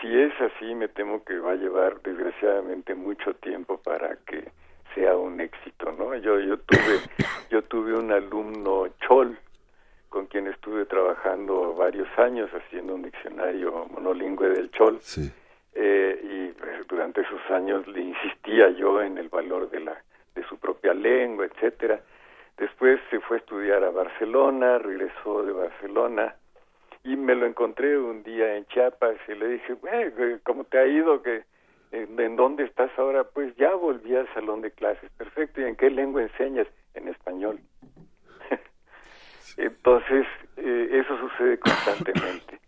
si 0.00 0.08
es 0.08 0.32
así, 0.40 0.74
me 0.74 0.88
temo 0.88 1.22
que 1.22 1.38
va 1.38 1.52
a 1.52 1.56
llevar 1.56 2.00
desgraciadamente 2.02 2.94
mucho 2.94 3.34
tiempo 3.34 3.76
para 3.82 4.16
que 4.26 4.50
sea 4.94 5.14
un 5.14 5.40
éxito, 5.42 5.92
¿no? 5.92 6.16
Yo, 6.16 6.40
yo 6.40 6.58
tuve, 6.58 7.00
yo 7.50 7.62
tuve 7.64 7.92
un 7.98 8.10
alumno 8.12 8.86
chol 9.06 9.38
con 10.08 10.26
quien 10.26 10.46
estuve 10.46 10.84
trabajando 10.86 11.74
varios 11.74 12.08
años 12.18 12.50
haciendo 12.52 12.94
un 12.94 13.02
diccionario 13.02 13.86
monolingüe 13.90 14.48
del 14.50 14.70
chol. 14.70 14.98
Sí. 15.00 15.32
Eh, 15.74 16.20
y 16.22 16.52
pues, 16.58 16.86
durante 16.88 17.20
esos 17.20 17.40
años 17.50 17.86
le 17.86 18.00
insistía 18.00 18.70
yo 18.70 19.02
en 19.02 19.18
el 19.18 19.28
valor 19.28 19.68
de 19.70 19.80
la 19.80 20.02
de 20.34 20.42
su 20.44 20.58
propia 20.58 20.92
lengua, 20.94 21.46
etcétera. 21.46 22.00
Después 22.58 23.00
se 23.10 23.20
fue 23.20 23.38
a 23.38 23.40
estudiar 23.40 23.84
a 23.84 23.90
Barcelona, 23.90 24.78
regresó 24.78 25.42
de 25.42 25.52
Barcelona 25.52 26.34
y 27.04 27.16
me 27.16 27.34
lo 27.34 27.46
encontré 27.46 27.98
un 27.98 28.22
día 28.22 28.56
en 28.56 28.66
Chiapas 28.66 29.16
y 29.28 29.34
le 29.34 29.48
dije, 29.48 29.76
"Eh, 29.92 30.38
¿cómo 30.42 30.64
te 30.64 30.78
ha 30.78 30.86
ido? 30.86 31.22
que 31.22 31.44
en, 31.92 32.18
en 32.18 32.36
dónde 32.36 32.64
estás 32.64 32.90
ahora? 32.98 33.24
Pues 33.24 33.54
ya 33.56 33.74
volví 33.74 34.14
al 34.16 34.32
salón 34.34 34.60
de 34.60 34.70
clases. 34.70 35.10
Perfecto. 35.12 35.60
¿Y 35.60 35.64
en 35.64 35.76
qué 35.76 35.90
lengua 35.90 36.22
enseñas? 36.22 36.66
En 36.94 37.08
español. 37.08 37.60
Entonces, 39.56 40.26
eh, 40.56 41.02
eso 41.04 41.18
sucede 41.18 41.58
constantemente. 41.58 42.60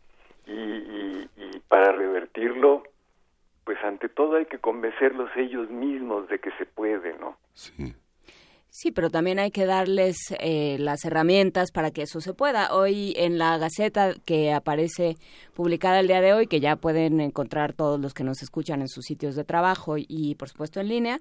Y, 0.46 0.52
y, 0.52 1.30
y 1.36 1.58
para 1.68 1.92
revertirlo, 1.92 2.82
pues 3.64 3.78
ante 3.84 4.08
todo 4.08 4.36
hay 4.36 4.46
que 4.46 4.58
convencerlos 4.58 5.30
ellos 5.36 5.68
mismos 5.68 6.26
de 6.28 6.38
que 6.38 6.50
se 6.52 6.64
puede, 6.64 7.18
¿no? 7.18 7.36
Sí, 8.70 8.92
pero 8.92 9.10
también 9.10 9.38
hay 9.38 9.50
que 9.50 9.66
darles 9.66 10.16
eh, 10.40 10.76
las 10.78 11.04
herramientas 11.04 11.72
para 11.72 11.90
que 11.90 12.02
eso 12.02 12.20
se 12.20 12.32
pueda. 12.32 12.74
Hoy 12.74 13.12
en 13.16 13.36
la 13.36 13.58
Gaceta 13.58 14.14
que 14.24 14.52
aparece 14.52 15.16
publicada 15.52 16.00
el 16.00 16.06
día 16.06 16.20
de 16.20 16.32
hoy, 16.32 16.46
que 16.46 16.60
ya 16.60 16.76
pueden 16.76 17.20
encontrar 17.20 17.72
todos 17.72 17.98
los 17.98 18.14
que 18.14 18.24
nos 18.24 18.42
escuchan 18.42 18.80
en 18.80 18.88
sus 18.88 19.04
sitios 19.04 19.36
de 19.36 19.44
trabajo 19.44 19.96
y 19.98 20.34
por 20.36 20.48
supuesto 20.48 20.80
en 20.80 20.88
línea, 20.88 21.20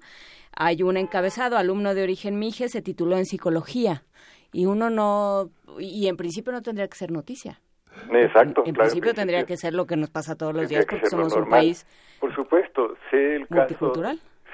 hay 0.52 0.82
un 0.82 0.96
encabezado, 0.96 1.56
alumno 1.56 1.94
de 1.94 2.02
origen 2.02 2.38
Mije, 2.38 2.68
se 2.68 2.80
tituló 2.80 3.18
en 3.18 3.26
psicología. 3.26 4.04
Y 4.52 4.66
uno 4.66 4.90
no, 4.90 5.50
y 5.78 6.08
en 6.08 6.16
principio 6.16 6.52
no 6.52 6.62
tendría 6.62 6.88
que 6.88 6.96
ser 6.96 7.10
noticia. 7.10 7.60
Exacto. 8.10 8.62
En 8.64 8.74
claro, 8.74 8.88
principio 8.88 9.10
en 9.10 9.16
tendría 9.16 9.44
que 9.44 9.56
ser 9.56 9.74
lo 9.74 9.86
que 9.86 9.96
nos 9.96 10.10
pasa 10.10 10.36
todos 10.36 10.54
los 10.54 10.68
días 10.68 10.86
que 10.86 10.96
porque 10.96 11.10
somos 11.10 11.34
un 11.34 11.48
país 11.48 11.86
Por 12.20 12.34
supuesto, 12.34 12.96
sé 13.10 13.36
el 13.36 13.48
caso, 13.48 13.92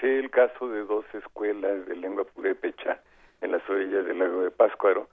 sé 0.01 0.19
el 0.19 0.31
caso 0.31 0.69
de 0.69 0.85
dos 0.85 1.05
escuelas 1.13 1.87
de 1.87 1.97
lengua 1.97 2.25
purépecha 2.25 3.01
en 3.41 3.53
las 3.53 3.69
orillas 3.69 4.07
del 4.07 4.19
lago 4.19 4.43
de 4.43 4.51
Páscuaro 4.51 5.09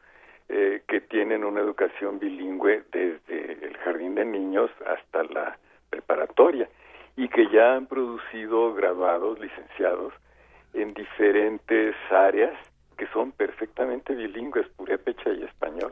eh, 0.49 0.81
que 0.87 1.01
tienen 1.01 1.43
una 1.43 1.61
educación 1.61 2.19
bilingüe 2.19 2.83
desde 2.91 3.65
el 3.65 3.77
jardín 3.77 4.15
de 4.15 4.25
niños 4.25 4.69
hasta 4.85 5.23
la 5.23 5.57
preparatoria 5.89 6.67
y 7.15 7.27
que 7.27 7.49
ya 7.49 7.75
han 7.75 7.87
producido 7.87 8.73
graduados, 8.73 9.39
licenciados 9.39 10.13
en 10.73 10.93
diferentes 10.93 11.95
áreas 12.09 12.57
que 13.01 13.07
son 13.11 13.31
perfectamente 13.31 14.13
bilingües, 14.13 14.67
purépecha 14.77 15.31
y 15.33 15.41
español. 15.43 15.91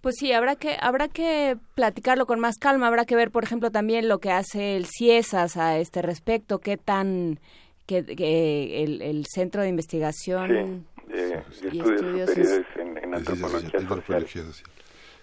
Pues 0.00 0.14
sí, 0.16 0.32
habrá 0.32 0.54
que 0.54 0.76
habrá 0.80 1.08
que 1.08 1.56
platicarlo 1.74 2.24
con 2.24 2.38
más 2.38 2.56
calma, 2.56 2.86
habrá 2.86 3.04
que 3.04 3.16
ver, 3.16 3.32
por 3.32 3.42
ejemplo, 3.42 3.72
también 3.72 4.08
lo 4.08 4.20
que 4.20 4.30
hace 4.30 4.76
el 4.76 4.86
CIESAS 4.86 5.56
a 5.56 5.78
este 5.78 6.02
respecto, 6.02 6.60
qué 6.60 6.76
tan 6.76 7.40
que, 7.86 8.04
que 8.06 8.84
el, 8.84 9.02
el 9.02 9.26
centro 9.26 9.62
de 9.62 9.68
investigación 9.70 10.86
Sí, 11.08 11.12
eh, 11.14 11.42
y 11.62 11.66
estudios, 11.80 11.90
estudios 11.90 12.30
superiores 12.30 12.66
en, 12.76 12.96
en 12.98 13.14
antropología 13.16 13.80
social. 13.80 14.26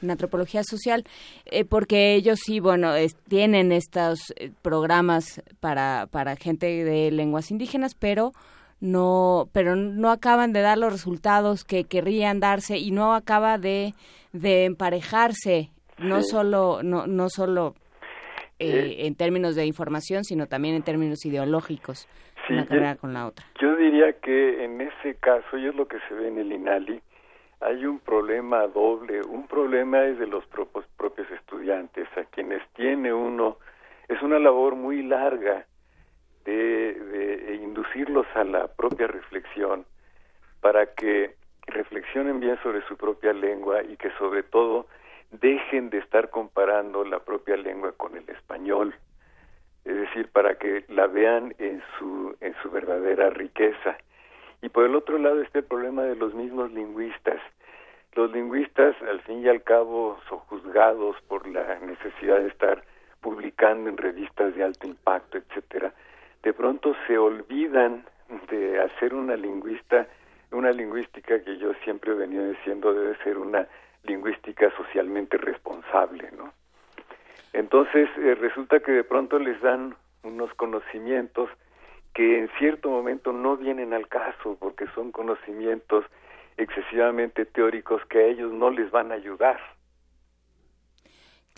en 0.01 0.11
antropología 0.11 0.63
social, 0.65 1.05
eh, 1.45 1.63
porque 1.63 2.15
ellos 2.15 2.39
sí, 2.45 2.59
bueno, 2.59 2.93
es- 2.95 3.15
tienen 3.29 3.71
estos 3.71 4.19
eh, 4.35 4.51
programas 4.61 5.41
para 5.61 6.07
para 6.11 6.35
gente 6.35 6.83
de 6.83 7.11
lenguas 7.11 7.49
indígenas, 7.49 7.95
pero 7.95 8.33
no 8.79 9.49
pero 9.53 9.75
no 9.75 10.09
acaban 10.11 10.53
de 10.53 10.61
dar 10.61 10.77
los 10.77 10.91
resultados 10.91 11.63
que 11.63 11.83
querrían 11.85 12.39
darse 12.39 12.77
y 12.77 12.91
no 12.91 13.13
acaba 13.13 13.57
de 13.57 13.93
de 14.33 14.65
emparejarse 14.65 15.69
no 15.97 16.21
Sí. 16.21 16.29
solo 16.29 16.81
no 16.83 17.07
no 17.07 17.29
solo 17.29 17.73
eh, 18.59 19.05
en 19.05 19.15
términos 19.15 19.55
de 19.55 19.65
información 19.65 20.23
sino 20.23 20.47
también 20.47 20.75
en 20.75 20.83
términos 20.83 21.25
ideológicos 21.25 22.07
Sí, 22.47 22.53
una 22.53 22.63
yo- 22.63 22.69
carrera 22.69 22.95
con 22.95 23.13
la 23.13 23.27
otra 23.27 23.45
Yo 23.59 23.75
diría 23.75 24.13
que 24.13 24.63
en 24.63 24.79
ese 24.81 25.15
caso, 25.15 25.57
y 25.57 25.67
es 25.67 25.75
lo 25.75 25.87
que 25.87 25.97
se 26.07 26.13
ve 26.13 26.27
en 26.29 26.37
el 26.37 26.51
INALI, 26.53 27.01
hay 27.59 27.85
un 27.85 27.99
problema 27.99 28.67
doble. 28.67 29.21
Un 29.23 29.47
problema 29.47 30.05
es 30.05 30.17
de 30.19 30.27
los 30.27 30.45
propios, 30.45 30.85
propios 30.95 31.27
estudiantes, 31.31 32.07
a 32.15 32.23
quienes 32.25 32.61
tiene 32.75 33.11
uno. 33.11 33.57
Es 34.07 34.21
una 34.21 34.37
labor 34.39 34.75
muy 34.75 35.01
larga 35.03 35.65
de, 36.53 36.93
de 36.93 37.55
inducirlos 37.55 38.25
a 38.35 38.43
la 38.43 38.67
propia 38.67 39.07
reflexión 39.07 39.85
para 40.61 40.93
que 40.93 41.35
reflexionen 41.67 42.39
bien 42.39 42.57
sobre 42.63 42.81
su 42.87 42.97
propia 42.97 43.33
lengua 43.33 43.83
y 43.83 43.97
que 43.97 44.09
sobre 44.17 44.43
todo 44.43 44.87
dejen 45.31 45.89
de 45.89 45.99
estar 45.99 46.29
comparando 46.29 47.03
la 47.03 47.19
propia 47.19 47.57
lengua 47.57 47.91
con 47.91 48.15
el 48.15 48.27
español 48.29 48.93
es 49.87 49.95
decir, 49.95 50.29
para 50.33 50.55
que 50.55 50.83
la 50.89 51.07
vean 51.07 51.55
en 51.59 51.81
su, 51.97 52.35
en 52.41 52.53
su 52.61 52.69
verdadera 52.69 53.29
riqueza. 53.29 53.97
Y 54.61 54.67
por 54.67 54.83
el 54.83 54.95
otro 54.95 55.17
lado 55.17 55.41
está 55.41 55.59
el 55.59 55.65
problema 55.65 56.03
de 56.03 56.17
los 56.17 56.33
mismos 56.33 56.71
lingüistas. 56.73 57.39
Los 58.13 58.29
lingüistas, 58.31 59.01
al 59.03 59.21
fin 59.21 59.43
y 59.43 59.47
al 59.47 59.63
cabo, 59.63 60.19
son 60.27 60.39
juzgados 60.39 61.15
por 61.29 61.47
la 61.47 61.79
necesidad 61.79 62.39
de 62.39 62.49
estar 62.49 62.83
publicando 63.21 63.89
en 63.89 63.95
revistas 63.95 64.53
de 64.55 64.63
alto 64.65 64.87
impacto, 64.87 65.37
etcétera. 65.37 65.93
De 66.47 66.53
pronto 66.53 66.95
se 67.07 67.17
olvidan 67.17 68.05
de 68.49 68.79
hacer 68.79 69.13
una 69.13 69.35
lingüista, 69.35 70.07
una 70.51 70.71
lingüística 70.71 71.43
que 71.43 71.57
yo 71.57 71.73
siempre 71.83 72.13
he 72.13 72.15
venido 72.15 72.47
diciendo 72.47 72.93
debe 72.93 73.17
ser 73.17 73.37
una 73.37 73.67
lingüística 74.03 74.71
socialmente 74.77 75.35
responsable, 75.35 76.31
¿no? 76.37 76.53
Entonces 77.51 78.07
eh, 78.19 78.35
resulta 78.35 78.79
que 78.79 78.93
de 78.93 79.03
pronto 79.03 79.39
les 79.39 79.59
dan 79.59 79.97
unos 80.23 80.53
conocimientos 80.53 81.49
que 82.13 82.39
en 82.39 82.49
cierto 82.57 82.91
momento 82.91 83.33
no 83.33 83.57
vienen 83.57 83.91
al 83.91 84.07
caso 84.07 84.55
porque 84.57 84.87
son 84.95 85.11
conocimientos 85.11 86.05
excesivamente 86.55 87.45
teóricos 87.45 88.01
que 88.05 88.19
a 88.19 88.25
ellos 88.25 88.53
no 88.53 88.69
les 88.69 88.89
van 88.89 89.11
a 89.11 89.15
ayudar. 89.15 89.59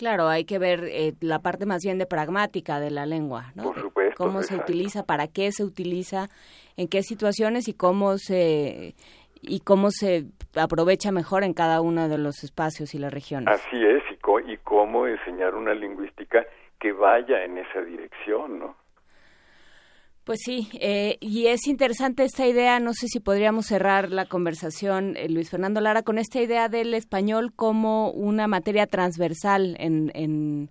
Claro, 0.00 0.28
hay 0.28 0.46
que 0.46 0.58
ver 0.58 0.84
eh, 0.84 1.12
la 1.20 1.40
parte 1.40 1.66
más 1.66 1.82
bien 1.84 1.98
de 1.98 2.06
pragmática 2.06 2.80
de 2.80 2.90
la 2.90 3.04
lengua, 3.04 3.52
¿no? 3.54 3.64
Por 3.64 3.82
supuesto, 3.82 4.14
Cómo 4.16 4.40
se 4.42 4.56
utiliza, 4.56 5.04
para 5.04 5.26
qué 5.28 5.52
se 5.52 5.62
utiliza, 5.62 6.30
en 6.78 6.88
qué 6.88 7.02
situaciones 7.02 7.68
y 7.68 7.74
cómo 7.74 8.16
se 8.16 8.94
y 9.42 9.60
cómo 9.60 9.90
se 9.90 10.24
aprovecha 10.56 11.12
mejor 11.12 11.44
en 11.44 11.52
cada 11.52 11.82
uno 11.82 12.08
de 12.08 12.16
los 12.16 12.42
espacios 12.44 12.94
y 12.94 12.98
las 12.98 13.12
regiones. 13.12 13.48
Así 13.54 13.76
es, 13.76 14.02
y, 14.10 14.16
co- 14.16 14.40
y 14.40 14.56
cómo 14.64 15.06
enseñar 15.06 15.54
una 15.54 15.74
lingüística 15.74 16.46
que 16.78 16.92
vaya 16.92 17.44
en 17.44 17.58
esa 17.58 17.82
dirección, 17.82 18.58
¿no? 18.58 18.76
Pues 20.30 20.42
sí, 20.44 20.68
eh, 20.80 21.16
y 21.18 21.48
es 21.48 21.66
interesante 21.66 22.22
esta 22.22 22.46
idea, 22.46 22.78
no 22.78 22.92
sé 22.92 23.08
si 23.08 23.18
podríamos 23.18 23.66
cerrar 23.66 24.10
la 24.10 24.26
conversación, 24.26 25.16
eh, 25.16 25.28
Luis 25.28 25.50
Fernando 25.50 25.80
Lara, 25.80 26.02
con 26.02 26.18
esta 26.18 26.40
idea 26.40 26.68
del 26.68 26.94
español 26.94 27.50
como 27.56 28.12
una 28.12 28.46
materia 28.46 28.86
transversal 28.86 29.74
en, 29.80 30.12
en, 30.14 30.68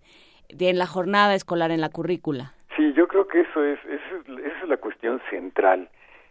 la 0.77 0.85
jornada 0.85 1.35
escolar, 1.35 1.71
en 1.71 1.81
la 1.81 1.89
currícula. 1.89 2.53
Sí, 2.77 2.93
yo 2.93 3.09
creo 3.09 3.27
que 3.27 3.41
eso 3.41 3.61
es, 3.61 3.77
eso 3.83 4.15
es, 4.15 4.45
esa 4.45 4.59
es 4.63 4.69
la 4.69 4.77
cuestión 4.77 5.19
central. 5.29 5.89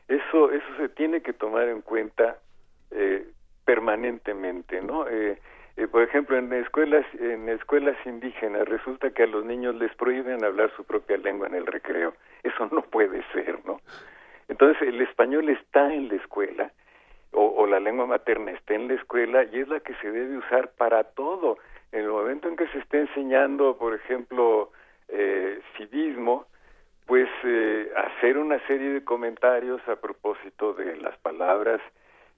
Eso, 0.08 0.50
eso 0.50 0.66
se 0.78 0.88
tiene 0.88 1.20
que 1.20 1.34
tomar 1.34 1.68
en 1.68 1.82
cuenta 1.82 2.38
eh, 2.92 3.28
permanentemente, 3.66 4.80
¿no? 4.80 5.04
Eh, 5.78 5.86
por 5.86 6.02
ejemplo, 6.02 6.36
en 6.36 6.52
escuelas, 6.52 7.06
en 7.18 7.48
escuelas 7.48 7.96
indígenas 8.04 8.68
resulta 8.68 9.10
que 9.10 9.22
a 9.22 9.26
los 9.26 9.44
niños 9.44 9.74
les 9.76 9.94
prohíben 9.94 10.44
hablar 10.44 10.70
su 10.76 10.84
propia 10.84 11.16
lengua 11.16 11.46
en 11.46 11.54
el 11.54 11.66
recreo. 11.66 12.12
Eso 12.42 12.68
no 12.70 12.82
puede 12.82 13.22
ser, 13.32 13.58
¿no? 13.64 13.80
Entonces 14.48 14.82
el 14.86 15.00
español 15.00 15.48
está 15.48 15.92
en 15.94 16.08
la 16.08 16.16
escuela 16.16 16.70
lengua 17.80 18.06
materna 18.06 18.52
esté 18.52 18.74
en 18.74 18.88
la 18.88 18.94
escuela 18.94 19.44
y 19.44 19.60
es 19.60 19.68
la 19.68 19.80
que 19.80 19.94
se 19.94 20.10
debe 20.10 20.38
usar 20.38 20.70
para 20.76 21.04
todo. 21.04 21.58
En 21.92 22.02
el 22.02 22.10
momento 22.10 22.48
en 22.48 22.56
que 22.56 22.68
se 22.68 22.78
esté 22.78 23.00
enseñando, 23.00 23.76
por 23.78 23.94
ejemplo, 23.94 24.70
eh, 25.08 25.60
civismo, 25.76 26.46
pues 27.06 27.28
eh, 27.44 27.90
hacer 27.96 28.36
una 28.36 28.58
serie 28.66 28.90
de 28.90 29.04
comentarios 29.04 29.80
a 29.88 29.96
propósito 29.96 30.74
de 30.74 30.96
las 30.96 31.16
palabras 31.18 31.80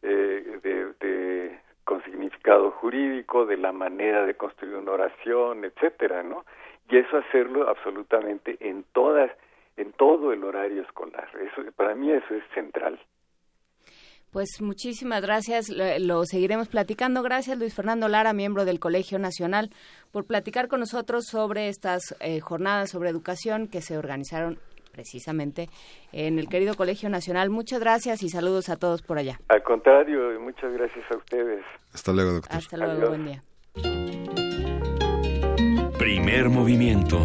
eh, 0.03 0.61
de, 0.63 1.59
con 1.85 2.03
significado 2.05 2.71
jurídico, 2.73 3.47
de 3.47 3.57
la 3.57 3.73
manera 3.73 4.25
de 4.27 4.35
construir 4.35 4.77
una 4.77 4.93
oración, 4.93 5.65
etcétera, 5.65 6.23
¿no? 6.23 6.45
Y 6.89 6.97
eso 6.97 7.17
hacerlo 7.17 7.69
absolutamente 7.69 8.57
en 8.61 8.85
todas, 8.93 9.31
en 9.77 9.93
todo 9.93 10.33
el 10.33 10.45
horario 10.45 10.83
escolar. 10.83 11.29
Eso, 11.41 11.71
para 11.73 11.95
mí 11.95 12.11
eso 12.11 12.35
es 12.35 12.45
central. 12.55 12.99
Pues 14.31 14.61
muchísimas 14.61 15.23
gracias, 15.23 15.69
lo, 15.69 16.25
seguiremos 16.25 16.69
platicando. 16.69 17.23
Gracias 17.23 17.59
Luis 17.59 17.75
Fernando 17.75 18.07
Lara, 18.07 18.33
miembro 18.33 18.65
del 18.65 18.79
Colegio 18.79 19.19
Nacional, 19.19 19.71
por 20.13 20.25
platicar 20.25 20.69
con 20.69 20.79
nosotros 20.79 21.25
sobre 21.27 21.69
estas 21.69 22.15
eh, 22.21 22.39
jornadas 22.39 22.91
sobre 22.91 23.11
educación 23.11 23.67
que 23.67 23.81
se 23.81 23.99
organizaron 23.99 24.61
precisamente 24.91 25.69
en 26.13 26.39
el 26.39 26.49
querido 26.49 26.75
Colegio 26.75 27.09
Nacional. 27.09 27.51
Muchas 27.51 27.81
gracias 27.81 28.23
y 28.23 28.29
saludos 28.29 28.69
a 28.69 28.77
todos 28.77 29.03
por 29.03 29.19
allá. 29.19 29.39
Al 29.49 29.63
contrario, 29.63 30.39
muchas 30.41 30.73
gracias 30.73 31.05
a 31.11 31.17
ustedes. 31.17 31.65
Hasta 31.93 32.13
luego, 32.13 32.33
doctor. 32.33 32.57
Hasta 32.57 32.77
luego, 32.77 33.09
buen 33.09 33.25
día. 33.25 33.43
Primer 35.99 36.49
movimiento. 36.49 37.19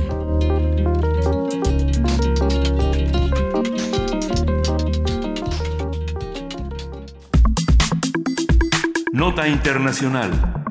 Nota 9.14 9.48
Internacional. 9.48 10.65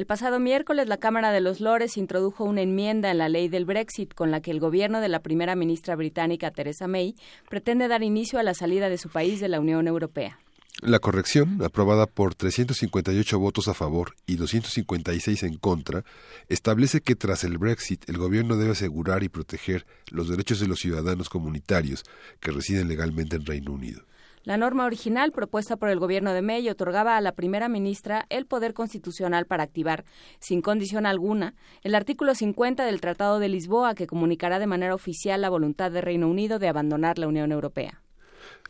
El 0.00 0.06
pasado 0.06 0.40
miércoles 0.40 0.88
la 0.88 0.96
Cámara 0.96 1.30
de 1.30 1.42
los 1.42 1.60
Lores 1.60 1.98
introdujo 1.98 2.44
una 2.44 2.62
enmienda 2.62 3.10
en 3.10 3.18
la 3.18 3.28
ley 3.28 3.48
del 3.48 3.66
Brexit 3.66 4.14
con 4.14 4.30
la 4.30 4.40
que 4.40 4.50
el 4.50 4.58
gobierno 4.58 5.02
de 5.02 5.10
la 5.10 5.20
primera 5.20 5.56
ministra 5.56 5.94
británica 5.94 6.50
Theresa 6.50 6.88
May 6.88 7.16
pretende 7.50 7.86
dar 7.86 8.02
inicio 8.02 8.38
a 8.38 8.42
la 8.42 8.54
salida 8.54 8.88
de 8.88 8.96
su 8.96 9.10
país 9.10 9.40
de 9.40 9.50
la 9.50 9.60
Unión 9.60 9.86
Europea. 9.86 10.38
La 10.80 11.00
corrección, 11.00 11.62
aprobada 11.62 12.06
por 12.06 12.34
358 12.34 13.38
votos 13.38 13.68
a 13.68 13.74
favor 13.74 14.14
y 14.26 14.36
256 14.36 15.42
en 15.42 15.58
contra, 15.58 16.02
establece 16.48 17.02
que 17.02 17.14
tras 17.14 17.44
el 17.44 17.58
Brexit 17.58 18.08
el 18.08 18.16
gobierno 18.16 18.56
debe 18.56 18.72
asegurar 18.72 19.22
y 19.22 19.28
proteger 19.28 19.84
los 20.10 20.30
derechos 20.30 20.60
de 20.60 20.66
los 20.66 20.78
ciudadanos 20.78 21.28
comunitarios 21.28 22.04
que 22.40 22.52
residen 22.52 22.88
legalmente 22.88 23.36
en 23.36 23.44
Reino 23.44 23.72
Unido. 23.72 24.06
La 24.42 24.56
norma 24.56 24.86
original 24.86 25.32
propuesta 25.32 25.76
por 25.76 25.90
el 25.90 25.98
gobierno 25.98 26.32
de 26.32 26.40
May 26.40 26.66
otorgaba 26.70 27.18
a 27.18 27.20
la 27.20 27.32
primera 27.32 27.68
ministra 27.68 28.24
el 28.30 28.46
poder 28.46 28.72
constitucional 28.72 29.44
para 29.44 29.64
activar, 29.64 30.06
sin 30.38 30.62
condición 30.62 31.04
alguna, 31.04 31.54
el 31.82 31.94
artículo 31.94 32.34
50 32.34 32.86
del 32.86 33.02
Tratado 33.02 33.38
de 33.38 33.50
Lisboa 33.50 33.94
que 33.94 34.06
comunicará 34.06 34.58
de 34.58 34.66
manera 34.66 34.94
oficial 34.94 35.42
la 35.42 35.50
voluntad 35.50 35.90
de 35.90 36.00
Reino 36.00 36.26
Unido 36.26 36.58
de 36.58 36.68
abandonar 36.68 37.18
la 37.18 37.28
Unión 37.28 37.52
Europea. 37.52 38.00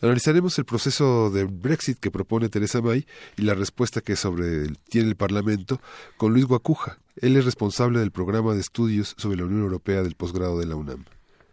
Analizaremos 0.02 0.58
el 0.58 0.64
proceso 0.64 1.30
de 1.30 1.44
Brexit 1.44 2.00
que 2.00 2.10
propone 2.10 2.48
Teresa 2.48 2.80
May 2.80 3.06
y 3.36 3.42
la 3.42 3.54
respuesta 3.54 4.00
que 4.00 4.16
sobre 4.16 4.68
tiene 4.88 5.08
el 5.08 5.16
Parlamento 5.16 5.80
con 6.16 6.32
Luis 6.32 6.46
Guacuja. 6.46 6.98
Él 7.16 7.36
es 7.36 7.44
responsable 7.44 8.00
del 8.00 8.10
programa 8.10 8.54
de 8.54 8.60
estudios 8.60 9.14
sobre 9.18 9.36
la 9.36 9.44
Unión 9.44 9.60
Europea 9.60 10.02
del 10.02 10.16
posgrado 10.16 10.58
de 10.58 10.66
la 10.66 10.74
UNAM. 10.74 11.04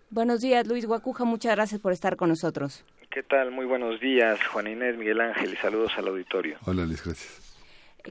Buenos 0.09 0.41
días, 0.41 0.65
Luis 0.65 0.85
Guacuja. 0.85 1.25
Muchas 1.25 1.55
gracias 1.55 1.81
por 1.81 1.91
estar 1.91 2.15
con 2.15 2.29
nosotros. 2.29 2.83
¿Qué 3.17 3.23
tal? 3.23 3.49
Muy 3.49 3.65
buenos 3.65 3.99
días, 3.99 4.39
Juan 4.45 4.67
Inés, 4.67 4.95
Miguel 4.95 5.19
Ángel, 5.21 5.51
y 5.51 5.55
saludos 5.55 5.91
al 5.97 6.07
auditorio. 6.07 6.59
Hola, 6.65 6.85
Luis, 6.85 7.03
gracias. 7.03 7.46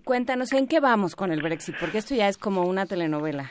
Cuéntanos, 0.04 0.52
¿en 0.52 0.66
qué 0.66 0.80
vamos 0.80 1.16
con 1.16 1.32
el 1.32 1.42
Brexit? 1.42 1.76
Porque 1.78 1.98
esto 1.98 2.14
ya 2.14 2.28
es 2.28 2.38
como 2.38 2.62
una 2.62 2.86
telenovela. 2.86 3.50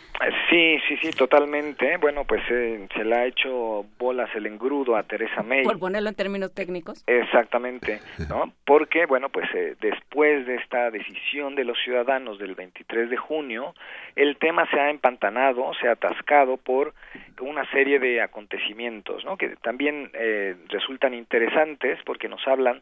Sí, 0.50 0.78
sí, 0.88 0.96
sí, 1.02 1.12
totalmente. 1.12 1.98
Bueno, 1.98 2.24
pues 2.24 2.42
eh, 2.50 2.88
se 2.96 3.04
le 3.04 3.16
ha 3.16 3.26
hecho 3.26 3.86
bolas 3.98 4.30
el 4.36 4.46
engrudo 4.46 4.96
a 4.96 5.04
Teresa 5.04 5.44
May. 5.44 5.64
Por 5.64 5.80
ponerlo 5.80 6.10
en 6.10 6.16
términos 6.16 6.54
técnicos. 6.54 7.04
Exactamente, 7.08 8.00
¿no? 8.30 8.54
Porque, 8.64 9.06
bueno, 9.06 9.30
pues 9.30 9.50
eh, 9.54 9.76
después 9.82 10.46
de 10.46 10.56
esta 10.56 10.92
decisión 10.92 11.56
de 11.56 11.66
los 11.66 11.78
ciudadanos 11.84 12.40
del 12.40 12.56
23 12.56 13.10
de 13.10 13.18
junio, 13.18 13.74
el 14.16 14.38
tema 14.38 14.70
se 14.70 14.80
ha 14.80 14.90
empantanado, 14.90 15.74
se 15.82 15.90
ha 15.90 15.94
atascado 15.94 16.58
por 16.58 16.94
una 17.42 17.70
serie 17.72 18.00
de 18.00 18.22
acontecimientos, 18.22 19.26
¿no? 19.26 19.38
Que 19.38 19.56
también 19.58 20.10
eh, 20.14 20.56
resultan 20.70 21.14
interesantes 21.14 22.00
porque 22.06 22.30
nos 22.30 22.48
hablan 22.48 22.82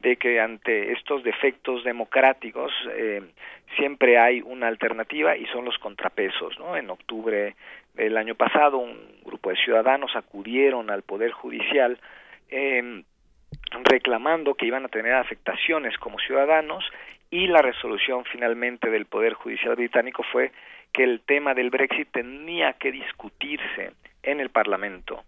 de 0.00 0.16
que 0.16 0.40
ante 0.40 0.92
estos 0.92 1.22
defectos 1.22 1.84
democráticos 1.84 2.72
eh, 2.92 3.22
siempre 3.76 4.18
hay 4.18 4.40
una 4.40 4.66
alternativa 4.68 5.36
y 5.36 5.46
son 5.46 5.64
los 5.64 5.78
contrapesos. 5.78 6.58
¿no? 6.58 6.76
En 6.76 6.90
octubre 6.90 7.54
del 7.94 8.16
año 8.16 8.34
pasado 8.34 8.78
un 8.78 8.96
grupo 9.24 9.50
de 9.50 9.56
ciudadanos 9.56 10.16
acudieron 10.16 10.90
al 10.90 11.02
Poder 11.02 11.32
Judicial 11.32 11.98
eh, 12.50 13.02
reclamando 13.84 14.54
que 14.54 14.66
iban 14.66 14.84
a 14.84 14.88
tener 14.88 15.14
afectaciones 15.14 15.96
como 15.98 16.18
ciudadanos 16.18 16.84
y 17.30 17.46
la 17.46 17.62
resolución 17.62 18.24
finalmente 18.24 18.90
del 18.90 19.06
Poder 19.06 19.34
Judicial 19.34 19.76
británico 19.76 20.22
fue 20.32 20.50
que 20.92 21.04
el 21.04 21.20
tema 21.20 21.54
del 21.54 21.70
Brexit 21.70 22.10
tenía 22.10 22.72
que 22.72 22.90
discutirse 22.90 23.92
en 24.22 24.40
el 24.40 24.50
Parlamento. 24.50 25.22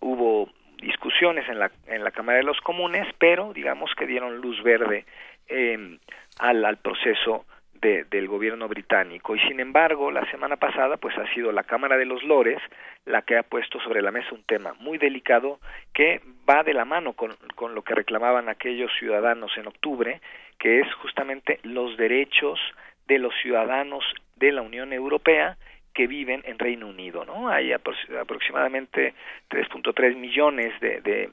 Hubo 0.00 0.48
discusiones 0.80 1.48
en 1.48 1.58
la, 1.58 1.70
en 1.86 2.04
la 2.04 2.10
Cámara 2.10 2.38
de 2.38 2.44
los 2.44 2.60
Comunes, 2.60 3.06
pero 3.18 3.52
digamos 3.52 3.90
que 3.96 4.06
dieron 4.06 4.38
luz 4.40 4.62
verde 4.62 5.04
eh, 5.48 5.98
al, 6.38 6.64
al 6.64 6.76
proceso 6.78 7.44
de, 7.80 8.04
del 8.04 8.28
gobierno 8.28 8.68
británico. 8.68 9.34
Y 9.34 9.40
sin 9.40 9.60
embargo, 9.60 10.10
la 10.10 10.28
semana 10.30 10.56
pasada, 10.56 10.96
pues 10.96 11.16
ha 11.18 11.32
sido 11.32 11.52
la 11.52 11.64
Cámara 11.64 11.96
de 11.96 12.04
los 12.04 12.22
Lores 12.22 12.60
la 13.06 13.22
que 13.22 13.36
ha 13.36 13.42
puesto 13.42 13.80
sobre 13.80 14.02
la 14.02 14.10
mesa 14.10 14.28
un 14.32 14.44
tema 14.44 14.74
muy 14.78 14.98
delicado 14.98 15.58
que 15.94 16.20
va 16.48 16.62
de 16.62 16.74
la 16.74 16.84
mano 16.84 17.14
con, 17.14 17.34
con 17.54 17.74
lo 17.74 17.82
que 17.82 17.94
reclamaban 17.94 18.48
aquellos 18.48 18.90
ciudadanos 18.98 19.56
en 19.56 19.66
octubre, 19.66 20.20
que 20.58 20.80
es 20.80 20.94
justamente 20.94 21.60
los 21.62 21.96
derechos 21.96 22.60
de 23.06 23.18
los 23.18 23.34
ciudadanos 23.40 24.04
de 24.36 24.52
la 24.52 24.62
Unión 24.62 24.92
Europea 24.92 25.56
que 25.94 26.06
viven 26.06 26.42
en 26.44 26.58
Reino 26.58 26.88
Unido, 26.88 27.24
¿no? 27.24 27.48
Hay 27.48 27.72
aproximadamente 27.72 29.14
3.3 29.50 30.16
millones 30.16 30.78
de, 30.80 31.00
de 31.00 31.30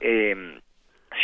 eh, 0.00 0.60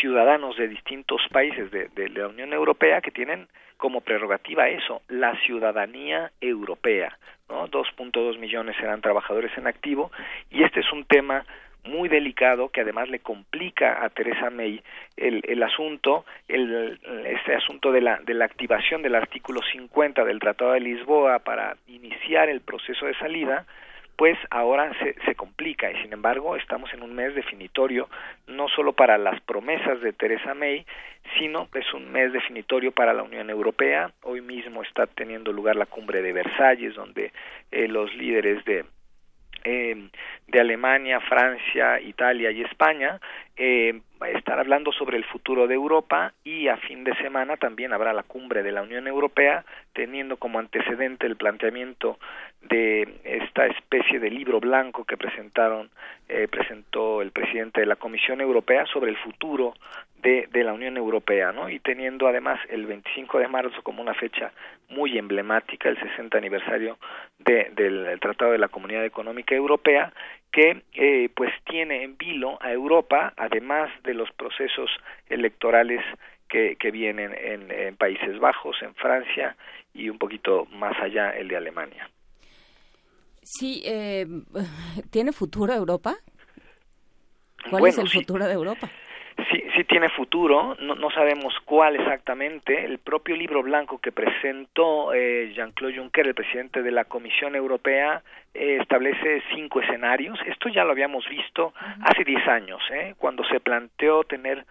ciudadanos 0.00 0.56
de 0.56 0.68
distintos 0.68 1.22
países 1.30 1.70
de, 1.70 1.88
de, 1.88 2.08
la 2.10 2.28
Unión 2.28 2.52
Europea 2.52 3.00
que 3.00 3.10
tienen 3.10 3.48
como 3.76 4.00
prerrogativa 4.00 4.68
eso, 4.68 5.02
la 5.08 5.34
ciudadanía 5.40 6.30
europea, 6.40 7.18
¿no? 7.48 7.68
2.2 7.68 8.38
millones 8.38 8.76
serán 8.76 9.00
trabajadores 9.00 9.56
en 9.56 9.66
activo 9.66 10.10
y 10.50 10.62
este 10.62 10.80
es 10.80 10.92
un 10.92 11.04
tema 11.04 11.44
muy 11.84 12.08
delicado 12.08 12.68
que 12.70 12.80
además 12.80 13.08
le 13.08 13.20
complica 13.20 14.04
a 14.04 14.10
Teresa 14.10 14.50
May 14.50 14.82
el, 15.16 15.42
el 15.46 15.62
asunto, 15.62 16.24
el, 16.48 16.98
este 17.26 17.54
asunto 17.54 17.92
de 17.92 18.00
la, 18.00 18.18
de 18.24 18.34
la 18.34 18.46
activación 18.46 19.02
del 19.02 19.14
artículo 19.14 19.60
50 19.62 20.24
del 20.24 20.40
Tratado 20.40 20.72
de 20.72 20.80
Lisboa 20.80 21.40
para 21.40 21.76
iniciar 21.88 22.48
el 22.48 22.60
proceso 22.60 23.06
de 23.06 23.14
salida, 23.14 23.66
pues 24.16 24.38
ahora 24.50 24.92
se, 25.00 25.14
se 25.24 25.34
complica 25.34 25.90
y 25.90 26.00
sin 26.02 26.12
embargo 26.12 26.56
estamos 26.56 26.92
en 26.94 27.02
un 27.02 27.14
mes 27.14 27.34
definitorio 27.34 28.08
no 28.46 28.68
solo 28.68 28.92
para 28.92 29.18
las 29.18 29.40
promesas 29.40 30.00
de 30.00 30.12
Teresa 30.12 30.54
May, 30.54 30.86
sino 31.38 31.68
es 31.74 31.92
un 31.94 32.12
mes 32.12 32.32
definitorio 32.32 32.92
para 32.92 33.12
la 33.12 33.22
Unión 33.22 33.50
Europea. 33.50 34.10
Hoy 34.22 34.40
mismo 34.40 34.82
está 34.82 35.06
teniendo 35.06 35.52
lugar 35.52 35.76
la 35.76 35.86
cumbre 35.86 36.22
de 36.22 36.32
Versalles, 36.32 36.94
donde 36.94 37.32
eh, 37.70 37.88
los 37.88 38.14
líderes 38.14 38.64
de 38.64 38.84
eh, 39.64 40.08
de 40.46 40.60
Alemania, 40.60 41.20
Francia, 41.20 42.00
Italia 42.00 42.50
y 42.50 42.62
España, 42.62 43.18
eh, 43.56 44.00
estar 44.32 44.58
hablando 44.58 44.92
sobre 44.92 45.16
el 45.16 45.24
futuro 45.24 45.66
de 45.66 45.74
Europa 45.74 46.32
y 46.44 46.68
a 46.68 46.76
fin 46.76 47.04
de 47.04 47.14
semana 47.16 47.56
también 47.56 47.92
habrá 47.92 48.12
la 48.12 48.22
cumbre 48.22 48.62
de 48.62 48.72
la 48.72 48.82
Unión 48.82 49.06
Europea, 49.06 49.64
teniendo 49.92 50.36
como 50.36 50.58
antecedente 50.58 51.26
el 51.26 51.36
planteamiento 51.36 52.18
de 52.62 53.08
esta 53.24 53.66
especie 53.66 54.18
de 54.20 54.30
libro 54.30 54.60
blanco 54.60 55.04
que 55.04 55.16
presentaron 55.16 55.90
eh, 56.28 56.48
presentó 56.48 57.20
el 57.20 57.32
presidente 57.32 57.80
de 57.80 57.86
la 57.86 57.96
Comisión 57.96 58.40
Europea 58.40 58.86
sobre 58.86 59.10
el 59.10 59.16
futuro 59.18 59.74
de, 60.22 60.48
de 60.50 60.64
la 60.64 60.72
Unión 60.72 60.96
Europea, 60.96 61.52
¿no? 61.52 61.68
Y 61.68 61.80
teniendo 61.80 62.26
además 62.26 62.58
el 62.70 62.86
25 62.86 63.38
de 63.38 63.48
marzo 63.48 63.82
como 63.82 64.00
una 64.00 64.14
fecha 64.14 64.52
muy 64.88 65.18
emblemática, 65.18 65.88
el 65.88 65.98
60 65.98 66.36
aniversario 66.36 66.98
de, 67.38 67.70
del 67.74 68.18
Tratado 68.20 68.52
de 68.52 68.58
la 68.58 68.68
Comunidad 68.68 69.04
Económica 69.04 69.54
Europea, 69.54 70.12
que 70.52 70.82
eh, 70.94 71.28
pues 71.34 71.52
tiene 71.64 72.04
en 72.04 72.16
vilo 72.16 72.58
a 72.62 72.72
Europa, 72.72 73.32
además 73.36 73.90
de 74.04 74.14
los 74.14 74.30
procesos 74.32 74.90
electorales 75.28 76.00
que, 76.48 76.76
que 76.76 76.90
vienen 76.90 77.34
en, 77.36 77.70
en 77.70 77.96
Países 77.96 78.38
Bajos, 78.38 78.76
en 78.82 78.94
Francia 78.94 79.56
y 79.92 80.08
un 80.08 80.18
poquito 80.18 80.66
más 80.66 80.96
allá 81.00 81.30
el 81.30 81.48
de 81.48 81.56
Alemania. 81.56 82.08
Sí, 83.42 83.82
eh, 83.84 84.26
¿tiene 85.10 85.32
futuro 85.32 85.72
Europa? 85.72 86.14
¿Cuál 87.70 87.80
bueno, 87.80 87.86
es 87.88 87.98
el 87.98 88.08
sí. 88.08 88.18
futuro 88.18 88.46
de 88.46 88.52
Europa? 88.52 88.90
Sí, 89.50 89.64
sí 89.76 89.84
tiene 89.84 90.08
futuro, 90.08 90.76
no, 90.80 90.94
no 90.94 91.10
sabemos 91.10 91.54
cuál 91.64 91.96
exactamente. 91.96 92.84
El 92.84 92.98
propio 92.98 93.36
libro 93.36 93.62
blanco 93.62 93.98
que 93.98 94.12
presentó 94.12 95.12
eh, 95.14 95.52
Jean-Claude 95.54 95.96
Juncker, 95.96 96.26
el 96.26 96.34
presidente 96.34 96.82
de 96.82 96.90
la 96.90 97.04
Comisión 97.04 97.54
Europea, 97.54 98.22
eh, 98.52 98.78
establece 98.80 99.42
cinco 99.54 99.80
escenarios. 99.80 100.38
Esto 100.46 100.68
ya 100.68 100.84
lo 100.84 100.92
habíamos 100.92 101.28
visto 101.28 101.72
hace 102.02 102.24
diez 102.24 102.46
años, 102.46 102.82
¿eh? 102.92 103.14
cuando 103.18 103.44
se 103.44 103.60
planteó 103.60 104.24
tener 104.24 104.64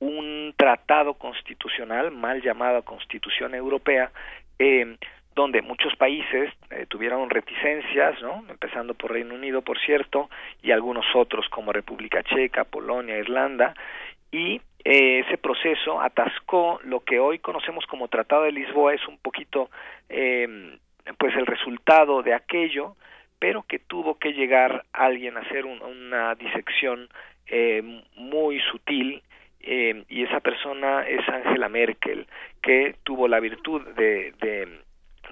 un 0.00 0.54
tratado 0.56 1.14
constitucional, 1.14 2.10
mal 2.10 2.40
llamado 2.40 2.82
Constitución 2.82 3.54
Europea, 3.54 4.10
eh, 4.58 4.96
donde 5.38 5.62
muchos 5.62 5.94
países 5.94 6.52
eh, 6.70 6.86
tuvieron 6.88 7.30
reticencias, 7.30 8.20
¿no? 8.20 8.44
empezando 8.48 8.94
por 8.94 9.12
Reino 9.12 9.36
Unido, 9.36 9.62
por 9.62 9.78
cierto, 9.78 10.28
y 10.62 10.72
algunos 10.72 11.06
otros 11.14 11.48
como 11.48 11.72
República 11.72 12.24
Checa, 12.24 12.64
Polonia, 12.64 13.16
Irlanda, 13.18 13.72
y 14.30 14.60
eh, 14.84 15.20
ese 15.20 15.38
proceso 15.38 16.00
atascó 16.00 16.80
lo 16.84 17.00
que 17.00 17.18
hoy 17.18 17.38
conocemos 17.38 17.86
como 17.86 18.08
Tratado 18.08 18.44
de 18.44 18.52
Lisboa, 18.52 18.94
es 18.94 19.06
un 19.08 19.18
poquito 19.18 19.70
eh, 20.08 20.78
pues 21.18 21.34
el 21.36 21.46
resultado 21.46 22.22
de 22.22 22.34
aquello, 22.34 22.96
pero 23.38 23.62
que 23.62 23.78
tuvo 23.78 24.18
que 24.18 24.32
llegar 24.32 24.84
alguien 24.92 25.36
a 25.36 25.40
hacer 25.40 25.64
una 25.64 26.34
disección 26.34 27.08
eh, 27.46 28.02
muy 28.16 28.60
sutil 28.60 29.22
eh, 29.60 30.04
y 30.08 30.22
esa 30.22 30.40
persona 30.40 31.06
es 31.06 31.26
Angela 31.28 31.68
Merkel, 31.68 32.26
que 32.62 32.96
tuvo 33.04 33.28
la 33.28 33.40
virtud 33.40 33.82
de, 33.94 34.32
de 34.40 34.68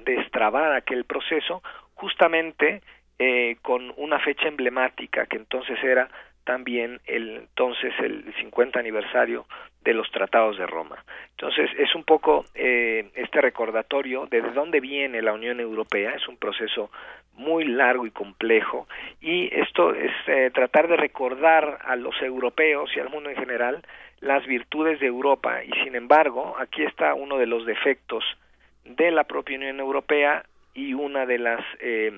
destrabar 0.05 0.73
aquel 0.73 1.05
proceso 1.05 1.63
justamente 1.95 2.83
eh, 3.19 3.57
con 3.63 3.93
una 3.97 4.19
fecha 4.19 4.47
emblemática 4.47 5.27
que 5.27 5.37
entonces 5.37 5.83
era 5.83 6.09
también 6.47 7.01
el 7.05 7.37
entonces 7.37 7.93
el 7.99 8.33
50 8.41 8.79
aniversario 8.79 9.45
de 9.83 9.93
los 9.93 10.11
tratados 10.11 10.57
de 10.57 10.67
Roma. 10.67 11.05
Entonces 11.33 11.69
es 11.79 11.95
un 11.95 12.05
poco 12.05 12.47
eh, 12.55 13.11
este 13.15 13.41
recordatorio 13.43 14.27
de, 14.27 14.41
de 14.41 14.53
dónde 14.53 14.81
viene 14.81 15.21
la 15.21 15.35
Unión 15.35 15.61
Europea, 15.61 16.13
es 16.15 16.27
un 16.27 16.39
proceso 16.39 16.91
muy 17.35 17.65
largo 17.65 18.07
y 18.07 18.11
complejo. 18.11 18.89
Y 19.21 19.55
esto 19.55 19.93
es 19.93 20.13
eh, 20.29 20.51
tratar 20.55 20.89
de 20.89 20.97
recordar 20.97 21.79
a 21.85 21.97
los 21.97 22.15
europeos 22.23 22.91
y 22.97 23.01
al 23.01 23.11
mundo 23.11 23.29
en 23.29 23.37
general 23.37 23.83
las 24.21 24.47
virtudes 24.47 25.01
de 25.01 25.07
Europa. 25.07 25.63
Y 25.65 25.73
sin 25.85 25.95
embargo 25.95 26.57
aquí 26.59 26.85
está 26.85 27.15
uno 27.15 27.39
de 27.39 27.47
los 27.47 27.67
defectos 27.67 28.25
de 28.85 29.11
la 29.11 29.25
propia 29.25 29.59
Unión 29.59 29.81
Europea 29.81 30.45
y 30.75 30.95
una 30.95 31.27
de 31.27 31.39
las 31.39 31.61
eh, 31.81 32.13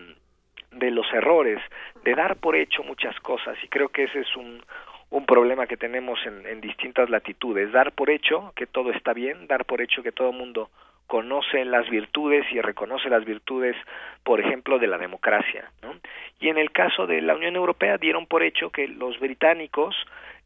de 0.71 0.91
los 0.91 1.07
errores 1.13 1.61
de 2.05 2.15
dar 2.15 2.37
por 2.37 2.57
hecho 2.57 2.83
muchas 2.83 3.19
cosas 3.21 3.57
y 3.63 3.69
creo 3.69 3.89
que 3.89 4.05
ese 4.05 4.21
es 4.21 4.37
un 4.37 4.63
un 5.11 5.25
problema 5.25 5.67
que 5.67 5.79
tenemos 5.79 6.19
en, 6.27 6.47
en 6.47 6.61
distintas 6.61 7.09
latitudes 7.09 7.73
dar 7.73 7.93
por 7.93 8.11
hecho 8.11 8.53
que 8.55 8.67
todo 8.67 8.91
está 8.91 9.15
bien 9.15 9.47
dar 9.47 9.65
por 9.65 9.81
hecho 9.81 10.03
que 10.03 10.13
todo 10.13 10.31
el 10.31 10.37
mundo 10.37 10.69
conoce 11.09 11.65
las 11.65 11.89
virtudes 11.89 12.45
y 12.53 12.61
reconoce 12.61 13.09
las 13.09 13.25
virtudes, 13.25 13.75
por 14.23 14.41
ejemplo, 14.41 14.79
de 14.79 14.87
la 14.87 14.99
democracia. 14.99 15.73
¿no? 15.83 15.95
Y 16.39 16.49
en 16.49 16.59
el 16.59 16.71
caso 16.71 17.07
de 17.07 17.23
la 17.23 17.35
Unión 17.35 17.57
Europea 17.57 17.97
dieron 17.97 18.27
por 18.27 18.43
hecho 18.43 18.71
que 18.71 18.87
los 18.87 19.19
británicos 19.19 19.97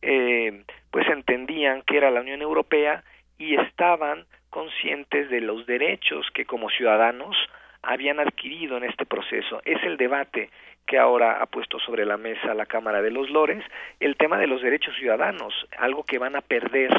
eh, 0.01 0.63
pues 0.91 1.07
entendían 1.09 1.83
que 1.83 1.97
era 1.97 2.13
la 2.13 2.21
Unión 2.21 2.41
Europea 2.41 3.03
y 3.39 3.57
estaban 3.57 4.25
conscientes 4.51 5.29
de 5.31 5.41
los 5.41 5.67
derechos 5.67 6.29
que 6.33 6.45
como 6.45 6.71
ciudadanos 6.71 7.37
habían 7.83 8.21
adquirido 8.21 8.77
en 8.77 8.85
este 8.85 9.07
proceso. 9.07 9.61
Es 9.65 9.83
el 9.85 9.97
debate 9.97 10.51
que 10.87 10.99
ahora 10.99 11.43
ha 11.43 11.47
puesto 11.47 11.79
sobre 11.79 12.05
la 12.05 12.17
mesa 12.17 12.55
la 12.55 12.67
Cámara 12.67 13.03
de 13.03 13.11
los 13.11 13.31
Lores, 13.31 13.65
el 14.01 14.17
tema 14.17 14.39
de 14.39 14.47
los 14.47 14.63
derechos 14.63 14.95
ciudadanos, 14.99 15.55
algo 15.79 16.05
que 16.05 16.19
van 16.19 16.37
a 16.37 16.41
perder 16.41 16.91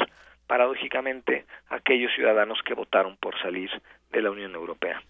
paradójicamente 0.46 1.46
aquellos 1.68 2.12
ciudadanos 2.14 2.58
que 2.64 2.74
votaron 2.74 3.16
por 3.16 3.38
salir 3.40 3.70
de 4.12 4.22
la 4.22 4.30
Unión 4.30 4.54
Europea. 4.54 5.02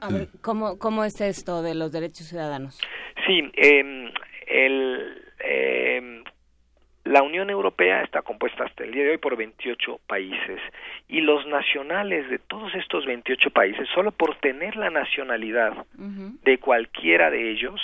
A 0.00 0.08
ver, 0.08 0.28
¿cómo, 0.42 0.78
¿cómo 0.78 1.04
es 1.04 1.20
esto 1.20 1.62
de 1.62 1.74
los 1.74 1.92
derechos 1.92 2.26
ciudadanos? 2.26 2.80
Sí, 3.26 3.50
eh, 3.54 4.12
el, 4.46 5.22
eh, 5.38 6.23
la 7.04 7.22
Unión 7.22 7.50
Europea 7.50 8.02
está 8.02 8.22
compuesta 8.22 8.64
hasta 8.64 8.82
el 8.82 8.92
día 8.92 9.04
de 9.04 9.10
hoy 9.12 9.18
por 9.18 9.36
28 9.36 10.00
países 10.06 10.60
y 11.06 11.20
los 11.20 11.46
nacionales 11.46 12.28
de 12.30 12.38
todos 12.38 12.74
estos 12.74 13.04
28 13.04 13.50
países, 13.50 13.86
solo 13.94 14.10
por 14.10 14.36
tener 14.36 14.76
la 14.76 14.90
nacionalidad 14.90 15.72
uh 15.76 16.02
-huh. 16.02 16.40
de 16.42 16.58
cualquiera 16.58 17.30
de 17.30 17.50
ellos, 17.50 17.80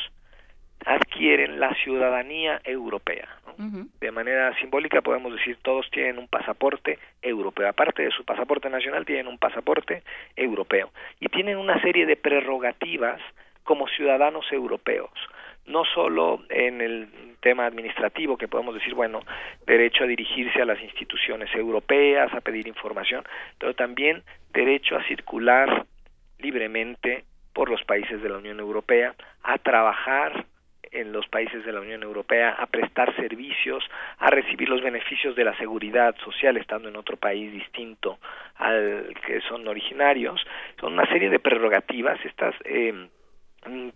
adquieren 0.87 1.61
la 1.61 1.75
ciudadanía 1.75 2.63
europea. 2.65 3.29
¿no? 3.47 3.65
Uh 3.65 3.71
-huh. 3.71 3.89
De 4.01 4.11
manera 4.11 4.59
simbólica 4.59 5.03
podemos 5.03 5.35
decir 5.35 5.59
todos 5.63 5.91
tienen 5.91 6.19
un 6.19 6.27
pasaporte 6.27 6.99
europeo. 7.21 7.69
Aparte 7.69 8.03
de 8.03 8.11
su 8.11 8.25
pasaporte 8.25 8.71
nacional, 8.71 9.05
tienen 9.05 9.27
un 9.27 9.37
pasaporte 9.39 10.03
europeo. 10.35 10.91
Y 11.21 11.29
tienen 11.29 11.59
una 11.59 11.79
serie 11.83 12.07
de 12.07 12.17
prerrogativas 12.17 13.21
como 13.65 13.87
ciudadanos 13.89 14.51
europeos 14.51 15.11
no 15.67 15.85
solo 15.85 16.43
en 16.49 16.81
el 16.81 17.09
tema 17.41 17.67
administrativo 17.67 18.37
que 18.37 18.49
podemos 18.49 18.75
decir 18.75 18.95
bueno 18.95 19.21
derecho 19.67 20.05
a 20.05 20.07
dirigirse 20.07 20.61
a 20.61 20.65
las 20.65 20.81
instituciones 20.83 21.55
europeas 21.55 22.33
a 22.35 22.41
pedir 22.41 22.67
información 22.67 23.25
pero 23.59 23.75
también 23.75 24.23
derecho 24.53 24.97
a 24.97 25.05
circular 25.05 25.87
libremente 26.39 27.25
por 27.53 27.71
los 27.71 27.83
países 27.85 28.23
de 28.23 28.29
la 28.29 28.39
Unión 28.39 28.61
Europea 28.61 29.15
a 29.43 29.59
trabajar 29.59 30.47
en 30.93 31.13
los 31.13 31.27
países 31.29 31.65
de 31.65 31.73
la 31.73 31.81
Unión 31.81 32.03
Europea 32.03 32.51
a 32.59 32.67
prestar 32.67 33.15
servicios, 33.17 33.85
a 34.19 34.31
recibir 34.31 34.69
los 34.69 34.83
beneficios 34.83 35.37
de 35.37 35.45
la 35.45 35.57
seguridad 35.57 36.17
social 36.25 36.57
estando 36.57 36.89
en 36.89 36.97
otro 36.97 37.17
país 37.17 37.53
distinto 37.53 38.19
al 38.57 39.15
que 39.27 39.41
son 39.43 39.67
originarios. 39.69 40.45
Son 40.81 40.95
una 40.95 41.07
serie 41.07 41.31
de 41.31 41.39
prerrogativas, 41.39 42.19
estas 42.25 42.55
eh, 42.65 43.09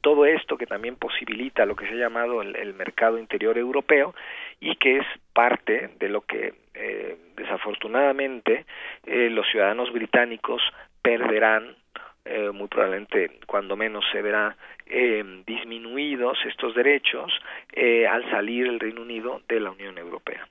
todo 0.01 0.27
esto 0.27 0.57
que 0.57 0.67
también 0.67 0.97
posibilita 0.97 1.65
lo 1.65 1.75
que 1.77 1.87
se 1.87 1.95
ha 1.95 1.97
llamado 1.97 2.43
el, 2.43 2.55
el 2.57 2.75
mercado 2.75 3.19
interior 3.19 3.57
europeo 3.57 4.15
y 4.61 4.77
que 4.77 4.99
es 4.99 5.07
parte 5.33 5.91
de 5.99 6.09
lo 6.09 6.23
que 6.23 6.55
eh, 6.75 7.17
desafortunadamente 7.37 8.67
eh, 9.05 9.31
los 9.31 9.47
ciudadanos 9.51 9.93
británicos 9.93 10.63
perderán 11.03 11.77
eh, 12.25 12.51
muy 12.51 12.69
probablemente 12.69 13.39
cuando 13.47 13.77
menos 13.77 14.05
se 14.13 14.23
verá 14.23 14.57
disminuidos 15.47 16.37
estos 16.47 16.75
derechos 16.75 17.33
al 18.09 18.31
salir 18.31 18.67
el 18.67 18.79
Reino 18.79 19.01
Unido 19.01 19.41
de 19.49 19.59
la 19.59 19.71
Unión 19.71 19.97
Europea. 19.97 20.47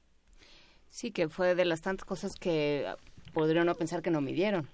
Sí, 0.89 1.11
que 1.11 1.29
fue 1.29 1.53
de 1.53 1.65
las 1.65 1.83
tantas 1.83 2.05
cosas 2.05 2.35
que 2.35 2.83
podría 3.31 3.61
uno 3.61 3.75
pensar 3.75 4.01
que 4.01 4.09
no 4.09 4.21
midieron. 4.21 4.67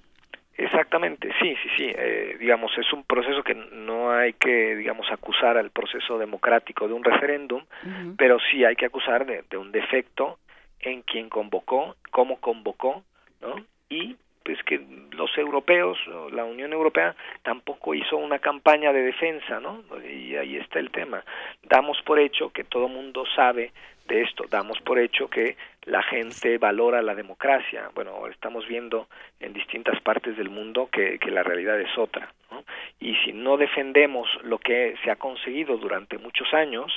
Exactamente, 0.59 1.29
sí, 1.39 1.55
sí, 1.63 1.69
sí. 1.77 1.91
Eh, 1.95 2.35
digamos, 2.37 2.77
es 2.77 2.91
un 2.91 3.05
proceso 3.05 3.41
que 3.43 3.55
no 3.55 4.11
hay 4.11 4.33
que, 4.33 4.75
digamos, 4.75 5.09
acusar 5.09 5.57
al 5.57 5.71
proceso 5.71 6.17
democrático 6.17 6.85
de 6.85 6.93
un 6.93 7.03
referéndum, 7.03 7.61
uh 7.61 7.87
-huh. 7.87 8.15
pero 8.17 8.37
sí 8.51 8.65
hay 8.65 8.75
que 8.75 8.85
acusar 8.85 9.25
de, 9.25 9.43
de, 9.49 9.57
un 9.57 9.71
defecto 9.71 10.37
en 10.81 11.01
quien 11.03 11.29
convocó, 11.29 11.95
cómo 12.11 12.41
convocó, 12.41 13.03
¿no? 13.41 13.55
Y 13.89 14.17
pues 14.43 14.61
que 14.63 14.81
los 15.11 15.37
europeos, 15.37 15.97
la 16.31 16.43
Unión 16.43 16.73
Europea 16.73 17.15
tampoco 17.43 17.93
hizo 17.93 18.17
una 18.17 18.39
campaña 18.39 18.91
de 18.91 19.03
defensa, 19.03 19.59
¿no? 19.59 19.83
Y 20.03 20.35
ahí 20.35 20.57
está 20.57 20.79
el 20.79 20.89
tema. 20.89 21.23
Damos 21.63 22.01
por 22.01 22.19
hecho 22.19 22.49
que 22.49 22.63
todo 22.63 22.87
mundo 22.87 23.23
sabe 23.35 23.71
de 24.09 24.23
esto, 24.23 24.43
damos 24.49 24.79
por 24.81 24.99
hecho 24.99 25.29
que 25.29 25.55
la 25.85 26.03
gente 26.03 26.57
valora 26.57 27.01
la 27.01 27.15
democracia. 27.15 27.89
Bueno, 27.95 28.27
estamos 28.27 28.67
viendo 28.67 29.07
en 29.39 29.53
distintas 29.53 30.01
partes 30.01 30.35
del 30.35 30.49
mundo 30.49 30.89
que, 30.91 31.17
que 31.19 31.31
la 31.31 31.43
realidad 31.43 31.79
es 31.79 31.97
otra. 31.97 32.33
¿no? 32.51 32.63
Y 32.99 33.15
si 33.23 33.31
no 33.31 33.55
defendemos 33.55 34.27
lo 34.43 34.57
que 34.57 34.95
se 35.03 35.11
ha 35.11 35.15
conseguido 35.15 35.77
durante 35.77 36.17
muchos 36.17 36.53
años, 36.53 36.91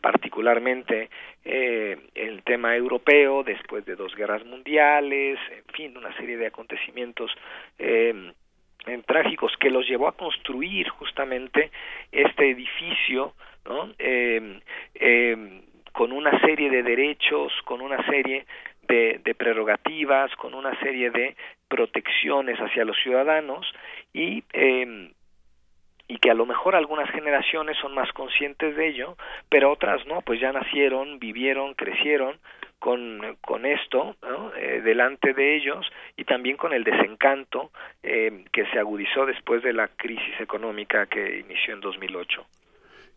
particularmente 0.00 1.10
eh, 1.44 1.96
el 2.14 2.42
tema 2.42 2.76
europeo 2.76 3.42
después 3.42 3.84
de 3.84 3.96
dos 3.96 4.14
guerras 4.14 4.44
mundiales, 4.44 5.38
en 5.50 5.74
fin, 5.74 5.96
una 5.96 6.14
serie 6.16 6.36
de 6.36 6.46
acontecimientos 6.46 7.30
eh, 7.78 8.32
trágicos 9.06 9.52
que 9.58 9.70
los 9.70 9.86
llevó 9.86 10.08
a 10.08 10.16
construir 10.16 10.88
justamente 10.88 11.70
este 12.10 12.50
edificio, 12.50 13.34
¿no? 13.64 13.90
Eh, 13.98 14.60
con 15.92 16.12
una 16.12 16.40
serie 16.40 16.70
de 16.70 16.82
derechos, 16.82 17.52
con 17.64 17.80
una 17.80 18.04
serie 18.06 18.46
de, 18.88 19.20
de, 19.22 19.34
prerrogativas, 19.34 20.34
con 20.36 20.54
una 20.54 20.78
serie 20.80 21.10
de 21.10 21.36
protecciones 21.68 22.58
hacia 22.58 22.84
los 22.84 22.96
ciudadanos 23.02 23.66
y 24.12 24.42
eh, 24.52 25.10
y 26.12 26.18
que 26.18 26.30
a 26.30 26.34
lo 26.34 26.44
mejor 26.44 26.76
algunas 26.76 27.10
generaciones 27.10 27.78
son 27.78 27.94
más 27.94 28.12
conscientes 28.12 28.76
de 28.76 28.88
ello, 28.88 29.16
pero 29.48 29.72
otras 29.72 30.06
no, 30.06 30.20
pues 30.20 30.40
ya 30.40 30.52
nacieron, 30.52 31.18
vivieron, 31.18 31.72
crecieron 31.72 32.38
con, 32.78 33.38
con 33.40 33.64
esto 33.64 34.16
¿no? 34.20 34.54
eh, 34.54 34.82
delante 34.82 35.32
de 35.32 35.56
ellos 35.56 35.90
y 36.16 36.24
también 36.24 36.58
con 36.58 36.74
el 36.74 36.84
desencanto 36.84 37.70
eh, 38.02 38.44
que 38.52 38.66
se 38.66 38.78
agudizó 38.78 39.24
después 39.24 39.62
de 39.62 39.72
la 39.72 39.88
crisis 39.88 40.38
económica 40.38 41.06
que 41.06 41.38
inició 41.38 41.72
en 41.72 41.80
2008. 41.80 42.44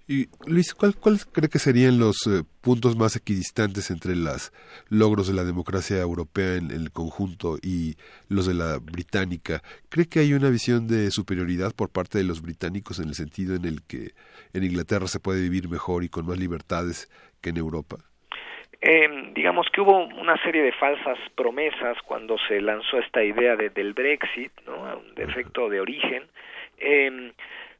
Y 0.07 0.27
Luis, 0.45 0.75
¿cuál, 0.75 0.93
cuál 0.95 1.17
cree 1.33 1.49
que 1.49 1.57
serían 1.57 1.97
los 1.97 2.27
eh, 2.27 2.43
puntos 2.61 2.95
más 2.95 3.15
equidistantes 3.15 3.89
entre 3.89 4.15
los 4.15 4.51
logros 4.87 5.27
de 5.27 5.33
la 5.33 5.43
democracia 5.43 5.97
europea 5.97 6.57
en, 6.57 6.69
el 6.69 6.91
conjunto 6.91 7.57
y 7.59 7.95
los 8.29 8.45
de 8.45 8.53
la 8.53 8.77
británica? 8.77 9.61
¿Cree 9.89 10.07
que 10.07 10.19
hay 10.19 10.33
una 10.33 10.51
visión 10.51 10.87
de 10.87 11.09
superioridad 11.09 11.71
por 11.75 11.91
parte 11.91 12.19
de 12.19 12.23
los 12.23 12.43
británicos 12.43 12.99
en 12.99 13.07
el 13.07 13.15
sentido 13.15 13.55
en 13.55 13.65
el 13.65 13.81
que 13.81 14.11
en 14.53 14.63
Inglaterra 14.63 15.07
se 15.07 15.19
puede 15.19 15.41
vivir 15.41 15.69
mejor 15.69 16.03
y 16.03 16.09
con 16.09 16.27
más 16.27 16.37
libertades 16.37 17.09
que 17.41 17.49
en 17.49 17.57
Europa? 17.57 17.95
Eh, 18.81 19.31
digamos 19.33 19.65
que 19.73 19.81
hubo 19.81 20.05
una 20.05 20.37
serie 20.43 20.61
de 20.61 20.71
falsas 20.73 21.17
promesas 21.33 21.97
cuando 22.05 22.37
se 22.47 22.61
lanzó 22.61 22.99
esta 22.99 23.23
idea 23.23 23.55
de, 23.55 23.71
del 23.71 23.93
Brexit, 23.93 24.51
¿no? 24.67 24.99
un 24.99 25.15
defecto 25.15 25.67
de 25.67 25.81
origen. 25.81 26.23
Eh, 26.77 27.31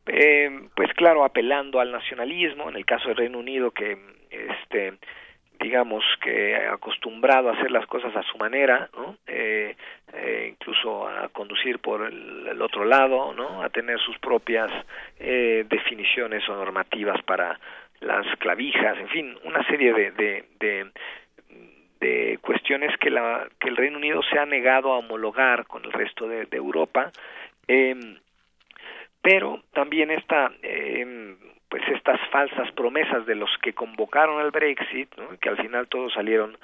eh, 0.07 0.49
pues 0.75 0.93
claro, 0.93 1.23
apelando 1.23 1.79
al 1.79 1.91
nacionalismo, 1.91 2.69
en 2.69 2.75
el 2.75 2.85
caso 2.85 3.07
del 3.09 3.17
Reino 3.17 3.39
Unido 3.39 3.71
que 3.71 3.97
este 4.29 4.93
digamos 5.59 6.03
que 6.21 6.55
acostumbrado 6.55 7.49
a 7.49 7.53
hacer 7.53 7.71
las 7.71 7.85
cosas 7.87 8.15
a 8.15 8.23
su 8.23 8.37
manera, 8.37 8.89
¿no? 8.95 9.17
Eh, 9.27 9.75
eh, 10.13 10.47
incluso 10.51 11.07
a 11.07 11.29
conducir 11.29 11.79
por 11.79 12.05
el, 12.05 12.61
otro 12.61 12.85
lado, 12.85 13.33
¿no? 13.33 13.61
A 13.61 13.69
tener 13.69 13.99
sus 13.99 14.17
propias 14.19 14.69
eh, 15.19 15.65
definiciones 15.67 16.47
o 16.49 16.55
normativas 16.55 17.21
para 17.23 17.59
las 18.01 18.25
clavijas, 18.37 18.97
en 18.99 19.07
fin, 19.09 19.37
una 19.43 19.65
serie 19.67 19.93
de, 19.93 20.11
de, 20.11 20.45
de, 20.59 20.91
de 21.99 22.37
cuestiones 22.41 22.95
que, 22.97 23.09
la, 23.09 23.47
que 23.59 23.69
el 23.69 23.77
Reino 23.77 23.97
Unido 23.97 24.21
se 24.23 24.37
ha 24.37 24.45
negado 24.45 24.91
a 24.91 24.97
homologar 24.97 25.65
con 25.65 25.85
el 25.85 25.91
resto 25.91 26.27
de, 26.27 26.45
de 26.45 26.57
Europa. 26.57 27.11
Eh, 27.67 27.95
pero 29.25 29.63
también 29.73 30.11
esta 30.11 30.51
eh, 30.61 31.35
pues 31.67 31.81
estas 31.87 32.19
falsas 32.29 32.71
promesas 32.73 33.25
de 33.25 33.33
los 33.33 33.49
que 33.57 33.73
convocaron 33.73 34.39
al 34.39 34.51
Brexit 34.51 35.09
que 35.41 35.49
al 35.49 35.57
final 35.57 35.87
todos 35.87 36.13
salieron 36.13 36.55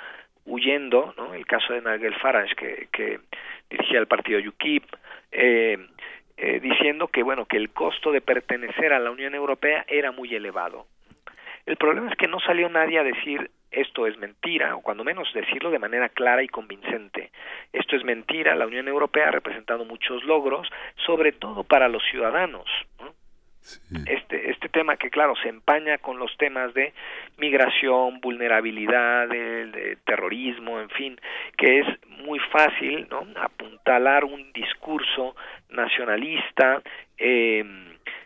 huyendo 0.45 1.11
¿no? 1.17 1.33
el 1.33 1.47
caso 1.47 1.73
de 1.73 1.81
Nigel 1.81 2.13
Farage 2.19 2.53
que, 2.55 2.87
que 2.91 3.19
dirigía 3.67 3.97
el 3.97 4.05
partido 4.05 4.39
UKIP 4.47 4.83
eh, 5.31 5.87
eh, 6.37 6.59
diciendo 6.59 7.07
que 7.07 7.23
bueno 7.23 7.47
que 7.47 7.57
el 7.57 7.71
costo 7.71 8.11
de 8.11 8.21
pertenecer 8.21 8.93
a 8.93 8.99
la 8.99 9.09
Unión 9.09 9.33
Europea 9.33 9.83
era 9.87 10.11
muy 10.11 10.35
elevado 10.35 10.85
el 11.65 11.77
problema 11.77 12.11
es 12.11 12.15
que 12.15 12.27
no 12.27 12.39
salió 12.41 12.69
nadie 12.69 12.99
a 12.99 13.03
decir 13.03 13.49
esto 13.71 14.05
es 14.05 14.17
mentira, 14.17 14.75
o 14.75 14.81
cuando 14.81 15.03
menos 15.03 15.31
decirlo 15.33 15.71
de 15.71 15.79
manera 15.79 16.09
clara 16.09 16.43
y 16.43 16.47
convincente. 16.47 17.31
Esto 17.71 17.95
es 17.95 18.03
mentira, 18.03 18.55
la 18.55 18.67
Unión 18.67 18.87
Europea 18.87 19.29
ha 19.29 19.31
representado 19.31 19.85
muchos 19.85 20.23
logros, 20.25 20.67
sobre 21.05 21.31
todo 21.31 21.63
para 21.63 21.87
los 21.87 22.03
ciudadanos. 22.11 22.67
Este, 24.07 24.49
este 24.49 24.69
tema 24.69 24.97
que, 24.97 25.11
claro, 25.11 25.35
se 25.35 25.47
empaña 25.47 25.99
con 25.99 26.17
los 26.17 26.35
temas 26.37 26.73
de 26.73 26.93
migración, 27.37 28.19
vulnerabilidad, 28.19 29.27
de, 29.29 29.97
terrorismo, 30.03 30.79
en 30.79 30.89
fin, 30.89 31.21
que 31.57 31.79
es 31.79 31.87
muy 32.07 32.39
fácil 32.51 33.07
¿no? 33.09 33.25
apuntalar 33.39 34.25
un 34.25 34.51
discurso 34.51 35.35
nacionalista, 35.69 36.81
eh, 37.19 37.63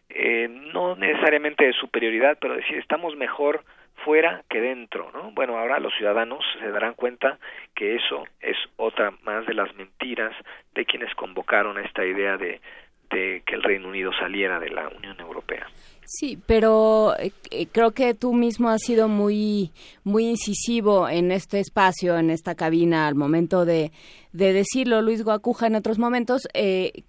eh, 0.09 0.47
no 0.73 0.95
necesariamente 0.95 1.65
de 1.65 1.73
superioridad, 1.73 2.37
pero 2.39 2.55
decir 2.55 2.77
estamos 2.77 3.15
mejor 3.17 3.63
fuera 4.05 4.43
que 4.49 4.61
dentro, 4.61 5.11
¿no? 5.11 5.31
Bueno, 5.31 5.57
ahora 5.57 5.79
los 5.79 5.93
ciudadanos 5.97 6.39
se 6.59 6.69
darán 6.69 6.93
cuenta 6.93 7.39
que 7.75 7.95
eso 7.95 8.23
es 8.39 8.55
otra 8.77 9.11
más 9.23 9.45
de 9.47 9.55
las 9.55 9.75
mentiras 9.75 10.33
de 10.75 10.85
quienes 10.85 11.13
convocaron 11.15 11.79
esta 11.79 12.05
idea 12.05 12.37
de, 12.37 12.61
que 13.09 13.55
el 13.55 13.63
Reino 13.63 13.87
Unido 13.87 14.11
saliera 14.19 14.59
de 14.59 14.69
la 14.69 14.89
Unión 14.89 15.17
Europea. 15.21 15.65
Sí, 16.03 16.37
pero 16.45 17.13
eh, 17.17 17.31
creo 17.71 17.91
que 17.91 18.13
tú 18.13 18.33
mismo 18.33 18.69
has 18.69 18.81
sido 18.81 19.07
muy 19.07 19.71
muy 20.03 20.25
incisivo 20.25 21.07
en 21.07 21.31
este 21.31 21.59
espacio, 21.59 22.17
en 22.17 22.29
esta 22.29 22.55
cabina, 22.55 23.07
al 23.07 23.15
momento 23.15 23.63
de, 23.63 23.91
de 24.33 24.53
decirlo, 24.53 25.01
Luis 25.01 25.23
Guacuja, 25.23 25.67
en 25.67 25.75
otros 25.75 25.97
momentos. 25.97 26.41
Eh, 26.53 27.03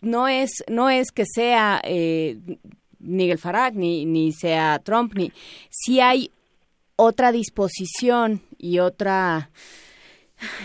no 0.00 0.28
es 0.28 0.50
no 0.68 0.88
es 0.90 1.10
que 1.10 1.24
sea 1.26 1.80
eh, 1.82 2.38
Nigel 3.00 3.38
Farage 3.38 3.76
ni, 3.76 4.06
ni 4.06 4.32
sea 4.32 4.78
Trump 4.78 5.14
ni 5.14 5.32
si 5.70 6.00
hay 6.00 6.30
otra 7.00 7.30
disposición 7.30 8.42
y 8.58 8.80
otra 8.80 9.50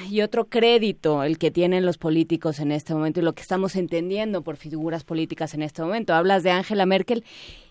y 0.10 0.22
otro 0.22 0.46
crédito 0.46 1.24
el 1.24 1.38
que 1.38 1.52
tienen 1.52 1.86
los 1.86 2.00
políticos 2.00 2.60
en 2.60 2.72
este 2.72 2.94
momento 2.94 3.20
y 3.20 3.24
lo 3.24 3.34
que 3.34 3.44
estamos 3.44 3.76
entendiendo 3.76 4.42
por 4.42 4.58
figuras 4.58 5.04
políticas 5.04 5.54
en 5.54 5.62
este 5.62 5.84
momento. 5.84 6.14
Hablas 6.14 6.42
de 6.42 6.50
Angela 6.50 6.88
Merkel 6.88 7.24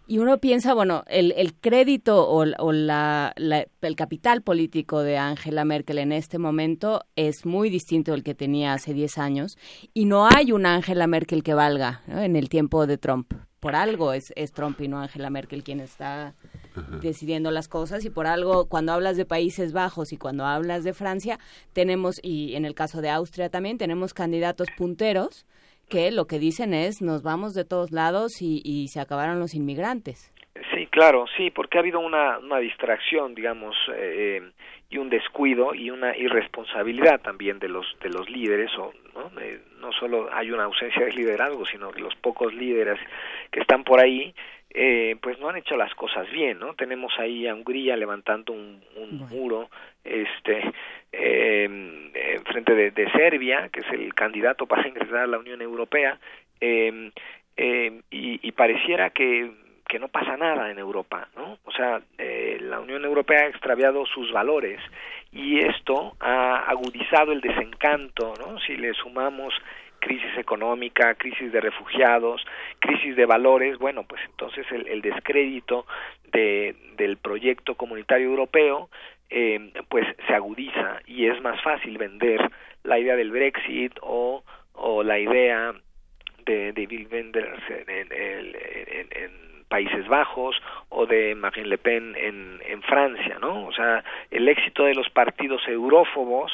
y 0.06 0.18
uno 0.18 0.39
piensa, 0.39 0.74
bueno, 0.74 1.02
el, 1.09 1.32
el 1.32 1.55
crédito 1.55 2.28
o, 2.28 2.44
o 2.59 2.72
la, 2.72 3.34
el 3.36 3.97
capital 3.97 4.43
político 4.43 5.02
de 5.02 5.18
Angela 5.18 5.64
Merkel 5.64 5.98
en 5.98 6.12
este 6.12 6.39
momento 6.39 7.02
es 7.16 7.44
muy 7.44 7.68
distinto 7.68 8.12
del 8.12 8.22
que 8.22 8.36
tenía 8.36 8.74
hace 8.74 8.94
10 8.94 9.18
años 9.18 9.59
y 9.93 10.05
no 10.05 10.28
hay 10.28 10.52
una 10.52 10.74
Angela 10.74 11.09
Merkel 11.09 11.43
que 11.43 11.55
valga 11.55 12.02
en 12.06 12.36
el 12.36 12.48
tiempo 12.48 12.86
de 12.86 12.97
Trump. 12.97 13.34
Por 13.59 13.74
algo 13.74 14.12
es, 14.12 14.32
es 14.36 14.52
Trump 14.52 14.80
y 14.80 14.86
no 14.86 15.01
Angela 15.01 15.30
Merkel 15.30 15.64
quien 15.64 15.80
está 15.80 16.34
decidiendo 17.01 17.51
las 17.51 17.69
cosas 17.69 18.05
y 18.05 18.11
por 18.11 18.27
algo 18.27 18.69
cuando 18.69 18.93
hablas 18.93 19.16
de 19.16 19.24
Países 19.24 19.73
Bajos 19.73 20.12
y 20.12 20.16
cuando 20.16 20.47
hablas 20.47 20.85
de 20.85 20.93
Francia 20.93 21.39
tenemos 21.73 22.20
y 22.23 22.55
en 22.55 22.65
el 22.65 22.74
caso 22.74 23.01
de 23.01 23.11
Austria 23.11 23.51
también 23.51 23.78
tenemos 23.78 24.15
candidatos 24.15 24.69
punteros 24.77 25.47
que 25.89 26.11
lo 26.11 26.27
que 26.27 26.39
dicen 26.39 26.74
es 26.74 27.03
nos 27.03 27.23
vamos 27.23 27.55
de 27.55 27.65
todos 27.65 27.93
lados 27.93 28.40
y, 28.40 28.62
y 28.65 28.89
se 28.89 29.01
acabaron 29.01 29.39
los 29.39 29.55
inmigrantes. 29.55 30.32
Sí, 30.74 30.86
claro, 30.86 31.24
sí, 31.36 31.51
porque 31.51 31.78
ha 31.78 31.81
habido 31.81 31.99
una, 32.01 32.39
una 32.39 32.59
distracción, 32.59 33.35
digamos, 33.35 33.74
eh, 33.94 34.43
y 34.93 34.99
un 34.99 35.09
descuido 35.09 35.74
y 35.74 35.90
una 35.90 36.16
irresponsabilidad 36.16 37.23
también 37.23 37.59
de 37.59 37.69
los 37.69 37.86
de 38.03 38.11
los 38.11 38.28
líderes 38.28 38.70
o 38.77 38.93
no 39.15 39.40
eh, 39.40 39.59
no 39.81 39.90
solo 39.93 40.28
hay 40.31 40.51
una 40.51 40.65
ausencia 40.65 41.07
de 41.07 41.12
liderazgo 41.12 41.65
sino 41.65 41.90
que 41.90 42.01
los 42.01 42.15
pocos 42.16 42.53
líderes 42.53 43.01
que 43.51 43.61
están 43.61 43.85
por 43.85 44.01
ahí 44.01 44.35
eh, 44.74 45.16
pues 45.20 45.39
no 45.39 45.49
han 45.49 45.57
hecho 45.57 45.77
las 45.77 45.94
cosas 45.94 46.31
bien 46.31 46.59
no 46.59 46.74
tenemos 46.74 47.12
ahí 47.19 47.47
a 47.47 47.55
Hungría 47.55 47.97
levantando 47.97 48.53
un, 48.53 48.82
un 48.97 49.28
muro 49.28 49.70
este 50.05 50.62
eh, 51.12 52.40
frente 52.47 52.74
de, 52.74 52.90
de, 52.90 53.11
Serbia 53.12 53.69
que 53.73 53.81
es 53.81 53.90
el 53.93 54.15
candidato 54.15 54.66
para 54.66 54.86
ingresar 54.89 55.19
a 55.19 55.27
la 55.27 55.39
Unión 55.39 55.61
Europea 55.62 56.19
eh, 56.61 57.11
eh, 57.57 58.01
y, 58.11 58.47
y 58.47 58.53
pareciera 58.53 59.11
que 59.11 59.51
que 59.93 59.99
no 59.99 60.09
pasa 60.09 60.39
nada 60.39 60.70
en 60.70 60.78
Europa, 60.78 61.28
¿no? 61.36 61.59
O 61.66 61.70
sea, 61.70 62.01
eh, 62.16 62.57
la 62.62 62.81
Unión 62.81 63.05
Europea 63.05 63.43
ha 63.43 63.49
extraviado 63.49 64.07
sus 64.07 64.32
valores 64.32 64.81
y 65.32 65.59
esto 65.59 66.16
ha 66.19 66.65
agudizado 66.66 67.31
el 67.31 67.43
desencanto, 67.43 68.32
¿no? 68.40 68.59
Si 68.61 68.74
le 68.74 68.94
sumamos 68.94 69.53
crisis 70.03 70.37
económica, 70.37 71.15
crisis 71.15 71.53
de 71.53 71.61
refugiados, 71.61 72.45
crisis 72.81 73.15
de 73.15 73.24
valores, 73.24 73.79
bueno, 73.79 74.03
pues 74.03 74.20
entonces 74.27 74.66
el, 74.73 74.89
el 74.89 75.01
descrédito 75.01 75.87
de, 76.33 76.74
del 76.97 77.16
proyecto 77.19 77.77
comunitario 77.77 78.27
europeo 78.27 78.91
eh, 79.31 79.73
pues 79.89 80.07
se 80.27 80.35
agudiza 80.35 81.01
y 81.07 81.27
es 81.27 81.41
más 81.41 81.62
fácil 81.62 81.97
vender 81.99 82.41
la 82.83 82.99
idea 82.99 83.16
del 83.16 83.31
Brexit 83.31 83.93
o, 84.03 84.43
la 85.05 85.19
idea 85.19 85.73
de, 86.45 86.73
de 86.73 87.09
Wenders 87.11 87.62
en, 87.70 87.89
en, 87.89 88.12
en, 88.12 89.09
en 89.11 89.65
Países 89.69 90.07
Bajos 90.09 90.61
o 90.89 91.07
de 91.07 91.35
Marine 91.35 91.69
Le 91.69 91.79
Pen 91.79 92.15
en, 92.16 92.61
en 92.66 92.83
Francia, 92.83 93.39
¿no? 93.41 93.66
O 93.66 93.73
sea, 93.73 94.05
el 94.31 94.49
éxito 94.49 94.85
de 94.85 94.95
los 94.95 95.09
partidos 95.11 95.62
eurófobos 95.66 96.53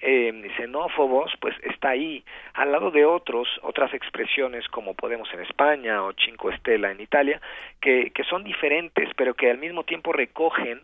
eh, 0.00 0.50
xenófobos, 0.56 1.32
pues 1.40 1.54
está 1.62 1.90
ahí, 1.90 2.24
al 2.54 2.72
lado 2.72 2.90
de 2.90 3.04
otros, 3.04 3.48
otras 3.62 3.92
expresiones 3.94 4.66
como 4.68 4.94
Podemos 4.94 5.28
en 5.32 5.40
España 5.40 6.02
o 6.02 6.12
Cinco 6.12 6.50
Estela 6.50 6.90
en 6.90 7.00
Italia, 7.00 7.40
que, 7.80 8.10
que 8.10 8.24
son 8.24 8.44
diferentes, 8.44 9.08
pero 9.16 9.34
que 9.34 9.50
al 9.50 9.58
mismo 9.58 9.84
tiempo 9.84 10.12
recogen 10.12 10.80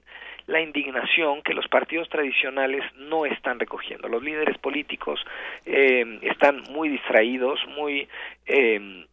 la 0.47 0.61
indignación 0.61 1.43
que 1.43 1.55
los 1.55 1.67
partidos 1.69 2.09
tradicionales 2.09 2.83
no 2.97 3.25
están 3.25 3.59
recogiendo. 3.59 4.09
Los 4.09 4.23
líderes 4.23 4.59
políticos 4.59 5.25
eh, 5.65 6.19
están 6.23 6.63
muy 6.71 6.91
distraídos, 6.91 7.61
muy 7.69 8.09
eh, 8.47 9.07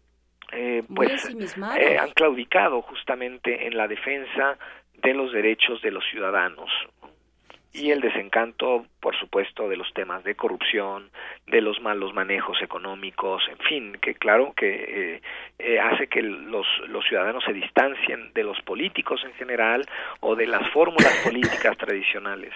eh, 0.51 0.83
pues 0.93 1.25
eh, 1.77 1.97
han 1.97 2.11
claudicado 2.11 2.81
justamente 2.81 3.67
en 3.67 3.77
la 3.77 3.87
defensa 3.87 4.57
de 5.01 5.13
los 5.13 5.31
derechos 5.31 5.81
de 5.81 5.91
los 5.91 6.03
ciudadanos 6.11 6.69
y 7.73 7.91
el 7.91 8.01
desencanto, 8.01 8.85
por 8.99 9.17
supuesto, 9.17 9.69
de 9.69 9.77
los 9.77 9.91
temas 9.93 10.23
de 10.23 10.35
corrupción, 10.35 11.09
de 11.47 11.61
los 11.61 11.81
malos 11.81 12.13
manejos 12.13 12.61
económicos, 12.61 13.43
en 13.49 13.57
fin, 13.65 13.97
que 14.01 14.15
claro 14.15 14.53
que 14.55 15.15
eh, 15.15 15.21
eh, 15.59 15.79
hace 15.79 16.07
que 16.07 16.21
los, 16.21 16.65
los 16.87 17.05
ciudadanos 17.05 17.43
se 17.45 17.53
distancien 17.53 18.33
de 18.33 18.43
los 18.43 18.61
políticos 18.61 19.21
en 19.25 19.33
general 19.33 19.85
o 20.19 20.35
de 20.35 20.47
las 20.47 20.69
fórmulas 20.71 21.15
políticas 21.23 21.77
tradicionales. 21.77 22.53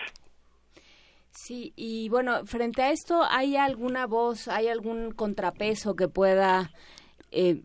Sí, 1.32 1.74
y 1.76 2.10
bueno, 2.10 2.46
frente 2.46 2.82
a 2.82 2.92
esto, 2.92 3.22
¿hay 3.30 3.58
alguna 3.58 4.08
voz, 4.08 4.48
hay 4.48 4.68
algún 4.68 5.12
contrapeso 5.12 5.96
que 5.96 6.08
pueda 6.08 6.72
eh, 7.32 7.62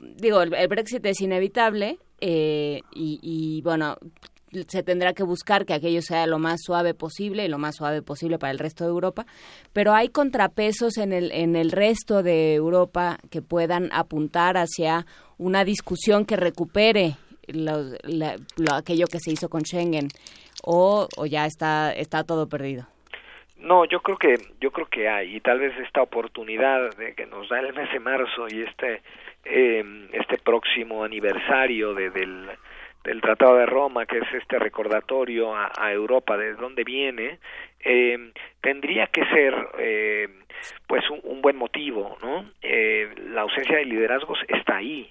digo, 0.00 0.42
el, 0.42 0.68
Brexit 0.68 1.04
es 1.06 1.20
inevitable, 1.20 1.98
eh, 2.20 2.80
y, 2.94 3.18
y, 3.22 3.62
bueno, 3.62 3.96
se 4.68 4.82
tendrá 4.82 5.12
que 5.12 5.22
buscar 5.22 5.66
que 5.66 5.74
aquello 5.74 6.02
sea 6.02 6.26
lo 6.26 6.38
más 6.38 6.60
suave 6.62 6.94
posible 6.94 7.44
y 7.44 7.48
lo 7.48 7.58
más 7.58 7.76
suave 7.76 8.02
posible 8.02 8.38
para 8.38 8.50
el 8.50 8.58
resto 8.58 8.84
de 8.84 8.90
Europa, 8.90 9.26
pero 9.72 9.92
hay 9.92 10.08
contrapesos 10.08 10.98
en 10.98 11.12
el, 11.12 11.32
en 11.32 11.56
el 11.56 11.70
resto 11.70 12.22
de 12.22 12.54
Europa 12.54 13.18
que 13.30 13.42
puedan 13.42 13.90
apuntar 13.92 14.56
hacia 14.56 15.06
una 15.38 15.64
discusión 15.64 16.24
que 16.24 16.36
recupere 16.36 17.16
aquello 18.72 19.06
que 19.06 19.20
se 19.20 19.32
hizo 19.32 19.48
con 19.48 19.62
Schengen 19.62 20.08
o, 20.64 21.08
o 21.16 21.26
ya 21.26 21.44
está, 21.46 21.92
está 21.92 22.24
todo 22.24 22.48
perdido. 22.48 22.86
No, 23.58 23.86
yo 23.86 24.00
creo 24.00 24.18
que 24.18 24.34
yo 24.60 24.70
creo 24.70 24.86
que 24.86 25.08
hay 25.08 25.36
y 25.36 25.40
tal 25.40 25.58
vez 25.58 25.72
esta 25.78 26.02
oportunidad 26.02 26.94
de 26.96 27.14
que 27.14 27.24
nos 27.24 27.48
da 27.48 27.60
el 27.60 27.72
mes 27.72 27.90
de 27.92 27.98
marzo 27.98 28.46
y 28.48 28.62
este 28.62 29.00
eh, 29.44 30.08
este 30.12 30.36
próximo 30.38 31.02
aniversario 31.02 31.94
de, 31.94 32.10
del 32.10 32.50
del 33.04 33.20
Tratado 33.20 33.56
de 33.56 33.66
Roma, 33.66 34.06
que 34.06 34.18
es 34.18 34.34
este 34.34 34.58
recordatorio 34.58 35.54
a, 35.54 35.92
Europa 35.92 36.36
de 36.36 36.54
dónde 36.54 36.84
viene, 36.84 37.38
eh, 37.80 38.32
tendría 38.60 39.06
que 39.08 39.24
ser 39.26 39.54
eh, 39.78 40.28
pues 40.86 41.04
un, 41.10 41.42
buen 41.42 41.56
motivo, 41.56 42.16
¿no? 42.22 42.44
Eh, 42.62 43.14
la 43.30 43.42
ausencia 43.42 43.76
de 43.76 43.84
liderazgos 43.84 44.38
está 44.48 44.76
ahí. 44.76 45.10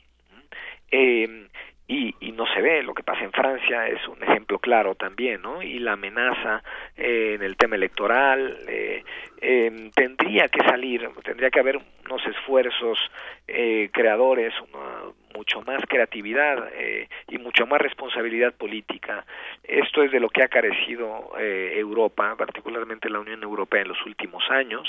Y, 1.86 2.16
y, 2.22 2.32
no 2.32 2.46
se 2.48 2.62
ve. 2.62 2.82
Lo 2.82 2.94
que 2.94 3.04
pasa 3.04 3.24
en 3.24 3.32
Francia 3.32 3.88
es 3.88 4.08
un 4.08 4.24
ejemplo 4.24 4.58
claro 4.60 4.96
también, 4.96 5.42
¿no? 5.42 5.62
Y 5.62 5.80
la 5.80 5.94
amenaza 5.94 6.64
eh, 6.96 7.34
en 7.36 7.44
el 7.44 7.58
tema 7.58 7.76
electoral 7.76 8.58
eh, 8.68 9.04
eh, 9.46 9.92
tendría 9.94 10.48
que 10.48 10.64
salir, 10.64 11.06
tendría 11.22 11.50
que 11.50 11.60
haber 11.60 11.78
unos 12.06 12.26
esfuerzos 12.28 12.98
eh, 13.46 13.90
creadores, 13.92 14.54
una, 14.62 15.12
mucho 15.36 15.62
más 15.64 15.84
creatividad 15.86 16.70
eh, 16.74 17.10
y 17.28 17.38
mucho 17.40 17.68
más 17.68 17.82
responsabilidad 17.82 18.54
política. 18.54 19.26
Esto 19.62 20.02
es 20.02 20.14
de 20.14 20.22
lo 20.22 20.30
que 20.30 20.44
ha 20.44 20.48
carecido 20.48 21.32
Europa, 21.38 22.36
particularmente 22.38 23.10
la 23.10 23.20
Unión 23.20 23.44
Europea 23.44 23.82
en 23.82 23.90
los 23.90 24.06
últimos 24.06 24.50
años, 24.50 24.88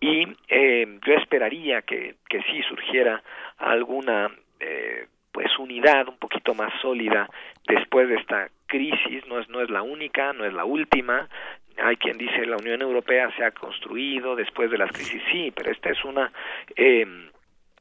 y 0.00 0.26
yo 0.26 1.14
esperaría 1.14 1.82
que, 1.82 2.16
que 2.28 2.42
sí 2.42 2.62
surgiera 2.68 3.22
alguna 3.58 4.28
eh, 4.58 5.06
pues 5.34 5.58
unidad 5.58 6.08
un 6.08 6.16
poquito 6.16 6.54
más 6.54 6.72
sólida 6.80 7.28
después 7.66 8.08
de 8.08 8.14
esta 8.14 8.48
crisis. 8.66 9.26
No 9.26 9.40
es 9.40 9.48
no 9.48 9.60
es 9.60 9.68
la 9.68 9.82
única 9.82 10.32
no 10.32 10.44
es 10.44 10.54
la 10.54 10.64
última. 10.64 11.28
Hay 11.76 11.96
quien 11.96 12.16
dice 12.16 12.46
la 12.46 12.56
Unión 12.56 12.80
Europea 12.80 13.28
se 13.36 13.44
ha 13.44 13.50
construido 13.50 14.36
después 14.36 14.70
de 14.70 14.78
las 14.78 14.92
crisis. 14.92 15.20
Sí 15.32 15.52
pero 15.54 15.72
esta 15.72 15.90
es 15.90 16.04
una 16.04 16.32
eh, 16.76 17.04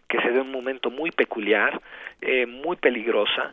que 0.09 0.19
se 0.19 0.31
dé 0.31 0.41
un 0.41 0.51
momento 0.51 0.89
muy 0.89 1.11
peculiar 1.11 1.79
eh, 2.21 2.47
muy 2.47 2.75
peligrosa. 2.75 3.51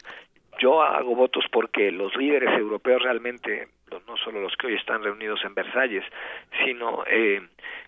Yo 0.59 0.82
hago 0.82 1.14
votos 1.14 1.44
porque 1.52 1.93
los 1.93 2.16
líderes 2.16 2.59
europeos 2.59 3.02
realmente 3.02 3.68
no 4.07 4.17
solo 4.17 4.41
los 4.41 4.57
que 4.57 4.69
hoy 4.69 4.75
están 4.75 5.03
reunidos 5.03 5.45
en 5.45 5.55
Versalles, 5.55 6.05
sino 6.65 7.05
eh, 7.07 7.43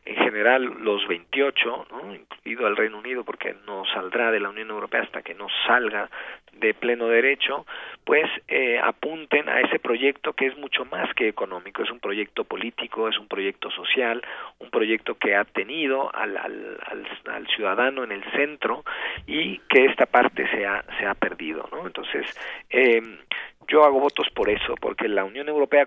en 0.04 0.16
general 0.16 0.64
los 0.80 1.06
28, 1.06 1.86
¿no? 1.90 2.14
incluido 2.14 2.66
el 2.66 2.76
Reino 2.76 2.98
Unido, 2.98 3.24
porque 3.24 3.54
no 3.66 3.84
saldrá 3.92 4.30
de 4.30 4.40
la 4.40 4.48
Unión 4.48 4.70
Europea 4.70 5.02
hasta 5.02 5.22
que 5.22 5.34
no 5.34 5.46
salga 5.66 6.10
de 6.52 6.74
pleno 6.74 7.08
derecho, 7.08 7.66
pues 8.04 8.28
eh, 8.48 8.78
apunten 8.82 9.48
a 9.48 9.60
ese 9.60 9.78
proyecto 9.78 10.32
que 10.32 10.46
es 10.46 10.56
mucho 10.56 10.84
más 10.84 11.12
que 11.14 11.28
económico, 11.28 11.82
es 11.82 11.90
un 11.90 12.00
proyecto 12.00 12.44
político, 12.44 13.08
es 13.08 13.18
un 13.18 13.28
proyecto 13.28 13.70
social, 13.70 14.22
un 14.58 14.70
proyecto 14.70 15.16
que 15.16 15.34
ha 15.34 15.44
tenido 15.44 16.14
al, 16.14 16.36
al, 16.36 16.78
al, 17.26 17.46
ciudadano 17.48 18.04
en 18.04 18.12
el 18.12 18.24
centro 18.32 18.84
y 19.26 19.58
que 19.68 19.86
esta 19.86 20.06
parte 20.06 20.48
se 20.50 20.66
ha, 20.66 20.84
se 20.98 21.06
ha 21.06 21.14
perdido. 21.14 21.68
¿no? 21.72 21.86
Entonces, 21.86 22.26
eh, 22.70 23.02
yo 23.68 23.84
hago 23.84 24.00
votos 24.00 24.28
por 24.34 24.48
eso, 24.48 24.74
porque 24.80 25.08
la 25.08 25.24
Unión 25.24 25.48
Europea 25.48 25.86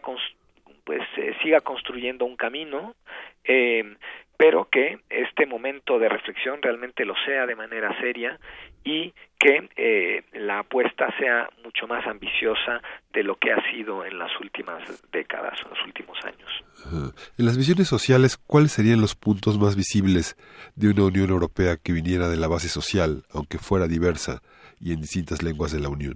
pues 0.83 1.01
eh, 1.17 1.33
siga 1.41 1.61
construyendo 1.61 2.25
un 2.25 2.35
camino, 2.35 2.95
eh, 3.43 3.95
pero 4.37 4.67
que 4.69 4.99
este 5.09 5.45
momento 5.45 5.97
de 5.97 6.09
reflexión 6.09 6.61
realmente 6.61 7.05
lo 7.05 7.13
sea 7.25 7.45
de 7.45 7.55
manera 7.55 7.97
seria 7.99 8.37
y 8.83 9.13
que 9.39 9.69
eh, 9.75 10.23
la 10.33 10.59
apuesta 10.59 11.07
sea 11.17 11.49
mucho 11.63 11.87
más 11.87 12.05
ambiciosa 12.05 12.81
de 13.13 13.23
lo 13.23 13.35
que 13.37 13.51
ha 13.51 13.71
sido 13.71 14.05
en 14.05 14.19
las 14.19 14.31
últimas 14.39 14.83
décadas, 15.11 15.57
en 15.63 15.69
los 15.69 15.85
últimos 15.85 16.17
años. 16.23 17.13
En 17.37 17.45
las 17.45 17.57
visiones 17.57 17.87
sociales, 17.87 18.37
¿cuáles 18.37 18.73
serían 18.73 19.01
los 19.01 19.15
puntos 19.15 19.57
más 19.57 19.75
visibles 19.75 20.35
de 20.75 20.89
una 20.89 21.05
Unión 21.05 21.29
Europea 21.29 21.77
que 21.77 21.93
viniera 21.93 22.27
de 22.27 22.37
la 22.37 22.47
base 22.47 22.69
social, 22.69 23.23
aunque 23.33 23.57
fuera 23.57 23.87
diversa 23.87 24.41
y 24.79 24.93
en 24.93 25.01
distintas 25.01 25.41
lenguas 25.41 25.71
de 25.71 25.79
la 25.79 25.89
Unión? 25.89 26.15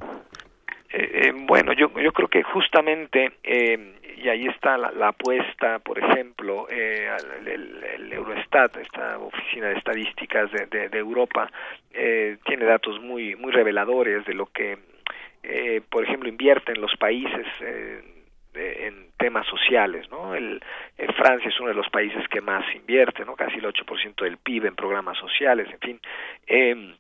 Eh, 1.50 1.60
eh, 1.60 1.64
bueno, 1.64 1.74
yo, 1.74 1.90
yo 2.00 2.12
creo 2.12 2.28
que 2.28 2.44
justamente, 2.44 3.32
eh, 3.44 3.96
y 4.18 4.30
ahí 4.30 4.48
está 4.48 4.78
la, 4.78 4.92
la 4.92 5.10
apuesta, 5.10 5.80
por 5.80 5.98
ejemplo, 5.98 6.68
eh, 6.70 7.10
el, 7.46 8.14
Eurostat, 8.14 8.78
esta 8.78 9.18
oficina 9.18 9.68
de 9.68 9.78
estadísticas 9.78 10.52
de, 10.52 10.90
de, 10.90 10.98
Europa, 10.98 11.50
eh, 11.94 12.38
tiene 12.46 12.66
datos 12.66 13.00
muy, 13.02 13.36
muy 13.36 13.52
reveladores 13.52 14.26
de 14.26 14.34
lo 14.34 14.48
que, 14.48 14.78
eh, 15.44 15.82
por 15.90 16.04
ejemplo, 16.04 16.30
invierten 16.30 16.82
los 16.82 16.96
países. 16.98 17.48
Eh, 17.62 18.02
en 18.52 19.12
temas 19.18 19.46
sociales, 19.48 20.10
¿no? 20.10 20.34
El, 20.34 20.60
el, 20.98 21.14
Francia 21.14 21.48
es 21.48 21.60
uno 21.60 21.70
de 21.70 21.76
los 21.76 21.88
países 21.90 22.28
que 22.30 22.42
más 22.42 22.66
invierte, 22.76 23.24
¿no? 23.24 23.36
Casi 23.36 23.58
el 23.58 23.66
8% 23.66 24.24
del 24.24 24.38
PIB 24.38 24.66
en 24.66 24.76
programas 24.76 25.18
sociales, 25.18 25.68
en 25.72 25.80
fin. 25.80 26.00
Eh, 26.48 26.96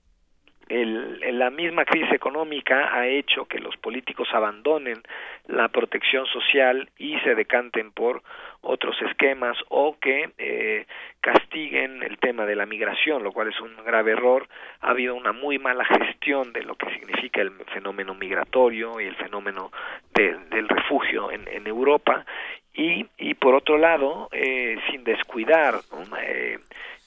el, 0.69 1.37
la 1.37 1.49
misma 1.49 1.83
crisis 1.83 2.11
económica 2.13 2.93
ha 2.93 3.07
hecho 3.07 3.45
que 3.45 3.59
los 3.59 3.75
políticos 3.77 4.27
abandonen 4.33 5.01
la 5.47 5.67
protección 5.69 6.25
social 6.27 6.89
y 6.97 7.19
se 7.19 7.35
decanten 7.35 7.91
por 7.91 8.21
otros 8.61 8.95
esquemas 9.01 9.57
o 9.69 9.97
que 9.99 10.29
eh, 10.37 10.85
castiguen 11.21 12.03
el 12.03 12.17
tema 12.19 12.45
de 12.45 12.55
la 12.55 12.65
migración, 12.65 13.23
lo 13.23 13.31
cual 13.31 13.47
es 13.49 13.59
un 13.59 13.75
grave 13.83 14.11
error. 14.11 14.47
Ha 14.81 14.91
habido 14.91 15.15
una 15.15 15.31
muy 15.31 15.57
mala 15.57 15.85
gestión 15.85 16.53
de 16.53 16.63
lo 16.63 16.75
que 16.75 16.93
significa 16.93 17.41
el 17.41 17.51
fenómeno 17.73 18.13
migratorio 18.13 18.99
y 18.99 19.05
el 19.05 19.15
fenómeno 19.15 19.71
de, 20.13 20.37
del 20.51 20.69
refugio 20.69 21.31
en, 21.31 21.47
en 21.47 21.65
Europa 21.67 22.25
y, 22.73 23.05
y 23.17 23.33
por 23.33 23.55
otro 23.55 23.77
lado, 23.77 24.29
eh, 24.31 24.77
sin 24.89 25.03
descuidar 25.03 25.75
eh, 26.21 26.59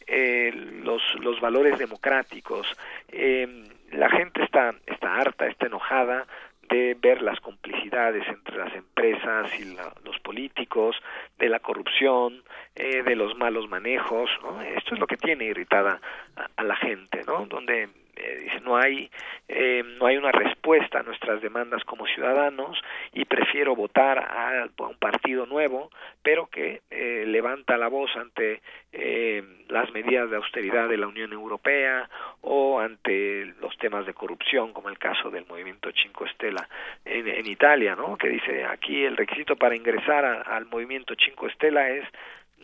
eh, 0.07 0.53
los, 0.83 1.03
los 1.21 1.41
valores 1.41 1.79
democráticos. 1.79 2.67
Eh, 3.09 3.65
la 3.93 4.11
gente 4.11 4.43
está, 4.43 4.75
está 4.87 5.17
harta, 5.17 5.47
está 5.47 5.67
enojada 5.67 6.27
de 6.69 6.97
ver 6.99 7.21
las 7.21 7.39
complicidades 7.41 8.27
entre 8.27 8.57
las 8.57 8.75
empresas 8.75 9.51
y 9.59 9.75
la, 9.75 9.93
los 10.05 10.19
políticos, 10.21 10.97
de 11.39 11.49
la 11.49 11.59
corrupción, 11.59 12.43
eh, 12.75 13.03
de 13.03 13.15
los 13.15 13.37
malos 13.37 13.69
manejos. 13.69 14.31
Esto 14.77 14.95
es 14.95 15.01
lo 15.01 15.07
que 15.07 15.19
tiene 15.19 15.45
irritada 15.45 16.01
a, 16.37 16.49
a 16.57 16.65
la 16.65 16.77
gente, 16.77 17.23
¿no? 17.27 17.45
Donde 17.47 17.91
eh, 18.23 18.61
no 18.63 18.77
hay 18.77 19.11
eh, 19.49 19.83
no 19.99 20.07
hay 20.07 20.17
una 20.17 20.33
respuesta 20.33 21.01
a 21.01 21.03
nuestras 21.03 21.43
demandas 21.43 21.85
como 21.85 22.07
ciudadanos 22.07 22.81
y 23.13 23.25
prefiero 23.25 23.75
votar 23.75 24.19
a, 24.19 24.69
un 24.79 24.97
partido 24.97 25.47
nuevo 25.47 25.91
pero 26.23 26.47
que 26.47 26.83
eh, 26.91 27.25
levanta 27.27 27.77
la 27.77 27.89
voz 27.89 28.11
ante 28.17 28.63
eh, 28.93 29.43
las 29.69 29.91
medidas 29.93 30.31
de 30.31 30.37
austeridad 30.37 30.89
de 30.89 30.97
la 30.97 31.09
Unión 31.09 31.33
Europea 31.33 32.09
o 32.43 32.81
ante 32.81 33.47
los 33.61 33.77
temas 33.79 34.07
de 34.07 34.15
corrupción 34.15 34.73
como 34.73 34.89
el 34.89 34.99
caso 34.99 35.31
del 35.31 35.47
movimiento 35.47 35.91
Cinco 36.03 36.27
Stella 36.29 36.69
en, 37.05 37.29
en 37.29 37.47
Italia 37.47 37.97
no 37.97 38.17
que 38.17 38.29
dice 38.29 38.65
aquí 38.65 39.05
el 39.05 39.17
requisito 39.17 39.57
para 39.57 39.77
ingresar 39.77 40.25
al 40.25 40.67
movimiento 40.67 41.15
Cinco 41.19 41.49
Stella 41.51 41.91
es 41.91 42.05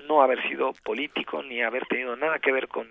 no 0.07 0.23
haber 0.23 0.41
sido 0.49 0.73
político 0.85 1.43
ni 1.43 1.63
haber 1.63 1.87
tenido 1.87 2.17
nada 2.17 2.39
que 2.39 2.53
ver 2.53 2.69
con 2.69 2.89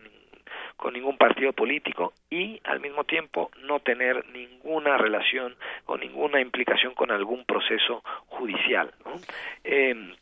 con 0.77 0.93
ningún 0.93 1.17
partido 1.17 1.51
político 1.53 2.13
y 2.29 2.61
al 2.63 2.79
mismo 2.79 3.03
tiempo 3.03 3.51
no 3.63 3.79
tener 3.79 4.25
ninguna 4.29 4.97
relación 4.97 5.55
o 5.85 5.97
ninguna 5.97 6.39
implicación 6.39 6.93
con 6.93 7.11
algún 7.11 7.43
proceso 7.45 8.03
judicial. 8.27 8.93
¿no? 9.03 9.19
Eh, 9.63 10.15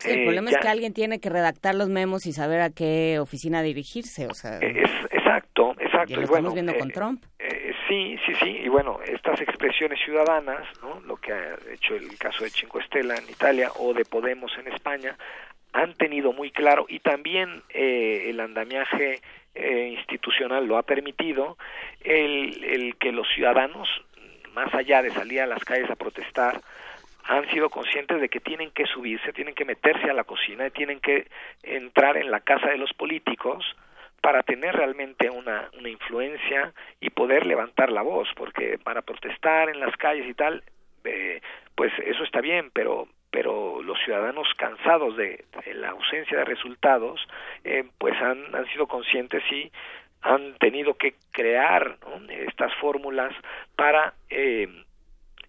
Sí, 0.00 0.10
el 0.10 0.24
problema 0.24 0.48
eh, 0.48 0.52
ya, 0.52 0.58
es 0.58 0.64
que 0.64 0.68
alguien 0.70 0.94
tiene 0.94 1.20
que 1.20 1.28
redactar 1.28 1.74
los 1.74 1.90
memos 1.90 2.24
y 2.24 2.32
saber 2.32 2.62
a 2.62 2.70
qué 2.70 3.18
oficina 3.20 3.60
dirigirse, 3.60 4.26
o 4.26 4.34
sea. 4.34 4.56
Es, 4.58 4.90
exacto, 5.10 5.72
exacto. 5.78 6.08
Ya 6.08 6.16
lo 6.16 6.22
y 6.22 6.24
estamos 6.24 6.28
bueno, 6.28 6.52
viendo 6.52 6.72
eh, 6.72 6.78
con 6.78 6.90
Trump. 6.90 7.24
Eh, 7.38 7.74
sí, 7.86 8.16
sí, 8.24 8.32
sí. 8.40 8.48
Y 8.64 8.68
bueno, 8.68 9.00
estas 9.04 9.42
expresiones 9.42 10.00
ciudadanas, 10.02 10.66
¿no? 10.80 11.00
Lo 11.00 11.16
que 11.16 11.34
ha 11.34 11.58
hecho 11.70 11.94
el 11.96 12.16
caso 12.16 12.44
de 12.44 12.50
Cinco 12.50 12.80
Estela 12.80 13.14
en 13.16 13.28
Italia 13.28 13.72
o 13.78 13.92
de 13.92 14.06
Podemos 14.06 14.50
en 14.58 14.72
España, 14.72 15.18
han 15.72 15.94
tenido 15.94 16.32
muy 16.32 16.50
claro 16.50 16.86
y 16.88 17.00
también 17.00 17.62
eh, 17.68 18.30
el 18.30 18.40
andamiaje 18.40 19.20
eh, 19.54 19.96
institucional 19.98 20.66
lo 20.66 20.78
ha 20.78 20.82
permitido 20.82 21.56
el, 22.00 22.62
el 22.64 22.96
que 22.96 23.12
los 23.12 23.26
ciudadanos, 23.34 23.88
más 24.54 24.72
allá 24.74 25.02
de 25.02 25.10
salir 25.10 25.40
a 25.40 25.46
las 25.46 25.64
calles 25.64 25.90
a 25.90 25.96
protestar, 25.96 26.60
han 27.24 27.48
sido 27.50 27.70
conscientes 27.70 28.20
de 28.20 28.28
que 28.28 28.40
tienen 28.40 28.70
que 28.70 28.86
subirse, 28.86 29.32
tienen 29.32 29.54
que 29.54 29.64
meterse 29.64 30.10
a 30.10 30.14
la 30.14 30.24
cocina, 30.24 30.70
tienen 30.70 31.00
que 31.00 31.28
entrar 31.62 32.16
en 32.16 32.30
la 32.30 32.40
casa 32.40 32.68
de 32.70 32.78
los 32.78 32.92
políticos 32.92 33.64
para 34.20 34.42
tener 34.42 34.74
realmente 34.74 35.30
una, 35.30 35.70
una 35.78 35.88
influencia 35.88 36.72
y 37.00 37.10
poder 37.10 37.46
levantar 37.46 37.90
la 37.90 38.02
voz, 38.02 38.28
porque 38.36 38.78
para 38.82 39.02
protestar 39.02 39.68
en 39.70 39.80
las 39.80 39.96
calles 39.96 40.28
y 40.28 40.34
tal, 40.34 40.62
eh, 41.04 41.40
pues 41.74 41.92
eso 42.04 42.24
está 42.24 42.40
bien, 42.40 42.70
pero 42.72 43.08
pero 43.30 43.82
los 43.82 43.98
ciudadanos 44.04 44.48
cansados 44.56 45.16
de, 45.16 45.44
la 45.74 45.90
ausencia 45.90 46.38
de 46.38 46.44
resultados, 46.44 47.20
eh, 47.64 47.84
pues 47.98 48.14
han, 48.20 48.54
han 48.54 48.66
sido 48.72 48.86
conscientes 48.86 49.42
y 49.50 49.70
han 50.22 50.54
tenido 50.58 50.94
que 50.94 51.14
crear 51.32 51.96
estas 52.28 52.74
fórmulas 52.76 53.34
para, 53.76 54.14
eh, 54.28 54.68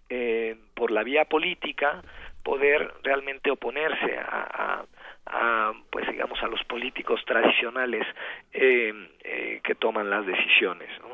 eh, 0.08 0.56
por 0.74 0.90
la 0.90 1.02
vía 1.02 1.24
política, 1.26 2.02
poder 2.42 2.92
realmente 3.02 3.50
oponerse 3.50 4.18
a, 4.18 4.84
a, 5.26 5.72
pues 5.90 6.08
digamos 6.08 6.42
a 6.42 6.48
los 6.48 6.62
políticos 6.64 7.22
tradicionales 7.24 8.06
eh, 8.52 8.92
eh, 9.22 9.60
que 9.62 9.74
toman 9.74 10.10
las 10.10 10.26
decisiones 10.26 10.90
¿no? 11.00 11.11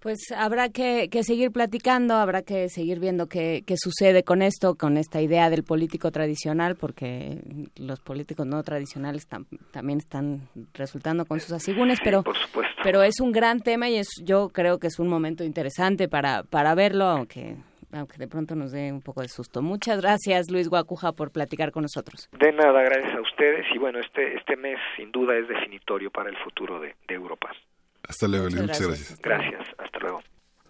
Pues 0.00 0.18
habrá 0.36 0.68
que, 0.68 1.08
seguir 1.22 1.50
platicando, 1.50 2.14
habrá 2.14 2.42
que 2.42 2.68
seguir 2.68 3.00
viendo 3.00 3.26
qué, 3.26 3.64
sucede 3.76 4.22
con 4.22 4.42
esto, 4.42 4.76
con 4.76 4.96
esta 4.96 5.20
idea 5.20 5.50
del 5.50 5.64
político 5.64 6.10
tradicional, 6.10 6.76
porque 6.76 7.40
los 7.76 8.00
políticos 8.00 8.46
no 8.46 8.62
tradicionales 8.62 9.26
también 9.26 9.98
están 9.98 10.48
resultando 10.74 11.24
con 11.24 11.40
sus 11.40 11.52
asigunes, 11.52 11.98
pero, 12.02 12.22
pero 12.82 13.02
es 13.02 13.20
un 13.20 13.32
gran 13.32 13.60
tema 13.60 13.88
y 13.88 13.96
es, 13.96 14.08
yo 14.22 14.50
creo 14.50 14.78
que 14.78 14.86
es 14.86 14.98
un 14.98 15.08
momento 15.08 15.42
interesante 15.42 16.08
para, 16.08 16.44
para 16.44 16.74
verlo, 16.74 17.06
aunque 17.06 17.56
aunque 17.92 18.18
de 18.18 18.28
pronto 18.28 18.54
nos 18.54 18.72
dé 18.72 18.92
un 18.92 19.00
poco 19.00 19.22
de 19.22 19.28
susto. 19.28 19.62
Muchas 19.62 20.00
gracias, 20.00 20.50
Luis 20.50 20.68
Guacuja, 20.68 21.12
por 21.12 21.32
platicar 21.32 21.70
con 21.70 21.82
nosotros. 21.82 22.28
De 22.38 22.52
nada, 22.52 22.82
gracias 22.82 23.14
a 23.14 23.20
ustedes. 23.20 23.66
Y 23.74 23.78
bueno, 23.78 23.98
este, 24.00 24.36
este 24.36 24.56
mes 24.56 24.78
sin 24.96 25.10
duda 25.10 25.36
es 25.36 25.48
definitorio 25.48 26.10
para 26.10 26.30
el 26.30 26.36
futuro 26.38 26.80
de, 26.80 26.94
Europa. 27.08 27.50
Hasta 28.08 28.26
luego, 28.26 28.48
Luis. 28.48 28.62
Muchas 28.62 28.80
gracias. 28.80 29.18
Gracias, 29.20 29.68
hasta 29.78 29.98
luego. 30.00 30.20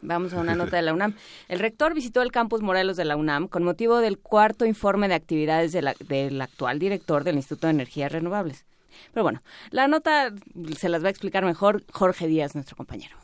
Vamos 0.02 0.32
a 0.34 0.40
una 0.40 0.54
nota 0.56 0.76
de 0.76 0.82
la 0.82 0.92
UNAM. 0.92 1.14
El 1.48 1.60
rector 1.60 1.94
visitó 1.94 2.22
el 2.22 2.32
campus 2.32 2.60
Morelos 2.60 2.96
de 2.96 3.04
la 3.04 3.16
UNAM 3.16 3.48
con 3.48 3.62
motivo 3.62 3.98
del 3.98 4.18
cuarto 4.18 4.66
informe 4.66 5.08
de 5.08 5.14
actividades 5.14 5.72
del 5.72 6.40
actual 6.40 6.78
director 6.78 7.24
del 7.24 7.36
Instituto 7.36 7.68
de 7.68 7.72
Energías 7.72 8.12
Renovables. 8.12 8.66
Pero 9.12 9.22
bueno, 9.22 9.42
la 9.70 9.86
nota 9.86 10.32
se 10.76 10.88
las 10.88 11.02
va 11.02 11.08
a 11.08 11.10
explicar 11.10 11.44
mejor 11.44 11.84
Jorge 11.92 12.26
Díaz, 12.26 12.54
nuestro 12.54 12.76
compañero. 12.76 13.16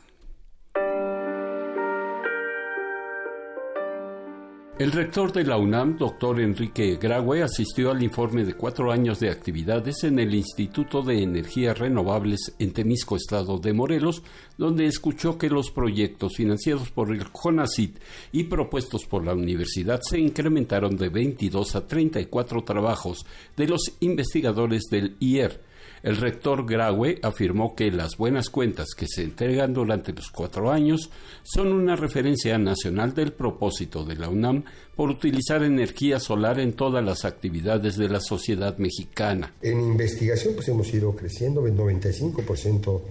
El 4.77 4.91
rector 4.91 5.31
de 5.31 5.45
la 5.45 5.55
UNAM, 5.55 5.97
doctor 5.97 6.41
Enrique 6.41 6.97
Graue, 7.01 7.41
asistió 7.41 7.91
al 7.91 8.03
informe 8.03 8.43
de 8.43 8.55
cuatro 8.55 8.91
años 8.91 9.21
de 9.21 9.29
actividades 9.29 10.03
en 10.03 10.19
el 10.19 10.35
Instituto 10.35 11.01
de 11.01 11.23
Energías 11.23 11.79
Renovables 11.79 12.53
en 12.59 12.73
Temisco, 12.73 13.15
Estado 13.15 13.57
de 13.57 13.71
Morelos, 13.71 14.21
donde 14.57 14.85
escuchó 14.85 15.37
que 15.37 15.49
los 15.49 15.71
proyectos 15.71 16.35
financiados 16.35 16.91
por 16.91 17.15
el 17.15 17.31
CONACIT 17.31 17.99
y 18.33 18.43
propuestos 18.43 19.05
por 19.05 19.23
la 19.23 19.33
universidad 19.33 20.01
se 20.01 20.19
incrementaron 20.19 20.97
de 20.97 21.07
22 21.07 21.73
a 21.77 21.87
34 21.87 22.65
trabajos 22.65 23.25
de 23.55 23.67
los 23.69 23.93
investigadores 24.01 24.83
del 24.91 25.15
IER 25.21 25.61
el 26.05 26.17
rector 26.17 26.67
Graue 26.67 27.17
afirmó 27.23 27.75
que 27.75 27.89
las 27.89 28.15
buenas 28.15 28.51
cuentas 28.51 28.89
que 28.95 29.07
se 29.07 29.23
entregan 29.23 29.73
durante 29.73 30.13
los 30.13 30.29
cuatro 30.29 30.71
años 30.71 31.09
son 31.41 31.73
una 31.73 31.95
referencia 31.95 32.59
nacional 32.59 33.15
del 33.15 33.33
propósito 33.33 34.05
de 34.05 34.15
la 34.15 34.29
UNAM 34.29 34.65
por 34.95 35.09
utilizar 35.09 35.63
energía 35.63 36.19
solar 36.19 36.59
en 36.59 36.73
todas 36.73 37.03
las 37.03 37.25
actividades 37.25 37.97
de 37.97 38.07
la 38.07 38.19
sociedad 38.19 38.77
mexicana. 38.77 39.55
En 39.63 39.81
investigación 39.81 40.53
pues 40.53 40.67
hemos 40.67 40.93
ido 40.93 41.15
creciendo, 41.15 41.65
el 41.65 41.75
95% 41.75 43.01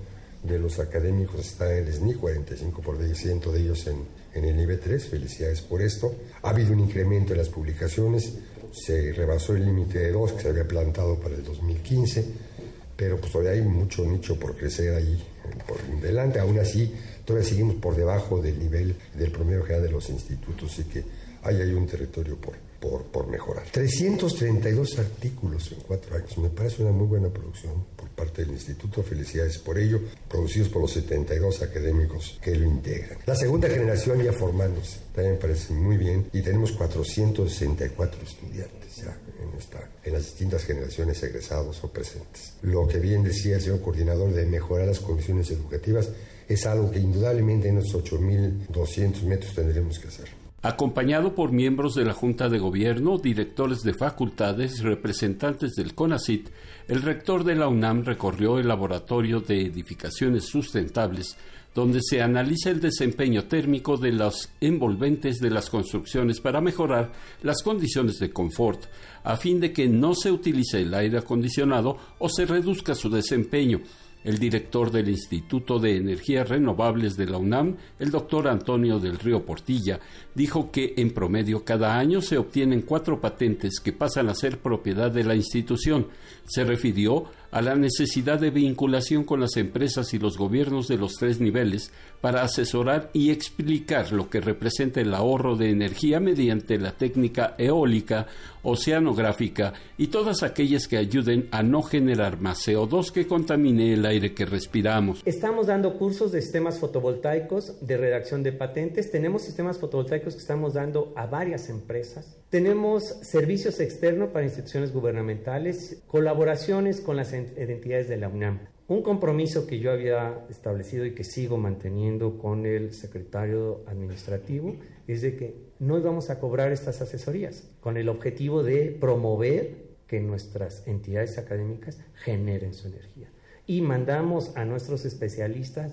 de 0.44 0.58
los 0.60 0.78
académicos 0.78 1.40
están 1.40 1.72
en 1.72 1.88
el 1.88 1.92
SNI, 1.92 2.14
45% 2.14 3.50
de 3.50 3.60
ellos 3.60 3.88
en, 3.88 4.04
en 4.34 4.44
el 4.44 4.56
nivel 4.56 4.78
3, 4.78 5.04
felicidades 5.08 5.62
por 5.62 5.82
esto. 5.82 6.14
Ha 6.44 6.50
habido 6.50 6.72
un 6.72 6.78
incremento 6.78 7.32
en 7.32 7.38
las 7.38 7.48
publicaciones, 7.48 8.34
se 8.70 9.12
rebasó 9.12 9.56
el 9.56 9.64
límite 9.64 9.98
de 9.98 10.12
dos 10.12 10.32
que 10.32 10.42
se 10.42 10.48
había 10.50 10.68
plantado 10.68 11.18
para 11.18 11.34
el 11.34 11.42
2015 11.42 12.53
pero 12.96 13.18
pues 13.18 13.32
todavía 13.32 13.52
hay 13.52 13.62
mucho 13.62 14.04
nicho 14.04 14.38
por 14.38 14.56
crecer 14.56 14.94
ahí 14.94 15.22
por 15.66 15.80
delante. 16.00 16.38
Aún 16.38 16.58
así, 16.58 16.92
todavía 17.24 17.48
seguimos 17.48 17.76
por 17.76 17.96
debajo 17.96 18.40
del 18.40 18.58
nivel 18.58 18.94
del 19.14 19.30
promedio 19.30 19.62
general 19.62 19.86
de 19.86 19.92
los 19.92 20.08
institutos, 20.10 20.72
así 20.72 20.84
que 20.84 21.04
ahí 21.42 21.60
hay 21.60 21.72
un 21.72 21.86
territorio 21.86 22.36
por, 22.36 22.54
por, 22.80 23.04
por 23.04 23.26
mejorar. 23.26 23.64
332 23.70 24.98
artículos 24.98 25.72
en 25.72 25.80
cuatro 25.80 26.16
años, 26.16 26.36
me 26.38 26.48
parece 26.48 26.82
una 26.82 26.92
muy 26.92 27.06
buena 27.06 27.28
producción 27.28 27.84
por 27.96 28.08
parte 28.10 28.42
del 28.42 28.52
instituto, 28.52 29.02
felicidades 29.02 29.58
por 29.58 29.78
ello, 29.78 30.00
producidos 30.28 30.68
por 30.68 30.82
los 30.82 30.92
72 30.92 31.62
académicos 31.62 32.38
que 32.42 32.54
lo 32.54 32.66
integran. 32.66 33.18
La 33.26 33.34
segunda 33.34 33.68
generación 33.68 34.22
ya 34.22 34.32
formándose, 34.32 34.98
también 35.14 35.34
me 35.34 35.40
parece 35.40 35.72
muy 35.74 35.96
bien, 35.96 36.28
y 36.32 36.40
tenemos 36.42 36.72
464 36.72 38.22
estudiantes 38.22 38.96
ya 38.96 39.16
en, 39.42 39.58
esta, 39.58 39.88
en 40.02 40.12
las 40.12 40.24
distintas 40.24 40.64
generaciones 40.64 41.22
egresados 41.22 41.82
o 41.82 41.88
presentes. 41.88 42.54
Lo 42.62 42.86
que 42.86 42.98
bien 42.98 43.22
decía 43.22 43.56
el 43.56 43.62
señor 43.62 43.80
coordinador 43.80 44.32
de 44.32 44.46
mejorar 44.46 44.86
las 44.86 45.00
condiciones 45.00 45.50
educativas 45.50 46.10
es 46.48 46.66
algo 46.66 46.90
que 46.90 46.98
indudablemente 46.98 47.68
en 47.68 47.76
los 47.76 47.94
8.200 47.94 49.22
metros 49.22 49.54
tendremos 49.54 49.98
que 49.98 50.08
hacer. 50.08 50.28
Acompañado 50.62 51.34
por 51.34 51.52
miembros 51.52 51.94
de 51.94 52.06
la 52.06 52.14
Junta 52.14 52.48
de 52.48 52.58
Gobierno, 52.58 53.18
directores 53.18 53.82
de 53.82 53.92
facultades, 53.92 54.82
representantes 54.82 55.74
del 55.74 55.94
CONACIT, 55.94 56.48
el 56.88 57.02
rector 57.02 57.44
de 57.44 57.54
la 57.54 57.68
UNAM 57.68 58.04
recorrió 58.04 58.58
el 58.58 58.68
laboratorio 58.68 59.40
de 59.40 59.60
edificaciones 59.60 60.44
sustentables 60.44 61.36
donde 61.74 62.00
se 62.02 62.22
analiza 62.22 62.70
el 62.70 62.80
desempeño 62.80 63.44
térmico 63.44 63.96
de 63.96 64.12
los 64.12 64.48
envolventes 64.60 65.40
de 65.40 65.50
las 65.50 65.68
construcciones 65.68 66.40
para 66.40 66.60
mejorar 66.60 67.12
las 67.42 67.62
condiciones 67.62 68.18
de 68.18 68.30
confort, 68.30 68.84
a 69.24 69.36
fin 69.36 69.58
de 69.58 69.72
que 69.72 69.88
no 69.88 70.14
se 70.14 70.30
utilice 70.30 70.82
el 70.82 70.94
aire 70.94 71.18
acondicionado 71.18 71.96
o 72.18 72.28
se 72.28 72.46
reduzca 72.46 72.94
su 72.94 73.10
desempeño. 73.10 73.80
El 74.22 74.38
director 74.38 74.90
del 74.90 75.10
Instituto 75.10 75.78
de 75.78 75.98
Energías 75.98 76.48
Renovables 76.48 77.14
de 77.14 77.26
la 77.26 77.36
UNAM, 77.36 77.76
el 77.98 78.10
doctor 78.10 78.48
Antonio 78.48 78.98
del 78.98 79.18
Río 79.18 79.44
Portilla, 79.44 80.00
dijo 80.34 80.70
que 80.70 80.94
en 80.96 81.10
promedio 81.10 81.62
cada 81.62 81.98
año 81.98 82.22
se 82.22 82.38
obtienen 82.38 82.82
cuatro 82.82 83.20
patentes 83.20 83.80
que 83.80 83.92
pasan 83.92 84.30
a 84.30 84.34
ser 84.34 84.60
propiedad 84.60 85.10
de 85.10 85.24
la 85.24 85.34
institución. 85.34 86.06
Se 86.46 86.64
refirió 86.64 87.24
a 87.54 87.62
la 87.62 87.76
necesidad 87.76 88.40
de 88.40 88.50
vinculación 88.50 89.22
con 89.22 89.38
las 89.38 89.56
empresas 89.56 90.12
y 90.12 90.18
los 90.18 90.36
gobiernos 90.36 90.88
de 90.88 90.96
los 90.96 91.14
tres 91.14 91.40
niveles 91.40 91.92
para 92.20 92.42
asesorar 92.42 93.10
y 93.12 93.30
explicar 93.30 94.10
lo 94.10 94.28
que 94.28 94.40
representa 94.40 95.00
el 95.00 95.14
ahorro 95.14 95.54
de 95.54 95.70
energía 95.70 96.18
mediante 96.18 96.78
la 96.78 96.90
técnica 96.96 97.54
eólica, 97.56 98.26
oceanográfica 98.64 99.72
y 99.96 100.08
todas 100.08 100.42
aquellas 100.42 100.88
que 100.88 100.96
ayuden 100.96 101.46
a 101.52 101.62
no 101.62 101.82
generar 101.82 102.40
más 102.40 102.66
CO2 102.66 103.12
que 103.12 103.28
contamine 103.28 103.92
el 103.92 104.04
aire 104.04 104.34
que 104.34 104.46
respiramos. 104.46 105.22
Estamos 105.24 105.68
dando 105.68 105.96
cursos 105.96 106.32
de 106.32 106.42
sistemas 106.42 106.80
fotovoltaicos, 106.80 107.86
de 107.86 107.96
redacción 107.96 108.42
de 108.42 108.52
patentes, 108.52 109.12
tenemos 109.12 109.42
sistemas 109.42 109.78
fotovoltaicos 109.78 110.34
que 110.34 110.40
estamos 110.40 110.74
dando 110.74 111.12
a 111.14 111.26
varias 111.26 111.68
empresas, 111.68 112.36
tenemos 112.50 113.04
servicios 113.22 113.78
externos 113.80 114.30
para 114.30 114.44
instituciones 114.44 114.92
gubernamentales, 114.92 116.02
colaboraciones 116.06 117.00
con 117.00 117.16
las 117.16 117.32
entidades 117.56 118.08
de 118.08 118.16
la 118.16 118.28
UNAM. 118.28 118.60
Un 118.86 119.02
compromiso 119.02 119.66
que 119.66 119.78
yo 119.78 119.90
había 119.90 120.44
establecido 120.50 121.06
y 121.06 121.14
que 121.14 121.24
sigo 121.24 121.56
manteniendo 121.56 122.38
con 122.38 122.66
el 122.66 122.92
secretario 122.92 123.82
administrativo 123.86 124.76
es 125.06 125.22
de 125.22 125.36
que 125.36 125.56
no 125.78 125.98
íbamos 125.98 126.28
a 126.28 126.38
cobrar 126.38 126.70
estas 126.70 127.00
asesorías 127.00 127.68
con 127.80 127.96
el 127.96 128.08
objetivo 128.08 128.62
de 128.62 128.96
promover 129.00 129.84
que 130.06 130.20
nuestras 130.20 130.86
entidades 130.86 131.38
académicas 131.38 131.98
generen 132.14 132.74
su 132.74 132.88
energía. 132.88 133.30
Y 133.66 133.80
mandamos 133.80 134.54
a 134.56 134.66
nuestros 134.66 135.06
especialistas 135.06 135.92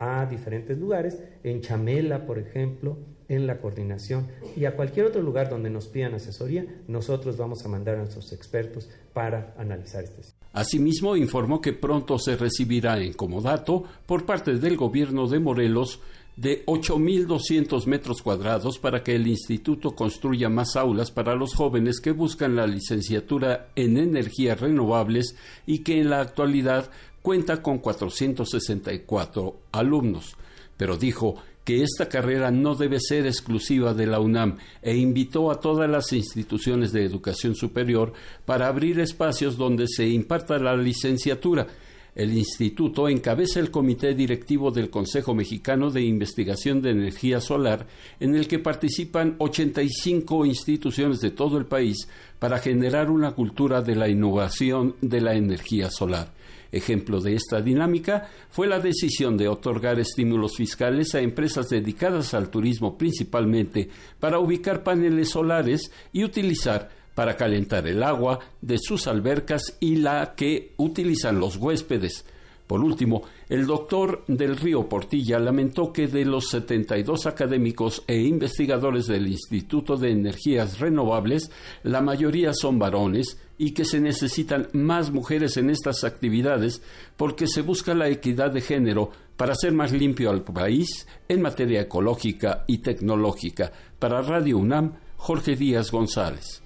a 0.00 0.26
diferentes 0.26 0.76
lugares, 0.76 1.20
en 1.44 1.60
Chamela, 1.60 2.26
por 2.26 2.40
ejemplo, 2.40 2.98
en 3.28 3.46
la 3.46 3.60
coordinación 3.60 4.26
y 4.56 4.64
a 4.64 4.74
cualquier 4.74 5.06
otro 5.06 5.22
lugar 5.22 5.48
donde 5.48 5.70
nos 5.70 5.86
pidan 5.86 6.14
asesoría, 6.14 6.66
nosotros 6.88 7.36
vamos 7.36 7.64
a 7.64 7.68
mandar 7.68 7.94
a 7.94 7.98
nuestros 7.98 8.32
expertos 8.32 8.90
para 9.12 9.54
analizar 9.56 10.02
este. 10.02 10.31
Asimismo, 10.52 11.16
informó 11.16 11.60
que 11.60 11.72
pronto 11.72 12.18
se 12.18 12.36
recibirá 12.36 13.00
en 13.00 13.14
comodato 13.14 13.84
por 14.06 14.26
parte 14.26 14.56
del 14.56 14.76
gobierno 14.76 15.26
de 15.26 15.40
Morelos 15.40 16.00
de 16.36 16.64
8.200 16.66 17.86
metros 17.86 18.22
cuadrados 18.22 18.78
para 18.78 19.02
que 19.02 19.14
el 19.14 19.26
instituto 19.26 19.94
construya 19.94 20.48
más 20.48 20.76
aulas 20.76 21.10
para 21.10 21.34
los 21.34 21.54
jóvenes 21.54 22.00
que 22.00 22.12
buscan 22.12 22.56
la 22.56 22.66
licenciatura 22.66 23.68
en 23.76 23.96
energías 23.98 24.60
renovables 24.60 25.36
y 25.66 25.80
que 25.80 26.00
en 26.00 26.10
la 26.10 26.20
actualidad 26.20 26.90
cuenta 27.20 27.62
con 27.62 27.78
464 27.78 29.56
alumnos. 29.72 30.36
Pero 30.76 30.96
dijo 30.96 31.36
que 31.64 31.82
esta 31.82 32.08
carrera 32.08 32.50
no 32.50 32.74
debe 32.74 32.98
ser 33.00 33.26
exclusiva 33.26 33.94
de 33.94 34.06
la 34.06 34.20
UNAM 34.20 34.58
e 34.80 34.96
invitó 34.96 35.50
a 35.50 35.60
todas 35.60 35.88
las 35.88 36.12
instituciones 36.12 36.92
de 36.92 37.04
educación 37.04 37.54
superior 37.54 38.12
para 38.44 38.66
abrir 38.66 38.98
espacios 39.00 39.56
donde 39.56 39.86
se 39.86 40.08
imparta 40.08 40.58
la 40.58 40.76
licenciatura. 40.76 41.66
El 42.14 42.36
instituto 42.36 43.08
encabeza 43.08 43.58
el 43.58 43.70
comité 43.70 44.14
directivo 44.14 44.70
del 44.70 44.90
Consejo 44.90 45.34
Mexicano 45.34 45.90
de 45.90 46.02
Investigación 46.02 46.82
de 46.82 46.90
Energía 46.90 47.40
Solar, 47.40 47.86
en 48.20 48.34
el 48.34 48.48
que 48.48 48.58
participan 48.58 49.36
85 49.38 50.44
instituciones 50.44 51.20
de 51.20 51.30
todo 51.30 51.56
el 51.56 51.64
país 51.64 52.08
para 52.38 52.58
generar 52.58 53.10
una 53.10 53.30
cultura 53.30 53.80
de 53.80 53.94
la 53.94 54.10
innovación 54.10 54.96
de 55.00 55.22
la 55.22 55.34
energía 55.34 55.90
solar. 55.90 56.34
Ejemplo 56.72 57.20
de 57.20 57.34
esta 57.34 57.60
dinámica 57.60 58.30
fue 58.50 58.66
la 58.66 58.80
decisión 58.80 59.36
de 59.36 59.46
otorgar 59.46 60.00
estímulos 60.00 60.56
fiscales 60.56 61.14
a 61.14 61.20
empresas 61.20 61.68
dedicadas 61.68 62.32
al 62.32 62.48
turismo 62.48 62.96
principalmente 62.96 63.90
para 64.18 64.38
ubicar 64.38 64.82
paneles 64.82 65.30
solares 65.30 65.92
y 66.14 66.24
utilizar 66.24 66.90
para 67.14 67.36
calentar 67.36 67.86
el 67.86 68.02
agua 68.02 68.38
de 68.62 68.78
sus 68.78 69.06
albercas 69.06 69.76
y 69.80 69.96
la 69.96 70.34
que 70.34 70.72
utilizan 70.78 71.38
los 71.38 71.56
huéspedes. 71.58 72.24
Por 72.66 72.80
último, 72.82 73.24
el 73.50 73.66
doctor 73.66 74.24
del 74.28 74.56
Río 74.56 74.88
Portilla 74.88 75.38
lamentó 75.38 75.92
que 75.92 76.06
de 76.06 76.24
los 76.24 76.48
72 76.48 77.26
académicos 77.26 78.02
e 78.06 78.22
investigadores 78.22 79.08
del 79.08 79.28
Instituto 79.28 79.98
de 79.98 80.12
Energías 80.12 80.78
Renovables, 80.78 81.50
la 81.82 82.00
mayoría 82.00 82.54
son 82.54 82.78
varones 82.78 83.36
y 83.58 83.74
que 83.74 83.84
se 83.84 84.00
necesitan 84.00 84.68
más 84.72 85.10
mujeres 85.10 85.56
en 85.56 85.70
estas 85.70 86.04
actividades 86.04 86.82
porque 87.16 87.46
se 87.46 87.62
busca 87.62 87.94
la 87.94 88.08
equidad 88.08 88.50
de 88.50 88.60
género 88.60 89.10
para 89.36 89.52
hacer 89.52 89.72
más 89.72 89.92
limpio 89.92 90.30
al 90.30 90.42
país 90.42 91.06
en 91.28 91.42
materia 91.42 91.80
ecológica 91.80 92.64
y 92.66 92.78
tecnológica. 92.78 93.72
Para 93.98 94.22
Radio 94.22 94.58
UNAM, 94.58 94.94
Jorge 95.16 95.56
Díaz 95.56 95.90
González. 95.90 96.62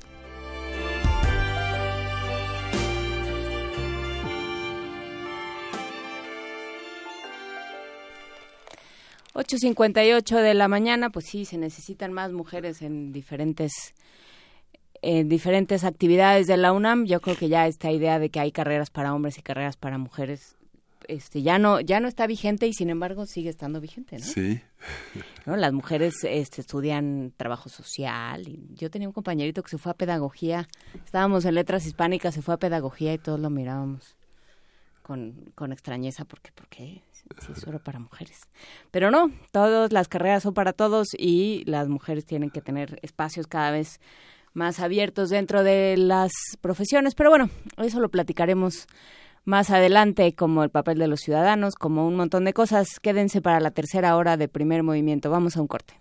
8.58 9.36 10.40
de 10.40 10.54
la 10.54 10.66
mañana, 10.66 11.10
pues 11.10 11.26
sí, 11.26 11.44
se 11.44 11.58
necesitan 11.58 12.10
más 12.10 12.32
mujeres 12.32 12.80
en 12.80 13.12
diferentes 13.12 13.94
en 15.02 15.28
diferentes 15.28 15.84
actividades 15.84 16.46
de 16.46 16.56
la 16.56 16.72
UNAM. 16.72 17.06
Yo 17.06 17.20
creo 17.20 17.36
que 17.36 17.48
ya 17.48 17.66
esta 17.66 17.90
idea 17.90 18.18
de 18.18 18.30
que 18.30 18.40
hay 18.40 18.52
carreras 18.52 18.90
para 18.90 19.14
hombres 19.14 19.38
y 19.38 19.42
carreras 19.42 19.76
para 19.76 19.98
mujeres 19.98 20.56
este 21.08 21.42
ya 21.42 21.58
no 21.58 21.80
ya 21.80 22.00
no 22.00 22.08
está 22.08 22.26
vigente 22.26 22.66
y 22.66 22.72
sin 22.72 22.90
embargo 22.90 23.26
sigue 23.26 23.50
estando 23.50 23.80
vigente, 23.80 24.18
¿no? 24.18 24.24
Sí. 24.24 24.60
Las 25.44 25.72
mujeres 25.72 26.14
este, 26.24 26.60
estudian 26.60 27.32
trabajo 27.36 27.68
social 27.68 28.48
y 28.48 28.74
yo 28.74 28.90
tenía 28.90 29.08
un 29.08 29.14
compañerito 29.14 29.62
que 29.62 29.70
se 29.70 29.78
fue 29.78 29.92
a 29.92 29.94
pedagogía. 29.94 30.68
Estábamos 31.04 31.44
en 31.44 31.54
letras 31.54 31.86
hispánicas, 31.86 32.34
se 32.34 32.42
fue 32.42 32.54
a 32.54 32.58
pedagogía 32.58 33.12
y 33.12 33.18
todos 33.18 33.40
lo 33.40 33.50
mirábamos 33.50 34.16
con, 35.02 35.52
con 35.54 35.72
extrañeza 35.72 36.24
porque 36.24 36.50
porque 36.54 37.02
sí, 37.12 37.60
solo 37.60 37.78
para 37.78 37.98
mujeres. 37.98 38.40
Pero 38.90 39.10
no, 39.10 39.30
todas 39.52 39.92
las 39.92 40.08
carreras 40.08 40.42
son 40.42 40.54
para 40.54 40.72
todos 40.72 41.08
y 41.16 41.64
las 41.66 41.88
mujeres 41.88 42.24
tienen 42.24 42.50
que 42.50 42.60
tener 42.60 42.98
espacios 43.02 43.46
cada 43.46 43.70
vez 43.70 44.00
más 44.00 44.00
abiertos 44.80 45.30
dentro 45.30 45.62
de 45.62 45.96
las 45.96 46.32
profesiones. 46.60 47.14
Pero 47.14 47.30
bueno, 47.30 47.50
eso 47.76 48.00
lo 48.00 48.08
platicaremos 48.08 48.86
más 49.44 49.70
adelante, 49.70 50.34
como 50.34 50.64
el 50.64 50.70
papel 50.70 50.98
de 50.98 51.06
los 51.06 51.20
ciudadanos, 51.20 51.74
como 51.76 52.06
un 52.06 52.16
montón 52.16 52.44
de 52.44 52.52
cosas. 52.52 52.98
Quédense 53.00 53.40
para 53.40 53.60
la 53.60 53.70
tercera 53.70 54.16
hora 54.16 54.36
de 54.36 54.48
primer 54.48 54.82
movimiento. 54.82 55.30
Vamos 55.30 55.56
a 55.56 55.60
un 55.60 55.68
corte. 55.68 55.94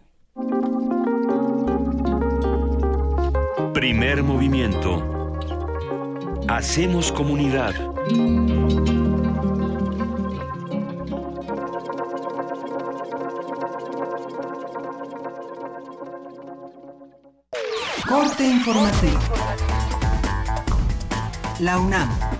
Primer 3.73 4.23
movimiento. 4.23 5.03
Hacemos 6.47 7.11
comunidad. 7.11 7.73
Corte 18.07 18.45
informativo. 18.45 19.19
La 21.59 21.79
UNAM. 21.79 22.34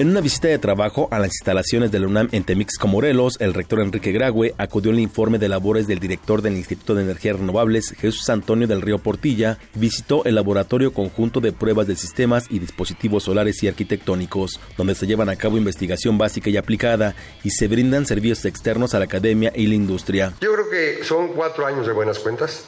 En 0.00 0.08
una 0.08 0.22
visita 0.22 0.48
de 0.48 0.58
trabajo 0.58 1.08
a 1.10 1.18
las 1.18 1.28
instalaciones 1.28 1.90
de 1.90 1.98
UNAM 2.00 2.30
en 2.32 2.42
Temixco, 2.42 2.88
Morelos, 2.88 3.36
el 3.38 3.52
rector 3.52 3.80
Enrique 3.80 4.12
Grague 4.12 4.54
acudió 4.56 4.92
al 4.92 4.98
informe 4.98 5.38
de 5.38 5.50
labores 5.50 5.86
del 5.86 6.00
director 6.00 6.40
del 6.40 6.56
Instituto 6.56 6.94
de 6.94 7.02
Energías 7.02 7.38
Renovables, 7.38 7.94
Jesús 7.98 8.30
Antonio 8.30 8.66
del 8.66 8.80
Río 8.80 8.96
Portilla, 8.96 9.58
visitó 9.74 10.24
el 10.24 10.36
laboratorio 10.36 10.94
conjunto 10.94 11.40
de 11.40 11.52
pruebas 11.52 11.86
de 11.86 11.96
sistemas 11.96 12.46
y 12.48 12.60
dispositivos 12.60 13.24
solares 13.24 13.62
y 13.62 13.68
arquitectónicos, 13.68 14.58
donde 14.78 14.94
se 14.94 15.06
llevan 15.06 15.28
a 15.28 15.36
cabo 15.36 15.58
investigación 15.58 16.16
básica 16.16 16.48
y 16.48 16.56
aplicada 16.56 17.14
y 17.44 17.50
se 17.50 17.68
brindan 17.68 18.06
servicios 18.06 18.46
externos 18.46 18.94
a 18.94 19.00
la 19.00 19.04
academia 19.04 19.52
y 19.54 19.66
la 19.66 19.74
industria. 19.74 20.32
Yo 20.40 20.54
creo 20.54 20.70
que 20.70 21.04
son 21.04 21.34
cuatro 21.34 21.66
años 21.66 21.86
de 21.86 21.92
buenas 21.92 22.18
cuentas. 22.20 22.64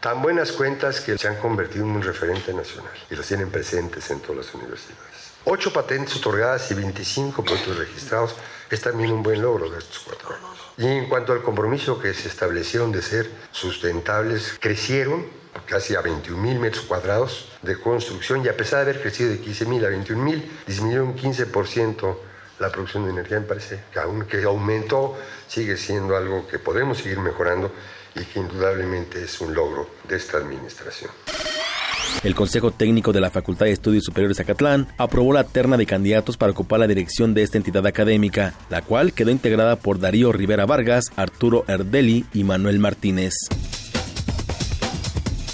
Tan 0.00 0.20
buenas 0.20 0.52
cuentas 0.52 1.00
que 1.00 1.16
se 1.16 1.26
han 1.26 1.36
convertido 1.36 1.86
en 1.86 1.92
un 1.92 2.02
referente 2.02 2.52
nacional 2.52 2.92
y 3.10 3.14
los 3.14 3.26
tienen 3.26 3.48
presentes 3.48 4.10
en 4.10 4.20
todas 4.20 4.44
las 4.44 4.54
universidades. 4.54 5.05
Ocho 5.48 5.72
patentes 5.72 6.16
otorgadas 6.16 6.68
y 6.72 6.74
25 6.74 7.44
productos 7.44 7.78
registrados 7.78 8.34
es 8.68 8.80
también 8.80 9.12
un 9.12 9.22
buen 9.22 9.40
logro 9.40 9.70
de 9.70 9.78
estos 9.78 10.00
cuatro 10.00 10.30
años. 10.34 10.58
Y 10.76 10.86
en 10.88 11.08
cuanto 11.08 11.32
al 11.32 11.40
compromiso 11.40 12.00
que 12.00 12.12
se 12.14 12.26
establecieron 12.26 12.90
de 12.90 13.00
ser 13.00 13.30
sustentables, 13.52 14.56
crecieron 14.58 15.24
casi 15.64 15.94
a 15.94 16.00
21 16.00 16.42
mil 16.42 16.58
metros 16.58 16.84
cuadrados 16.86 17.52
de 17.62 17.78
construcción 17.78 18.44
y 18.44 18.48
a 18.48 18.56
pesar 18.56 18.84
de 18.84 18.90
haber 18.90 19.02
crecido 19.02 19.30
de 19.30 19.40
15 19.40 19.66
mil 19.66 19.84
a 19.84 19.88
21 19.88 20.20
mil, 20.20 20.58
disminuyó 20.66 21.04
un 21.04 21.16
15% 21.16 22.16
la 22.58 22.72
producción 22.72 23.04
de 23.04 23.10
energía, 23.10 23.38
me 23.38 23.46
parece 23.46 23.84
que 23.92 24.00
aunque 24.00 24.42
aumentó, 24.42 25.16
sigue 25.46 25.76
siendo 25.76 26.16
algo 26.16 26.48
que 26.48 26.58
podemos 26.58 26.98
seguir 26.98 27.20
mejorando 27.20 27.70
y 28.16 28.24
que 28.24 28.40
indudablemente 28.40 29.22
es 29.22 29.40
un 29.40 29.54
logro 29.54 29.88
de 30.08 30.16
esta 30.16 30.38
administración. 30.38 31.12
El 32.24 32.34
Consejo 32.34 32.70
Técnico 32.70 33.12
de 33.12 33.20
la 33.20 33.30
Facultad 33.30 33.66
de 33.66 33.72
Estudios 33.72 34.04
Superiores 34.04 34.40
Acatlán 34.40 34.88
aprobó 34.98 35.32
la 35.32 35.44
terna 35.44 35.76
de 35.76 35.86
candidatos 35.86 36.36
para 36.36 36.52
ocupar 36.52 36.80
la 36.80 36.86
dirección 36.86 37.34
de 37.34 37.42
esta 37.42 37.58
entidad 37.58 37.86
académica, 37.86 38.54
la 38.70 38.82
cual 38.82 39.12
quedó 39.12 39.30
integrada 39.30 39.76
por 39.76 40.00
Darío 40.00 40.32
Rivera 40.32 40.66
Vargas, 40.66 41.06
Arturo 41.16 41.64
Erdeli 41.68 42.24
y 42.32 42.44
Manuel 42.44 42.78
Martínez. 42.78 43.34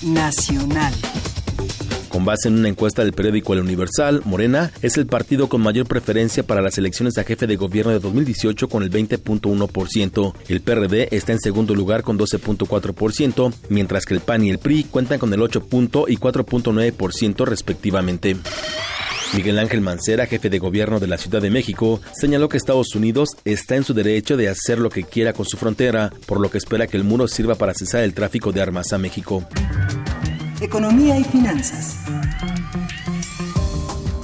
Nacional. 0.03 0.93
Con 2.12 2.26
base 2.26 2.48
en 2.48 2.59
una 2.59 2.68
encuesta 2.68 3.02
del 3.02 3.14
periódico 3.14 3.55
El 3.55 3.60
Universal, 3.60 4.20
Morena 4.26 4.70
es 4.82 4.98
el 4.98 5.06
partido 5.06 5.48
con 5.48 5.62
mayor 5.62 5.86
preferencia 5.86 6.43
para 6.43 6.60
las 6.60 6.76
elecciones 6.76 7.16
a 7.16 7.24
jefe 7.24 7.47
de 7.47 7.56
gobierno 7.56 7.90
de 7.90 8.01
2018 8.01 8.68
con 8.68 8.82
el 8.82 8.90
20.1%. 8.90 10.34
El 10.47 10.60
PRD 10.60 11.09
está 11.10 11.32
en 11.32 11.40
segundo 11.40 11.74
lugar 11.74 12.02
con 12.02 12.18
12.4%, 12.18 13.55
mientras 13.70 14.05
que 14.05 14.12
el 14.12 14.20
PAN 14.20 14.44
y 14.44 14.51
el 14.51 14.59
PRI 14.59 14.84
cuentan 14.84 15.18
con 15.18 15.32
el 15.32 15.40
8. 15.40 15.66
y 16.09 16.16
4.9% 16.18 17.47
respectivamente. 17.47 18.36
Miguel 19.32 19.59
Ángel 19.59 19.80
Mancera, 19.80 20.26
jefe 20.26 20.51
de 20.51 20.59
gobierno 20.59 21.01
de 21.01 21.06
la 21.06 21.16
Ciudad 21.16 21.40
de 21.40 21.48
México, 21.48 22.02
señaló 22.12 22.51
que 22.51 22.59
Estados 22.59 22.94
Unidos 22.94 23.30
está 23.47 23.76
en 23.76 23.84
su 23.84 23.94
derecho 23.94 24.36
de 24.36 24.51
hacer 24.51 24.78
lo 24.78 24.90
que 24.90 25.05
quiera 25.05 25.32
con 25.32 25.47
su 25.47 25.56
frontera, 25.56 26.12
por 26.26 26.40
lo 26.40 26.51
que 26.51 26.59
espera 26.59 26.86
que 26.86 26.98
el 26.98 27.05
muro 27.05 27.26
sirva 27.26 27.55
para 27.55 27.72
cesar 27.72 28.02
el 28.02 28.12
tráfico 28.12 28.52
de 28.52 28.60
armas 28.60 28.93
a 28.93 28.98
México. 28.98 29.48
Economía 30.62 31.18
y 31.18 31.24
finanzas. 31.24 31.98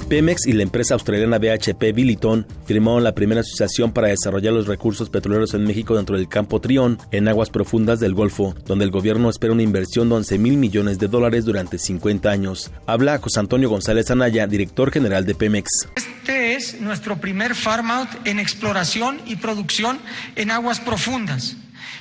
Pemex 0.07 0.47
y 0.47 0.53
la 0.53 0.63
empresa 0.63 0.93
australiana 0.93 1.37
BHP 1.37 1.93
Billiton 1.93 2.47
firmaron 2.65 3.03
la 3.03 3.13
primera 3.13 3.41
asociación 3.41 3.91
para 3.91 4.07
desarrollar 4.07 4.53
los 4.53 4.65
recursos 4.65 5.09
petroleros 5.09 5.53
en 5.53 5.65
México 5.65 5.97
dentro 5.97 6.15
del 6.15 6.29
campo 6.29 6.61
Trión, 6.61 6.97
en 7.11 7.27
aguas 7.27 7.49
profundas 7.49 7.99
del 7.99 8.13
Golfo, 8.13 8.55
donde 8.65 8.85
el 8.85 8.91
gobierno 8.91 9.29
espera 9.29 9.51
una 9.51 9.63
inversión 9.63 10.07
de 10.07 10.15
11 10.15 10.37
mil 10.37 10.55
millones 10.55 10.97
de 10.97 11.09
dólares 11.09 11.43
durante 11.43 11.77
50 11.77 12.29
años. 12.29 12.71
Habla 12.87 13.17
José 13.17 13.41
Antonio 13.41 13.69
González 13.69 14.09
Anaya, 14.09 14.47
director 14.47 14.91
general 14.91 15.25
de 15.25 15.35
Pemex. 15.35 15.69
Este 15.97 16.55
es 16.55 16.79
nuestro 16.79 17.17
primer 17.17 17.53
farm 17.53 17.91
out 17.91 18.09
en 18.23 18.39
exploración 18.39 19.19
y 19.25 19.35
producción 19.35 19.99
en 20.37 20.51
aguas 20.51 20.79
profundas 20.79 21.57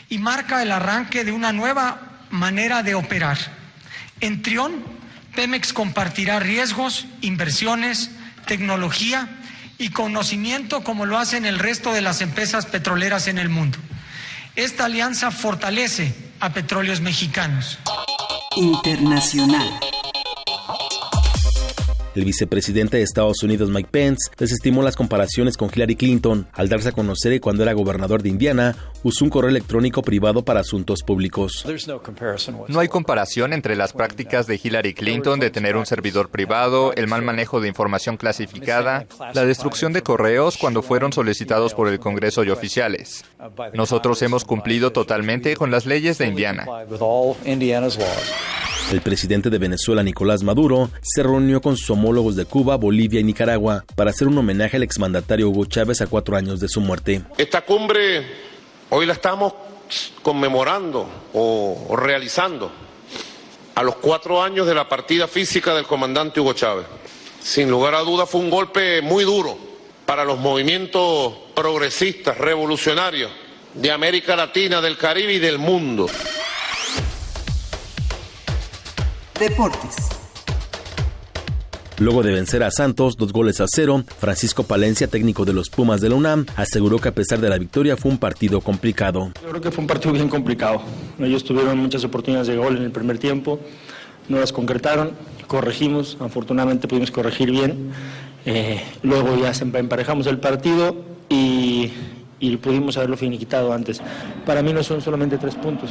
y 0.08 0.18
marca 0.18 0.62
el 0.62 0.70
arranque 0.70 1.24
de 1.24 1.32
una 1.32 1.52
nueva 1.52 2.20
manera 2.30 2.84
de 2.84 2.94
operar 2.94 3.58
en 4.20 4.42
Trión, 4.42 4.84
Pemex 5.34 5.72
compartirá 5.72 6.40
riesgos, 6.40 7.06
inversiones, 7.20 8.10
tecnología 8.46 9.28
y 9.78 9.90
conocimiento 9.90 10.82
como 10.82 11.06
lo 11.06 11.18
hacen 11.18 11.44
el 11.44 11.58
resto 11.58 11.92
de 11.92 12.00
las 12.00 12.20
empresas 12.20 12.66
petroleras 12.66 13.28
en 13.28 13.38
el 13.38 13.48
mundo. 13.48 13.78
Esta 14.56 14.86
alianza 14.86 15.30
fortalece 15.30 16.14
a 16.40 16.52
petróleos 16.52 17.00
mexicanos. 17.00 17.78
Internacional. 18.56 19.78
El 22.18 22.24
vicepresidente 22.24 22.96
de 22.96 23.04
Estados 23.04 23.44
Unidos, 23.44 23.70
Mike 23.70 23.90
Pence, 23.92 24.28
desestimó 24.36 24.82
las 24.82 24.96
comparaciones 24.96 25.56
con 25.56 25.70
Hillary 25.72 25.94
Clinton 25.94 26.48
al 26.52 26.68
darse 26.68 26.88
a 26.88 26.92
conocer 26.92 27.30
que 27.30 27.40
cuando 27.40 27.62
era 27.62 27.72
gobernador 27.74 28.24
de 28.24 28.28
Indiana 28.28 28.74
usó 29.04 29.24
un 29.24 29.30
correo 29.30 29.50
electrónico 29.50 30.02
privado 30.02 30.44
para 30.44 30.58
asuntos 30.58 31.04
públicos. 31.04 31.64
No 32.66 32.80
hay 32.80 32.88
comparación 32.88 33.52
entre 33.52 33.76
las 33.76 33.92
prácticas 33.92 34.48
de 34.48 34.60
Hillary 34.60 34.94
Clinton 34.94 35.38
de 35.38 35.50
tener 35.50 35.76
un 35.76 35.86
servidor 35.86 36.28
privado, 36.28 36.92
el 36.94 37.06
mal 37.06 37.22
manejo 37.22 37.60
de 37.60 37.68
información 37.68 38.16
clasificada, 38.16 39.06
la 39.32 39.44
destrucción 39.44 39.92
de 39.92 40.02
correos 40.02 40.56
cuando 40.56 40.82
fueron 40.82 41.12
solicitados 41.12 41.72
por 41.72 41.86
el 41.86 42.00
Congreso 42.00 42.42
y 42.42 42.50
oficiales. 42.50 43.24
Nosotros 43.74 44.20
hemos 44.22 44.44
cumplido 44.44 44.90
totalmente 44.90 45.54
con 45.54 45.70
las 45.70 45.86
leyes 45.86 46.18
de 46.18 46.26
Indiana. 46.26 46.66
El 48.90 49.02
presidente 49.02 49.50
de 49.50 49.58
Venezuela, 49.58 50.02
Nicolás 50.02 50.42
Maduro, 50.42 50.90
se 51.02 51.22
reunió 51.22 51.60
con 51.60 51.76
sus 51.76 51.90
homólogos 51.90 52.36
de 52.36 52.46
Cuba, 52.46 52.76
Bolivia 52.76 53.20
y 53.20 53.24
Nicaragua 53.24 53.84
para 53.94 54.10
hacer 54.10 54.26
un 54.26 54.38
homenaje 54.38 54.78
al 54.78 54.82
exmandatario 54.82 55.50
Hugo 55.50 55.66
Chávez 55.66 56.00
a 56.00 56.06
cuatro 56.06 56.36
años 56.36 56.58
de 56.58 56.68
su 56.68 56.80
muerte. 56.80 57.20
Esta 57.36 57.60
cumbre 57.60 58.24
hoy 58.88 59.04
la 59.04 59.12
estamos 59.12 59.52
conmemorando 60.22 61.06
o, 61.34 61.94
realizando 61.98 62.72
a 63.74 63.82
los 63.82 63.96
cuatro 63.96 64.42
años 64.42 64.66
de 64.66 64.74
la 64.74 64.88
partida 64.88 65.28
física 65.28 65.74
del 65.74 65.84
comandante 65.84 66.40
Hugo 66.40 66.54
Chávez. 66.54 66.86
Sin 67.42 67.68
lugar 67.70 67.94
a 67.94 68.00
dudas 68.00 68.30
fue 68.30 68.40
un 68.40 68.48
golpe 68.48 69.02
muy 69.02 69.24
duro 69.24 69.58
para 70.06 70.24
los 70.24 70.38
movimientos 70.38 71.34
progresistas, 71.54 72.38
revolucionarios 72.38 73.30
de 73.74 73.90
América 73.90 74.34
Latina, 74.34 74.80
del 74.80 74.96
Caribe 74.96 75.34
y 75.34 75.38
del 75.38 75.58
mundo. 75.58 76.08
Deportes. 79.38 79.94
Luego 81.98 82.24
de 82.24 82.32
vencer 82.32 82.62
a 82.64 82.70
Santos 82.72 83.16
dos 83.16 83.32
goles 83.32 83.60
a 83.60 83.66
cero, 83.68 84.02
Francisco 84.18 84.64
Palencia, 84.64 85.06
técnico 85.06 85.44
de 85.44 85.52
los 85.52 85.70
Pumas 85.70 86.00
de 86.00 86.08
la 86.08 86.16
UNAM, 86.16 86.46
aseguró 86.56 86.98
que 86.98 87.08
a 87.08 87.12
pesar 87.12 87.38
de 87.40 87.48
la 87.48 87.56
victoria 87.56 87.96
fue 87.96 88.10
un 88.10 88.18
partido 88.18 88.60
complicado. 88.60 89.30
Yo 89.42 89.48
creo 89.48 89.60
que 89.60 89.70
fue 89.70 89.82
un 89.82 89.86
partido 89.86 90.12
bien 90.12 90.28
complicado. 90.28 90.82
Ellos 91.20 91.44
tuvieron 91.44 91.78
muchas 91.78 92.02
oportunidades 92.04 92.48
de 92.48 92.56
gol 92.56 92.76
en 92.76 92.82
el 92.82 92.90
primer 92.90 93.18
tiempo, 93.18 93.60
no 94.28 94.40
las 94.40 94.52
concretaron, 94.52 95.12
corregimos, 95.46 96.16
afortunadamente 96.20 96.88
pudimos 96.88 97.10
corregir 97.10 97.50
bien. 97.50 97.92
Eh, 98.44 98.82
luego 99.02 99.36
ya 99.36 99.52
emparejamos 99.60 100.26
el 100.26 100.38
partido 100.38 100.96
y, 101.28 101.92
y 102.40 102.56
pudimos 102.56 102.96
haberlo 102.96 103.16
finiquitado 103.16 103.72
antes. 103.72 104.00
Para 104.46 104.62
mí 104.62 104.72
no 104.72 104.82
son 104.82 105.00
solamente 105.00 105.38
tres 105.38 105.54
puntos, 105.54 105.90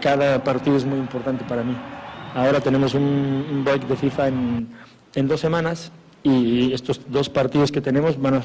cada 0.00 0.44
partido 0.44 0.76
es 0.76 0.84
muy 0.84 0.98
importante 0.98 1.44
para 1.44 1.64
mí. 1.64 1.76
Ahora 2.34 2.60
tenemos 2.60 2.94
un, 2.94 3.62
break 3.64 3.86
de 3.86 3.96
FIFA 3.96 4.28
en, 4.28 4.68
en, 5.14 5.28
dos 5.28 5.40
semanas 5.40 5.92
y 6.24 6.72
estos 6.72 7.00
dos 7.08 7.28
partidos 7.28 7.70
que 7.70 7.80
tenemos 7.80 8.20
van 8.20 8.42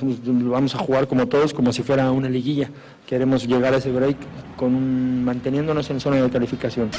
vamos 0.51 0.75
a 0.75 0.77
jugar 0.77 1.07
como 1.07 1.27
todos, 1.27 1.53
como 1.53 1.73
si 1.73 1.81
fuera 1.81 2.11
una 2.11 2.29
liguilla. 2.29 2.69
Queremos 3.07 3.47
llegar 3.47 3.73
a 3.73 3.77
ese 3.77 3.91
break 3.91 4.17
con 4.57 5.23
manteniéndonos 5.23 5.89
en 5.89 5.99
zona 5.99 6.17
de 6.17 6.29
calificación. 6.29 6.91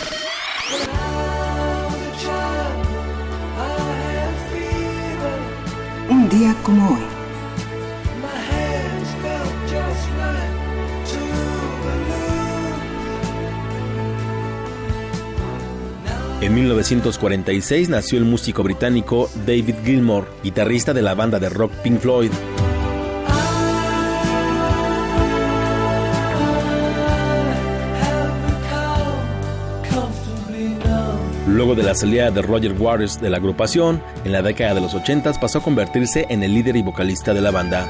Un 6.08 6.28
día 6.28 6.54
como 6.64 6.88
hoy. 6.88 7.19
En 16.40 16.54
1946 16.54 17.90
nació 17.90 18.18
el 18.18 18.24
músico 18.24 18.62
británico 18.62 19.28
David 19.46 19.74
Gilmour, 19.84 20.26
guitarrista 20.42 20.94
de 20.94 21.02
la 21.02 21.14
banda 21.14 21.38
de 21.38 21.50
rock 21.50 21.70
Pink 21.82 22.00
Floyd. 22.00 22.30
Luego 31.46 31.74
de 31.74 31.82
la 31.82 31.94
salida 31.94 32.30
de 32.30 32.40
Roger 32.40 32.72
Waters 32.72 33.20
de 33.20 33.28
la 33.28 33.36
agrupación, 33.36 34.02
en 34.24 34.32
la 34.32 34.40
década 34.40 34.72
de 34.72 34.80
los 34.80 34.94
80 34.94 35.34
pasó 35.34 35.58
a 35.58 35.62
convertirse 35.62 36.24
en 36.30 36.42
el 36.42 36.54
líder 36.54 36.76
y 36.76 36.82
vocalista 36.82 37.34
de 37.34 37.42
la 37.42 37.50
banda. 37.50 37.86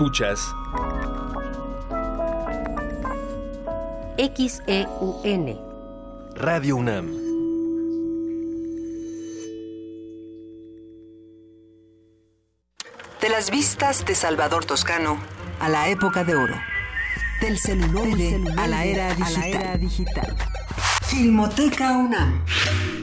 Escuchas 0.00 0.56
XEUN 4.16 5.60
Radio 6.36 6.76
UNAM. 6.76 7.06
De 13.20 13.28
las 13.28 13.50
vistas 13.50 14.06
de 14.06 14.14
Salvador 14.14 14.64
Toscano 14.64 15.18
a 15.60 15.68
la 15.68 15.90
época 15.90 16.24
de 16.24 16.34
oro. 16.34 16.54
Del 17.42 17.58
celular 17.58 18.06
a 18.56 18.66
la 18.68 18.86
era 18.86 19.14
digital. 19.76 20.34
Filmoteca 21.08 21.98
UNAM. 21.98 22.42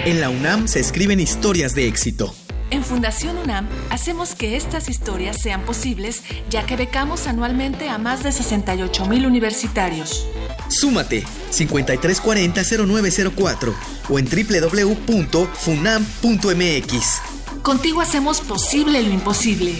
En 0.04 0.20
la 0.20 0.30
UNAM 0.30 0.68
se 0.68 0.78
escriben 0.78 1.18
historias 1.18 1.74
de 1.74 1.88
éxito. 1.88 2.32
En 2.70 2.84
Fundación 2.84 3.38
UNAM 3.38 3.66
hacemos 3.90 4.36
que 4.36 4.56
estas 4.56 4.88
historias 4.88 5.40
sean 5.40 5.62
posibles, 5.62 6.22
ya 6.48 6.64
que 6.64 6.76
becamos 6.76 7.26
anualmente 7.26 7.88
a 7.88 7.98
más 7.98 8.22
de 8.22 8.30
68 8.32 9.06
mil 9.06 9.26
universitarios. 9.26 10.28
Súmate 10.68 11.24
5340-0904 11.52 13.74
o 14.08 14.18
en 14.18 14.26
www.funam.mx. 14.26 17.20
Contigo 17.62 18.00
hacemos 18.00 18.40
posible 18.42 19.02
lo 19.02 19.12
imposible. 19.12 19.74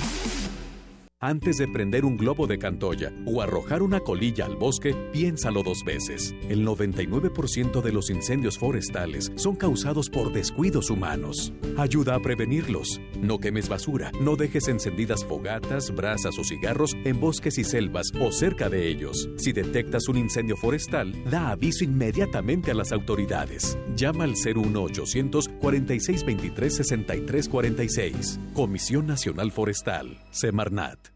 Antes 1.22 1.56
de 1.56 1.66
prender 1.66 2.04
un 2.04 2.18
globo 2.18 2.46
de 2.46 2.58
cantoya 2.58 3.10
o 3.24 3.40
arrojar 3.40 3.82
una 3.82 4.00
colilla 4.00 4.44
al 4.44 4.54
bosque, 4.54 4.94
piénsalo 5.14 5.62
dos 5.62 5.82
veces. 5.82 6.34
El 6.50 6.62
99% 6.66 7.80
de 7.80 7.90
los 7.90 8.10
incendios 8.10 8.58
forestales 8.58 9.32
son 9.36 9.56
causados 9.56 10.10
por 10.10 10.30
descuidos 10.30 10.90
humanos. 10.90 11.54
Ayuda 11.78 12.16
a 12.16 12.20
prevenirlos. 12.20 13.00
No 13.18 13.38
quemes 13.38 13.66
basura, 13.66 14.12
no 14.20 14.36
dejes 14.36 14.68
encendidas 14.68 15.24
fogatas, 15.24 15.90
brasas 15.90 16.38
o 16.38 16.44
cigarros 16.44 16.94
en 17.06 17.18
bosques 17.18 17.56
y 17.56 17.64
selvas 17.64 18.12
o 18.20 18.30
cerca 18.30 18.68
de 18.68 18.86
ellos. 18.86 19.30
Si 19.38 19.52
detectas 19.52 20.08
un 20.08 20.18
incendio 20.18 20.58
forestal, 20.58 21.14
da 21.30 21.48
aviso 21.48 21.82
inmediatamente 21.82 22.72
a 22.72 22.74
las 22.74 22.92
autoridades. 22.92 23.78
Llama 23.94 24.24
al 24.24 24.34
01800 24.34 25.48
4623 25.48 26.76
6346. 26.76 28.38
Comisión 28.52 29.06
Nacional 29.06 29.50
Forestal. 29.50 30.22
Semarnat. 30.30 31.15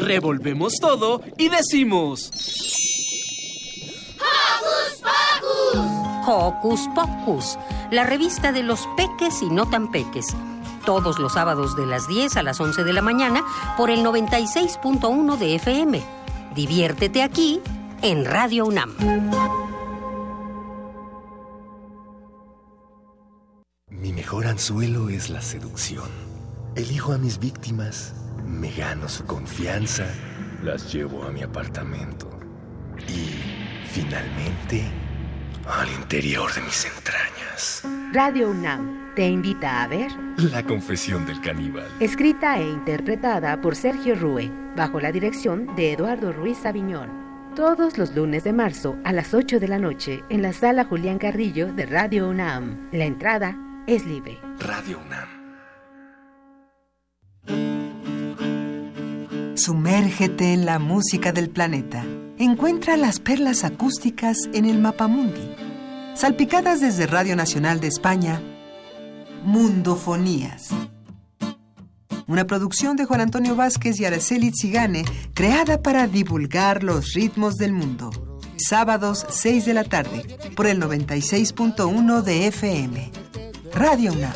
Revolvemos 0.00 0.74
todo 0.80 1.20
y 1.36 1.48
decimos... 1.48 2.30
¡Hocus 4.16 5.02
Pocus! 5.02 6.00
Hocus 6.26 6.80
Pocus, 6.94 7.58
la 7.90 8.04
revista 8.04 8.52
de 8.52 8.62
los 8.62 8.88
peques 8.96 9.42
y 9.42 9.50
no 9.50 9.68
tan 9.68 9.90
peques. 9.90 10.26
Todos 10.84 11.18
los 11.18 11.34
sábados 11.34 11.76
de 11.76 11.86
las 11.86 12.08
10 12.08 12.36
a 12.36 12.42
las 12.42 12.60
11 12.60 12.84
de 12.84 12.92
la 12.92 13.02
mañana 13.02 13.44
por 13.76 13.90
el 13.90 14.04
96.1 14.04 15.36
de 15.36 15.54
FM. 15.56 16.02
Diviértete 16.54 17.22
aquí 17.22 17.60
en 18.02 18.24
Radio 18.24 18.66
UNAM. 18.66 18.94
Mi 23.88 24.12
mejor 24.12 24.46
anzuelo 24.46 25.10
es 25.10 25.28
la 25.28 25.42
seducción. 25.42 26.08
Elijo 26.74 27.12
a 27.12 27.18
mis 27.18 27.38
víctimas, 27.38 28.14
me 28.44 28.70
gano 28.70 29.08
su 29.08 29.24
confianza, 29.24 30.06
las 30.62 30.92
llevo 30.92 31.24
a 31.24 31.30
mi 31.30 31.42
apartamento 31.42 32.28
y, 33.08 33.30
finalmente, 33.88 34.84
al 35.66 35.88
interior 35.90 36.52
de 36.54 36.62
mis 36.62 36.84
entrañas. 36.84 37.82
Radio 38.12 38.50
UNAM 38.50 39.14
te 39.14 39.26
invita 39.28 39.82
a 39.82 39.86
ver 39.88 40.10
La 40.36 40.64
confesión 40.64 41.26
del 41.26 41.40
caníbal. 41.40 41.86
escrita 42.00 42.58
e 42.58 42.68
interpretada 42.68 43.60
por 43.60 43.76
Sergio 43.76 44.14
Rue, 44.14 44.50
bajo 44.76 45.00
la 45.00 45.12
dirección 45.12 45.74
de 45.76 45.92
Eduardo 45.92 46.32
Ruiz 46.32 46.64
Aviñón. 46.64 47.10
Todos 47.56 47.98
los 47.98 48.14
lunes 48.14 48.44
de 48.44 48.52
marzo 48.52 48.96
a 49.04 49.12
las 49.12 49.34
8 49.34 49.58
de 49.58 49.68
la 49.68 49.78
noche 49.78 50.22
en 50.28 50.42
la 50.42 50.52
sala 50.52 50.84
Julián 50.84 51.18
Carrillo 51.18 51.72
de 51.72 51.86
Radio 51.86 52.28
UNAM. 52.28 52.88
La 52.92 53.04
entrada 53.04 53.56
es 53.86 54.06
libre. 54.06 54.38
Radio 54.60 55.00
UNAM. 55.04 55.40
Sumérgete 59.54 60.52
en 60.52 60.64
la 60.64 60.78
música 60.78 61.32
del 61.32 61.50
planeta. 61.50 62.04
Encuentra 62.38 62.96
las 62.96 63.18
perlas 63.20 63.64
acústicas 63.64 64.38
en 64.54 64.64
el 64.64 64.78
Mapamundi. 64.78 65.54
Salpicadas 66.14 66.80
desde 66.80 67.06
Radio 67.06 67.36
Nacional 67.36 67.80
de 67.80 67.88
España, 67.88 68.40
Mundofonías. 69.44 70.68
Una 72.26 72.46
producción 72.46 72.96
de 72.96 73.04
Juan 73.04 73.22
Antonio 73.22 73.56
Vázquez 73.56 73.98
y 74.00 74.04
Araceli 74.04 74.52
Zigane, 74.52 75.04
creada 75.34 75.82
para 75.82 76.06
divulgar 76.06 76.84
los 76.84 77.12
ritmos 77.12 77.56
del 77.56 77.72
mundo. 77.72 78.38
Sábados, 78.56 79.26
6 79.28 79.66
de 79.66 79.74
la 79.74 79.84
tarde, 79.84 80.24
por 80.54 80.66
el 80.66 80.80
96.1 80.80 82.22
de 82.22 82.46
FM. 82.46 83.10
Radio 83.74 84.12
UNAM. 84.12 84.32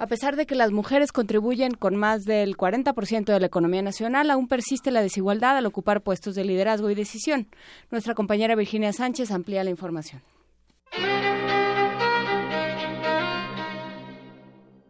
A 0.00 0.06
pesar 0.06 0.36
de 0.36 0.46
que 0.46 0.54
las 0.54 0.70
mujeres 0.70 1.10
contribuyen 1.10 1.74
con 1.74 1.96
más 1.96 2.24
del 2.24 2.56
40% 2.56 3.24
de 3.24 3.40
la 3.40 3.46
economía 3.46 3.82
nacional, 3.82 4.30
aún 4.30 4.46
persiste 4.46 4.92
la 4.92 5.02
desigualdad 5.02 5.56
al 5.56 5.66
ocupar 5.66 6.02
puestos 6.02 6.36
de 6.36 6.44
liderazgo 6.44 6.88
y 6.88 6.94
decisión. 6.94 7.48
Nuestra 7.90 8.14
compañera 8.14 8.54
Virginia 8.54 8.92
Sánchez 8.92 9.32
amplía 9.32 9.64
la 9.64 9.70
información. 9.70 10.22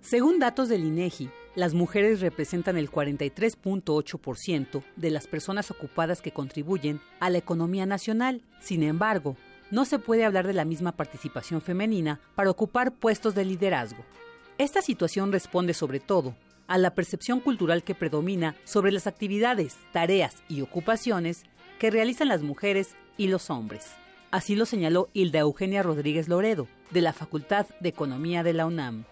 Según 0.02 0.38
datos 0.38 0.68
del 0.68 0.84
INEGI, 0.84 1.30
las 1.54 1.72
mujeres 1.72 2.20
representan 2.20 2.76
el 2.76 2.90
43.8% 2.90 4.82
de 4.96 5.10
las 5.10 5.26
personas 5.26 5.70
ocupadas 5.70 6.20
que 6.20 6.32
contribuyen 6.32 7.00
a 7.18 7.30
la 7.30 7.38
economía 7.38 7.86
nacional. 7.86 8.42
Sin 8.60 8.82
embargo, 8.82 9.36
no 9.70 9.86
se 9.86 9.98
puede 9.98 10.26
hablar 10.26 10.46
de 10.46 10.52
la 10.52 10.66
misma 10.66 10.92
participación 10.92 11.62
femenina 11.62 12.20
para 12.34 12.50
ocupar 12.50 12.92
puestos 12.92 13.34
de 13.34 13.46
liderazgo. 13.46 14.04
Esta 14.58 14.82
situación 14.82 15.30
responde 15.30 15.72
sobre 15.72 16.00
todo 16.00 16.34
a 16.66 16.78
la 16.78 16.90
percepción 16.90 17.38
cultural 17.38 17.84
que 17.84 17.94
predomina 17.94 18.56
sobre 18.64 18.90
las 18.90 19.06
actividades, 19.06 19.78
tareas 19.92 20.42
y 20.48 20.62
ocupaciones 20.62 21.44
que 21.78 21.92
realizan 21.92 22.26
las 22.26 22.42
mujeres 22.42 22.96
y 23.16 23.28
los 23.28 23.50
hombres. 23.50 23.96
Así 24.32 24.56
lo 24.56 24.66
señaló 24.66 25.10
Hilda 25.12 25.38
Eugenia 25.38 25.84
Rodríguez 25.84 26.28
Loredo, 26.28 26.66
de 26.90 27.02
la 27.02 27.12
Facultad 27.12 27.66
de 27.78 27.88
Economía 27.88 28.42
de 28.42 28.52
la 28.52 28.66
UNAM. 28.66 29.04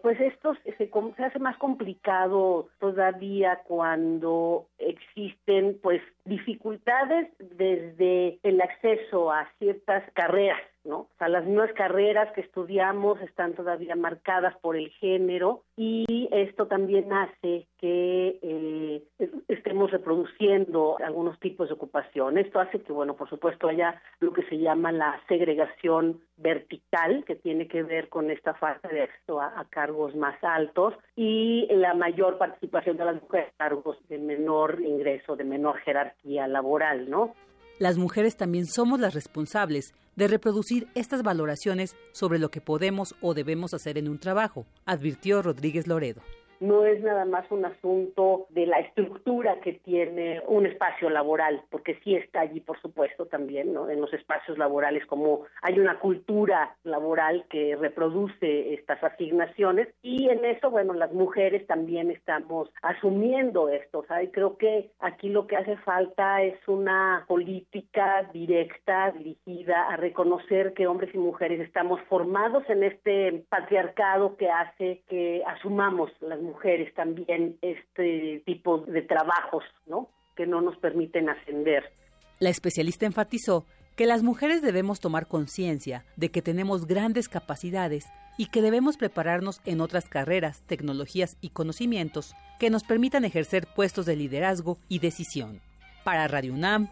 Pues 0.00 0.20
esto 0.20 0.54
se, 0.62 0.76
se 0.76 1.24
hace 1.24 1.38
más 1.40 1.56
complicado 1.58 2.68
todavía 2.78 3.62
cuando 3.66 4.68
existen 4.78 5.76
pues 5.82 6.02
dificultades 6.24 7.28
desde 7.38 8.38
el 8.42 8.60
acceso 8.60 9.30
a 9.30 9.48
ciertas 9.58 10.02
carreras, 10.14 10.60
¿no? 10.84 10.96
O 10.96 11.10
sea, 11.18 11.28
las 11.28 11.44
mismas 11.44 11.72
carreras 11.72 12.32
que 12.32 12.40
estudiamos 12.40 13.20
están 13.20 13.54
todavía 13.54 13.94
marcadas 13.94 14.54
por 14.60 14.76
el 14.76 14.90
género 14.90 15.62
y 15.76 16.28
esto 16.32 16.66
también 16.66 17.12
hace 17.12 17.66
que 17.78 18.38
eh, 18.42 19.02
estemos 19.48 19.90
reproduciendo 19.90 20.96
algunos 21.04 21.38
tipos 21.40 21.68
de 21.68 21.74
ocupación. 21.74 22.38
Esto 22.38 22.60
hace 22.60 22.80
que, 22.80 22.92
bueno, 22.92 23.16
por 23.16 23.28
supuesto, 23.28 23.68
haya 23.68 24.00
lo 24.20 24.32
que 24.32 24.42
se 24.44 24.58
llama 24.58 24.92
la 24.92 25.20
segregación 25.28 26.20
vertical, 26.36 27.24
que 27.26 27.36
tiene 27.36 27.68
que 27.68 27.82
ver 27.82 28.08
con 28.08 28.30
esta 28.30 28.54
falta 28.54 28.88
de 28.88 29.02
acceso 29.02 29.40
a, 29.40 29.60
a 29.60 29.64
cargos 29.66 30.14
más 30.16 30.42
altos 30.42 30.94
y 31.16 31.66
la 31.70 31.94
mayor 31.94 32.38
participación 32.38 32.96
de 32.96 33.04
las 33.04 33.22
mujeres 33.22 33.48
en 33.48 33.56
cargos 33.58 33.98
de 34.08 34.18
menor 34.18 34.80
ingreso, 34.80 35.36
de 35.36 35.44
menor 35.44 35.78
jerarquía 35.80 36.13
laboral, 36.22 37.10
¿no? 37.10 37.34
Las 37.78 37.98
mujeres 37.98 38.36
también 38.36 38.66
somos 38.66 39.00
las 39.00 39.14
responsables 39.14 39.94
de 40.16 40.28
reproducir 40.28 40.86
estas 40.94 41.22
valoraciones 41.22 41.96
sobre 42.12 42.38
lo 42.38 42.50
que 42.50 42.60
podemos 42.60 43.16
o 43.20 43.34
debemos 43.34 43.74
hacer 43.74 43.98
en 43.98 44.08
un 44.08 44.18
trabajo, 44.18 44.64
advirtió 44.86 45.42
Rodríguez 45.42 45.86
Loredo. 45.88 46.22
No 46.64 46.84
es 46.86 47.02
nada 47.02 47.24
más 47.24 47.44
un 47.50 47.64
asunto 47.64 48.46
de 48.50 48.66
la 48.66 48.78
estructura 48.80 49.60
que 49.60 49.74
tiene 49.74 50.40
un 50.46 50.66
espacio 50.66 51.10
laboral, 51.10 51.62
porque 51.70 51.98
sí 52.02 52.16
está 52.16 52.40
allí, 52.40 52.60
por 52.60 52.80
supuesto, 52.80 53.26
también, 53.26 53.72
¿no? 53.72 53.90
En 53.90 54.00
los 54.00 54.12
espacios 54.12 54.56
laborales, 54.58 55.04
como 55.06 55.42
hay 55.62 55.78
una 55.78 55.98
cultura 55.98 56.74
laboral 56.84 57.44
que 57.50 57.76
reproduce 57.76 58.74
estas 58.74 59.02
asignaciones, 59.04 59.88
y 60.02 60.28
en 60.30 60.44
eso, 60.44 60.70
bueno, 60.70 60.94
las 60.94 61.12
mujeres 61.12 61.66
también 61.66 62.10
estamos 62.10 62.70
asumiendo 62.82 63.68
esto, 63.68 64.04
¿sabes? 64.08 64.30
Creo 64.32 64.56
que 64.56 64.90
aquí 65.00 65.28
lo 65.28 65.46
que 65.46 65.56
hace 65.56 65.76
falta 65.78 66.42
es 66.42 66.56
una 66.66 67.24
política 67.28 68.28
directa, 68.32 69.12
dirigida 69.12 69.88
a 69.88 69.96
reconocer 69.96 70.72
que 70.72 70.86
hombres 70.86 71.14
y 71.14 71.18
mujeres 71.18 71.60
estamos 71.60 72.00
formados 72.08 72.64
en 72.68 72.84
este 72.84 73.44
patriarcado 73.48 74.36
que 74.36 74.48
hace 74.50 75.02
que 75.08 75.42
asumamos 75.46 76.10
las 76.20 76.40
mujeres 76.40 76.53
también 76.94 77.58
este 77.62 78.42
tipo 78.46 78.78
de 78.78 79.02
trabajos, 79.02 79.64
¿no? 79.86 80.08
Que 80.36 80.46
no 80.46 80.60
nos 80.60 80.76
permiten 80.78 81.28
ascender. 81.28 81.92
La 82.40 82.50
especialista 82.50 83.06
enfatizó 83.06 83.64
que 83.96 84.06
las 84.06 84.22
mujeres 84.22 84.62
debemos 84.62 85.00
tomar 85.00 85.28
conciencia 85.28 86.04
de 86.16 86.30
que 86.30 86.42
tenemos 86.42 86.86
grandes 86.86 87.28
capacidades 87.28 88.06
y 88.36 88.46
que 88.46 88.62
debemos 88.62 88.96
prepararnos 88.96 89.60
en 89.64 89.80
otras 89.80 90.08
carreras, 90.08 90.62
tecnologías 90.66 91.36
y 91.40 91.50
conocimientos 91.50 92.34
que 92.58 92.70
nos 92.70 92.82
permitan 92.82 93.24
ejercer 93.24 93.66
puestos 93.74 94.06
de 94.06 94.16
liderazgo 94.16 94.78
y 94.88 94.98
decisión. 94.98 95.60
Para 96.02 96.26
Radio 96.26 96.54
UNAM, 96.54 96.88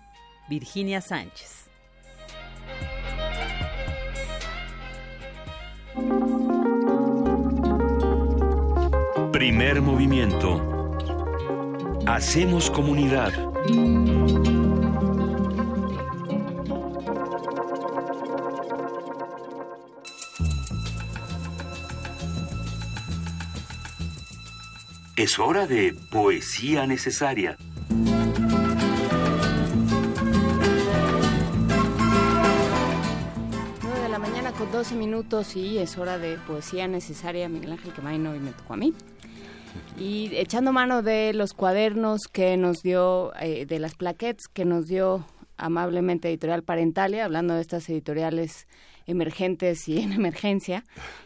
Virginia 0.49 1.01
Sánchez. 1.01 1.72
Primer 9.43 9.83
movimiento. 9.83 10.97
Hacemos 12.07 12.71
comunidad. 12.71 13.33
Es 25.17 25.41
hora 25.41 25.67
de 25.67 25.93
poesía 26.13 26.87
necesaria. 26.87 27.57
de 34.03 34.09
la 34.09 34.19
mañana 34.21 34.53
con 34.53 34.71
12 34.71 34.95
minutos 34.95 35.57
y 35.57 35.79
es 35.79 35.99
hora 35.99 36.19
de 36.19 36.39
poesía 36.47 36.87
necesaria. 36.87 37.49
Miguel 37.49 37.73
Ángel 37.73 37.93
Quemaino 37.93 38.37
y 38.37 38.39
me 38.39 38.53
tocó 38.53 38.75
a 38.75 38.77
mí. 38.77 38.95
Y 39.99 40.31
echando 40.35 40.73
mano 40.73 41.03
de 41.03 41.33
los 41.35 41.53
cuadernos 41.53 42.23
que 42.31 42.57
nos 42.57 42.83
dio, 42.83 43.33
eh, 43.41 43.67
de 43.67 43.79
las 43.79 43.95
plaquettes 43.95 44.49
que 44.53 44.65
nos 44.65 44.87
dio 44.87 45.25
amablemente 45.57 46.29
Editorial 46.29 46.63
Parentalia, 46.63 47.25
hablando 47.25 47.55
de 47.55 47.61
estas 47.61 47.89
editoriales 47.89 48.67
emergentes 49.07 49.89
y 49.89 50.01
en 50.01 50.13
emergencia, 50.13 50.85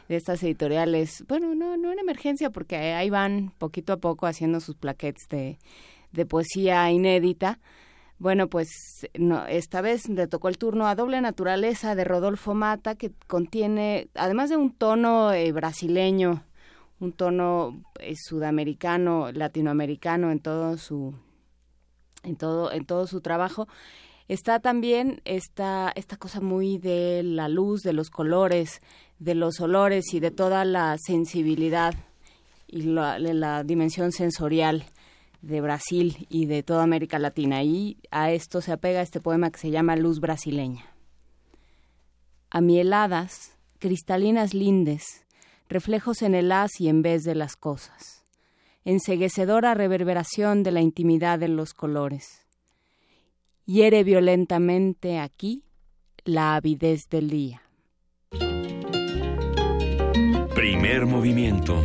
de 0.09 0.16
estas 0.16 0.43
editoriales, 0.43 1.24
bueno, 1.28 1.55
no, 1.55 1.77
no 1.77 1.93
en 1.93 1.98
emergencia, 1.98 2.51
porque 2.51 2.77
ahí 2.77 3.10
van 3.10 3.52
poquito 3.59 3.93
a 3.93 3.98
poco 3.98 4.27
haciendo 4.27 4.60
sus 4.60 4.77
plaquettes 4.77 5.28
de, 5.28 5.59
de 6.12 6.27
poesía 6.27 6.90
inédita. 6.90 7.59
Bueno, 8.18 8.48
pues 8.48 8.68
esta 9.48 9.82
vez 9.82 10.09
le 10.09 10.27
tocó 10.27 10.48
el 10.48 10.56
turno 10.56 10.86
a 10.86 10.94
Doble 10.94 11.20
Naturaleza 11.20 11.94
de 11.94 12.05
Rodolfo 12.05 12.55
Mata, 12.55 12.94
que 12.94 13.12
contiene, 13.27 14.09
además 14.14 14.48
de 14.48 14.56
un 14.56 14.73
tono 14.73 15.32
eh, 15.32 15.52
brasileño, 15.52 16.43
un 17.01 17.12
tono 17.12 17.82
eh, 18.01 18.14
sudamericano, 18.16 19.31
latinoamericano 19.32 20.31
en 20.31 20.40
todo 20.40 20.78
su 20.78 21.14
en 22.23 22.36
todo 22.36 22.73
en 22.73 22.85
todo 22.85 23.06
su 23.06 23.20
trabajo, 23.20 23.68
está 24.28 24.60
también 24.60 25.20
esta 25.24 25.93
esta 25.94 26.16
cosa 26.16 26.40
muy 26.40 26.78
de 26.78 27.23
la 27.23 27.48
luz, 27.48 27.82
de 27.82 27.93
los 27.93 28.10
colores, 28.10 28.81
de 29.18 29.35
los 29.35 29.60
olores 29.60 30.12
y 30.14 30.20
de 30.20 30.31
toda 30.31 30.64
la 30.64 30.97
sensibilidad 30.98 31.94
y 32.66 32.82
la, 32.82 33.18
la 33.18 33.62
dimensión 33.62 34.12
sensorial 34.12 34.85
de 35.43 35.60
Brasil 35.60 36.27
y 36.28 36.47
de 36.47 36.62
toda 36.62 36.82
América 36.82 37.18
Latina. 37.18 37.62
Y 37.62 37.98
a 38.10 38.32
esto 38.32 38.60
se 38.60 38.73
apega 38.73 39.02
este 39.02 39.20
poema 39.20 39.51
que 39.51 39.59
se 39.59 39.70
llama 39.70 39.97
Luz 39.97 40.20
Brasileña. 40.20 40.85
Amieladas, 42.51 43.56
cristalinas 43.78 44.55
lindes, 44.55 45.26
reflejos 45.68 46.22
en 46.22 46.34
el 46.34 46.52
haz 46.52 46.80
y 46.80 46.88
en 46.88 47.02
vez 47.02 47.24
de 47.24 47.34
las 47.34 47.56
cosas, 47.56 48.24
enseguecedora 48.84 49.74
reverberación 49.74 50.62
de 50.62 50.72
la 50.72 50.80
intimidad 50.80 51.43
en 51.43 51.56
los 51.56 51.74
colores. 51.74 52.47
Hiere 53.64 54.05
violentamente 54.05 55.18
aquí 55.18 55.64
la 56.24 56.55
avidez 56.55 57.09
del 57.09 57.30
día. 57.30 57.62
Primer 60.55 61.06
movimiento. 61.06 61.82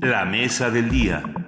La 0.00 0.24
mesa 0.24 0.70
del 0.70 0.90
día. 0.90 1.39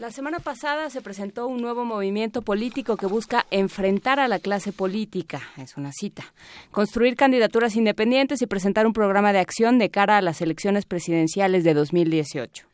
La 0.00 0.10
semana 0.10 0.38
pasada 0.38 0.88
se 0.88 1.02
presentó 1.02 1.46
un 1.46 1.60
nuevo 1.60 1.84
movimiento 1.84 2.40
político 2.40 2.96
que 2.96 3.04
busca 3.04 3.44
enfrentar 3.50 4.18
a 4.18 4.28
la 4.28 4.38
clase 4.38 4.72
política, 4.72 5.42
es 5.58 5.76
una 5.76 5.92
cita, 5.92 6.24
construir 6.70 7.16
candidaturas 7.16 7.76
independientes 7.76 8.40
y 8.40 8.46
presentar 8.46 8.86
un 8.86 8.94
programa 8.94 9.34
de 9.34 9.40
acción 9.40 9.78
de 9.78 9.90
cara 9.90 10.16
a 10.16 10.22
las 10.22 10.40
elecciones 10.40 10.86
presidenciales 10.86 11.64
de 11.64 11.74
2018. 11.74 12.64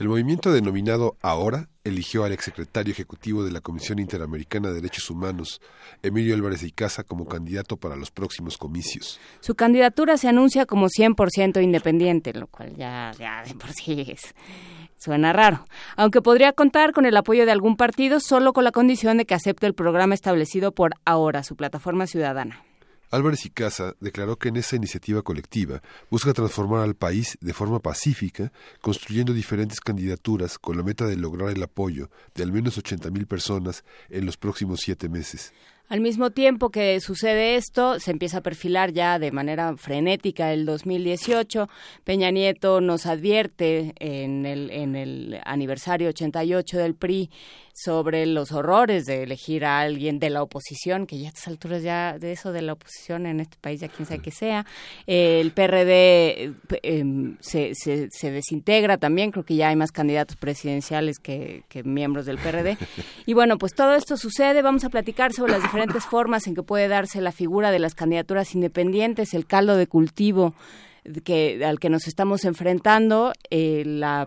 El 0.00 0.08
movimiento 0.08 0.52
denominado 0.52 1.16
Ahora 1.22 1.68
eligió 1.84 2.24
al 2.24 2.32
exsecretario 2.32 2.92
ejecutivo 2.92 3.44
de 3.44 3.52
la 3.52 3.60
Comisión 3.60 4.00
Interamericana 4.00 4.68
de 4.68 4.74
Derechos 4.74 5.08
Humanos, 5.08 5.60
Emilio 6.02 6.34
Álvarez 6.34 6.64
y 6.64 6.72
Casa, 6.72 7.04
como 7.04 7.26
candidato 7.26 7.76
para 7.76 7.94
los 7.94 8.10
próximos 8.10 8.58
comicios. 8.58 9.20
Su 9.38 9.54
candidatura 9.54 10.16
se 10.16 10.26
anuncia 10.28 10.66
como 10.66 10.88
100% 10.88 11.62
independiente, 11.62 12.34
lo 12.34 12.48
cual 12.48 12.74
ya, 12.76 13.12
ya 13.16 13.44
de 13.44 13.54
por 13.54 13.70
sí 13.70 14.04
es, 14.08 14.34
suena 14.96 15.32
raro, 15.32 15.64
aunque 15.96 16.22
podría 16.22 16.52
contar 16.52 16.92
con 16.92 17.06
el 17.06 17.16
apoyo 17.16 17.46
de 17.46 17.52
algún 17.52 17.76
partido 17.76 18.20
solo 18.20 18.52
con 18.52 18.64
la 18.64 18.72
condición 18.72 19.18
de 19.18 19.26
que 19.26 19.34
acepte 19.34 19.66
el 19.66 19.74
programa 19.74 20.14
establecido 20.14 20.72
por 20.72 20.94
Ahora, 21.04 21.42
su 21.42 21.56
plataforma 21.56 22.06
ciudadana. 22.06 22.62
Álvarez 23.10 23.46
y 23.46 23.50
Casa 23.50 23.94
declaró 24.00 24.36
que 24.36 24.48
en 24.48 24.56
esa 24.56 24.74
iniciativa 24.74 25.22
colectiva 25.22 25.80
busca 26.10 26.32
transformar 26.32 26.82
al 26.82 26.96
país 26.96 27.38
de 27.40 27.52
forma 27.52 27.78
pacífica, 27.78 28.52
construyendo 28.80 29.32
diferentes 29.32 29.80
candidaturas 29.80 30.58
con 30.58 30.76
la 30.76 30.82
meta 30.82 31.06
de 31.06 31.16
lograr 31.16 31.50
el 31.50 31.62
apoyo 31.62 32.10
de 32.34 32.42
al 32.42 32.52
menos 32.52 32.78
80.000 32.78 33.26
personas 33.26 33.84
en 34.08 34.26
los 34.26 34.36
próximos 34.36 34.80
siete 34.80 35.08
meses. 35.08 35.52
Al 35.88 36.00
mismo 36.00 36.30
tiempo 36.30 36.70
que 36.70 36.98
sucede 37.00 37.54
esto, 37.54 38.00
se 38.00 38.10
empieza 38.10 38.38
a 38.38 38.40
perfilar 38.40 38.92
ya 38.92 39.20
de 39.20 39.30
manera 39.30 39.76
frenética 39.76 40.52
el 40.52 40.66
2018. 40.66 41.68
Peña 42.02 42.32
Nieto 42.32 42.80
nos 42.80 43.06
advierte 43.06 43.94
en 44.00 44.46
el, 44.46 44.70
en 44.72 44.96
el 44.96 45.40
aniversario 45.44 46.08
88 46.08 46.78
del 46.78 46.96
PRI 46.96 47.30
sobre 47.76 48.24
los 48.24 48.52
horrores 48.52 49.04
de 49.04 49.22
elegir 49.24 49.66
a 49.66 49.80
alguien 49.80 50.18
de 50.18 50.30
la 50.30 50.42
oposición, 50.42 51.06
que 51.06 51.18
ya 51.18 51.26
a 51.26 51.28
estas 51.28 51.48
alturas 51.48 51.82
ya 51.82 52.18
de 52.18 52.32
eso 52.32 52.50
de 52.50 52.62
la 52.62 52.72
oposición 52.72 53.26
en 53.26 53.40
este 53.40 53.58
país 53.60 53.80
ya 53.80 53.88
quién 53.88 54.06
sabe 54.06 54.22
que 54.22 54.30
sea. 54.30 54.64
el 55.06 55.52
PRD 55.52 56.54
eh, 56.82 57.04
se, 57.40 57.72
se, 57.74 58.30
desintegra 58.30 58.96
también, 58.96 59.30
creo 59.30 59.44
que 59.44 59.56
ya 59.56 59.68
hay 59.68 59.76
más 59.76 59.92
candidatos 59.92 60.36
presidenciales 60.36 61.18
que, 61.18 61.64
que, 61.68 61.82
miembros 61.84 62.24
del 62.24 62.38
PRD. 62.38 62.78
Y 63.26 63.34
bueno, 63.34 63.58
pues 63.58 63.74
todo 63.74 63.94
esto 63.94 64.16
sucede, 64.16 64.62
vamos 64.62 64.84
a 64.84 64.88
platicar 64.88 65.34
sobre 65.34 65.52
las 65.52 65.62
diferentes 65.76 66.06
formas 66.06 66.46
en 66.46 66.54
que 66.54 66.62
puede 66.62 66.88
darse 66.88 67.20
la 67.20 67.32
figura 67.32 67.70
de 67.70 67.78
las 67.78 67.94
candidaturas 67.94 68.54
independientes, 68.54 69.34
el 69.34 69.46
caldo 69.46 69.76
de 69.76 69.86
cultivo 69.86 70.54
que, 71.24 71.62
al 71.64 71.78
que 71.78 71.90
nos 71.90 72.06
estamos 72.08 72.44
enfrentando, 72.44 73.32
eh, 73.50 73.82
la 73.84 74.26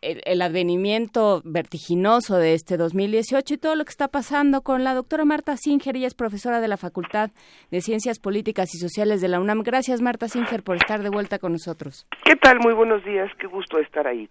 el, 0.00 0.20
el, 0.24 0.42
advenimiento 0.42 1.42
vertiginoso 1.44 2.36
de 2.36 2.54
este 2.54 2.76
2018 2.76 3.54
y 3.54 3.58
todo 3.58 3.76
lo 3.76 3.84
que 3.84 3.90
está 3.90 4.08
pasando 4.08 4.62
con 4.62 4.82
la 4.82 4.94
doctora 4.94 5.24
Marta 5.24 5.56
Singer. 5.56 5.94
Ella 5.94 6.08
es 6.08 6.14
profesora 6.14 6.60
de 6.60 6.66
la 6.66 6.76
Facultad 6.76 7.30
de 7.70 7.80
Ciencias 7.82 8.18
Políticas 8.18 8.74
y 8.74 8.78
Sociales 8.78 9.20
de 9.20 9.28
la 9.28 9.38
UNAM. 9.38 9.62
Gracias, 9.62 10.00
Marta 10.00 10.26
Singer, 10.26 10.64
por 10.64 10.74
estar 10.74 11.02
de 11.02 11.10
vuelta 11.10 11.38
con 11.38 11.52
nosotros. 11.52 12.08
¿Qué 12.24 12.34
tal? 12.34 12.58
Muy 12.58 12.74
buenos 12.74 13.04
días. 13.04 13.30
Qué 13.38 13.46
gusto 13.46 13.78
estar 13.78 14.08
ahí. 14.08 14.28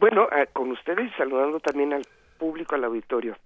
Bueno, 0.00 0.26
eh, 0.34 0.46
con 0.54 0.70
ustedes 0.70 1.10
saludando 1.18 1.60
también 1.60 1.92
al 1.92 2.06
público, 2.38 2.74
al 2.74 2.84
auditorio. 2.84 3.36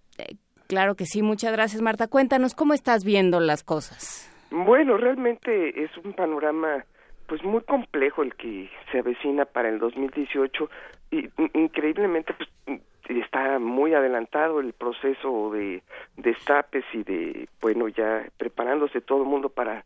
Claro 0.69 0.95
que 0.95 1.07
sí. 1.07 1.23
Muchas 1.23 1.53
gracias, 1.53 1.83
Marta. 1.83 2.09
Cuéntanos, 2.09 2.55
¿cómo 2.55 2.75
estás 2.75 3.03
viendo 3.03 3.41
las 3.41 3.65
cosas? 3.65 4.31
Bueno, 4.51 4.97
realmente 4.97 5.83
es 5.83 5.91
un 6.05 6.13
panorama 6.13 6.85
pues 7.27 7.43
muy 7.43 7.63
complejo 7.63 8.23
el 8.23 8.35
que 8.35 8.71
se 8.91 9.01
avecina 9.01 9.45
para 9.45 9.69
el 9.69 9.79
2018 9.79 10.71
y 11.11 11.29
increíblemente 11.55 12.35
pues 12.35 12.81
está 13.09 13.59
muy 13.59 13.95
adelantado 13.95 14.61
el 14.61 14.73
proceso 14.73 15.51
de 15.53 15.83
destapes 16.17 16.85
y 16.93 17.03
de 17.03 17.49
bueno 17.61 17.89
ya 17.89 18.27
preparándose 18.37 19.01
todo 19.01 19.23
el 19.23 19.29
mundo 19.29 19.49
para 19.49 19.85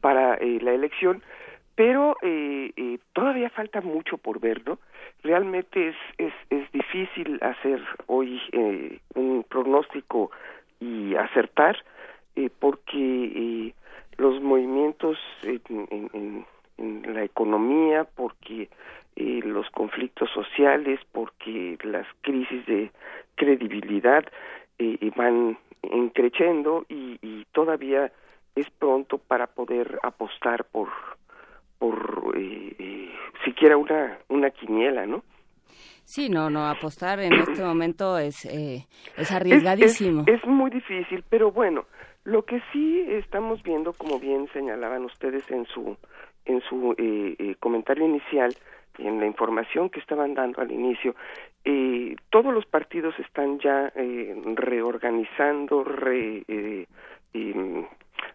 para 0.00 0.34
eh, 0.34 0.58
la 0.60 0.72
elección 0.72 1.22
pero 1.74 2.16
eh, 2.22 2.72
eh, 2.76 2.98
todavía 3.12 3.50
falta 3.50 3.80
mucho 3.80 4.16
por 4.16 4.40
ver 4.40 4.66
no 4.66 4.78
realmente 5.26 5.88
es 5.88 5.96
es, 6.18 6.32
es 6.50 6.70
difícil 6.72 7.38
hacer 7.42 7.82
hoy 8.06 8.40
eh, 8.52 9.00
un 9.14 9.44
pronóstico 9.48 10.30
y 10.80 11.14
acertar 11.14 11.76
eh, 12.36 12.50
porque 12.58 12.98
eh, 12.98 13.74
los 14.18 14.42
movimientos 14.42 15.18
en, 15.42 15.88
en, 15.90 16.46
en, 16.78 17.14
la 17.14 17.24
economía, 17.24 18.04
porque 18.04 18.68
eh, 19.16 19.40
los 19.42 19.70
conflictos 19.70 20.30
sociales, 20.32 21.00
porque 21.12 21.78
las 21.82 22.06
crisis 22.20 22.66
de 22.66 22.90
credibilidad 23.36 24.24
van 25.16 25.56
creciendo 26.12 26.84
y, 26.90 27.18
y, 27.22 27.46
todavía 27.52 28.12
es 28.54 28.68
pronto 28.70 29.16
para 29.16 29.46
poder 29.46 29.98
apostar 30.02 30.64
por 30.64 30.88
por 31.78 32.34
eh, 32.36 32.74
eh, 32.78 33.10
siquiera 33.44 33.76
una 33.76 34.18
una 34.28 34.50
quiniela, 34.50 35.06
¿no? 35.06 35.22
Sí, 36.04 36.28
no, 36.28 36.50
no, 36.50 36.68
apostar 36.68 37.18
en 37.20 37.32
este 37.34 37.64
momento 37.64 38.16
es, 38.16 38.44
eh, 38.44 38.86
es 39.16 39.32
arriesgadísimo. 39.32 40.22
Es, 40.22 40.34
es, 40.34 40.42
es, 40.42 40.46
muy 40.48 40.70
difícil, 40.70 41.24
pero 41.28 41.50
bueno, 41.50 41.86
lo 42.24 42.44
que 42.44 42.62
sí 42.72 43.04
estamos 43.08 43.62
viendo, 43.62 43.92
como 43.92 44.18
bien 44.18 44.48
señalaban 44.52 45.04
ustedes 45.04 45.50
en 45.50 45.66
su 45.66 45.96
en 46.44 46.60
su 46.62 46.94
eh, 46.96 47.34
eh, 47.38 47.56
comentario 47.58 48.04
inicial 48.06 48.54
y 48.98 49.06
en 49.06 49.20
la 49.20 49.26
información 49.26 49.90
que 49.90 50.00
estaban 50.00 50.34
dando 50.34 50.62
al 50.62 50.70
inicio, 50.70 51.14
eh, 51.64 52.16
todos 52.30 52.54
los 52.54 52.64
partidos 52.66 53.18
están 53.18 53.58
ya 53.58 53.92
eh, 53.96 54.34
reorganizando, 54.54 55.84
re, 55.84 56.44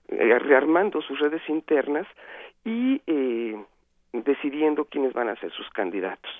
eh, 0.09 0.39
rearmando 0.39 1.01
sus 1.01 1.19
redes 1.19 1.41
internas 1.47 2.07
y 2.63 3.01
decidiendo 4.13 4.85
quiénes 4.85 5.13
van 5.13 5.29
a 5.29 5.35
ser 5.37 5.51
sus 5.51 5.69
candidatos. 5.69 6.31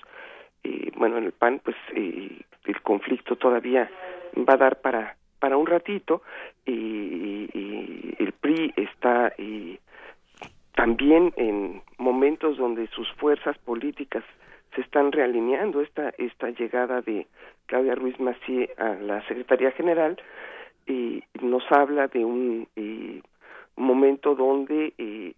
Eh, 0.64 0.92
bueno, 0.96 1.18
en 1.18 1.24
el 1.24 1.32
PAN, 1.32 1.60
pues 1.64 1.76
eh, 1.94 2.42
el 2.64 2.82
conflicto 2.82 3.36
todavía 3.36 3.90
va 4.36 4.54
a 4.54 4.58
dar 4.58 4.80
para 4.80 5.16
para 5.40 5.56
un 5.56 5.66
ratito 5.66 6.22
y, 6.64 7.48
el 8.18 8.32
PRI 8.40 8.72
está 8.76 9.32
también 10.76 11.32
en 11.36 11.82
momentos 11.98 12.56
donde 12.56 12.86
sus 12.88 13.10
fuerzas 13.14 13.58
políticas 13.58 14.22
se 14.76 14.82
están 14.82 15.10
realineando 15.10 15.80
esta 15.80 16.10
esta 16.16 16.50
llegada 16.50 17.00
de 17.00 17.26
Claudia 17.66 17.96
Ruiz 17.96 18.20
Macié 18.20 18.72
a 18.78 18.90
la 18.94 19.26
Secretaría 19.26 19.72
General 19.72 20.16
y 20.86 21.22
nos 21.40 21.64
habla 21.70 22.08
de 22.08 22.24
un 22.24 22.68
eh, 22.76 23.20
momento 23.76 24.34
donde 24.34 24.92
eh, 24.98 25.34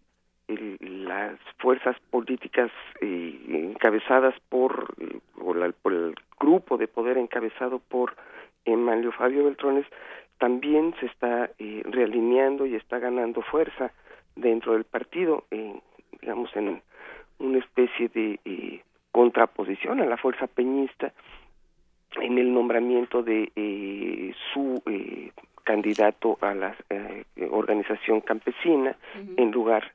el, 0.49 1.05
las 1.05 1.39
fuerzas 1.59 1.97
políticas 2.11 2.71
eh, 3.01 3.39
encabezadas 3.49 4.35
por, 4.49 4.95
eh, 5.01 5.19
por, 5.37 5.57
la, 5.57 5.73
por, 5.73 5.93
el 5.93 6.15
grupo 6.39 6.77
de 6.77 6.89
poder 6.89 7.19
encabezado 7.19 7.79
por 7.79 8.15
Emilio 8.65 9.13
Fabio 9.13 9.45
Beltrones 9.45 9.87
también 10.39 10.95
se 11.01 11.07
está 11.07 11.51
realineando 11.85 12.67
y 12.67 12.75
está 12.75 12.99
ganando 12.99 13.41
fuerza 13.43 13.93
dentro 14.35 14.73
del 14.73 14.85
partido, 14.85 15.45
digamos 16.21 16.55
en 16.57 16.83
una 17.39 17.59
especie 17.59 18.09
de 18.09 18.83
contraposición 19.13 20.01
a 20.01 20.07
la 20.07 20.17
fuerza 20.17 20.49
peñista 20.49 21.13
en 22.21 22.39
el 22.39 22.53
nombramiento 22.53 23.23
de 23.23 23.51
eh, 23.57 24.35
su 24.53 24.83
eh, 24.87 25.31
candidato 25.65 26.39
a 26.41 26.55
la 26.55 26.77
organización 27.51 28.21
campesina 28.21 28.97
uh 29.17 29.19
-huh. 29.19 29.35
en 29.39 29.51
lugar 29.51 29.93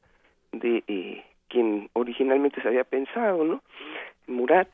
de 0.51 0.83
eh, 0.87 1.23
quien 1.47 1.89
originalmente 1.93 2.61
se 2.61 2.67
había 2.67 2.83
pensado, 2.83 3.43
¿no? 3.43 3.61
Murat, 4.27 4.69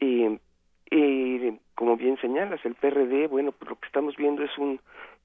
eh, 0.00 0.38
eh, 0.90 1.58
como 1.74 1.96
bien 1.96 2.16
señalas, 2.18 2.64
el 2.64 2.74
PRD, 2.74 3.26
bueno, 3.26 3.52
pues 3.52 3.70
lo 3.70 3.76
que 3.76 3.86
estamos 3.86 4.16
viendo 4.16 4.42
es 4.42 4.56
un, 4.58 4.80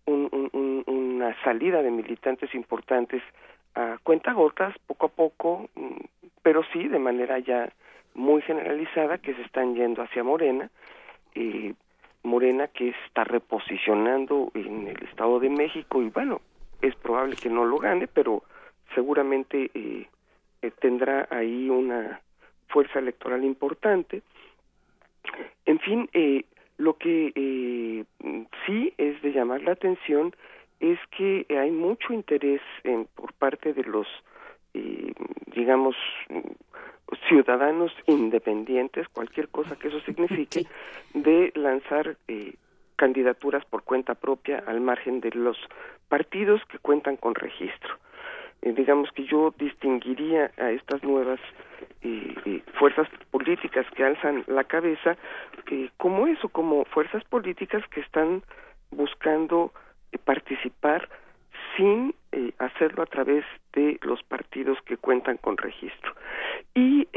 un, 0.06 0.50
un, 0.54 0.84
una 0.88 1.36
salida 1.44 1.82
de 1.82 1.92
militantes 1.92 2.54
importantes 2.56 3.22
a 3.76 3.98
cuentagotas, 4.04 4.74
poco 4.88 5.08
a 5.08 5.10
poco, 5.10 5.70
pero 6.42 6.64
sí 6.74 6.88
de 6.88 7.00
manera 7.00 7.38
ya 7.40 7.70
muy 8.16 8.42
generalizada, 8.42 9.20
que 9.20 9.36
se 9.36 9.44
están 9.44 9.76
yendo 9.76 10.02
hacia 10.02 10.24
Morena, 10.24 10.70
eh, 11.36 11.74
Morena 12.28 12.68
que 12.68 12.90
está 13.08 13.24
reposicionando 13.24 14.52
en 14.54 14.88
el 14.88 15.04
Estado 15.04 15.40
de 15.40 15.50
México 15.50 16.04
y 16.04 16.10
bueno, 16.10 16.42
es 16.82 16.96
probable 16.96 17.36
que 17.36 17.50
no 17.50 17.66
lo 17.66 17.78
gane, 17.80 18.08
pero 18.08 18.44
seguramente 18.94 19.72
eh, 19.74 20.08
eh, 20.62 20.72
tendrá 20.80 21.28
ahí 21.32 21.70
una 21.70 22.22
fuerza 22.68 23.00
electoral 23.00 23.44
importante. 23.44 24.22
En 25.66 25.80
fin, 25.80 26.10
eh, 26.14 26.46
lo 26.78 26.98
que 26.98 27.32
eh, 27.36 28.06
sí 28.66 28.94
es 28.98 29.22
de 29.22 29.32
llamar 29.32 29.62
la 29.64 29.72
atención 29.72 30.36
es 30.80 31.00
que 31.18 31.46
hay 31.50 31.72
mucho 31.72 32.14
interés 32.14 32.62
por 33.16 33.34
parte 33.34 33.74
de 33.74 33.84
los, 33.84 34.08
eh, 34.74 35.14
digamos, 35.56 35.96
ciudadanos 37.28 37.92
independientes, 38.06 39.08
cualquier 39.10 39.50
cosa 39.50 39.76
que 39.78 39.88
eso 39.88 40.00
signifique, 40.02 40.62
sí. 41.14 41.20
de 41.20 41.52
lanzar 41.56 42.18
eh, 42.28 42.56
candidaturas 42.96 43.64
por 43.66 43.84
cuenta 43.84 44.16
propia 44.16 44.64
al 44.66 44.82
margen 44.82 45.22
de 45.22 45.32
los 45.32 45.58
partidos 46.10 46.62
que 46.66 46.80
cuentan 46.80 47.18
con 47.18 47.36
registro 47.36 47.98
eh, 48.62 48.74
digamos 48.74 49.12
que 49.12 49.26
yo 49.26 49.54
distinguiría 49.58 50.52
a 50.58 50.72
estas 50.72 51.04
nuevas 51.04 51.40
eh, 52.02 52.36
eh, 52.46 52.64
fuerzas 52.80 53.08
políticas 53.32 53.86
que 53.96 54.04
alzan 54.04 54.44
la 54.48 54.64
cabeza 54.64 55.18
eh, 55.72 55.90
como 55.98 56.28
eso, 56.28 56.50
como 56.50 56.86
fuerzas 56.86 57.24
políticas 57.26 57.84
que 57.90 58.02
están 58.02 58.44
buscando 58.92 59.72
participar 60.24 61.10
sin 61.76 62.16
eh, 62.32 62.52
hacerlo 62.60 63.04
a 63.04 63.08
través 63.08 63.46
de 63.74 64.00
los 64.02 64.22
partidos 64.24 64.78
que 64.84 64.98
cuentan 64.98 65.38
con 65.38 65.58
registro. 65.58 66.14
Y, 66.74 67.08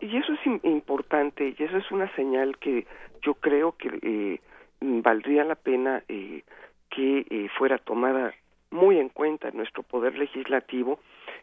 y 0.00 0.16
eso 0.16 0.32
es 0.32 0.64
importante 0.64 1.54
y 1.56 1.62
eso 1.62 1.76
es 1.76 1.90
una 1.90 2.12
señal 2.14 2.58
que 2.58 2.86
yo 3.22 3.34
creo 3.34 3.72
que 3.72 4.40
valdría 4.80 5.44
la 5.44 5.54
pena 5.54 6.02
que 6.08 7.50
fuera 7.56 7.78
tomada 7.78 8.32
muy 8.70 8.98
en 8.98 9.08
cuenta 9.08 9.48
en 9.48 9.56
nuestro 9.56 9.82
poder 9.82 10.16
legislativo, 10.18 11.00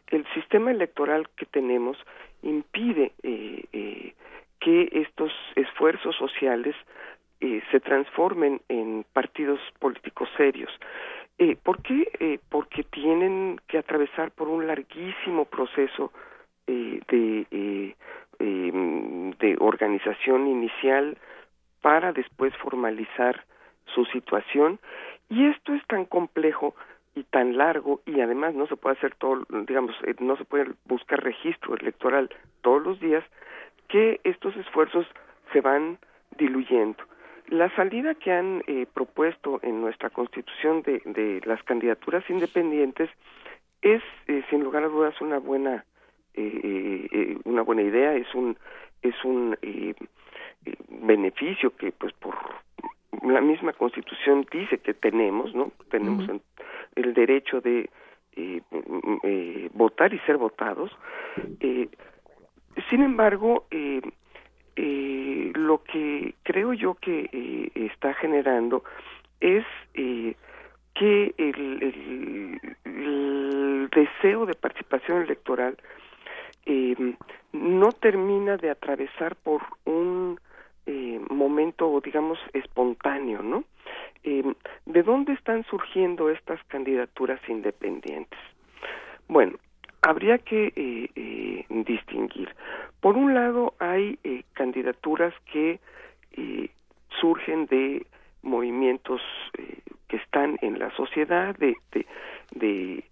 el 0.08 0.26
sistema 0.34 0.70
electoral 0.70 1.28
que 1.36 1.46
tenemos 1.46 1.96
impide 2.42 3.12
eh, 3.22 3.64
eh, 3.72 4.14
que 4.60 4.88
estos 4.92 5.32
esfuerzos 5.56 6.14
sociales 6.16 6.74
eh, 7.40 7.62
se 7.70 7.80
transformen 7.80 8.60
en 8.68 9.04
partidos 9.12 9.60
políticos 9.78 10.28
serios. 10.36 10.70
Eh, 11.38 11.56
¿Por 11.62 11.82
qué? 11.82 12.08
Eh, 12.18 12.38
porque 12.48 12.82
tienen 12.84 13.60
que 13.68 13.78
atravesar 13.78 14.30
por 14.30 14.48
un 14.48 14.66
larguísimo 14.66 15.44
proceso 15.44 16.12
eh, 16.66 17.00
de, 17.08 17.46
eh, 17.50 17.94
eh, 18.38 19.32
de 19.38 19.56
organización 19.60 20.46
inicial 20.46 21.18
para 21.82 22.12
después 22.12 22.56
formalizar 22.56 23.44
su 23.94 24.04
situación 24.06 24.78
y 25.28 25.46
esto 25.46 25.74
es 25.74 25.86
tan 25.86 26.04
complejo 26.06 26.74
y 27.14 27.24
tan 27.24 27.56
largo 27.56 28.00
y 28.06 28.20
además 28.20 28.54
no 28.54 28.66
se 28.66 28.76
puede 28.76 28.96
hacer 28.96 29.14
todo, 29.16 29.44
digamos, 29.66 29.94
eh, 30.04 30.14
no 30.20 30.36
se 30.36 30.44
puede 30.44 30.66
buscar 30.84 31.22
registro 31.22 31.74
electoral 31.74 32.30
todos 32.62 32.82
los 32.82 33.00
días, 33.00 33.24
que 33.88 34.20
estos 34.24 34.56
esfuerzos 34.56 35.06
se 35.52 35.60
van 35.60 35.98
diluyendo. 36.38 37.02
La 37.48 37.74
salida 37.76 38.14
que 38.14 38.32
han 38.32 38.62
eh, 38.66 38.86
propuesto 38.92 39.60
en 39.62 39.80
nuestra 39.80 40.10
constitución 40.10 40.82
de, 40.82 41.00
de, 41.04 41.40
las 41.44 41.62
candidaturas 41.62 42.28
independientes 42.28 43.10
es, 43.82 44.02
eh, 44.26 44.42
sin 44.50 44.62
lugar 44.64 44.82
a 44.84 44.88
dudas, 44.88 45.20
una 45.20 45.38
buena, 45.38 45.84
eh, 46.34 47.38
una 47.44 47.62
buena 47.62 47.82
idea, 47.82 48.14
es 48.14 48.34
un, 48.34 48.56
es 49.02 49.14
un 49.24 49.56
beneficio 50.88 51.70
que, 51.76 51.92
pues, 51.92 52.12
por 52.14 52.34
la 53.22 53.40
misma 53.40 53.72
constitución 53.72 54.46
dice 54.50 54.78
que 54.78 54.94
tenemos, 54.94 55.54
¿no? 55.54 55.72
Tenemos 55.90 56.28
uh 56.28 56.32
-huh. 56.32 56.40
el 56.96 57.14
derecho 57.14 57.60
de 57.60 57.88
eh, 58.36 58.60
eh, 59.22 59.70
votar 59.72 60.12
y 60.12 60.18
ser 60.20 60.36
votados. 60.36 60.90
Eh, 61.60 61.88
sin 62.90 63.02
embargo, 63.02 63.66
eh, 64.76 65.52
lo 65.54 65.82
que 65.82 66.34
creo 66.42 66.72
yo 66.74 66.94
que 66.94 67.28
eh, 67.32 67.70
está 67.74 68.14
generando 68.14 68.84
es 69.40 69.64
eh, 69.94 70.34
que 70.94 71.34
el, 71.36 72.60
el, 72.84 73.90
deseo 73.90 74.44
de 74.44 74.54
participación 74.54 75.22
electoral 75.22 75.76
eh, 76.66 77.14
no 77.52 77.92
termina 77.92 78.58
de 78.58 78.70
atravesar 78.70 79.36
por 79.36 79.62
un 79.84 80.38
eh, 80.84 81.20
momento, 81.30 82.00
digamos, 82.04 82.38
espontáneo, 82.52 83.42
¿no? 83.42 83.64
Eh, 84.22 84.54
¿De 84.84 85.02
dónde 85.02 85.32
están 85.32 85.64
surgiendo 85.64 86.30
estas 86.30 86.62
candidaturas 86.64 87.40
independientes? 87.48 88.38
Bueno, 89.28 89.58
habría 90.08 90.38
que 90.38 90.72
eh, 90.76 91.64
distinguir. 91.68 92.54
Por 93.00 93.16
un 93.16 93.34
lado, 93.34 93.74
hay 93.78 94.18
candidaturas 94.54 95.34
que 95.52 95.80
surgen 97.20 97.66
de 97.66 98.06
movimientos 98.42 99.20
que 100.08 100.16
están 100.16 100.58
en 100.62 100.78
la 100.78 100.90
sociedad, 100.96 101.56
de, 101.56 101.76
de, 102.52 103.04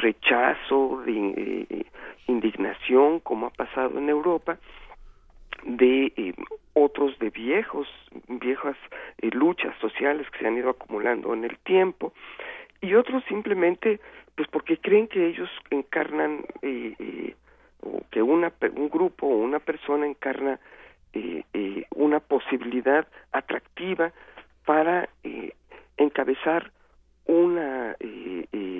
rechazo, 0.00 1.02
de 1.04 1.86
indignación, 2.26 3.20
como 3.20 3.46
ha 3.46 3.50
pasado 3.50 3.98
en 3.98 4.08
Europa, 4.08 4.58
de 5.64 6.12
eh, 6.16 6.34
otros 6.74 7.18
de 7.18 7.30
viejos, 7.30 7.86
viejas 8.28 8.76
eh, 9.18 9.30
luchas 9.32 9.76
sociales 9.80 10.28
que 10.30 10.40
se 10.40 10.46
han 10.46 10.56
ido 10.56 10.70
acumulando 10.70 11.32
en 11.34 11.44
el 11.44 11.58
tiempo 11.58 12.12
y 12.82 12.94
otros 12.94 13.24
simplemente 13.28 14.00
pues 14.34 14.48
porque 14.48 14.76
creen 14.76 15.08
que 15.08 15.26
ellos 15.26 15.48
encarnan 15.70 16.44
eh, 16.60 17.34
o 17.80 18.02
que 18.10 18.22
una 18.22 18.52
un 18.76 18.90
grupo 18.90 19.26
o 19.26 19.36
una 19.38 19.58
persona 19.58 20.06
encarna 20.06 20.60
una 21.94 22.20
posibilidad 22.20 23.06
atractiva 23.32 24.12
para 24.64 25.08
encabezar 25.98 26.70
una 27.26 27.96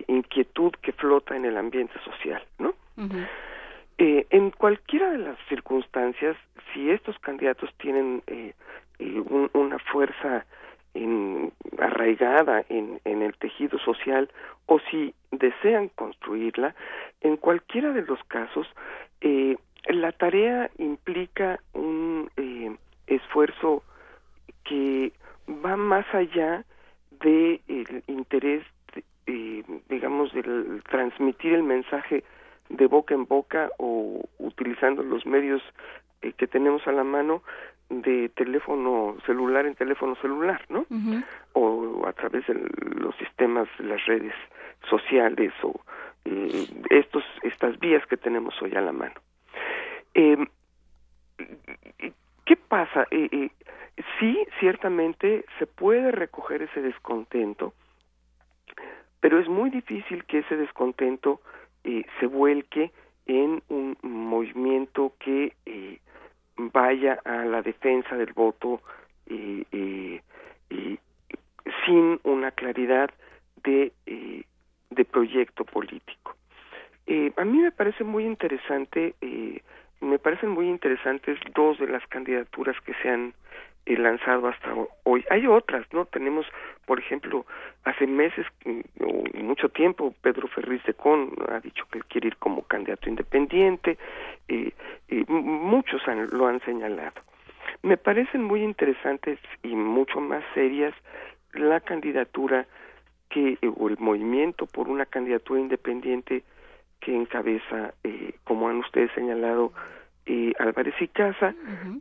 inquietud 0.07 0.73
que 0.81 0.93
flota 0.93 1.37
en 1.37 1.45
el 1.45 1.57
ambiente 1.57 1.95
social, 2.05 2.43
¿no? 2.59 2.75
Eh, 3.99 4.27
en 4.31 4.51
cualquiera 4.51 5.11
de 5.11 5.19
las 5.19 5.39
circunstancias, 5.49 6.37
si 6.73 6.91
estos 6.91 7.19
candidatos 7.21 7.71
tienen 7.77 8.23
eh, 8.27 8.55
eh, 8.99 9.23
una 9.53 9.79
fuerza 9.79 10.45
arraigada 11.79 12.65
en, 12.69 13.01
el 13.05 13.35
tejido 13.39 13.79
social 13.79 14.29
o 14.67 14.79
si 14.91 15.15
desean 15.31 15.89
construirla, 15.89 16.75
en 17.21 17.37
cualquiera 17.37 17.93
de 17.93 18.03
los 18.03 18.23
casos, 18.25 18.67
la 19.89 20.13
tarea 20.13 20.71
implica 20.79 21.61
un 21.73 22.31
esfuerzo 23.07 23.83
que 24.65 25.13
va 25.49 25.77
más 25.77 26.07
allá 26.15 26.65
del 27.21 28.03
interés, 28.07 28.65
digamos, 29.89 30.33
del 30.33 30.83
transmitir 30.91 31.55
el 31.55 31.63
mensaje 31.63 32.25
de 32.69 32.87
boca 32.87 33.15
en 33.15 33.27
boca 33.27 33.71
o 33.79 34.23
utilizando 34.39 35.03
los 35.03 35.27
medios 35.27 35.63
eh, 36.23 36.33
que 36.33 36.47
tenemos 36.47 36.87
a 36.87 36.93
la 36.93 37.05
mano 37.05 37.43
de 37.89 38.31
teléfono 38.31 39.17
celular 39.27 39.67
en 39.67 39.75
teléfono 39.75 40.15
celular, 40.17 40.65
¿no? 40.71 40.87
O 41.53 42.07
a 42.07 42.13
través 42.15 42.47
de 42.47 42.55
los 42.55 43.15
sistemas, 43.17 43.69
las 43.79 44.05
redes 44.07 44.33
sociales 44.89 45.53
o 45.63 45.79
eh, 46.25 46.67
estos 46.91 47.25
estas 47.43 47.79
vías 47.79 48.07
que 48.07 48.17
tenemos 48.17 48.61
hoy 48.63 48.75
a 48.75 48.81
la 48.81 48.93
mano. 48.93 49.15
Eh, 50.15 50.39
¿Qué 52.47 52.57
pasa? 52.57 53.07
Eh, 53.11 53.51
sí, 54.19 54.39
ciertamente 54.59 55.45
se 55.59 55.67
puede 55.67 56.11
recoger 56.13 56.63
ese 56.63 56.81
descontento, 56.81 57.75
pero 59.21 59.39
es 59.39 59.49
muy 59.49 59.71
difícil 59.71 60.25
que 60.25 60.39
ese 60.39 60.57
descontento 60.57 61.41
eh, 61.85 62.05
se 62.21 62.27
vuelque 62.27 62.93
en 63.27 63.63
un 63.69 63.97
movimiento 64.03 65.13
que 65.19 65.55
eh, 65.67 65.99
vaya 66.57 67.21
a 67.25 67.45
la 67.45 67.63
defensa 67.63 68.17
del 68.17 68.33
voto 68.33 68.81
eh, 69.27 70.21
sin 71.87 72.21
una 72.25 72.51
claridad 72.51 73.11
de, 73.65 73.93
de 74.91 75.05
proyecto 75.05 75.65
político. 75.65 76.37
a 77.37 77.45
mí 77.45 77.59
me 77.59 77.73
parece 77.73 78.05
muy 78.05 78.25
interesante, 78.25 79.15
me 80.01 80.19
parecen 80.19 80.51
muy 80.51 80.69
interesantes 80.69 81.39
dos 81.55 81.79
de 81.79 81.89
las 81.89 82.07
candidaturas 82.09 82.77
que 82.85 82.95
se 83.03 83.09
han 83.09 83.35
eh, 83.93 83.99
lanzado 83.99 84.49
hasta 84.49 84.75
hoy. 85.05 85.25
Hay 85.31 85.47
otras, 85.47 85.87
¿no? 85.93 86.05
Tenemos, 86.07 86.47
por 86.87 86.99
ejemplo, 86.99 87.47
hace 87.85 88.07
meses 88.07 88.47
mm, 88.65 88.81
o 89.05 89.43
mucho 89.43 89.69
tiempo, 89.69 90.15
Pedro 90.23 90.49
Ferriz 90.49 90.83
de 90.85 90.95
Con 90.95 91.33
ha 91.51 91.61
dicho 91.61 91.85
que 91.91 92.01
quiere 92.01 92.29
ir 92.29 92.37
como 92.37 92.63
candidato 92.63 93.09
independiente, 93.09 93.99
eh, 94.49 94.73
muchos 95.29 96.03
lo 96.33 96.47
han 96.47 96.61
señalado. 96.61 97.21
Me 97.83 97.97
parecen 97.97 98.45
muy 98.45 98.63
interesantes 98.63 99.39
y 99.63 99.75
mucho 99.75 100.21
más 100.21 100.45
serias 100.55 100.95
la 101.53 101.81
candidatura 101.81 102.67
que 103.29 103.59
o 103.77 103.89
el 103.89 103.99
movimiento 103.99 104.67
por 104.67 104.89
una 104.89 105.07
candidatura 105.07 105.61
independiente 105.61 106.45
que 107.01 107.15
encabeza, 107.15 107.95
eh, 108.05 108.35
como 108.45 108.69
han 108.69 108.77
ustedes 108.77 109.11
señalado, 109.13 109.73
eh, 110.27 110.53
Álvarez 110.59 110.95
y 111.01 111.09
Casa. 111.09 111.55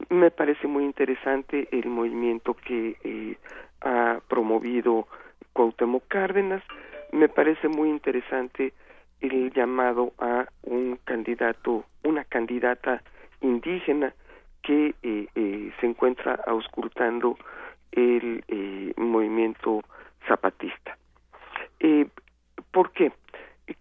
Me 0.09 0.31
parece 0.31 0.67
muy 0.67 0.83
interesante 0.83 1.67
el 1.71 1.87
movimiento 1.87 2.53
que 2.53 2.97
eh, 3.03 3.37
ha 3.81 4.19
promovido 4.27 5.07
Cuauhtémoc 5.53 6.07
Cárdenas. 6.07 6.63
Me 7.11 7.29
parece 7.29 7.67
muy 7.67 7.89
interesante 7.89 8.73
el 9.19 9.51
llamado 9.51 10.13
a 10.19 10.47
un 10.63 10.97
candidato, 11.03 11.85
una 12.03 12.23
candidata 12.23 13.03
indígena 13.41 14.13
que 14.61 14.93
eh, 15.01 15.27
eh 15.35 15.71
se 15.79 15.85
encuentra 15.87 16.39
auscultando 16.45 17.37
el 17.91 18.43
eh, 18.47 18.93
movimiento 18.97 19.81
zapatista. 20.27 20.97
¿Por 22.71 22.91
qué? 22.91 23.11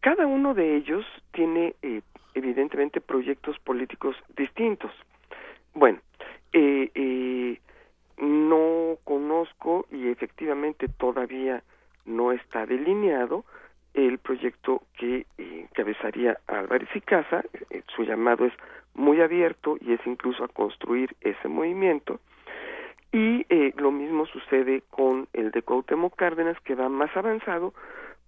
Cada 0.00 0.26
uno 0.26 0.54
de 0.54 0.76
ellos 0.76 1.04
tiene 1.32 1.74
evidentemente 2.35 3.01
proyectos 3.01 3.59
políticos 3.61 4.16
distintos. 4.36 4.93
Bueno, 5.74 6.01
eh, 6.52 6.90
eh, 6.94 7.61
no 8.19 8.97
conozco 9.05 9.86
y 9.90 10.09
efectivamente 10.09 10.89
todavía 10.89 11.62
no 12.05 12.32
está 12.32 12.66
delineado 12.66 13.44
el 13.94 14.19
proyecto 14.19 14.82
que 14.98 15.27
eh, 15.38 15.66
encabezaría 15.71 16.38
Álvarez 16.46 16.88
y 16.95 17.01
Casa, 17.01 17.45
su 17.95 18.03
llamado 18.03 18.46
es 18.46 18.53
muy 18.95 19.21
abierto 19.21 19.79
y 19.80 19.93
es 19.93 20.01
incluso 20.06 20.45
a 20.45 20.48
construir 20.48 21.14
ese 21.21 21.48
movimiento. 21.48 22.21
Y 23.13 23.45
lo 23.77 23.90
mismo 23.90 24.27
sucede 24.27 24.82
con 24.90 25.27
el 25.32 25.51
de 25.51 25.63
Cuauhtémoc 25.63 26.14
Cárdenas, 26.14 26.56
que 26.61 26.77
va 26.77 26.88
más 26.88 27.16
avanzado, 27.16 27.74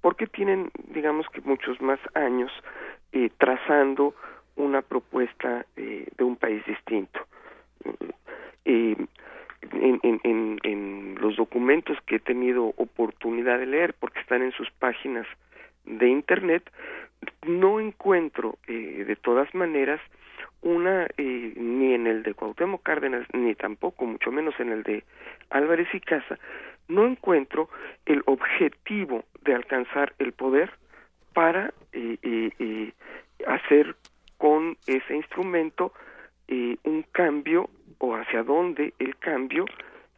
porque 0.01 0.27
tienen, 0.27 0.73
digamos 0.89 1.29
que 1.29 1.41
muchos 1.43 1.81
más 1.81 2.01
años 2.15 2.51
eh, 3.13 3.31
trazando 3.39 4.15
una 4.57 4.83
propuesta 4.83 5.67
eh, 5.77 6.07
de 6.17 6.25
un 6.25 6.37
país 6.37 6.65
distinto. 6.67 7.21
Eh, 8.65 8.97
en, 9.73 10.01
en, 10.03 10.59
en, 10.63 11.15
los 11.21 11.37
documentos 11.37 11.97
que 12.07 12.17
he 12.17 12.21
tenido 12.21 12.75
oportunidad 12.77 13.59
de 13.59 13.67
leer, 13.67 13.95
porque 13.95 14.21
están 14.21 14.43
en 14.43 14.53
sus 14.53 14.71
páginas 14.73 15.27
de 15.85 16.09
Internet, 16.09 16.71
no 17.47 17.81
encuentro 17.81 18.59
de 18.67 19.17
todas 19.23 19.55
maneras 19.55 20.01
una, 20.63 21.07
ni 21.17 21.95
en 21.95 22.07
el 22.07 22.25
de 22.25 22.35
Cuauhtémoc 22.35 22.83
Cárdenas, 22.83 23.27
ni 23.33 23.55
tampoco, 23.55 24.05
mucho 24.05 24.33
menos 24.33 24.59
en 24.59 24.71
el 24.71 24.83
de 24.83 25.05
Álvarez 25.51 25.89
y 25.93 26.01
Casa, 26.01 26.39
no 26.89 27.07
encuentro 27.07 27.69
el 28.07 28.23
objetivo 28.27 29.25
de 29.45 29.55
alcanzar 29.55 30.15
el 30.19 30.33
poder 30.33 30.73
para 31.33 31.73
eh, 31.93 32.19
eh, 32.23 32.51
eh, 32.59 32.93
hacer 33.47 33.97
con 34.39 34.77
ese 34.87 35.17
instrumento 35.17 35.93
un 36.85 37.03
cambio 37.13 37.71
o 37.97 38.15
hacia 38.15 38.43
dónde 38.43 38.93
el 38.99 39.17
cambio 39.17 39.65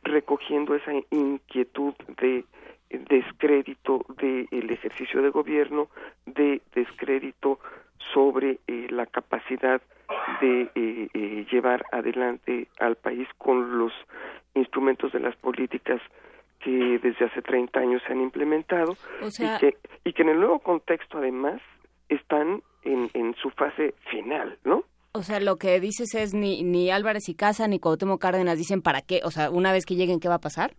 recogiendo 0.02 0.74
esa 0.74 0.90
inquietud 1.10 1.94
de 2.20 2.44
descrédito 2.90 4.04
del 4.18 4.68
ejercicio 4.68 5.22
de 5.22 5.28
gobierno, 5.28 5.88
de 6.26 6.60
descrédito 6.74 7.60
sobre 8.12 8.58
la 8.66 9.06
capacidad 9.06 9.80
de 10.40 11.46
llevar 11.52 11.84
adelante 11.92 12.66
al 12.80 12.96
país 12.96 13.28
con 13.38 13.78
los 13.78 13.92
instrumentos 14.54 15.12
de 15.12 15.20
las 15.20 15.36
políticas 15.36 16.00
que 16.64 16.98
desde 16.98 17.26
hace 17.26 17.42
30 17.42 17.78
años 17.78 18.02
se 18.06 18.12
han 18.12 18.22
implementado 18.22 18.96
y, 19.22 19.58
que, 19.60 19.76
y 20.04 20.12
que 20.14 20.22
en 20.22 20.30
el 20.30 20.38
nuevo 20.40 20.58
contexto 20.60 21.18
además 21.18 21.60
están 22.08 22.62
en, 22.84 23.10
en 23.12 23.34
su 23.36 23.50
fase 23.50 23.94
final, 24.10 24.58
¿no? 24.64 24.84
O 25.12 25.22
sea, 25.22 25.38
lo 25.40 25.56
que 25.56 25.78
dices 25.78 26.14
es 26.14 26.34
ni, 26.34 26.64
ni 26.64 26.90
Álvarez 26.90 27.28
y 27.28 27.34
Casa 27.36 27.68
ni 27.68 27.78
Cuauhtémoc 27.78 28.20
Cárdenas 28.20 28.58
dicen 28.58 28.82
para 28.82 29.00
qué, 29.02 29.20
o 29.24 29.30
sea, 29.30 29.50
una 29.50 29.72
vez 29.72 29.84
que 29.86 29.94
lleguen, 29.94 30.20
¿qué 30.20 30.28
va 30.28 30.36
a 30.36 30.40
pasar? 30.40 30.72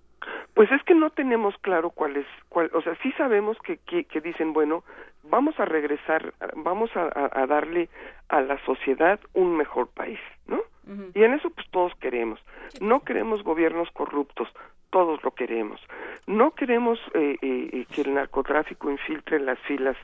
Pues 0.55 0.71
es 0.71 0.81
que 0.83 0.95
no 0.95 1.09
tenemos 1.09 1.53
claro 1.61 1.89
cuál 1.89 2.17
es, 2.17 2.25
cuál, 2.49 2.71
o 2.73 2.81
sea, 2.81 2.97
sí 3.03 3.11
sabemos 3.13 3.57
que, 3.59 3.77
que, 3.77 4.05
que 4.05 4.21
dicen, 4.21 4.53
bueno, 4.53 4.83
vamos 5.23 5.59
a 5.59 5.65
regresar, 5.65 6.33
vamos 6.55 6.89
a, 6.95 7.03
a, 7.03 7.43
a, 7.43 7.47
darle 7.47 7.89
a 8.29 8.41
la 8.41 8.57
sociedad 8.65 9.19
un 9.33 9.55
mejor 9.57 9.89
país, 9.89 10.19
¿no? 10.47 10.57
Uh 10.87 10.91
-huh. 10.91 11.11
Y 11.13 11.23
en 11.23 11.33
eso 11.33 11.49
pues 11.49 11.67
todos 11.71 11.93
queremos. 11.99 12.39
No 12.79 13.01
queremos 13.01 13.43
gobiernos 13.43 13.89
corruptos, 13.91 14.47
todos 14.95 15.21
lo 15.25 15.31
queremos. 15.31 15.81
No 16.25 16.51
queremos 16.51 16.97
eh, 17.15 17.35
eh, 17.41 17.85
que 17.93 18.03
el 18.03 18.13
narcotráfico 18.13 18.89
infiltre 18.89 19.41
las 19.41 19.59
filas 19.67 19.97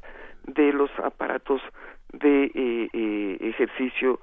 de 0.43 0.73
los 0.73 0.91
aparatos 0.99 1.61
de 2.11 2.51
eh, 2.53 2.89
eh, 2.91 3.37
ejercicio 3.39 4.19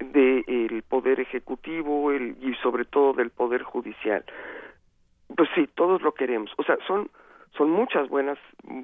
del 0.00 0.44
de, 0.44 0.82
poder 0.88 1.20
ejecutivo 1.20 2.10
el, 2.10 2.36
y 2.40 2.52
sobre 2.54 2.84
todo 2.84 3.12
del 3.12 3.30
poder 3.30 3.62
judicial. 3.62 4.24
Pues 5.36 5.48
sí, 5.54 5.68
todos 5.72 6.02
lo 6.02 6.10
queremos. 6.10 6.50
O 6.56 6.64
sea, 6.64 6.76
son 6.88 7.08
son 7.56 7.70
muchas 7.70 8.08
buenas 8.08 8.38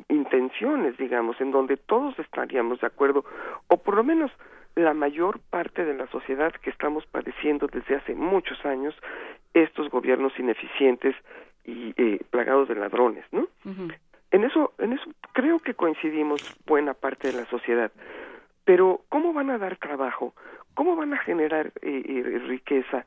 intenciones, 0.09 0.97
digamos, 0.99 1.41
en 1.41 1.51
donde 1.51 1.77
todos 1.77 2.17
estaríamos 2.21 2.81
de 2.81 2.87
acuerdo, 2.87 3.25
o 3.67 3.77
por 3.77 3.97
lo 3.97 4.05
menos 4.05 4.31
la 4.77 4.95
mayor 4.95 5.41
parte 5.51 5.85
de 5.85 5.95
la 5.95 6.07
sociedad 6.09 6.53
que 6.53 6.71
estamos 6.71 7.07
padeciendo 7.07 7.67
desde 7.69 7.97
hace 7.97 8.15
muchos 8.15 8.65
años 8.65 8.95
estos 9.53 9.89
gobiernos 9.91 10.37
ineficientes 10.39 11.15
y 11.65 11.95
eh, 11.97 12.21
plagados 12.31 12.69
de 12.69 12.75
ladrones, 12.75 13.25
¿no? 13.33 13.43
Uh 13.65 13.71
-huh. 13.71 13.95
En 14.31 14.43
eso, 14.45 14.73
en 14.79 14.95
eso 14.95 15.05
creo 15.33 15.61
que 15.61 15.75
coincidimos 15.75 16.57
buena 16.67 16.93
parte 16.93 17.29
de 17.29 17.35
la 17.35 17.47
sociedad. 17.47 17.93
Pero 18.65 19.03
¿cómo 19.09 19.33
van 19.33 19.51
a 19.51 19.59
dar 19.59 19.77
trabajo? 19.77 20.35
¿Cómo 20.75 20.97
van 20.97 21.15
a 21.15 21.19
generar 21.19 21.73
eh, 21.83 22.03
eh, 22.05 22.39
riqueza? 22.49 23.07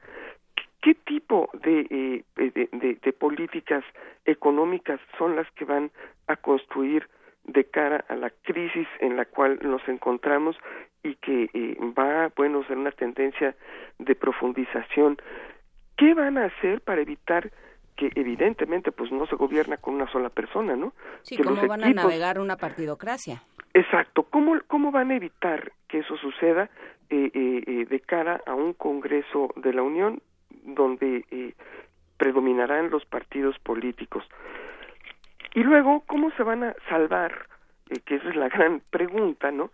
¿Qué 0.82 0.96
tipo 0.96 1.50
de, 1.54 2.24
de, 2.36 2.52
de, 2.52 2.98
de, 3.02 3.14
políticas 3.14 3.84
económicas 4.24 5.02
son 5.18 5.36
las 5.36 5.52
que 5.52 5.66
van 5.66 5.92
a 6.28 6.38
construir 6.38 7.10
de 7.48 7.64
cara 7.66 8.06
a 8.08 8.16
la 8.16 8.30
crisis 8.30 8.88
en 9.00 9.18
la 9.18 9.26
cual 9.26 9.60
nos 9.62 9.86
encontramos 9.88 10.56
y 11.04 11.16
que 11.16 11.50
eh, 11.54 11.78
va, 11.98 12.32
bueno, 12.36 12.60
a 12.60 12.68
ser 12.68 12.78
una 12.78 12.92
tendencia 12.92 13.56
de 13.98 14.16
profundización? 14.16 15.18
¿Qué 15.96 16.14
van 16.14 16.38
a 16.38 16.46
hacer 16.46 16.82
para 16.82 17.02
evitar 17.02 17.52
que 17.96 18.12
evidentemente 18.16 18.92
pues 18.92 19.12
no 19.12 19.26
se 19.26 19.36
gobierna 19.36 19.78
con 19.78 19.96
una 19.96 20.10
sola 20.12 20.30
persona, 20.30 20.76
¿no? 20.76 20.94
Sí, 21.24 21.36
que 21.36 21.44
¿cómo 21.44 21.68
van 21.68 21.82
equipos... 21.82 22.04
a 22.04 22.08
navegar 22.08 22.40
una 22.40 22.56
partidocracia? 22.56 23.42
Exacto, 23.74 24.24
¿cómo, 24.24 24.56
cómo 24.68 24.92
van 24.92 25.12
a 25.12 25.16
evitar 25.16 25.72
que 25.88 26.00
eso 26.00 26.16
suceda 26.18 26.70
eh, 27.10 27.32
eh, 27.34 27.86
de 27.90 28.00
cara 28.02 28.42
a 28.46 28.54
un 28.54 28.74
Congreso 28.74 29.50
de 29.56 29.74
la 29.74 29.82
Unión 29.82 30.22
donde 30.64 31.26
eh, 31.32 31.54
predominarán 32.18 32.90
los 32.90 33.06
partidos 33.06 33.58
políticos? 33.60 34.24
Y 35.58 35.64
luego, 35.64 36.04
¿cómo 36.06 36.30
se 36.38 36.44
van 36.44 36.64
a 36.64 36.76
salvar, 36.88 37.48
eh, 37.90 38.00
que 38.06 38.18
esa 38.18 38.30
es 38.30 38.36
la 38.36 38.48
gran 38.56 38.80
pregunta, 38.92 39.50
¿no? 39.50 39.72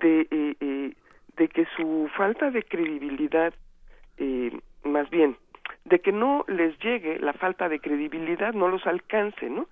De, 0.00 0.26
eh, 0.30 0.94
de 1.36 1.48
que 1.48 1.66
su 1.76 2.08
falta 2.16 2.50
de 2.50 2.62
credibilidad, 2.62 3.52
más 4.84 5.10
bien, 5.10 5.36
de 5.84 5.98
que 5.98 6.10
no 6.10 6.46
les 6.48 6.78
llegue 6.78 7.18
la 7.18 7.34
falta 7.34 7.68
de 7.68 7.80
credibilidad, 7.80 8.54
no 8.54 8.68
los 8.68 8.86
alcance, 8.86 9.50
¿no? 9.50 9.68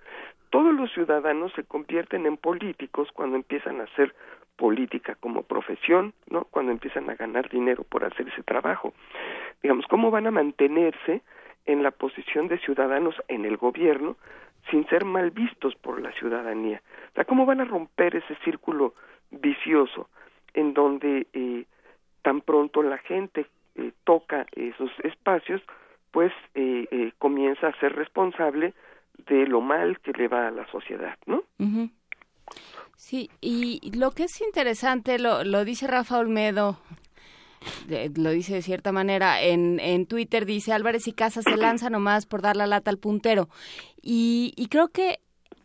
Todos 0.50 0.74
los 0.74 0.92
ciudadanos 0.92 1.50
se 1.54 1.64
convierten 1.64 2.26
en 2.26 2.36
políticos 2.36 3.08
cuando 3.14 3.36
empiezan 3.36 3.80
a 3.80 3.84
hacer 3.84 4.14
política 4.56 5.14
como 5.14 5.44
profesión, 5.44 6.12
¿no? 6.28 6.44
Cuando 6.44 6.72
empiezan 6.72 7.08
a 7.08 7.14
ganar 7.14 7.48
dinero 7.48 7.84
por 7.84 8.04
hacer 8.04 8.28
ese 8.28 8.42
trabajo. 8.42 8.92
Digamos, 9.62 9.86
¿cómo 9.86 10.10
van 10.10 10.26
a 10.26 10.30
mantenerse 10.30 11.22
en 11.64 11.82
la 11.82 11.90
posición 11.90 12.48
de 12.48 12.58
ciudadanos 12.58 13.14
en 13.28 13.46
el 13.46 13.56
gobierno 13.56 14.18
sin 14.70 14.86
ser 14.88 15.04
mal 15.04 15.30
vistos 15.30 15.74
por 15.76 16.00
la 16.00 16.12
ciudadanía? 16.12 16.82
O 17.10 17.14
sea, 17.14 17.24
¿cómo 17.24 17.46
van 17.46 17.60
a 17.60 17.64
romper 17.64 18.16
ese 18.16 18.34
círculo 18.44 18.94
vicioso 19.30 20.08
en 20.54 20.74
donde 20.74 21.26
eh, 21.32 21.64
tan 22.22 22.40
pronto 22.40 22.82
la 22.82 22.98
gente 22.98 23.46
eh, 23.76 23.92
toca 24.04 24.46
esos 24.52 24.90
espacios, 25.02 25.60
pues 26.10 26.32
eh, 26.54 26.86
eh, 26.90 27.12
comienza 27.18 27.68
a 27.68 27.80
ser 27.80 27.94
responsable 27.94 28.72
de 29.26 29.46
lo 29.46 29.60
mal 29.60 30.00
que 30.00 30.12
le 30.12 30.28
va 30.28 30.48
a 30.48 30.50
la 30.50 30.66
sociedad, 30.70 31.16
¿no? 31.26 31.42
Sí, 32.96 33.30
y 33.40 33.96
lo 33.96 34.12
que 34.12 34.24
es 34.24 34.40
interesante, 34.40 35.18
lo, 35.18 35.44
lo 35.44 35.64
dice 35.64 35.86
Rafa 35.86 36.18
Olmedo, 36.18 36.78
lo 38.14 38.30
dice 38.30 38.54
de 38.54 38.62
cierta 38.62 38.92
manera, 38.92 39.42
en, 39.42 39.80
en 39.80 40.06
Twitter 40.06 40.46
dice 40.46 40.72
Álvarez 40.72 41.06
y 41.08 41.12
Casas 41.12 41.44
se 41.44 41.56
lanza 41.56 41.90
nomás 41.90 42.26
por 42.26 42.42
dar 42.42 42.56
la 42.56 42.66
lata 42.66 42.90
al 42.90 42.98
puntero. 42.98 43.48
Y, 44.02 44.52
y 44.56 44.66
creo 44.66 44.88
que 44.88 45.20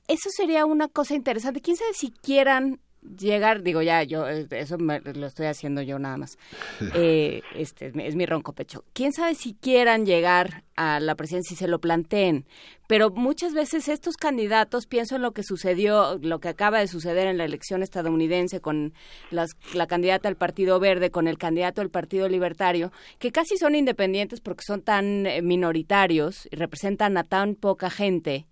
eso 0.07 0.29
sería 0.35 0.65
una 0.65 0.87
cosa 0.87 1.15
interesante. 1.15 1.61
¿Quién 1.61 1.77
sabe 1.77 1.93
si 1.93 2.11
quieran 2.11 2.79
llegar, 3.01 3.63
digo 3.63 3.81
ya, 3.81 4.03
yo 4.03 4.27
eso 4.27 4.77
me, 4.77 4.99
lo 4.99 5.27
estoy 5.27 5.47
haciendo 5.47 5.81
yo 5.81 5.99
nada 5.99 6.17
más. 6.17 6.37
Eh, 6.95 7.41
este 7.55 7.87
es 7.87 7.95
mi, 7.95 8.05
es 8.05 8.15
mi, 8.15 8.25
ronco 8.25 8.53
pecho. 8.53 8.83
Quién 8.93 9.13
sabe 9.13 9.35
si 9.35 9.53
quieran 9.53 10.05
llegar 10.05 10.63
a 10.75 10.99
la 10.99 11.15
presidencia 11.15 11.53
y 11.53 11.57
se 11.57 11.67
lo 11.67 11.79
planteen, 11.79 12.45
pero 12.87 13.09
muchas 13.11 13.53
veces 13.53 13.87
estos 13.87 14.17
candidatos, 14.17 14.87
pienso 14.87 15.15
en 15.15 15.21
lo 15.21 15.31
que 15.31 15.43
sucedió, 15.43 16.17
lo 16.21 16.39
que 16.39 16.49
acaba 16.49 16.79
de 16.79 16.87
suceder 16.87 17.27
en 17.27 17.37
la 17.37 17.45
elección 17.45 17.83
estadounidense 17.83 18.59
con 18.59 18.93
las, 19.29 19.51
la 19.73 19.87
candidata 19.87 20.27
del 20.27 20.37
Partido 20.37 20.79
Verde, 20.79 21.11
con 21.11 21.27
el 21.27 21.37
candidato 21.37 21.81
del 21.81 21.91
Partido 21.91 22.27
Libertario, 22.27 22.91
que 23.19 23.31
casi 23.31 23.57
son 23.57 23.75
independientes 23.75 24.41
porque 24.41 24.63
son 24.65 24.81
tan 24.81 25.25
eh, 25.25 25.41
minoritarios 25.41 26.47
y 26.51 26.55
representan 26.55 27.17
a 27.17 27.23
tan 27.23 27.55
poca 27.55 27.89
gente 27.89 28.47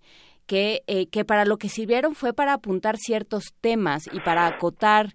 que, 0.48 0.80
eh, 0.86 1.06
que 1.12 1.24
para 1.24 1.44
lo 1.44 1.58
que 1.58 1.68
sirvieron 1.68 2.14
fue 2.14 2.32
para 2.32 2.54
apuntar 2.54 2.96
ciertos 2.96 3.54
temas 3.60 4.08
y 4.12 4.18
para 4.20 4.46
acotar 4.46 5.08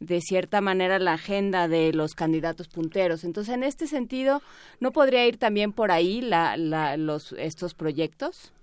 de 0.00 0.20
cierta 0.20 0.60
manera 0.60 0.98
la 0.98 1.12
agenda 1.12 1.68
de 1.68 1.92
los 1.92 2.14
candidatos 2.14 2.68
punteros. 2.68 3.22
Entonces, 3.22 3.54
en 3.54 3.62
este 3.62 3.86
sentido, 3.86 4.40
¿no 4.80 4.90
podría 4.90 5.26
ir 5.26 5.38
también 5.38 5.72
por 5.72 5.90
ahí 5.90 6.20
la, 6.22 6.56
la, 6.56 6.96
los, 6.96 7.32
estos 7.34 7.74
proyectos? 7.74 8.54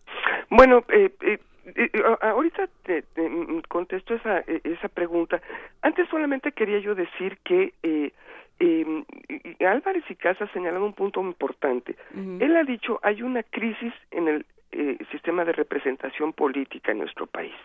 Bueno, 0.49 0.83
eh, 0.89 1.11
eh, 1.21 1.39
eh 1.75 1.89
ahorita 2.21 2.69
te, 2.83 3.03
te, 3.03 3.29
contesto 3.69 4.15
esa, 4.15 4.39
esa 4.63 4.87
pregunta. 4.89 5.41
Antes 5.81 6.09
solamente 6.09 6.51
quería 6.53 6.79
yo 6.79 6.95
decir 6.95 7.37
que 7.43 7.73
eh, 7.83 8.11
eh, 8.59 9.65
Álvarez 9.65 10.03
y 10.09 10.15
Casa 10.15 10.45
ha 10.45 10.53
señalado 10.53 10.85
un 10.85 10.93
punto 10.93 11.21
importante. 11.21 11.95
Uh 12.13 12.19
-huh. 12.19 12.43
Él 12.43 12.55
ha 12.55 12.63
dicho 12.63 12.99
hay 13.03 13.21
una 13.21 13.43
crisis 13.43 13.93
en 14.11 14.27
el 14.27 14.45
eh, 14.75 14.97
sistema 15.11 15.45
de 15.45 15.53
representación 15.53 16.33
política 16.33 16.91
en 16.91 16.99
nuestro 16.99 17.27
país. 17.27 17.55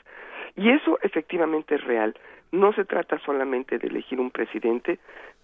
Y 0.56 0.70
eso 0.70 0.98
efectivamente 1.02 1.74
es 1.74 1.84
real. 1.84 2.14
No 2.52 2.72
se 2.72 2.84
trata 2.84 3.18
solamente 3.20 3.78
de 3.78 3.88
elegir 3.88 4.20
un 4.20 4.30
presidente, 4.30 4.98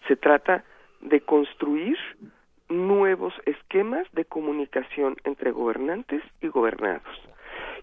se 0.09 0.17
trata 0.17 0.65
de 1.01 1.21
construir 1.21 1.99
nuevos 2.69 3.35
esquemas 3.45 4.07
de 4.13 4.25
comunicación 4.25 5.17
entre 5.25 5.53
gobernantes 5.53 6.23
y 6.41 6.49
gobernados. 6.49 7.21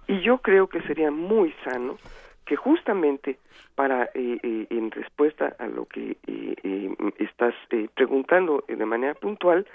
Y 0.07 0.21
yo 0.21 0.39
creo 0.39 0.67
que 0.67 0.81
sería 0.81 1.11
muy 1.11 1.53
sano 1.63 1.97
que 2.45 2.55
justamente 2.55 3.37
para 3.75 4.05
eh, 4.13 4.39
eh, 4.43 4.67
en 4.69 4.91
respuesta 4.91 5.55
a 5.57 5.67
lo 5.67 5.85
que 5.85 6.17
eh, 6.27 6.55
eh 6.63 6.95
estás 7.19 7.55
eh, 7.69 7.87
preguntando 7.93 8.63
de 8.67 8.85
manera 8.85 9.13
puntual 9.13 9.65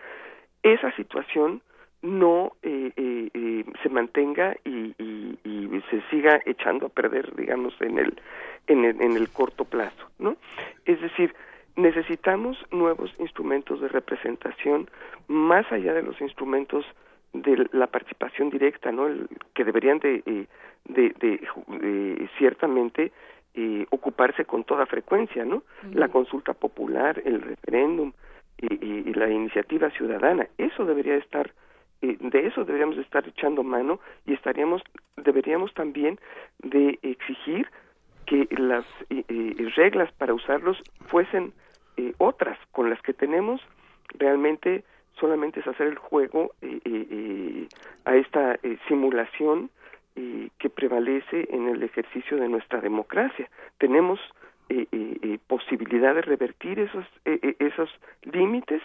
esa 0.63 0.95
situación 0.97 1.63
no 2.03 2.53
eh, 2.63 2.93
eh, 2.97 3.31
eh, 3.35 3.65
se 3.83 3.89
mantenga 3.89 4.57
y, 4.65 4.95
y, 4.99 5.39
y, 5.45 5.83
se 5.91 6.01
siga 6.11 6.41
echando 6.47 6.87
a 6.87 6.91
perder, 6.91 7.35
digamos, 7.35 7.75
en 7.81 7.99
el, 7.99 8.21
en 8.67 8.85
el, 8.85 9.01
en 9.01 9.17
el 9.17 9.29
corto 9.31 9.65
plazo, 9.65 10.09
¿no? 10.19 10.37
Es 10.85 11.01
decir, 11.01 11.35
necesitamos 11.77 12.57
nuevos 12.71 13.13
instrumentos 13.19 13.81
de 13.81 13.89
representación 13.89 14.89
más 15.29 15.71
allá 15.73 15.93
de 15.95 16.03
los 16.03 16.21
instrumentos 16.21 16.85
de 17.33 17.69
la 17.73 17.87
participación 17.89 18.51
directa, 18.51 18.93
¿no? 18.93 19.07
El, 19.07 19.29
que 19.55 19.65
deberían 19.65 19.99
de, 19.99 20.23
eh, 20.27 20.47
de, 20.85 21.15
de, 21.19 21.41
de 21.79 22.31
ciertamente 22.39 23.13
eh, 23.55 23.87
ocuparse 23.91 24.45
con 24.45 24.65
toda 24.65 24.87
frecuencia, 24.87 25.45
¿no? 25.45 25.57
Uh 25.57 25.63
-huh. 25.83 25.95
La 25.95 26.09
consulta 26.09 26.55
popular, 26.55 27.21
el 27.25 27.41
referéndum 27.41 28.13
y 28.61 29.15
la 29.15 29.29
iniciativa 29.31 29.89
ciudadana, 29.91 30.49
eso 30.59 30.85
debería 30.85 31.15
estar 31.15 31.53
eh, 32.03 32.17
de 32.21 32.47
eso 32.47 32.65
deberíamos 32.65 32.99
estar 32.99 33.27
echando 33.27 33.63
mano 33.63 34.01
y 34.27 34.35
estaríamos 34.35 34.83
deberíamos 35.17 35.73
también 35.75 36.19
de 36.63 36.99
exigir 37.03 37.69
que 38.29 38.47
las 38.57 38.85
eh, 39.09 39.25
eh, 39.29 39.73
reglas 39.75 40.13
para 40.13 40.35
usarlos 40.35 40.81
fuesen 41.07 41.53
eh, 41.97 42.13
otras. 42.19 42.59
Con 42.73 42.91
las 42.91 43.01
que 43.01 43.15
tenemos 43.15 43.61
realmente 44.15 44.85
solamente 45.19 45.61
es 45.61 45.67
hacer 45.67 45.89
el 45.89 45.99
juego 45.99 46.53
a 48.05 48.15
esta 48.15 48.59
simulación 48.87 49.69
que 50.15 50.71
prevalece 50.71 51.49
en 51.51 51.69
el 51.69 51.83
ejercicio 51.83 52.37
de 52.37 52.49
nuestra 52.49 52.81
democracia. 52.81 53.51
Tenemos 53.79 54.21
eh, 54.69 54.87
eh, 54.93 55.39
posibilidad 55.47 56.15
de 56.15 56.23
revertir 56.23 56.79
esos, 56.79 57.05
esos 57.25 57.91
límites. 58.23 58.83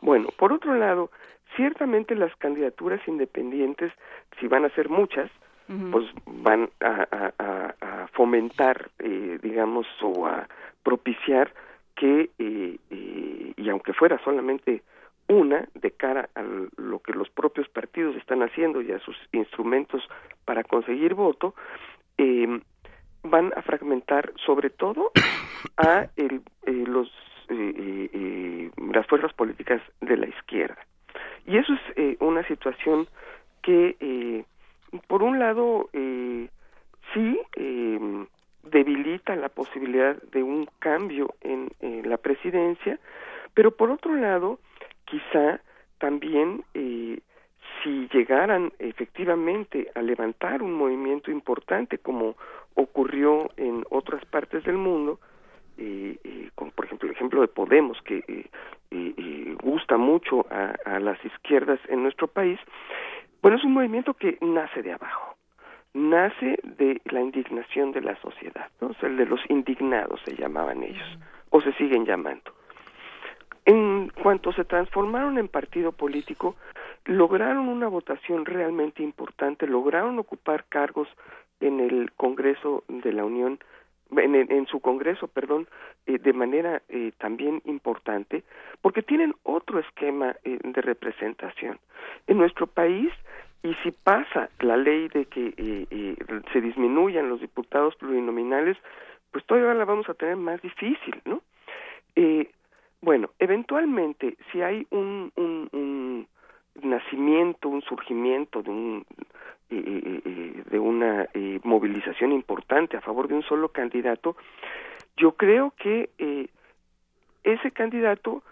Bueno, 0.00 0.28
por 0.36 0.52
otro 0.52 0.74
lado, 0.74 1.10
ciertamente 1.56 2.14
las 2.14 2.34
candidaturas 2.36 3.00
independientes, 3.06 3.92
si 4.40 4.46
van 4.48 4.64
a 4.64 4.70
ser 4.70 4.88
muchas, 4.88 5.30
pues 5.90 6.06
van 6.24 6.70
a, 6.80 8.06
fomentar, 8.12 8.90
digamos, 9.42 9.86
o 10.00 10.26
a 10.26 10.48
propiciar 10.82 11.52
que, 11.94 12.30
y 12.88 13.68
aunque 13.68 13.92
fuera 13.92 14.18
solamente 14.24 14.82
una 15.28 15.68
de 15.74 15.90
cara 15.90 16.30
a 16.34 16.42
lo 16.76 17.00
que 17.00 17.12
los 17.12 17.28
propios 17.30 17.68
partidos 17.68 18.16
están 18.16 18.42
haciendo 18.42 18.80
y 18.80 18.90
a 18.92 18.98
sus 19.00 19.16
instrumentos 19.32 20.02
para 20.44 20.64
conseguir 20.64 21.14
voto, 21.14 21.54
eh, 22.16 22.60
van 23.22 23.52
a 23.56 23.62
fragmentar 23.62 24.32
sobre 24.44 24.70
todo 24.70 25.10
a 25.76 26.08
el, 26.16 26.42
eh, 26.66 26.84
los 26.86 27.08
eh, 27.48 28.10
eh, 28.12 28.70
las 28.92 29.06
fuerzas 29.06 29.32
políticas 29.32 29.80
de 30.00 30.16
la 30.16 30.26
izquierda. 30.26 30.78
Y 31.46 31.56
eso 31.56 31.72
es 31.96 32.16
una 32.20 32.46
situación 32.46 33.08
que 33.62 34.44
por 35.06 35.22
un 35.22 35.38
lado 35.38 35.88
sí 35.92 37.40
debilita 38.62 39.34
la 39.34 39.48
posibilidad 39.48 40.20
de 40.30 40.42
un 40.42 40.68
cambio 40.78 41.34
en 41.40 41.70
la 42.04 42.18
presidencia 42.18 42.98
pero 43.58 43.72
por 43.72 43.90
otro 43.90 44.14
lado 44.14 44.60
quizá 45.04 45.60
también 45.98 46.62
eh, 46.74 47.18
si 47.82 48.08
llegaran 48.12 48.72
efectivamente 48.78 49.90
a 49.96 50.00
levantar 50.00 50.62
un 50.62 50.74
movimiento 50.74 51.32
importante 51.32 51.98
como 51.98 52.36
ocurrió 52.78 53.50
en 53.56 53.84
otras 53.90 54.24
partes 54.26 54.62
del 54.62 54.76
mundo, 54.76 55.18
eh, 55.78 56.16
eh, 56.22 56.50
por 56.74 56.84
ejemplo 56.84 57.08
el 57.08 57.14
ejemplo 57.14 57.40
de 57.40 57.48
Podemos, 57.48 58.00
que 58.02 58.22
eh, 58.28 59.56
gusta 59.60 59.96
mucho 59.96 60.46
a, 60.50 60.98
las 61.00 61.22
izquierdas 61.24 61.80
en 61.88 62.02
nuestro 62.04 62.28
país, 62.28 62.58
bueno, 63.42 63.58
es 63.58 63.64
un 63.64 63.72
movimiento 63.72 64.14
que 64.14 64.38
nace 64.40 64.82
de 64.82 64.92
abajo, 64.92 65.36
nace 65.92 66.58
de 66.62 67.00
la 67.06 67.20
indignación 67.20 67.90
de 67.92 68.00
la 68.00 68.16
sociedad, 68.20 68.70
¿no? 68.80 68.88
o 68.88 69.06
el 69.06 69.16
de 69.16 69.26
los 69.26 69.40
indignados 69.48 70.20
se 70.24 70.36
llamaban 70.36 70.82
ellos, 70.84 71.18
o 71.50 71.60
se 71.60 71.72
siguen 71.72 72.06
llamando. 72.06 72.52
En 73.68 74.08
cuanto 74.22 74.50
se 74.54 74.64
transformaron 74.64 75.36
en 75.36 75.46
partido 75.46 75.92
político, 75.92 76.56
lograron 77.04 77.68
una 77.68 77.86
votación 77.86 78.46
realmente 78.46 79.02
importante, 79.02 79.66
lograron 79.66 80.18
ocupar 80.18 80.64
cargos 80.70 81.06
en 81.60 81.78
el 81.78 82.10
Congreso 82.12 82.84
de 82.88 83.12
la 83.12 83.26
Unión, 83.26 83.58
en, 84.16 84.66
su 84.68 84.80
Congreso, 84.80 85.28
perdón, 85.28 85.68
eh, 86.06 86.16
de 86.18 86.32
manera 86.32 86.80
eh, 86.88 87.12
también 87.18 87.60
importante, 87.66 88.42
porque 88.80 89.02
tienen 89.02 89.34
otro 89.42 89.80
esquema 89.80 90.34
eh, 90.44 90.58
de 90.64 90.80
representación. 90.80 91.78
En 92.26 92.38
nuestro 92.38 92.68
país, 92.68 93.12
y 93.62 93.74
si 93.82 93.90
pasa 93.90 94.48
la 94.60 94.78
ley 94.78 95.08
de 95.08 95.26
que 95.26 95.52
se 96.54 96.60
disminuyan 96.62 97.28
los 97.28 97.42
diputados 97.42 97.94
plurinominales, 97.96 98.78
pues 99.30 99.44
todavía 99.44 99.74
la 99.74 99.84
vamos 99.84 100.08
a 100.08 100.14
tener 100.14 100.36
más 100.36 100.62
difícil, 100.62 101.20
¿no? 101.26 101.42
Bueno, 103.00 103.30
eventualmente, 103.38 104.36
si 104.50 104.60
hay 104.60 104.86
un, 104.90 105.32
un, 105.36 106.26
nacimiento, 106.82 107.68
un 107.68 107.82
surgimiento 107.82 108.62
de, 108.62 108.70
un, 108.70 109.06
eh, 109.70 109.76
eh, 109.86 110.22
eh, 110.24 110.62
de 110.68 110.78
una 110.78 111.28
movilización 111.62 112.32
importante 112.32 112.96
a 112.96 113.00
favor 113.00 113.28
de 113.28 113.34
un 113.34 113.42
solo 113.42 113.68
candidato, 113.68 114.36
yo 115.16 115.32
creo 115.32 115.72
que 115.76 116.10
ese 117.44 117.70
candidato 117.70 118.42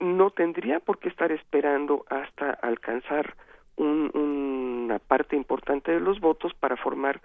no 0.00 0.30
tendría 0.30 0.80
por 0.80 0.98
qué 0.98 1.08
estar 1.08 1.30
esperando 1.30 2.04
hasta 2.08 2.50
alcanzar 2.50 3.36
una 3.76 4.98
parte 4.98 5.36
importante 5.36 5.92
de 5.92 6.00
los 6.00 6.20
votos 6.20 6.52
para 6.54 6.76
formar 6.76 7.20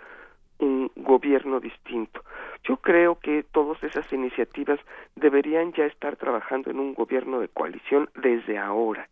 un 0.60 0.92
gobierno 0.96 1.60
distinto. 1.60 2.24
Yo 2.64 2.78
creo 2.78 3.20
que 3.20 3.44
todas 3.44 3.82
esas 3.84 4.12
iniciativas 4.12 4.80
deberían 5.16 5.74
ya 5.74 5.86
estar 5.86 6.16
trabajando 6.16 6.72
en 6.72 6.80
un 6.80 6.94
gobierno 6.94 7.40
de 7.40 7.48
coalición 7.48 8.10
desde 8.16 8.58
ahora. 8.58 9.08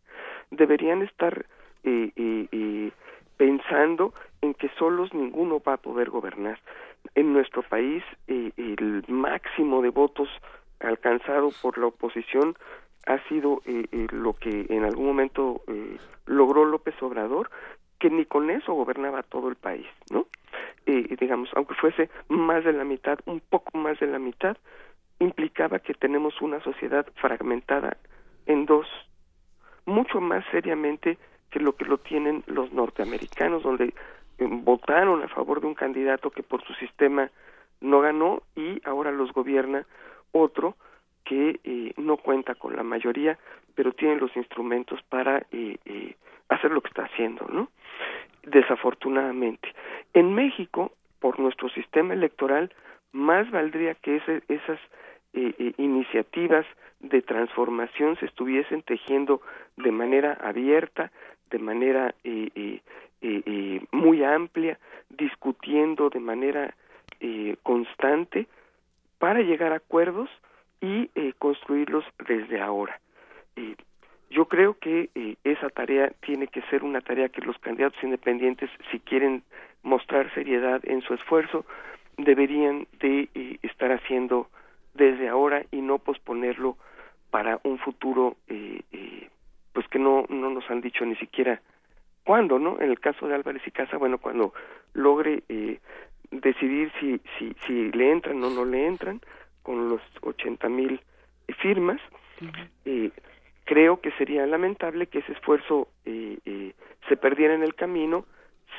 Deberían 0.51 1.01
estar 1.01 1.45
eh, 1.83 2.11
eh, 2.15 2.48
eh, 2.51 2.91
pensando 3.38 4.14
en 4.41 4.53
que 4.53 4.69
solos 4.77 5.14
ninguno 5.14 5.61
va 5.65 5.74
a 5.74 5.77
poder 5.77 6.09
gobernar. 6.09 6.59
En 7.14 7.33
nuestro 7.33 7.61
país 7.61 8.03
el 8.27 9.03
máximo 9.07 9.82
de 9.82 9.90
votos 9.90 10.27
alcanzado 10.80 11.51
por 11.61 11.77
la 11.77 11.88
oposición 11.88 12.56
ha 13.06 13.19
sido 13.30 13.61
lo 14.11 14.33
que 14.33 14.65
en 14.69 14.83
algún 14.83 15.06
momento 15.06 15.61
logró 16.25 16.65
López 16.65 16.95
Obrador, 17.03 17.51
que 17.99 18.09
ni 18.09 18.25
con 18.25 18.49
eso 18.49 18.74
gobernaba 18.74 19.22
todo 19.22 19.49
el 19.49 19.56
país, 19.56 19.85
¿no? 20.09 20.25
Eh, 20.85 21.15
digamos, 21.19 21.49
aunque 21.55 21.75
fuese 21.75 22.09
más 22.30 22.64
de 22.64 22.73
la 22.73 22.83
mitad, 22.83 23.19
un 23.25 23.39
poco 23.39 23.77
más 23.77 23.99
de 23.99 24.07
la 24.07 24.19
mitad, 24.19 24.57
implicaba 25.19 25.80
que 25.80 25.93
tenemos 25.93 26.41
una 26.41 26.61
sociedad 26.61 27.05
fragmentada 27.15 27.97
en 28.45 28.65
dos, 28.65 28.88
mucho 29.85 30.19
más 30.19 30.43
seriamente 30.51 31.17
que 31.49 31.59
lo 31.59 31.75
que 31.75 31.85
lo 31.85 31.97
tienen 31.97 32.43
los 32.47 32.72
norteamericanos, 32.73 33.64
donde 33.64 33.85
eh, 33.85 33.93
votaron 34.49 35.23
a 35.23 35.27
favor 35.27 35.61
de 35.61 35.67
un 35.67 35.75
candidato 35.75 36.31
que 36.31 36.43
por 36.43 36.64
su 36.64 36.73
sistema 36.73 37.31
no 37.81 38.01
ganó 38.01 38.41
y 38.55 38.81
ahora 38.85 39.11
los 39.11 39.31
gobierna 39.31 39.85
otro 40.31 40.75
que 41.23 41.59
eh, 41.64 41.93
no 41.97 42.17
cuenta 42.17 42.55
con 42.55 42.75
la 42.75 42.83
mayoría, 42.83 43.38
pero 43.73 43.93
tiene 43.93 44.17
los 44.17 44.35
instrumentos 44.35 45.01
para 45.09 45.39
eh, 45.51 45.77
eh, 45.85 46.15
hacer 46.49 46.72
lo 46.72 46.81
que 46.81 46.89
está 46.89 47.03
haciendo, 47.05 47.47
¿no? 47.49 47.69
Desafortunadamente. 48.45 49.74
En 50.14 50.33
México, 50.33 50.91
por 51.19 51.40
nuestro 51.40 51.69
sistema 51.69 52.14
electoral, 52.14 52.72
más 53.11 53.49
valdría 53.51 53.95
que 53.95 54.22
esas 54.48 54.80
iniciativas 55.77 56.65
de 56.99 57.22
transformación 57.22 58.17
se 58.17 58.25
estuviesen 58.25 58.83
tejiendo 58.83 59.41
de 59.75 59.91
manera 59.91 60.33
abierta, 60.33 61.11
de 61.49 61.59
manera 61.59 62.14
muy 63.91 64.24
amplia, 64.24 64.80
discutiendo 65.09 66.09
de 66.09 66.19
manera 66.19 66.74
constante 67.64 68.48
para 69.17 69.41
llegar 69.41 69.72
a 69.74 69.77
acuerdos 69.77 70.30
y 70.82 71.09
eh, 71.15 71.33
construirlos 71.40 72.06
desde 72.27 72.61
ahora. 72.61 72.99
Eh, 73.56 73.75
yo 74.30 74.45
creo 74.45 74.77
que 74.77 75.09
eh, 75.15 75.35
esa 75.43 75.69
tarea 75.69 76.11
tiene 76.22 76.45
que 76.48 76.53
ser 76.69 76.83
una 76.83 77.01
tarea 77.01 77.29
que 77.29 77.41
los 77.41 77.57
candidatos 77.59 78.01
independientes, 78.03 78.69
si 78.91 78.99
quieren 78.99 79.43
mostrar 79.83 80.33
seriedad 80.33 80.81
en 80.83 81.01
su 81.01 81.13
esfuerzo, 81.13 81.65
deberían 82.17 82.87
de 82.99 83.29
estar 83.61 83.91
haciendo 83.91 84.49
desde 84.93 85.27
ahora 85.27 85.65
y 85.71 85.81
no 85.81 85.99
posponerlo 85.99 86.77
para 87.29 87.59
un 87.63 87.77
futuro, 87.79 88.37
pues 89.73 89.87
que 89.89 89.99
no 89.99 90.25
no 90.29 90.49
nos 90.49 90.69
han 90.69 90.81
dicho 90.81 91.05
ni 91.05 91.15
siquiera 91.17 91.61
cuándo, 92.23 92.59
¿no? 92.59 92.79
En 92.79 92.89
el 92.89 92.99
caso 92.99 93.27
de 93.27 93.35
Álvarez 93.35 93.61
y 93.65 93.71
Casa, 93.71 93.97
bueno, 93.97 94.17
cuando 94.17 94.53
logre 94.93 95.43
decidir 96.31 96.91
si 96.99 97.19
si 97.37 97.53
si 97.65 97.91
le 97.91 98.11
entran 98.11 98.41
o 98.43 98.49
no 98.49 98.63
le 98.63 98.87
entran, 98.87 99.19
con 99.65 99.89
los 99.89 100.01
80 100.21 100.69
mil 100.69 101.01
firmas. 101.59 101.99
Eh, 102.85 103.11
creo 103.65 103.99
que 103.99 104.11
sería 104.11 104.45
lamentable 104.45 105.07
que 105.07 105.19
ese 105.19 105.33
esfuerzo 105.33 105.87
eh, 106.05 106.37
eh, 106.45 106.73
se 107.09 107.17
perdiera 107.17 107.53
en 107.53 107.63
el 107.63 107.75
camino 107.75 108.25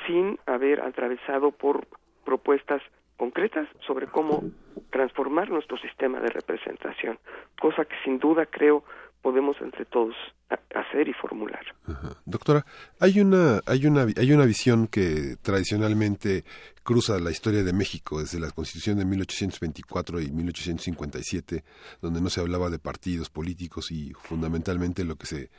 sin 0.07 0.39
haber 0.47 0.81
atravesado 0.81 1.51
por 1.51 1.87
propuestas 2.25 2.83
concretas 3.17 3.69
sobre 3.87 4.07
cómo 4.07 4.43
transformar 4.91 5.51
nuestro 5.51 5.77
sistema 5.79 6.21
de 6.21 6.29
representación, 6.29 7.19
cosa 7.61 7.85
que 7.85 7.97
sin 8.05 8.19
duda 8.19 8.47
creo 8.47 8.85
podemos 9.27 9.57
entre 9.61 9.85
todos 9.87 10.15
hacer 10.73 11.09
y 11.09 11.13
formular. 11.13 11.65
Doctora, 12.25 12.65
hay 13.01 13.19
una 13.19 13.61
hay 13.67 13.87
una 13.87 14.07
hay 14.17 14.33
una 14.33 14.45
visión 14.45 14.87
que 14.87 15.37
tradicionalmente 15.43 16.45
cruza 16.85 17.19
la 17.19 17.33
historia 17.33 17.65
de 17.65 17.73
México 17.73 18.21
desde 18.21 18.39
la 18.39 18.53
Constitución 18.53 18.97
de 18.97 19.05
1824 19.05 20.21
y 20.21 20.31
1857, 20.31 21.65
donde 22.01 22.21
no 22.21 22.31
se 22.31 22.41
hablaba 22.41 22.71
de 22.71 22.79
partidos 22.79 23.29
políticos 23.29 23.91
y 23.91 24.13
fundamentalmente 24.13 25.03
lo 25.03 25.17
que 25.17 25.27
se 25.27 25.51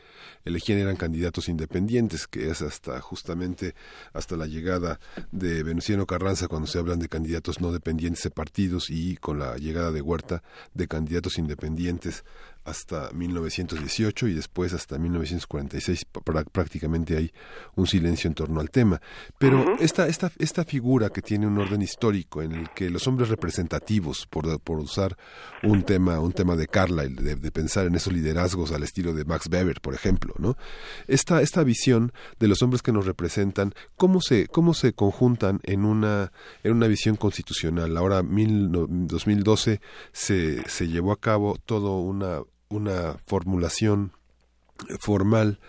elegían 0.46 0.80
eran 0.80 0.96
candidatos 0.96 1.50
independientes, 1.50 2.28
que 2.28 2.50
es 2.50 2.62
hasta 2.62 3.02
justamente 3.02 3.76
hasta 4.14 4.38
la 4.38 4.46
llegada 4.46 5.02
de 5.34 5.64
Venustiano 5.64 6.06
Carranza 6.06 6.48
cuando 6.48 6.68
se 6.68 6.80
hablan 6.80 7.00
de 7.00 7.10
candidatos 7.10 7.60
no 7.60 7.74
dependientes 7.74 8.24
de 8.24 8.32
partidos 8.32 8.90
y 8.90 9.18
con 9.18 9.40
la 9.40 9.58
llegada 9.58 9.92
de 9.92 10.02
Huerta 10.02 10.44
de 10.74 10.88
candidatos 10.88 11.38
independientes 11.38 12.24
hasta 12.68 13.10
1918 13.14 14.28
y 14.28 14.34
después 14.34 14.74
hasta 14.74 14.98
1946 14.98 16.06
prácticamente 16.52 17.16
hay 17.16 17.32
un 17.76 17.88
silencio 17.88 18.28
en 18.28 18.34
torno 18.34 18.60
al 18.60 18.70
tema. 18.70 19.02
Pero 19.38 19.78
esta, 19.80 20.08
esta, 20.08 20.32
esta 20.38 20.66
figura 20.66 21.10
que 21.10 21.22
tiene 21.22 21.48
un 21.48 21.58
orden 21.58 21.82
histórico 21.82 22.42
en 22.42 22.52
el 22.52 22.70
que 22.72 22.90
los 22.90 23.08
hombres 23.08 23.30
representativos, 23.30 24.28
por, 24.28 24.60
por 24.60 24.80
usar 24.80 25.18
un 25.64 25.84
tema, 25.84 26.20
un 26.20 26.34
tema 26.34 26.58
de 26.58 26.68
Carlyle, 26.68 27.16
de, 27.16 27.36
de, 27.36 27.52
pensar 27.52 27.86
en 27.86 27.96
esos 27.96 28.12
liderazgos 28.12 28.74
al 28.74 28.84
estilo 28.84 29.14
de 29.14 29.24
Max 29.24 29.48
Weber, 29.50 29.80
por 29.80 29.94
ejemplo, 29.94 30.34
¿no? 30.38 30.58
Esta, 31.08 31.42
esta 31.42 31.64
visión 31.64 32.12
de 32.40 32.50
los 32.50 32.62
hombres 32.62 32.82
que 32.82 32.92
nos 32.92 33.06
representan, 33.06 33.74
¿cómo 33.96 34.20
se, 34.20 34.48
cómo 34.48 34.74
se 34.74 34.92
conjuntan 34.92 35.62
en 35.64 35.86
una, 35.86 36.34
en 36.64 36.74
una 36.74 36.88
visión 36.88 37.16
constitucional? 37.16 37.96
Ahora, 37.96 38.24
mil, 38.24 38.70
2012, 38.72 39.80
se, 40.12 40.70
se 40.70 40.88
llevó 40.90 41.14
a 41.14 41.20
cabo 41.20 41.58
todo 41.66 42.00
una, 42.00 42.42
una 42.70 43.18
formulación 43.26 44.12
formal 45.00 45.60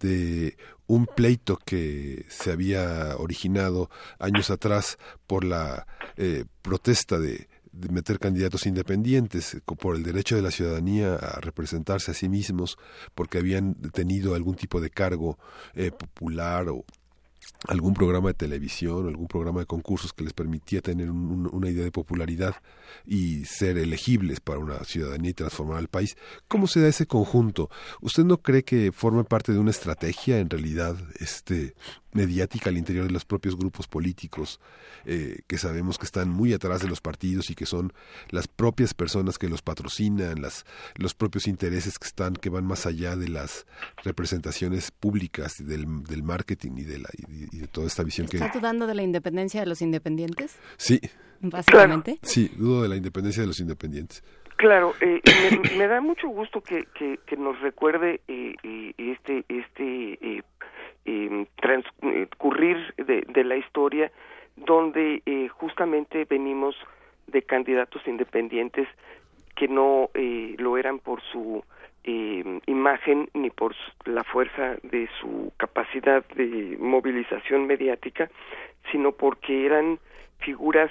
de 0.00 0.56
un 0.86 1.06
pleito 1.06 1.58
que 1.58 2.24
se 2.28 2.50
había 2.50 3.16
originado 3.18 3.90
años 4.18 4.50
atrás 4.50 4.98
por 5.26 5.44
la 5.44 5.86
eh, 6.16 6.44
protesta 6.62 7.18
de, 7.18 7.48
meter 7.90 8.18
candidatos 8.18 8.66
independientes 8.66 9.56
por 9.78 9.94
el 9.94 10.02
derecho 10.02 10.34
de 10.34 10.42
la 10.42 10.50
ciudadanía 10.50 11.14
a 11.14 11.40
representarse 11.40 12.10
a 12.10 12.14
sí 12.14 12.28
mismos 12.28 12.76
porque 13.14 13.38
habían 13.38 13.74
tenido 13.92 14.34
algún 14.34 14.56
tipo 14.56 14.80
de 14.80 14.90
cargo 14.90 15.38
eh, 15.74 15.92
popular 15.92 16.68
o 16.70 16.84
algún 17.66 17.94
programa 17.94 18.28
de 18.28 18.34
televisión, 18.34 19.06
algún 19.08 19.26
programa 19.26 19.60
de 19.60 19.66
concursos 19.66 20.12
que 20.12 20.24
les 20.24 20.32
permitía 20.32 20.80
tener 20.80 21.10
una 21.10 21.68
idea 21.68 21.84
de 21.84 21.90
popularidad 21.90 22.54
y 23.06 23.44
ser 23.44 23.78
elegibles 23.78 24.40
para 24.40 24.58
una 24.58 24.84
ciudadanía 24.84 25.30
y 25.30 25.34
transformar 25.34 25.78
al 25.78 25.88
país. 25.88 26.16
¿Cómo 26.46 26.66
se 26.66 26.80
da 26.80 26.88
ese 26.88 27.06
conjunto? 27.06 27.70
¿Usted 28.00 28.24
no 28.24 28.40
cree 28.42 28.62
que 28.62 28.92
forma 28.92 29.24
parte 29.24 29.52
de 29.52 29.58
una 29.58 29.70
estrategia 29.70 30.38
en 30.38 30.50
realidad 30.50 30.96
este 31.18 31.74
mediática 32.12 32.70
al 32.70 32.78
interior 32.78 33.06
de 33.06 33.12
los 33.12 33.24
propios 33.24 33.56
grupos 33.56 33.86
políticos 33.86 34.60
eh, 35.04 35.40
que 35.46 35.58
sabemos 35.58 35.98
que 35.98 36.06
están 36.06 36.30
muy 36.30 36.52
atrás 36.52 36.80
de 36.80 36.88
los 36.88 37.00
partidos 37.00 37.50
y 37.50 37.54
que 37.54 37.66
son 37.66 37.92
las 38.30 38.48
propias 38.48 38.94
personas 38.94 39.38
que 39.38 39.48
los 39.48 39.62
patrocinan, 39.62 40.40
las, 40.40 40.64
los 40.96 41.14
propios 41.14 41.46
intereses 41.46 41.98
que 41.98 42.06
están 42.06 42.34
que 42.34 42.50
van 42.50 42.64
más 42.64 42.86
allá 42.86 43.16
de 43.16 43.28
las 43.28 43.66
representaciones 44.04 44.90
públicas 44.90 45.54
del, 45.58 46.02
del 46.04 46.22
marketing 46.22 46.72
y 46.78 46.84
de 46.84 46.98
la 46.98 47.08
y, 47.16 47.58
de 47.58 47.66
toda 47.66 47.86
esta 47.86 48.02
visión 48.02 48.26
que 48.26 48.38
¿Estás 48.38 48.54
dudando 48.54 48.86
de 48.86 48.94
la 48.94 49.02
independencia 49.02 49.60
de 49.60 49.66
los 49.66 49.82
independientes? 49.82 50.56
Sí. 50.76 51.00
Básicamente. 51.40 52.18
Sí, 52.22 52.50
dudo 52.56 52.82
de 52.82 52.88
la 52.88 52.96
independencia 52.96 53.42
de 53.42 53.46
los 53.46 53.60
independientes. 53.60 54.24
Claro, 54.56 54.92
eh, 55.00 55.20
me, 55.78 55.86
da 55.86 56.00
mucho 56.00 56.28
gusto 56.28 56.60
que, 56.60 56.86
que, 56.94 57.36
nos 57.36 57.60
recuerde 57.60 58.20
eh, 58.26 58.92
este 58.98 59.44
este 59.48 60.42
eh, 61.08 61.46
transcurrir 61.56 62.94
de, 62.96 63.44
la 63.44 63.56
historia 63.56 64.12
donde 64.56 65.22
eh, 65.24 65.48
justamente 65.48 66.26
venimos 66.28 66.76
de 67.26 67.42
candidatos 67.42 68.06
independientes 68.06 68.88
que 69.56 69.68
no 69.68 70.10
eh, 70.14 70.54
lo 70.58 70.76
eran 70.76 70.98
por 70.98 71.22
su 71.32 71.64
eh, 72.04 72.60
imagen 72.66 73.28
ni 73.34 73.50
por 73.50 73.74
la 74.04 74.24
fuerza 74.24 74.76
de 74.82 75.08
su 75.20 75.52
capacidad 75.56 76.24
de 76.28 76.76
movilización 76.78 77.66
mediática, 77.66 78.30
sino 78.90 79.12
porque 79.12 79.66
eran 79.66 79.98
figuras 80.38 80.90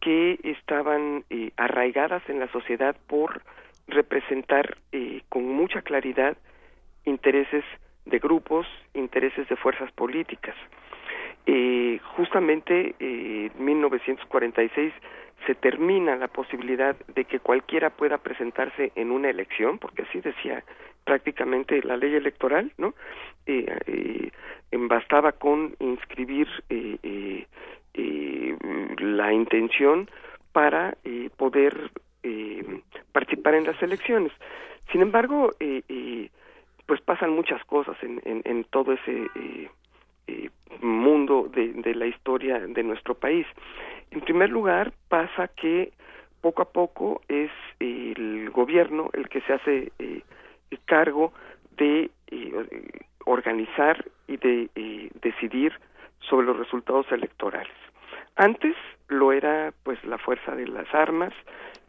que 0.00 0.38
estaban 0.42 1.24
eh, 1.30 1.52
arraigadas 1.56 2.22
en 2.28 2.40
la 2.40 2.48
sociedad 2.48 2.96
por 3.06 3.42
representar 3.86 4.76
eh, 4.90 5.22
con 5.28 5.44
mucha 5.44 5.82
claridad 5.82 6.36
intereses 7.04 7.64
de 8.04 8.18
grupos, 8.18 8.66
intereses 8.94 9.48
de 9.48 9.56
fuerzas 9.56 9.90
políticas. 9.92 10.56
Eh, 11.46 11.98
justamente 12.16 12.94
eh, 13.00 13.50
en 13.56 13.64
1946 13.64 14.92
se 15.46 15.54
termina 15.56 16.14
la 16.14 16.28
posibilidad 16.28 16.94
de 17.14 17.24
que 17.24 17.40
cualquiera 17.40 17.90
pueda 17.90 18.18
presentarse 18.18 18.92
en 18.94 19.10
una 19.10 19.28
elección, 19.28 19.78
porque 19.78 20.02
así 20.02 20.20
decía 20.20 20.62
prácticamente 21.04 21.82
la 21.82 21.96
ley 21.96 22.14
electoral, 22.14 22.72
¿no? 22.78 22.94
Eh, 23.46 23.66
eh 23.86 24.30
bastaba 24.74 25.32
con 25.32 25.74
inscribir 25.80 26.48
eh, 26.68 27.46
la 28.98 29.32
intención 29.32 30.10
para 30.52 30.96
poder 31.36 31.90
participar 33.12 33.54
en 33.54 33.64
las 33.64 33.80
elecciones. 33.82 34.32
Sin 34.90 35.02
embargo, 35.02 35.52
pues 36.86 37.00
pasan 37.00 37.30
muchas 37.30 37.64
cosas 37.64 37.96
en, 38.02 38.20
en, 38.24 38.64
todo 38.64 38.92
ese 38.92 39.26
eh, 40.26 40.50
mundo 40.80 41.48
de, 41.52 41.72
de, 41.72 41.94
la 41.94 42.06
historia 42.06 42.58
de 42.58 42.82
nuestro 42.82 43.14
país. 43.14 43.46
En 44.10 44.20
primer 44.20 44.50
lugar, 44.50 44.92
pasa 45.08 45.48
que 45.48 45.92
poco 46.40 46.62
a 46.62 46.72
poco 46.72 47.22
es 47.28 47.50
el 47.78 48.50
gobierno 48.50 49.10
el 49.12 49.28
que 49.28 49.40
se 49.42 49.52
hace 49.52 49.92
eh, 49.98 50.22
cargo 50.84 51.32
de 51.76 52.10
eh, 52.28 52.90
organizar 53.24 54.04
y 54.26 54.36
de 54.36 54.68
eh, 54.74 55.10
decidir 55.22 55.72
sobre 56.20 56.46
los 56.46 56.58
resultados 56.58 57.10
electorales. 57.10 57.72
Antes 58.36 58.76
lo 59.08 59.32
era 59.32 59.72
pues 59.82 60.02
la 60.04 60.18
fuerza 60.18 60.54
de 60.54 60.66
las 60.66 60.92
armas 60.94 61.32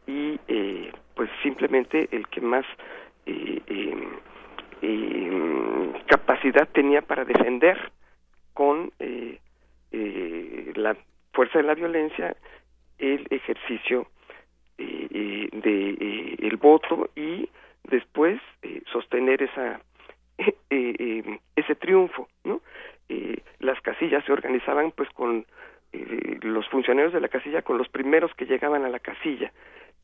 y 0.08 0.40
eh, 0.48 0.92
pues 1.16 1.30
simplemente 1.42 2.10
el 2.12 2.28
que 2.28 2.42
más 2.42 2.66
eh, 3.26 3.62
em, 4.84 5.94
capacidad 6.08 6.68
tenía 6.70 7.02
para 7.02 7.26
defender 7.26 7.92
con 8.54 8.92
eh, 9.00 9.40
eh, 9.92 10.74
la 10.76 10.96
fuerza 11.32 11.60
de 11.60 11.64
la 11.64 11.74
violencia 11.74 12.36
el 13.00 13.26
ejercicio 13.30 14.08
eh, 14.78 15.50
de 15.52 16.38
el 16.40 16.58
voto 16.58 17.10
y 17.16 17.50
después 17.84 18.40
sostener 18.92 19.42
esa 19.42 19.82
ese 20.70 21.76
triunfo 21.76 22.28
las 23.60 23.80
casillas 23.82 24.24
se 24.26 24.34
organizaban 24.34 24.92
pues 24.92 25.10
con 25.12 25.46
los 26.42 26.68
funcionarios 26.70 27.14
de 27.14 27.22
la 27.22 27.30
casilla 27.30 27.62
con 27.62 27.78
los 27.78 27.90
primeros 27.90 28.34
que 28.36 28.46
llegaban 28.46 28.84
a 28.84 28.90
la 28.90 29.00
casilla 29.00 29.52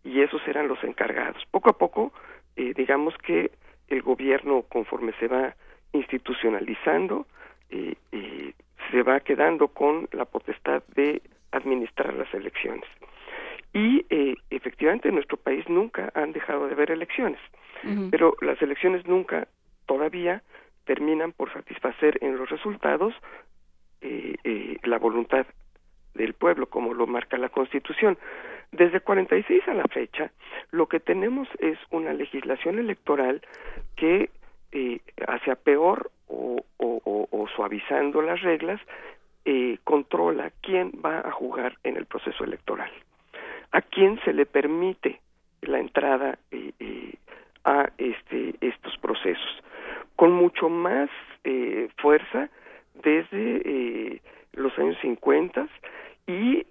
y 0.03 0.21
esos 0.21 0.41
eran 0.47 0.67
los 0.67 0.81
encargados. 0.83 1.43
Poco 1.51 1.69
a 1.69 1.77
poco 1.77 2.13
digamos 2.55 3.15
que 3.19 3.51
el 3.89 4.01
gobierno 4.01 4.63
conforme 4.63 5.13
se 5.19 5.27
va 5.27 5.55
institucionalizando 5.93 7.25
eh, 7.69 7.95
se 8.91 9.03
va 9.03 9.19
quedando 9.19 9.67
con 9.67 10.07
la 10.11 10.25
potestad 10.25 10.83
de 10.95 11.21
administrar 11.51 12.13
las 12.13 12.33
elecciones. 12.33 12.85
Y 13.73 14.05
eh, 14.09 14.35
efectivamente 14.49 15.09
en 15.09 15.15
nuestro 15.15 15.37
país 15.37 15.67
nunca 15.69 16.11
han 16.15 16.31
dejado 16.31 16.67
de 16.67 16.73
haber 16.73 16.91
elecciones, 16.91 17.39
pero 18.11 18.35
las 18.41 18.61
elecciones 18.61 19.05
nunca 19.07 19.47
todavía 19.85 20.43
terminan 20.85 21.31
por 21.31 21.53
satisfacer 21.53 22.17
en 22.21 22.35
los 22.35 22.49
resultados 22.49 23.13
eh, 24.01 24.35
eh, 24.43 24.77
la 24.83 24.97
voluntad 24.97 25.45
del 26.15 26.33
pueblo, 26.33 26.65
como 26.65 26.93
lo 26.93 27.05
marca 27.05 27.37
la 27.37 27.49
Constitución. 27.49 28.17
Desde 28.71 28.99
46 28.99 29.67
a 29.67 29.73
la 29.73 29.85
fecha, 29.85 30.31
lo 30.71 30.87
que 30.87 30.99
tenemos 30.99 31.47
es 31.59 31.77
una 31.89 32.13
legislación 32.13 32.77
electoral 32.79 33.41
que 33.95 34.29
eh, 34.71 34.99
hacia 35.27 35.55
peor 35.55 36.11
o, 36.29 37.47
suavizando 37.55 38.21
las 38.21 38.41
reglas, 38.41 38.79
eh, 39.45 39.79
controla 39.83 40.51
quién 40.61 40.91
va 41.03 41.19
a 41.19 41.31
jugar 41.31 41.77
en 41.83 41.97
el 41.97 42.05
proceso 42.05 42.43
electoral, 42.43 42.91
a 43.71 43.81
quién 43.81 44.19
se 44.23 44.33
le 44.33 44.45
permite 44.45 45.19
la 45.61 45.79
entrada 45.79 46.37
eh, 46.51 46.71
eh, 46.79 47.13
a 47.65 47.89
este, 47.97 48.55
estos 48.61 48.97
procesos, 48.97 49.63
con 50.15 50.31
mucho 50.31 50.69
más 50.69 51.09
fuerza 51.97 52.49
desde 53.01 54.21
los 54.53 54.77
años 54.77 54.97
50 55.01 55.67
y 56.27 56.65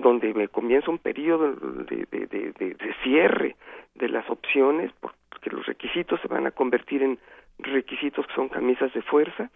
donde 0.00 0.48
comienza 0.48 0.90
un 0.90 0.98
periodo 0.98 1.52
de, 1.52 2.06
de, 2.10 2.94
cierre 3.02 3.56
de 3.94 4.08
las 4.08 4.28
opciones, 4.28 4.90
porque 5.00 5.50
los 5.50 5.66
requisitos 5.66 6.20
se 6.20 6.28
van 6.28 6.46
a 6.46 6.50
convertir 6.50 7.02
en 7.02 7.18
requisitos 7.58 8.26
que 8.26 8.34
son 8.34 8.48
camisas 8.48 8.92
de 8.92 9.02
fuerza, 9.02 9.50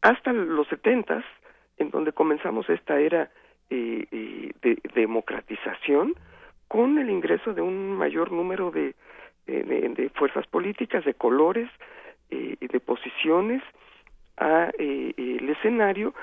hasta 0.00 0.32
los 0.32 0.66
setentas, 0.68 1.24
en 1.78 1.90
donde 1.90 2.12
comenzamos 2.12 2.68
esta 2.68 3.00
era 3.00 3.30
eh, 3.70 4.06
eh, 4.10 4.50
de, 4.62 4.78
democratización, 4.94 6.14
con 6.68 6.98
el 6.98 7.10
ingreso 7.10 7.52
de 7.52 7.62
un 7.62 7.96
mayor 7.96 8.32
número 8.32 8.70
de, 8.70 8.94
de, 9.46 10.10
fuerzas 10.14 10.46
políticas, 10.46 11.04
de 11.04 11.14
colores, 11.14 11.68
eh, 12.30 12.56
de 12.60 12.80
posiciones 12.80 13.62
a 14.36 14.70
el 14.78 15.48
escenario 15.50 16.14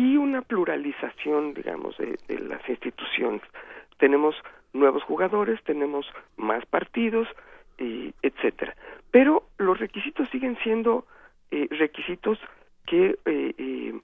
y 0.00 0.16
una 0.16 0.40
pluralización, 0.40 1.52
digamos, 1.52 1.94
de, 1.98 2.16
las 2.38 2.66
instituciones. 2.66 3.42
Tenemos 3.98 4.34
nuevos 4.72 5.02
jugadores, 5.02 5.62
tenemos 5.64 6.06
más 6.38 6.64
partidos, 6.64 7.28
eh, 7.76 8.12
etcétera. 8.22 8.74
Pero 9.10 9.42
los 9.58 9.78
requisitos 9.78 10.26
siguen 10.30 10.56
siendo 10.62 11.06
eh, 11.50 11.68
requisitos 11.70 12.38
que 12.86 13.18
eh, 13.26 13.54
eh, 13.58 14.00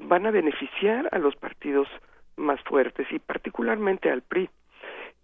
van 0.00 0.24
a 0.24 0.30
beneficiar 0.30 1.10
a 1.12 1.18
los 1.18 1.36
partidos 1.36 1.86
más 2.36 2.58
fuertes 2.62 3.06
y 3.10 3.18
particularmente 3.18 4.10
al 4.10 4.22
PRI. 4.22 4.48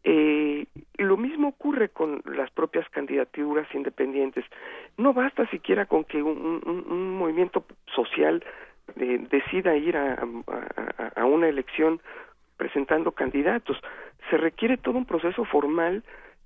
Eh, 0.05 0.67
lo 0.99 1.17
mismo 1.17 1.49
ocurre 1.49 1.89
con 1.89 2.23
las 2.27 2.51
propias 2.51 2.87
candidaturas 2.91 3.67
independientes. 3.73 4.45
No 4.99 5.15
basta 5.15 5.49
siquiera 5.49 5.87
con 5.87 6.05
que 6.05 6.23
un 6.23 7.17
movimiento 7.17 7.65
social 7.95 8.43
eh, 8.97 9.27
decida 9.31 9.77
ir 9.77 9.97
a, 9.97 10.15
a- 10.15 11.13
a 11.21 11.25
una 11.25 11.49
elección 11.49 12.01
presentando 12.57 13.13
candidatos. 13.13 13.81
Se 14.31 14.37
requiere 14.37 14.77
todo 14.77 14.97
un 14.99 15.07
proceso 15.07 15.45
formal 15.45 16.03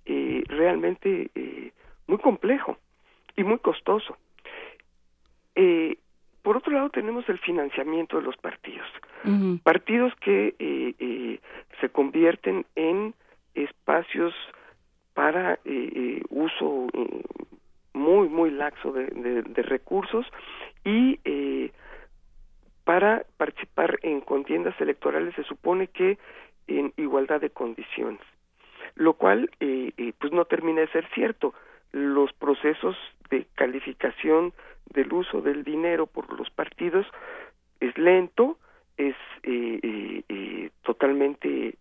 eh, 0.06 0.44
realmente 0.48 1.30
eh, 1.34 1.72
muy 2.06 2.18
complejo 2.18 2.78
y 3.36 3.44
muy 3.44 3.58
costoso. 3.58 4.16
Eh, 5.54 5.96
por 6.42 6.56
otro 6.56 6.72
lado, 6.72 6.90
tenemos 6.90 7.28
el 7.28 7.38
financiamiento 7.38 8.18
de 8.18 8.22
los 8.22 8.36
partidos. 8.36 8.86
Partidos 9.58 10.14
que 10.16 10.54
eh, 10.58 11.40
se 11.80 11.88
convierten 11.88 12.64
en 12.76 13.14
espacios 13.54 14.34
para 15.14 15.58
uso 16.28 16.86
muy, 17.94 18.28
muy 18.28 18.50
laxo 18.50 18.92
de, 18.92 19.06
de- 19.06 19.42
de 19.42 19.62
recursos 19.62 20.26
y 20.84 21.18
eh, 21.24 21.72
para 22.86 23.26
participar 23.36 23.98
en 24.02 24.20
contiendas 24.20 24.80
electorales 24.80 25.34
se 25.34 25.42
supone 25.42 25.88
que 25.88 26.18
en 26.68 26.92
igualdad 26.96 27.40
de 27.40 27.50
condiciones, 27.50 28.20
lo 28.94 29.14
cual 29.14 29.50
eh, 29.58 29.90
eh, 29.96 30.12
pues 30.20 30.32
no 30.32 30.44
termina 30.44 30.82
de 30.82 30.88
ser 30.88 31.04
cierto. 31.12 31.52
Los 31.90 32.32
procesos 32.32 32.96
de 33.28 33.44
calificación 33.56 34.52
del 34.92 35.12
uso 35.12 35.40
del 35.40 35.64
dinero 35.64 36.06
por 36.06 36.32
los 36.38 36.48
partidos 36.50 37.06
es 37.80 37.98
lento, 37.98 38.56
es 38.96 39.16
eh, 39.42 39.80
eh, 39.82 40.22
eh, 40.28 40.70
totalmente 40.82 41.74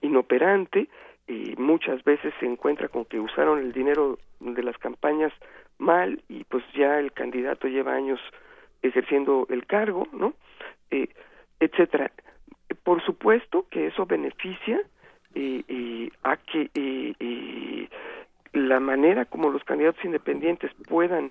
inoperante, 0.00 0.88
y 1.26 1.54
muchas 1.58 2.02
veces 2.04 2.32
se 2.40 2.46
encuentra 2.46 2.88
con 2.88 3.04
que 3.04 3.20
usaron 3.20 3.58
el 3.58 3.72
dinero 3.72 4.18
de 4.40 4.62
las 4.62 4.78
campañas 4.78 5.34
mal 5.76 6.22
y 6.30 6.44
pues 6.44 6.64
ya 6.72 6.98
el 6.98 7.12
candidato 7.12 7.68
lleva 7.68 7.92
años 7.92 8.18
ejerciendo 8.82 9.46
el 9.50 9.66
cargo, 9.66 10.06
¿no? 10.12 10.34
Eh, 10.90 11.08
etcétera. 11.60 12.10
Por 12.84 13.02
supuesto 13.04 13.66
que 13.70 13.86
eso 13.88 14.06
beneficia 14.06 14.80
eh, 15.34 15.62
eh, 15.68 16.10
a 16.22 16.36
que 16.36 16.70
eh, 16.74 17.14
eh, 17.18 17.88
la 18.52 18.80
manera 18.80 19.24
como 19.24 19.50
los 19.50 19.62
candidatos 19.64 20.04
independientes 20.04 20.72
puedan 20.88 21.30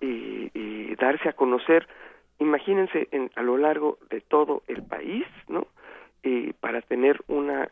eh, 0.00 0.50
eh, 0.54 0.96
darse 0.98 1.28
a 1.28 1.32
conocer, 1.32 1.88
imagínense 2.38 3.08
en, 3.10 3.30
a 3.34 3.42
lo 3.42 3.56
largo 3.56 3.98
de 4.10 4.20
todo 4.20 4.62
el 4.68 4.82
país, 4.82 5.26
¿no? 5.48 5.66
Para 6.60 6.82
tener 6.82 7.18
una 7.28 7.70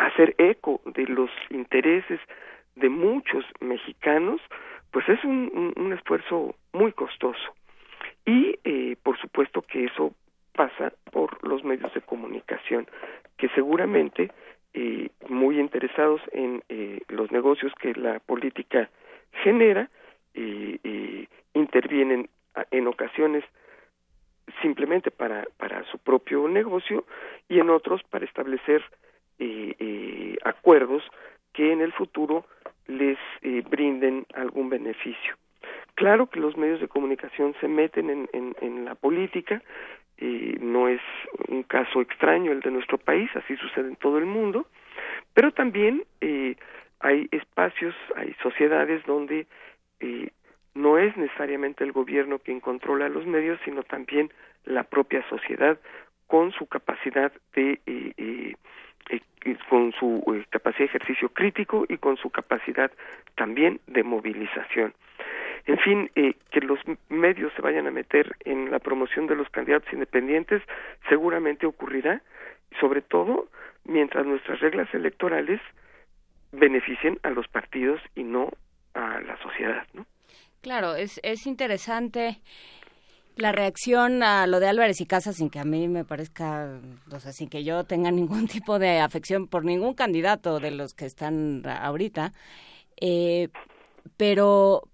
hacer 0.00 0.34
eco 0.38 0.80
de 0.86 1.04
los 1.06 1.30
intereses 1.50 2.20
de 2.76 2.88
muchos 2.88 3.44
mexicanos, 3.60 4.40
pues 4.92 5.06
es 5.10 5.22
un 5.24 5.92
esfuerzo 5.92 6.54
muy 6.72 6.92
costoso. 6.92 7.54
Y 8.24 8.58
eh, 8.64 8.96
por 9.02 9.18
supuesto 9.18 9.62
que 9.62 9.84
eso 9.84 10.14
pasa 10.52 10.92
por 11.10 11.46
los 11.46 11.64
medios 11.64 11.92
de 11.94 12.02
comunicación, 12.02 12.86
que 13.36 13.48
seguramente 13.50 14.30
eh, 14.74 15.08
muy 15.28 15.58
interesados 15.58 16.20
en 16.32 16.62
eh, 16.68 17.00
los 17.08 17.30
negocios 17.32 17.72
que 17.80 17.94
la 17.94 18.20
política 18.20 18.90
genera, 19.42 19.88
intervienen 21.54 22.28
en 22.70 22.86
ocasiones 22.86 23.44
simplemente 24.62 25.10
para, 25.10 25.44
para 25.58 25.84
su 25.90 25.98
propio 25.98 26.48
negocio 26.48 27.04
y 27.48 27.58
en 27.58 27.68
otros 27.68 28.02
para 28.04 28.24
establecer 28.24 28.82
acuerdos 30.42 31.02
que 31.52 31.72
en 31.72 31.82
el 31.82 31.92
futuro 31.92 32.46
les 32.86 33.18
brinden 33.68 34.26
algún 34.34 34.70
beneficio. 34.70 35.36
Claro 36.02 36.26
que 36.26 36.40
los 36.40 36.56
medios 36.56 36.80
de 36.80 36.88
comunicación 36.88 37.54
se 37.60 37.68
meten 37.68 38.10
en, 38.10 38.28
en, 38.32 38.56
en 38.60 38.84
la 38.84 38.96
política, 38.96 39.62
eh, 40.18 40.56
no 40.60 40.88
es 40.88 41.00
un 41.46 41.62
caso 41.62 42.00
extraño 42.00 42.50
el 42.50 42.58
de 42.58 42.72
nuestro 42.72 42.98
país, 42.98 43.30
así 43.36 43.54
sucede 43.54 43.86
en 43.86 43.94
todo 43.94 44.18
el 44.18 44.26
mundo, 44.26 44.66
pero 45.32 45.52
también 45.52 46.02
eh, 46.20 46.56
hay 46.98 47.28
espacios, 47.30 47.94
hay 48.16 48.34
sociedades 48.42 49.06
donde 49.06 49.46
eh, 50.00 50.30
no 50.74 50.98
es 50.98 51.16
necesariamente 51.16 51.84
el 51.84 51.92
gobierno 51.92 52.40
quien 52.40 52.58
controla 52.58 53.08
los 53.08 53.24
medios, 53.24 53.60
sino 53.64 53.84
también 53.84 54.32
la 54.64 54.82
propia 54.82 55.24
sociedad 55.28 55.78
con 56.26 56.50
su 56.50 56.66
capacidad 56.66 57.30
de 57.54 57.78
eh, 57.86 58.12
eh, 58.16 58.54
con 59.68 59.92
su 59.92 60.22
eh, 60.34 60.46
capacidad 60.50 60.80
de 60.80 60.96
ejercicio 60.96 61.28
crítico 61.30 61.84
y 61.88 61.98
con 61.98 62.16
su 62.16 62.30
capacidad 62.30 62.90
también 63.34 63.80
de 63.86 64.02
movilización. 64.02 64.94
En 65.66 65.78
fin, 65.78 66.10
eh, 66.16 66.34
que 66.50 66.60
los 66.60 66.78
medios 67.08 67.52
se 67.54 67.62
vayan 67.62 67.86
a 67.86 67.90
meter 67.90 68.36
en 68.44 68.70
la 68.70 68.78
promoción 68.78 69.26
de 69.26 69.36
los 69.36 69.48
candidatos 69.48 69.92
independientes 69.92 70.62
seguramente 71.08 71.66
ocurrirá, 71.66 72.20
sobre 72.80 73.00
todo 73.00 73.48
mientras 73.84 74.26
nuestras 74.26 74.60
reglas 74.60 74.92
electorales 74.92 75.60
beneficien 76.52 77.18
a 77.22 77.30
los 77.30 77.48
partidos 77.48 78.00
y 78.14 78.24
no 78.24 78.50
a 78.94 79.20
la 79.20 79.36
sociedad, 79.38 79.86
¿no? 79.94 80.04
Claro, 80.62 80.94
es, 80.94 81.20
es 81.24 81.46
interesante 81.46 82.38
la 83.36 83.52
reacción 83.52 84.22
a 84.22 84.46
lo 84.46 84.60
de 84.60 84.68
Álvarez 84.68 85.00
y 85.00 85.06
Casas 85.06 85.36
sin 85.36 85.50
que 85.50 85.58
a 85.58 85.64
mí 85.64 85.88
me 85.88 86.04
parezca, 86.04 86.80
o 87.10 87.20
sea, 87.20 87.32
sin 87.32 87.48
que 87.48 87.64
yo 87.64 87.84
tenga 87.84 88.10
ningún 88.12 88.48
tipo 88.48 88.78
de 88.78 89.00
afección 89.00 89.46
por 89.48 89.64
ningún 89.64 89.94
candidato 89.94 90.60
de 90.60 90.70
los 90.70 90.94
que 90.94 91.06
están 91.06 91.62
ahorita. 91.66 92.32
Eh, 93.00 93.48
pero 94.16 94.88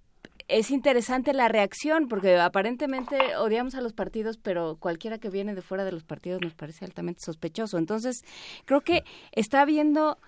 es 0.49 0.71
interesante 0.71 1.35
la 1.35 1.49
reacción 1.49 2.09
porque 2.09 2.39
aparentemente 2.39 3.37
odiamos 3.37 3.75
a 3.75 3.83
los 3.83 3.93
partidos, 3.93 4.39
pero 4.39 4.77
cualquiera 4.77 5.19
que 5.19 5.29
viene 5.29 5.55
de 5.55 5.63
fuera 5.63 5.85
de 5.85 5.93
los 5.93 6.05
partidos 6.05 6.41
nos 6.41 6.55
parece 6.55 6.85
altamente 6.85 7.21
sospechoso. 7.23 7.77
Entonces, 7.77 8.23
creo 8.65 8.81
que 8.81 9.05
está 9.33 9.61
habiendo 9.61 10.19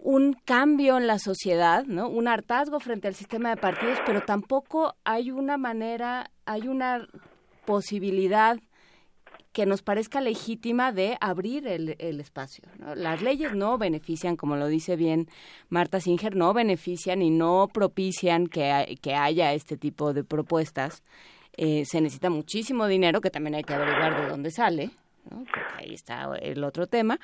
un 0.00 0.34
cambio 0.44 0.96
en 0.96 1.08
la 1.08 1.18
sociedad, 1.18 1.84
¿no? 1.84 2.08
Un 2.08 2.28
hartazgo 2.28 2.78
frente 2.78 3.08
al 3.08 3.16
sistema 3.16 3.50
de 3.50 3.56
partidos, 3.56 3.98
pero 4.06 4.22
tampoco 4.22 4.94
hay 5.04 5.32
una 5.32 5.58
manera, 5.58 6.30
hay 6.44 6.68
una 6.68 7.08
posibilidad 7.68 8.58
que 9.52 9.66
nos 9.66 9.82
parezca 9.82 10.22
legítima 10.22 10.90
de 10.90 11.18
abrir 11.20 11.66
el, 11.66 11.96
el 11.98 12.18
espacio. 12.18 12.64
Las 12.96 13.20
leyes 13.20 13.52
no 13.52 13.76
benefician, 13.76 14.36
como 14.36 14.56
lo 14.56 14.68
dice 14.68 14.96
bien 14.96 15.28
Marta 15.68 16.00
Singer, 16.00 16.34
no 16.34 16.54
benefician 16.54 17.20
y 17.20 17.28
no 17.28 17.68
propician 17.70 18.46
que, 18.46 18.98
que 19.02 19.14
haya 19.14 19.52
este 19.52 19.76
tipo 19.76 20.14
de 20.14 20.24
propuestas. 20.24 21.02
Eh, 21.58 21.84
se 21.84 22.00
necesita 22.00 22.30
muchísimo 22.30 22.86
dinero, 22.86 23.20
que 23.20 23.28
también 23.28 23.54
hay 23.54 23.64
que 23.64 23.74
averiguar 23.74 24.22
de 24.22 24.28
dónde 24.30 24.50
sale, 24.50 24.92
¿no? 25.30 25.44
porque 25.44 25.74
ahí 25.76 25.92
está 25.92 26.34
el 26.40 26.64
otro 26.64 26.86
tema. 26.86 27.18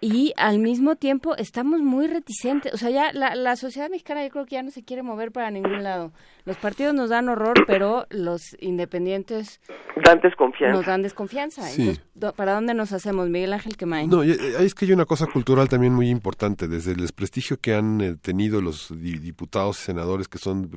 Y 0.00 0.32
al 0.38 0.58
mismo 0.58 0.96
tiempo 0.96 1.36
estamos 1.36 1.82
muy 1.82 2.06
reticentes, 2.06 2.72
o 2.72 2.78
sea, 2.78 2.88
ya 2.88 3.12
la 3.12 3.56
sociedad 3.56 3.90
mexicana 3.90 4.24
yo 4.24 4.30
creo 4.30 4.46
que 4.46 4.54
ya 4.54 4.62
no 4.62 4.70
se 4.70 4.84
quiere 4.84 5.02
mover 5.02 5.32
para 5.32 5.50
ningún 5.50 5.82
lado. 5.82 6.12
Los 6.46 6.56
partidos 6.56 6.94
nos 6.94 7.10
dan 7.10 7.28
horror, 7.28 7.64
pero 7.66 8.06
los 8.10 8.56
independientes 8.60 9.60
Dan 10.02 10.20
desconfianza. 10.20 10.76
nos 10.76 10.86
dan 10.86 11.02
desconfianza. 11.02 11.62
Sí. 11.68 11.98
Entonces, 12.14 12.36
¿para 12.36 12.54
dónde 12.54 12.72
nos 12.72 12.92
hacemos, 12.92 13.28
Miguel 13.28 13.52
Ángel 13.52 13.76
Quemain? 13.76 14.08
No, 14.08 14.22
eh, 14.22 14.36
es 14.60 14.74
que 14.74 14.84
hay 14.86 14.92
una 14.92 15.04
cosa 15.06 15.26
cultural 15.26 15.68
también 15.68 15.92
muy 15.92 16.08
importante, 16.08 16.68
desde 16.68 16.92
el 16.92 16.98
desprestigio 16.98 17.58
que 17.58 17.74
han 17.74 18.00
eh, 18.00 18.16
tenido 18.20 18.60
los 18.62 18.88
di- 18.96 19.18
diputados 19.18 19.80
y 19.80 19.82
senadores 19.84 20.28
que 20.28 20.38
son 20.38 20.70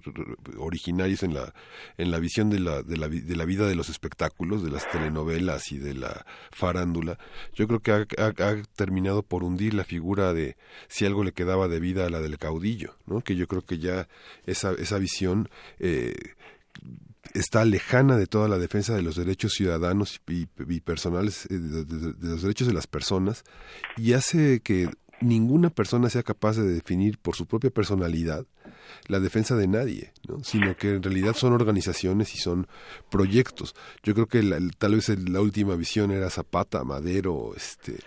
originarios 0.57 1.23
en 1.23 1.33
la 1.33 1.53
en 1.97 2.11
la 2.11 2.19
visión 2.19 2.49
de 2.49 2.59
la, 2.59 2.81
de 2.81 2.97
la 2.97 3.07
vi- 3.07 3.21
de 3.21 3.35
la 3.35 3.45
vida 3.45 3.67
de 3.67 3.75
los 3.75 3.89
espectáculos, 3.89 4.63
de 4.63 4.71
las 4.71 4.89
telenovelas 4.89 5.71
y 5.71 5.77
de 5.77 5.93
la 5.93 6.25
farándula. 6.51 7.17
Yo 7.53 7.67
creo 7.67 7.79
que 7.79 7.91
ha, 7.91 8.05
ha- 8.17 8.49
ha 8.49 8.55
terminado 8.75 9.23
por 9.23 9.43
hundir 9.43 9.73
la 9.73 9.83
figura 9.83 10.33
de 10.33 10.57
si 10.87 11.05
algo 11.05 11.23
le 11.23 11.31
quedaba 11.31 11.67
de 11.67 11.79
vida 11.79 12.05
a 12.05 12.09
la 12.09 12.19
del 12.19 12.37
caudillo, 12.37 12.95
¿no? 13.05 13.21
Que 13.21 13.35
yo 13.35 13.47
creo 13.47 13.61
que 13.61 13.77
ya 13.77 14.07
esa 14.45 14.71
esa 14.73 14.97
visión 14.97 15.49
eh, 15.79 16.13
está 17.33 17.65
lejana 17.65 18.17
de 18.17 18.27
toda 18.27 18.47
la 18.47 18.57
defensa 18.57 18.95
de 18.95 19.01
los 19.01 19.15
derechos 19.15 19.53
ciudadanos 19.53 20.21
y, 20.27 20.45
personales, 20.81 21.45
eh, 21.49 21.57
de 21.57 22.29
los 22.29 22.41
derechos 22.41 22.67
de 22.67 22.73
las 22.73 22.87
personas, 22.87 23.43
y 23.97 24.13
hace 24.13 24.61
que 24.61 24.89
ninguna 25.21 25.69
persona 25.69 26.09
sea 26.09 26.23
capaz 26.23 26.57
de 26.57 26.67
definir 26.67 27.17
por 27.17 27.35
su 27.35 27.45
propia 27.45 27.69
personalidad 27.69 28.45
la 29.07 29.19
defensa 29.19 29.55
de 29.55 29.67
nadie, 29.67 30.13
¿no? 30.27 30.43
sino 30.43 30.75
que 30.75 30.95
en 30.95 31.03
realidad 31.03 31.33
son 31.35 31.53
organizaciones 31.53 32.35
y 32.35 32.37
son 32.37 32.67
proyectos. 33.09 33.75
Yo 34.03 34.13
creo 34.13 34.27
que 34.27 34.41
tal 34.77 34.95
vez 34.95 35.09
la 35.09 35.41
última 35.41 35.75
visión 35.75 36.11
era 36.11 36.29
Zapata, 36.29 36.83
Madero, 36.83 37.53
este, 37.55 37.99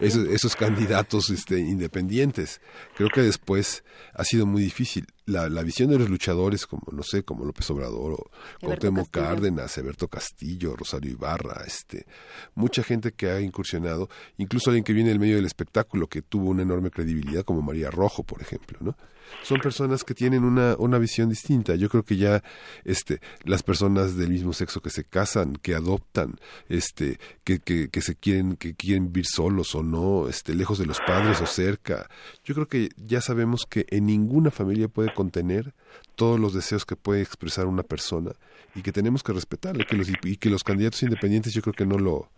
esos, 0.00 0.56
candidatos 0.56 1.30
este, 1.30 1.58
independientes. 1.58 2.60
Creo 2.96 3.08
que 3.08 3.22
después 3.22 3.84
ha 4.14 4.24
sido 4.24 4.46
muy 4.46 4.62
difícil. 4.62 5.06
La, 5.26 5.48
la, 5.48 5.62
visión 5.62 5.88
de 5.88 5.98
los 5.98 6.10
luchadores 6.10 6.66
como, 6.66 6.82
no 6.92 7.02
sé, 7.02 7.22
como 7.22 7.46
López 7.46 7.70
Obrador 7.70 8.12
o 8.12 8.30
Cuauhtémoc 8.60 9.10
Cárdenas, 9.10 9.78
Eberto 9.78 10.06
Castillo, 10.06 10.76
Rosario 10.76 11.12
Ibarra, 11.12 11.64
este, 11.66 12.06
mucha 12.54 12.82
gente 12.82 13.12
que 13.12 13.30
ha 13.30 13.40
incursionado, 13.40 14.10
incluso 14.36 14.68
alguien 14.68 14.84
que 14.84 14.92
viene 14.92 15.08
del 15.08 15.18
medio 15.18 15.36
del 15.36 15.46
espectáculo, 15.46 16.08
que 16.08 16.20
tuvo 16.20 16.50
una 16.50 16.62
enorme 16.62 16.90
credibilidad, 16.90 17.42
como 17.42 17.62
María 17.62 17.90
Rojo, 17.90 18.22
por 18.22 18.42
ejemplo, 18.42 18.76
¿no? 18.82 18.96
Son 19.42 19.60
personas 19.60 20.04
que 20.04 20.14
tienen 20.14 20.44
una, 20.44 20.76
una 20.78 20.98
visión 20.98 21.28
distinta. 21.28 21.74
Yo 21.74 21.88
creo 21.88 22.04
que 22.04 22.16
ya 22.16 22.42
este, 22.84 23.20
las 23.44 23.62
personas 23.62 24.16
del 24.16 24.30
mismo 24.30 24.52
sexo 24.52 24.80
que 24.80 24.90
se 24.90 25.04
casan, 25.04 25.56
que 25.56 25.74
adoptan, 25.74 26.36
este, 26.68 27.18
que, 27.44 27.58
que, 27.58 27.88
que 27.88 28.00
se 28.00 28.14
quieren, 28.14 28.56
que 28.56 28.74
quieren 28.74 29.12
vivir 29.12 29.26
solos 29.26 29.74
o 29.74 29.82
no, 29.82 30.28
este, 30.28 30.54
lejos 30.54 30.78
de 30.78 30.86
los 30.86 31.00
padres 31.00 31.40
o 31.40 31.46
cerca. 31.46 32.08
Yo 32.44 32.54
creo 32.54 32.68
que 32.68 32.90
ya 32.96 33.20
sabemos 33.20 33.66
que 33.68 33.86
en 33.90 34.06
ninguna 34.06 34.50
familia 34.50 34.88
puede 34.88 35.12
contener 35.12 35.74
todos 36.14 36.38
los 36.38 36.54
deseos 36.54 36.84
que 36.84 36.96
puede 36.96 37.22
expresar 37.22 37.66
una 37.66 37.82
persona 37.82 38.32
y 38.74 38.82
que 38.82 38.92
tenemos 38.92 39.22
que 39.22 39.32
respetarle 39.32 39.86
que 39.86 39.96
los, 39.96 40.08
y 40.08 40.36
que 40.36 40.50
los 40.50 40.64
candidatos 40.64 41.02
independientes 41.02 41.52
yo 41.52 41.62
creo 41.62 41.74
que 41.74 41.86
no 41.86 41.98
lo 41.98 42.30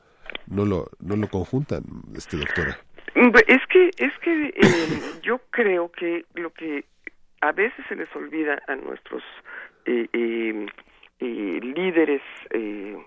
no 0.47 0.65
lo 0.65 0.91
no 0.99 1.17
lo 1.17 1.29
conjuntan 1.29 1.85
este 2.15 2.37
doctora 2.37 2.79
es 3.17 3.67
que 3.69 3.91
es 3.97 4.13
que 4.21 4.49
eh, 4.49 5.01
yo 5.23 5.39
creo 5.51 5.91
que 5.91 6.25
lo 6.35 6.51
que 6.51 6.85
a 7.41 7.53
veces 7.53 7.85
se 7.89 7.97
les 7.97 8.15
olvida 8.15 8.61
a 8.67 8.77
nuestros 8.77 9.23
eh, 9.87 10.09
eh, 10.13 11.61
líderes 11.63 12.23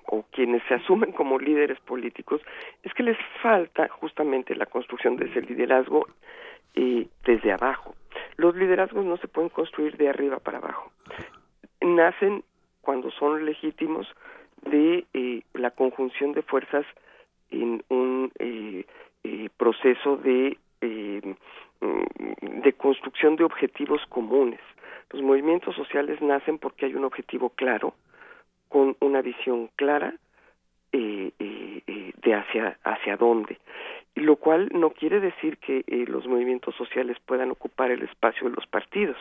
o 0.08 0.26
quienes 0.32 0.64
se 0.68 0.76
asumen 0.76 1.12
como 1.12 1.38
líderes 1.38 1.80
políticos 1.82 2.42
es 2.84 2.94
que 2.94 3.04
les 3.04 3.18
falta 3.42 3.88
justamente 3.88 4.56
la 4.56 4.66
construcción 4.66 5.16
de 5.16 5.26
ese 5.26 5.42
liderazgo 5.42 6.08
desde 6.74 7.52
abajo. 7.52 7.96
Los 8.38 8.56
liderazgos 8.56 9.06
no 9.06 9.18
se 9.18 9.28
pueden 9.28 9.50
construir 9.50 9.98
de 9.98 10.10
arriba 10.10 10.40
para 10.40 10.58
abajo. 10.58 10.92
Nacen 11.82 12.44
cuando 12.82 13.12
son 13.12 13.46
legítimos 13.46 14.08
de 14.64 15.06
la 15.54 15.72
conjunción 15.72 16.34
de 16.34 16.42
fuerzas 16.42 16.86
en 17.52 17.84
un 17.90 18.32
eh, 19.24 19.50
proceso 19.58 20.18
de 20.18 20.58
eh, 20.82 21.36
mm, 21.82 22.62
de 22.62 22.74
construcción 22.74 23.36
de 23.36 23.44
objetivos 23.44 24.02
comunes. 24.08 24.60
Los 25.12 25.22
movimientos 25.22 25.76
sociales 25.76 26.22
nacen 26.22 26.58
porque 26.58 26.86
hay 26.86 26.96
un 26.96 27.06
objetivo 27.06 27.50
claro, 27.50 27.94
con 28.68 28.96
una 29.00 29.22
visión 29.22 29.70
clara 29.76 30.14
eh, 30.92 31.32
de 31.38 32.34
hacia 32.34 32.78
hacia 32.84 33.18
dónde, 33.18 33.58
lo 34.16 34.36
cual 34.36 34.70
no 34.72 34.92
quiere 34.92 35.20
decir 35.20 35.58
que 35.58 35.84
los 36.08 36.28
movimientos 36.28 36.76
sociales 36.76 37.18
puedan 37.26 37.52
ocupar 37.52 37.92
el 37.92 38.04
espacio 38.04 38.50
de 38.50 38.56
los 38.56 38.68
partidos. 38.68 39.18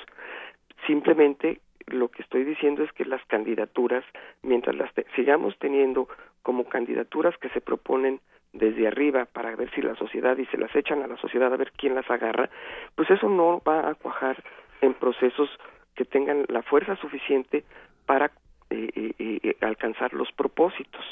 Simplemente 0.86 1.60
lo 1.86 2.08
que 2.08 2.22
estoy 2.22 2.44
diciendo 2.44 2.82
es 2.84 2.92
que 2.92 3.04
las 3.04 3.24
candidaturas, 3.26 4.04
mientras 4.42 4.76
las 4.76 4.90
sigamos 5.16 5.58
teniendo 5.58 6.08
como 6.42 6.64
candidaturas 6.64 7.36
que 7.38 7.48
se 7.50 7.60
proponen 7.60 8.20
desde 8.52 8.88
arriba 8.88 9.26
para 9.26 9.54
ver 9.56 9.70
si 9.74 9.82
la 9.82 9.94
sociedad 9.96 10.36
y 10.38 10.46
se 10.46 10.58
las 10.58 10.74
echan 10.74 11.02
a 11.02 11.06
la 11.06 11.16
sociedad 11.18 11.52
a 11.52 11.56
ver 11.56 11.72
quién 11.76 11.94
las 11.94 12.10
agarra, 12.10 12.48
pues 12.94 13.10
eso 13.10 13.28
no 13.28 13.62
va 13.66 13.88
a 13.88 13.94
cuajar 13.94 14.42
en 14.80 14.94
procesos 14.94 15.50
que 15.94 16.04
tengan 16.04 16.44
la 16.48 16.62
fuerza 16.62 16.96
suficiente 16.96 17.64
para 18.06 18.30
eh, 18.70 18.90
eh, 18.94 19.14
eh, 19.18 19.56
alcanzar 19.60 20.12
los 20.12 20.30
propósitos. 20.32 21.04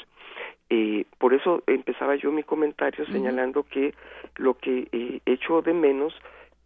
por 1.17 1.33
eso 1.33 1.63
empezaba 1.67 2.15
yo 2.15 2.31
mi 2.31 2.43
comentario 2.43 3.05
señalando 3.05 3.63
que 3.63 3.93
lo 4.35 4.53
que 4.55 4.87
echo 5.25 5.61
de 5.61 5.73
menos 5.73 6.13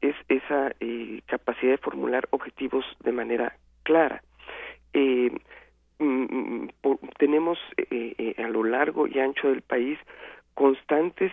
es 0.01 0.15
esa 0.27 0.73
capacidad 1.27 1.71
de 1.71 1.77
formular 1.77 2.27
objetivos 2.31 2.85
de 2.99 3.11
manera 3.11 3.55
clara. 3.83 4.21
Mm, 4.93 5.37
mm, 5.99 6.69
tenemos 7.17 7.57
a 8.37 8.47
lo 8.49 8.63
largo 8.63 9.07
y 9.07 9.19
ancho 9.19 9.49
del 9.49 9.61
país 9.61 9.97
constantes 10.53 11.31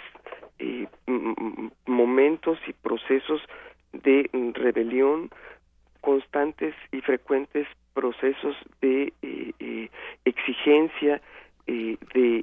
eh, 0.59 0.87
momentos 1.87 2.59
y 2.67 2.73
procesos 2.73 3.41
de 3.93 4.29
rebelión, 4.55 5.31
constantes 6.01 6.75
y 6.93 7.01
frecuentes 7.01 7.67
procesos 7.95 8.57
de 8.81 9.13
eh, 9.23 9.53
eh, 9.59 9.91
exigencia, 10.25 11.21
de 11.67 12.43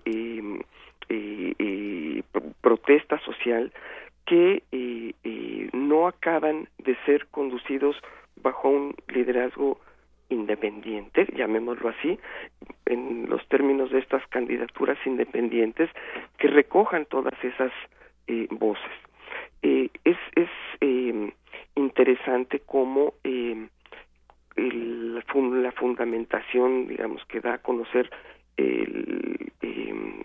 protesta 2.62 3.20
social 3.22 3.74
que 4.26 4.62
no 5.74 6.08
acaban 6.08 6.70
de 6.78 6.96
ser 7.06 7.26
conducidos 7.28 7.96
bajo 8.42 8.70
un 8.70 8.96
liderazgo 9.08 9.80
independiente, 10.30 11.28
llamémoslo 11.36 11.90
así, 11.90 12.20
en 12.86 13.30
los 13.30 13.48
términos 13.48 13.92
de 13.92 14.00
estas 14.00 14.26
candidaturas 14.28 14.98
independientes, 15.06 15.90
que 16.38 16.48
recojan 16.48 17.06
todas 17.06 17.34
esas 17.44 17.72
eh, 18.28 18.48
voces. 18.52 18.92
Eh, 19.62 19.90
es 20.04 20.18
es 20.36 20.50
em, 20.82 21.32
interesante 21.76 22.62
cómo 22.66 23.14
em, 23.24 23.70
la 24.56 25.72
fundamentación, 25.74 26.88
digamos, 26.88 27.24
que 27.26 27.42
da 27.42 27.56
a 27.56 27.58
conocer 27.58 28.10
el 28.58 29.52
em, 29.62 30.24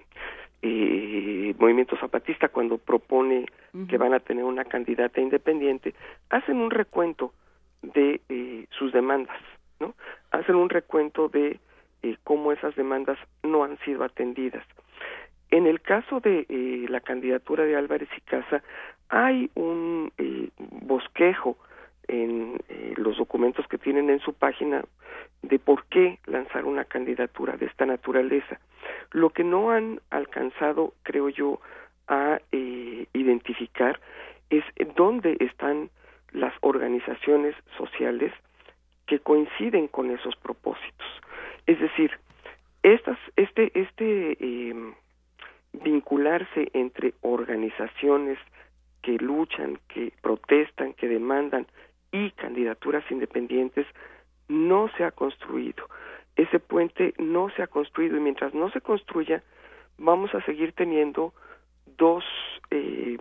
eh, 0.63 1.55
movimiento 1.59 1.97
zapatista 1.97 2.49
cuando 2.49 2.79
propone 2.79 3.47
que 3.89 3.99
van 3.99 4.15
a 4.15 4.21
tener 4.21 4.45
una 4.45 4.65
candidata 4.65 5.21
independiente, 5.21 5.95
hacen 6.29 6.59
un 6.59 6.71
recuento 6.71 7.33
de 7.83 8.21
sus 8.71 8.93
demandas 8.93 9.39
¿no? 9.81 9.95
Hacen 10.31 10.55
un 10.55 10.69
recuento 10.69 11.29
de 11.29 11.59
eh, 12.03 12.17
cómo 12.25 12.53
esas 12.53 12.75
demandas 12.77 13.19
no 13.43 13.65
han 13.65 13.79
sido 13.79 14.05
atendidas. 14.05 14.65
En 15.51 15.67
el 15.67 15.81
caso 15.81 16.21
de 16.21 16.47
eh, 16.49 16.87
la 16.89 17.01
candidatura 17.01 17.65
de 17.65 17.77
Álvarez 17.77 18.09
y 18.17 18.21
Casa, 18.21 18.63
hay 19.09 19.51
un 19.55 20.13
eh, 20.19 20.49
bosquejo 20.59 21.57
en 22.07 22.59
los 22.97 23.19
documentos 23.19 23.67
que 23.69 23.79
tienen 23.79 24.11
en 24.11 24.19
su 24.19 24.35
página 24.35 24.85
de 25.43 25.59
por 25.61 25.85
qué 25.85 26.19
lanzar 26.27 26.65
una 26.65 26.85
candidatura 26.85 27.57
de 27.57 27.67
esta 27.67 27.87
naturaleza. 27.87 28.59
Lo 29.13 29.31
que 29.31 29.45
no 29.45 29.71
han 29.71 30.01
alcanzado, 30.11 30.93
creo 31.05 31.29
yo, 31.29 31.61
a 32.09 32.41
identificar 32.51 34.01
es 34.51 34.65
dónde 34.97 35.37
están 35.39 35.91
las 36.33 36.53
organizaciones 36.63 37.55
sociales 37.79 38.33
que 39.11 39.19
coinciden 39.19 39.89
con 39.89 40.13
esos 40.13 40.37
propósitos. 40.37 41.09
Es 41.67 41.81
decir, 41.81 42.13
estas, 42.85 43.19
este, 43.35 43.73
este 43.75 44.37
em, 44.39 44.95
vincularse 45.73 46.71
entre 46.75 47.15
organizaciones 47.21 48.39
que 49.03 49.19
luchan, 49.19 49.81
que 49.89 50.13
protestan, 50.23 50.93
que 50.93 51.09
demandan 51.09 51.67
y 52.13 52.31
candidaturas 52.31 53.03
independientes 53.11 53.85
no 54.47 54.89
se 54.97 55.03
ha 55.03 55.11
construido. 55.11 55.89
Ese 56.37 56.61
puente 56.61 57.13
no 57.19 57.51
se 57.51 57.65
ha 57.65 57.67
construido 57.67 58.17
y 58.17 58.21
mientras 58.21 58.55
no 58.55 58.71
se 58.71 58.81
construya 58.81 59.43
vamos 59.99 60.33
a 60.37 60.45
seguir 60.45 60.73
teniendo 60.73 61.35
dos 61.99 62.23
eh, 62.71 63.19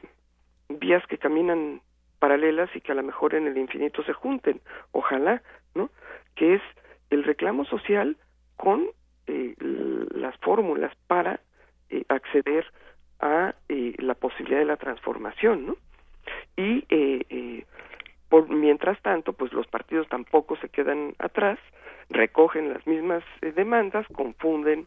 vías 0.69 1.03
que 1.07 1.17
caminan 1.17 1.81
paralelas 2.19 2.69
y 2.75 2.81
que 2.81 2.91
a 2.91 2.95
lo 2.95 3.03
mejor 3.03 3.33
en 3.33 3.47
el 3.47 3.57
infinito 3.57 4.03
se 4.03 4.13
junten. 4.13 4.61
Ojalá, 4.91 5.41
¿no? 5.73 5.89
Que 6.35 6.55
es 6.55 6.61
el 7.09 7.23
reclamo 7.23 7.65
social 7.65 8.17
con 8.57 8.87
eh, 9.27 9.55
las 10.11 10.35
fórmulas 10.37 10.93
para 11.07 11.39
eh, 11.89 12.03
acceder 12.09 12.65
a 13.19 13.55
eh, 13.67 13.95
la 13.97 14.15
posibilidad 14.15 14.59
de 14.59 14.65
la 14.65 14.77
transformación, 14.77 15.65
¿no? 15.65 15.77
Y 16.57 17.63
por 18.27 18.49
mientras 18.49 19.01
tanto, 19.01 19.33
pues 19.33 19.53
los 19.53 19.65
partidos 19.67 20.07
tampoco 20.09 20.57
se 20.57 20.69
quedan 20.69 21.15
atrás, 21.19 21.57
recogen 22.09 22.73
las 22.73 22.85
mismas 22.85 23.23
demandas, 23.55 24.05
confunden 24.13 24.85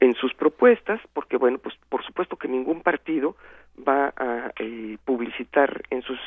en 0.00 0.14
sus 0.14 0.34
propuestas, 0.34 1.00
porque 1.14 1.38
bueno, 1.38 1.58
pues 1.58 1.74
por 1.88 2.04
supuesto 2.04 2.36
que 2.36 2.46
ningún 2.46 2.82
partido 2.82 3.36
va 3.86 4.12
a 4.16 4.52
eh, 4.58 4.96
publicitar 5.04 5.82
en 5.90 6.02
sus 6.02 6.18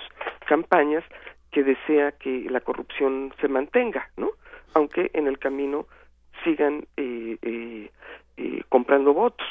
campañas 0.48 1.04
que 1.52 1.64
desea 1.64 2.14
que 2.14 2.48
la 2.50 2.62
corrupción 2.62 3.34
se 3.42 3.48
mantenga, 3.48 4.10
¿no? 4.18 4.32
Aunque 4.74 5.12
en 5.14 5.28
el 5.28 5.38
camino 5.38 5.86
sigan 6.44 6.86
eh, 6.98 7.38
eh, 8.38 8.64
comprando 8.70 9.14
votos. 9.14 9.48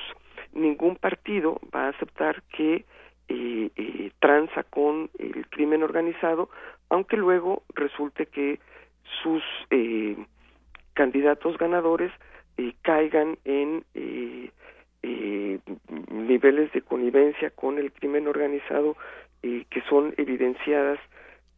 Ningún 0.52 0.96
partido 0.96 1.60
va 1.74 1.86
a 1.86 1.88
aceptar 1.90 2.42
que 2.56 2.84
eh, 3.28 3.70
eh, 3.76 4.10
tranza 4.18 4.64
con 4.64 5.10
el 5.18 5.46
crimen 5.48 5.84
organizado, 5.84 6.50
aunque 6.88 7.16
luego 7.16 7.62
resulte 7.74 8.26
que 8.26 8.58
sus 9.22 9.42
eh, 9.70 10.16
candidatos 10.94 11.56
ganadores 11.56 12.10
eh, 12.56 12.74
caigan 12.82 13.38
en 13.44 13.84
eh, 15.02 15.58
niveles 16.10 16.72
de 16.72 16.82
connivencia 16.82 17.50
con 17.50 17.78
el 17.78 17.92
crimen 17.92 18.28
organizado 18.28 18.96
eh, 19.42 19.64
que 19.70 19.80
son 19.82 20.14
evidenciadas 20.16 20.98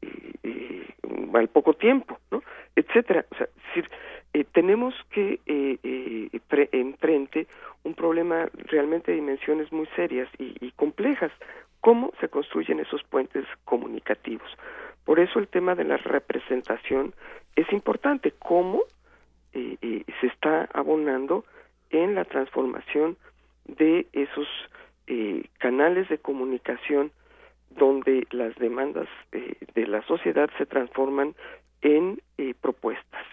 eh, 0.02 0.32
eh, 0.42 0.86
al 1.32 1.48
poco 1.48 1.74
tiempo, 1.74 2.18
¿no? 2.30 2.42
etcétera. 2.76 3.24
O 3.30 3.36
sea, 3.36 3.46
eh, 4.34 4.44
tenemos 4.52 4.94
que 5.10 5.40
enfrente 6.72 7.46
un 7.84 7.94
problema 7.94 8.48
realmente 8.52 9.12
de 9.12 9.16
dimensiones 9.16 9.72
muy 9.72 9.86
serias 9.96 10.28
y, 10.38 10.54
y 10.60 10.72
complejas. 10.72 11.30
¿Cómo 11.80 12.12
se 12.20 12.28
construyen 12.28 12.80
esos 12.80 13.02
puentes 13.04 13.44
comunicativos? 13.64 14.50
Por 15.04 15.20
eso 15.20 15.38
el 15.38 15.48
tema 15.48 15.74
de 15.74 15.84
la 15.84 15.96
representación 15.96 17.14
es 17.56 17.72
importante. 17.72 18.32
¿Cómo 18.38 18.82
se 19.52 20.26
está 20.26 20.68
abonando 20.72 21.44
en 21.90 22.14
la 22.14 22.24
transformación 22.24 23.16
de 23.66 24.06
esos 24.12 24.48
eh, 25.06 25.44
canales 25.58 26.08
de 26.08 26.18
comunicación 26.18 27.12
donde 27.70 28.26
las 28.30 28.54
demandas 28.56 29.08
eh, 29.32 29.56
de 29.74 29.86
la 29.86 30.02
sociedad 30.02 30.50
se 30.58 30.66
transforman 30.66 31.34
en 31.80 32.20
eh, 32.38 32.54
propuestas. 32.60 33.24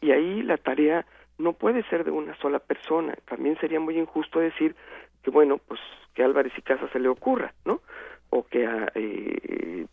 Y 0.00 0.12
ahí 0.12 0.42
la 0.42 0.56
tarea 0.56 1.06
no 1.38 1.52
puede 1.52 1.82
ser 1.84 2.04
de 2.04 2.10
una 2.10 2.34
sola 2.38 2.58
persona. 2.58 3.14
También 3.28 3.58
sería 3.58 3.80
muy 3.80 3.98
injusto 3.98 4.40
decir 4.40 4.74
que, 5.22 5.30
bueno, 5.30 5.58
pues 5.58 5.80
que 6.14 6.22
a 6.22 6.26
Álvarez 6.26 6.52
y 6.56 6.62
Casa 6.62 6.88
se 6.92 6.98
le 6.98 7.08
ocurra, 7.08 7.52
¿no? 7.64 7.80
O 8.30 8.44
que 8.44 8.66
a 8.66 8.90
eh, 8.94 9.36
eh, 9.44 9.86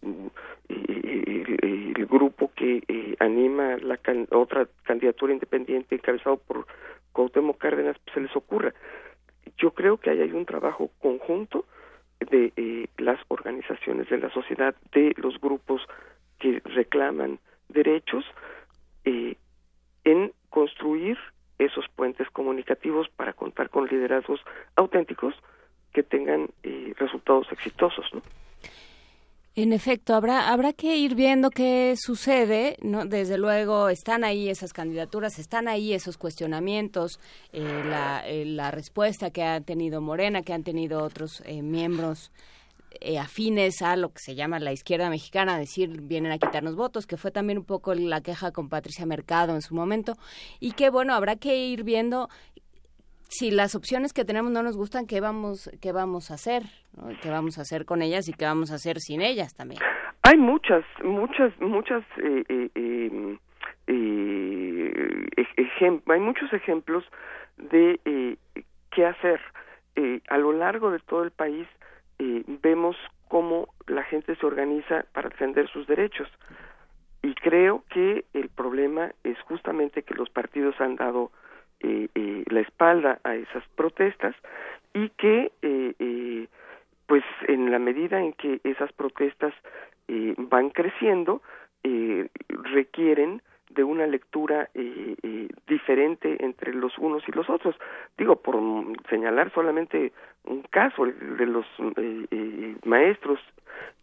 el, 0.69 2.05
grupo 2.07 2.51
que 2.55 2.83
eh, 2.87 3.15
anima 3.19 3.77
la 3.77 3.97
can- 3.97 4.27
otra 4.31 4.67
candidatura 4.83 5.33
independiente 5.33 5.95
encabezado 5.95 6.37
por 6.37 6.67
Cuauhtémoc 7.11 7.57
Cárdenas 7.57 7.97
pues, 8.03 8.13
se 8.13 8.21
les 8.21 8.35
ocurra. 8.35 8.73
Yo 9.57 9.71
creo 9.71 9.97
que 9.97 10.09
ahí 10.09 10.21
hay 10.21 10.31
un 10.31 10.45
trabajo 10.45 10.91
conjunto 10.99 11.65
de 12.19 12.53
eh, 12.55 12.87
las 12.97 13.19
organizaciones 13.27 14.09
de 14.09 14.17
la 14.17 14.29
sociedad, 14.31 14.75
de 14.91 15.13
los 15.17 15.39
grupos 15.39 15.81
que 16.39 16.61
reclaman 16.65 17.39
derechos, 17.69 18.25
eh, 19.05 19.35
en 20.03 20.31
construir 20.49 21.17
esos 21.59 21.85
puentes 21.95 22.29
comunicativos 22.29 23.09
para 23.09 23.33
contar 23.33 23.69
con 23.69 23.87
liderazgos 23.87 24.41
auténticos 24.75 25.35
que 25.93 26.03
tengan 26.03 26.49
eh, 26.63 26.93
resultados 26.97 27.51
exitosos, 27.51 28.05
¿no? 28.13 28.21
En 29.55 29.71
efecto, 29.71 30.15
habrá 30.15 30.51
habrá 30.51 30.73
que 30.73 30.97
ir 30.97 31.13
viendo 31.13 31.51
qué 31.51 31.93
sucede, 31.95 32.75
¿no? 32.81 33.05
Desde 33.05 33.37
luego 33.37 33.89
están 33.89 34.23
ahí 34.23 34.49
esas 34.49 34.73
candidaturas, 34.73 35.37
están 35.37 35.67
ahí 35.67 35.93
esos 35.93 36.17
cuestionamientos, 36.17 37.19
eh, 37.51 37.83
la, 37.85 38.27
eh, 38.27 38.45
la 38.45 38.71
respuesta 38.71 39.29
que 39.29 39.43
ha 39.43 39.61
tenido 39.61 40.01
Morena, 40.01 40.41
que 40.41 40.53
han 40.53 40.63
tenido 40.63 41.03
otros 41.03 41.43
eh, 41.45 41.61
miembros 41.61 42.31
eh, 42.99 43.19
afines 43.19 43.83
a 43.83 43.95
lo 43.95 44.09
que 44.09 44.21
se 44.23 44.33
llama 44.33 44.59
la 44.59 44.73
izquierda 44.73 45.09
mexicana, 45.11 45.59
decir 45.59 46.01
vienen 46.01 46.31
a 46.31 46.39
quitarnos 46.39 46.75
votos, 46.75 47.05
que 47.05 47.17
fue 47.17 47.29
también 47.29 47.59
un 47.59 47.65
poco 47.65 47.93
la 47.93 48.21
queja 48.21 48.51
con 48.51 48.69
Patricia 48.69 49.05
Mercado 49.05 49.53
en 49.53 49.61
su 49.61 49.75
momento, 49.75 50.15
y 50.59 50.71
que 50.71 50.89
bueno, 50.89 51.13
habrá 51.13 51.35
que 51.35 51.57
ir 51.57 51.83
viendo 51.83 52.27
si 53.33 53.51
las 53.51 53.75
opciones 53.75 54.13
que 54.13 54.25
tenemos 54.25 54.51
no 54.51 54.61
nos 54.61 54.77
gustan, 54.77 55.07
¿qué 55.07 55.19
vamos, 55.19 55.69
qué 55.81 55.91
vamos 55.91 56.29
a 56.29 56.35
hacer? 56.35 56.63
¿Qué 57.21 57.29
vamos 57.29 57.57
a 57.57 57.61
hacer 57.61 57.85
con 57.85 58.01
ellas 58.01 58.29
y 58.29 58.33
qué 58.33 58.45
vamos 58.45 58.71
a 58.71 58.75
hacer 58.75 58.99
sin 58.99 59.21
ellas 59.21 59.55
también? 59.55 59.81
Hay 60.21 60.37
muchas, 60.37 60.85
muchas, 61.03 61.51
muchas, 61.59 62.03
eh, 62.17 62.43
eh, 62.47 62.69
eh, 62.75 63.37
eh, 63.87 65.29
hay 66.07 66.19
muchos 66.19 66.53
ejemplos 66.53 67.03
de 67.57 67.99
eh, 68.05 68.37
qué 68.91 69.05
hacer. 69.05 69.41
Eh, 69.95 70.21
a 70.29 70.37
lo 70.37 70.53
largo 70.53 70.91
de 70.91 70.99
todo 70.99 71.23
el 71.23 71.31
país 71.31 71.67
eh, 72.19 72.43
vemos 72.61 72.95
cómo 73.27 73.67
la 73.87 74.03
gente 74.03 74.35
se 74.35 74.45
organiza 74.45 75.05
para 75.11 75.29
defender 75.29 75.67
sus 75.69 75.87
derechos. 75.87 76.29
Y 77.21 77.33
creo 77.35 77.83
que 77.89 78.25
el 78.33 78.49
problema 78.49 79.11
es 79.23 79.39
justamente 79.41 80.03
que 80.03 80.13
los 80.13 80.29
partidos 80.29 80.79
han 80.79 80.95
dado 80.95 81.31
eh, 81.83 82.07
eh, 82.15 82.43
la 82.47 82.61
espalda 82.61 83.19
a 83.23 83.35
esas 83.35 83.63
protestas 83.75 84.35
y 84.93 85.09
que 85.09 85.51
eh, 85.61 85.93
eh, 85.99 86.47
pues 87.07 87.23
en 87.47 87.71
la 87.71 87.79
medida 87.79 88.21
en 88.21 88.33
que 88.33 88.61
esas 88.63 88.91
protestas 88.93 89.53
eh, 90.07 90.33
van 90.37 90.69
creciendo 90.69 91.41
eh, 91.83 92.29
requieren 92.47 93.41
de 93.69 93.83
una 93.83 94.05
lectura 94.05 94.69
diferente 95.65 96.37
entre 96.45 96.75
los 96.75 96.95
unos 96.99 97.27
y 97.27 97.31
los 97.31 97.49
otros. 97.49 97.75
Digo, 98.19 98.35
por 98.35 98.55
señalar 99.09 99.51
solamente 99.51 100.13
un 100.43 100.61
caso, 100.61 101.05
de 101.05 101.45
los 101.47 101.65
maestros 102.85 103.39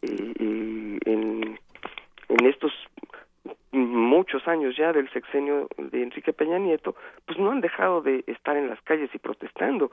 en, 0.02 0.99
en 1.05 2.47
estos 2.47 2.73
muchos 3.73 4.47
años 4.49 4.77
ya 4.77 4.93
del 4.93 5.09
sexenio 5.11 5.69
de 5.79 6.03
Enrique 6.03 6.33
Peña 6.33 6.59
Nieto, 6.59 6.95
pues 7.27 7.39
no 7.39 7.51
han 7.51 7.61
dejado 7.61 8.03
de 8.03 8.25
estar 8.27 8.57
en 8.57 8.69
las 8.69 8.81
calles 8.83 9.11
y 9.15 9.19
protestando. 9.19 9.91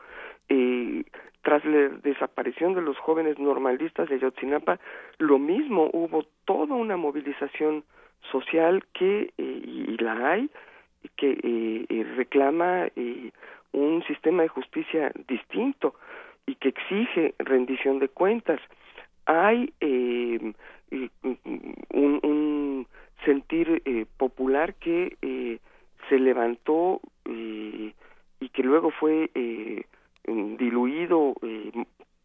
Eh, 0.49 1.03
tras 1.41 1.63
la 1.65 1.89
desaparición 2.03 2.73
de 2.73 2.81
los 2.81 2.97
jóvenes 2.97 3.39
normalistas 3.39 4.09
de 4.09 4.15
Ayotzinapa, 4.15 4.79
lo 5.19 5.39
mismo, 5.39 5.89
hubo 5.93 6.25
toda 6.45 6.75
una 6.75 6.97
movilización 6.97 7.83
social 8.31 8.83
que, 8.93 9.31
eh, 9.37 9.61
y 9.63 9.97
la 9.97 10.31
hay, 10.31 10.49
que 11.15 11.31
eh, 11.31 11.85
eh, 11.87 12.03
reclama 12.17 12.87
eh, 12.95 13.31
un 13.71 14.03
sistema 14.07 14.43
de 14.43 14.49
justicia 14.49 15.11
distinto 15.27 15.95
y 16.45 16.55
que 16.55 16.69
exige 16.69 17.35
rendición 17.39 17.99
de 17.99 18.09
cuentas. 18.09 18.59
Hay 19.25 19.73
eh, 19.79 20.53
eh, 20.91 21.09
un, 21.23 22.19
un 22.23 22.87
sentir 23.25 23.81
eh, 23.85 24.05
popular 24.17 24.75
que 24.75 25.17
eh, 25.21 25.59
se 26.09 26.19
levantó 26.19 27.01
eh, 27.25 27.93
y 28.39 28.49
que 28.49 28.63
luego 28.63 28.91
fue 28.91 29.29
eh, 29.33 29.83
diluido 30.25 31.33
eh, 31.41 31.71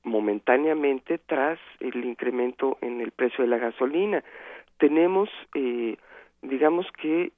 momentáneamente 0.05 1.19
tras 1.19 1.59
el 1.81 2.05
incremento 2.05 2.79
en 2.81 3.01
el 3.01 3.13
precio 3.13 3.45
de 3.45 3.51
la 3.51 3.59
gasolina. 3.59 4.23
Tenemos, 4.79 5.29
eh, 5.55 5.97
digamos 6.43 6.87
que, 7.01 7.33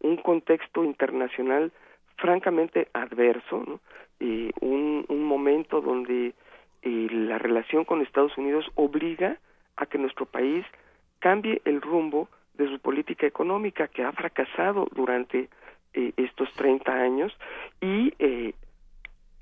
un 0.00 0.16
contexto 0.16 0.84
internacional 0.84 1.72
francamente 2.16 2.86
adverso, 2.92 3.64
¿no? 3.66 3.80
Un, 4.60 5.04
un 5.08 5.24
momento 5.24 5.80
donde 5.80 6.34
la 6.84 7.38
relación 7.38 7.84
con 7.84 8.00
Estados 8.00 8.38
Unidos 8.38 8.64
obliga 8.76 9.38
a 9.76 9.86
que 9.86 9.98
nuestro 9.98 10.24
país 10.26 10.64
cambie 11.18 11.60
el 11.64 11.80
rumbo 11.80 12.28
de 12.58 12.68
su 12.68 12.78
política 12.80 13.26
económica 13.26 13.88
que 13.88 14.02
ha 14.04 14.12
fracasado 14.12 14.88
durante 14.92 15.48
eh, 15.94 16.12
estos 16.16 16.52
30 16.54 16.92
años 16.92 17.32
y 17.80 18.12
eh, 18.18 18.52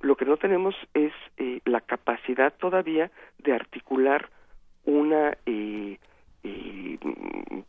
lo 0.03 0.17
que 0.17 0.25
no 0.27 0.37
tenemos 0.37 0.75
es 0.95 1.13
eh, 1.39 1.61
la 1.65 1.81
capacidad 1.81 2.53
todavía 2.55 3.11
de 3.39 3.53
articular 3.53 4.29
una, 4.85 5.37
eh, 5.47 5.99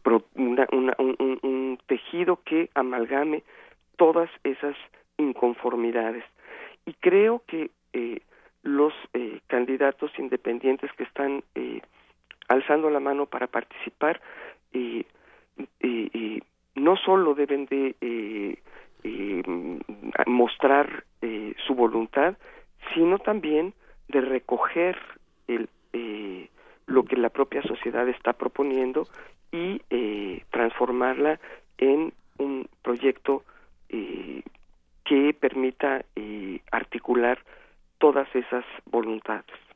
pro- 0.04 0.26
una- 0.36 0.68
un, 0.72 1.80
tejido 1.88 2.42
que 2.44 2.70
amalgame 2.76 3.44
todas 3.96 4.30
esas 4.44 4.76
inconformidades. 5.18 6.24
Y 6.86 6.94
creo 6.94 7.42
que 7.48 7.72
los 8.64 8.94
eh, 9.14 9.40
candidatos 9.48 10.12
independientes 10.20 10.92
que 10.94 11.04
están 11.04 11.44
eh, 11.56 11.82
alzando 12.50 12.90
la 12.90 13.00
mano 13.00 13.26
para 13.26 13.48
participar 13.48 14.20
no 16.78 16.96
solo 16.96 17.34
deben 17.34 17.66
de 17.66 17.96
eh, 18.02 18.58
eh, 19.04 19.44
mostrar 20.26 21.04
eh, 21.22 21.54
su 21.66 21.76
voluntad, 21.76 22.38
sino 22.94 23.20
también 23.20 23.74
de 24.08 24.22
recoger 24.22 24.98
el, 25.48 25.70
lo 26.86 27.04
que 27.04 27.18
la 27.18 27.30
propia 27.30 27.62
sociedad 27.64 28.08
está 28.08 28.34
proponiendo 28.34 29.08
y 29.52 29.82
transformarla 30.52 31.40
en 31.78 32.14
un 32.38 32.70
proyecto 32.82 33.44
que 33.90 35.36
permita 35.40 36.06
articular 36.72 37.40
todas 37.98 38.34
esas 38.34 38.64
voluntades. 38.86 39.67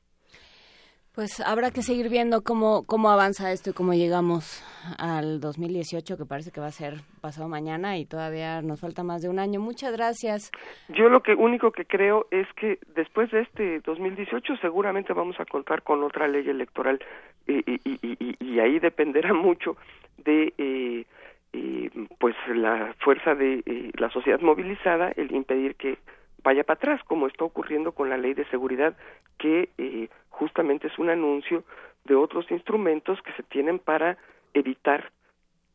Pues 1.13 1.41
habrá 1.41 1.71
que 1.71 1.81
seguir 1.81 2.07
viendo 2.07 2.41
cómo, 2.41 2.85
cómo 2.85 3.09
avanza 3.11 3.51
esto 3.51 3.71
y 3.71 3.73
cómo 3.73 3.93
llegamos 3.93 4.63
al 4.97 5.41
2018, 5.41 6.15
que 6.15 6.25
parece 6.25 6.51
que 6.51 6.61
va 6.61 6.67
a 6.67 6.71
ser 6.71 7.01
pasado 7.19 7.49
mañana 7.49 7.97
y 7.97 8.05
todavía 8.05 8.61
nos 8.61 8.79
falta 8.79 9.03
más 9.03 9.21
de 9.21 9.27
un 9.27 9.37
año. 9.37 9.59
Muchas 9.59 9.91
gracias. 9.91 10.51
Yo 10.87 11.09
lo 11.09 11.21
que 11.21 11.33
único 11.33 11.73
que 11.73 11.83
creo 11.83 12.27
es 12.31 12.47
que 12.53 12.79
después 12.95 13.29
de 13.31 13.41
este 13.41 13.81
2018 13.81 14.55
seguramente 14.61 15.11
vamos 15.11 15.37
a 15.41 15.45
contar 15.45 15.83
con 15.83 16.01
otra 16.01 16.29
ley 16.29 16.47
electoral 16.47 17.03
y, 17.45 18.59
ahí 18.59 18.79
dependerá 18.79 19.33
mucho 19.33 19.75
de 20.17 20.53
eh, 20.57 21.05
eh, 21.51 21.89
pues 22.19 22.35
la 22.55 22.95
fuerza 22.99 23.35
de 23.35 23.63
eh, 23.65 23.91
la 23.97 24.09
sociedad 24.11 24.39
movilizada, 24.39 25.11
el 25.17 25.33
impedir 25.33 25.75
que 25.75 25.97
vaya 26.43 26.63
para 26.63 26.77
atrás, 26.77 27.01
como 27.05 27.27
está 27.27 27.45
ocurriendo 27.45 27.91
con 27.91 28.09
la 28.09 28.17
ley 28.17 28.33
de 28.33 28.45
seguridad, 28.45 28.95
que 29.37 29.69
eh, 29.77 30.09
justamente 30.29 30.87
es 30.87 30.97
un 30.99 31.09
anuncio 31.09 31.63
de 32.05 32.15
otros 32.15 32.49
instrumentos 32.51 33.21
que 33.21 33.33
se 33.33 33.43
tienen 33.43 33.79
para 33.79 34.17
evitar 34.53 35.11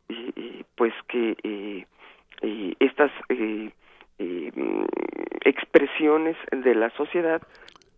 eh, 0.09 0.65
pues 0.77 0.93
que 1.09 1.36
eh, 1.43 1.86
eh 2.43 2.75
estas 2.81 3.11
eh, 3.28 3.70
mm, 4.19 4.85
expresiones 5.45 6.36
de 6.51 6.75
la 6.75 6.91
sociedad 6.91 7.43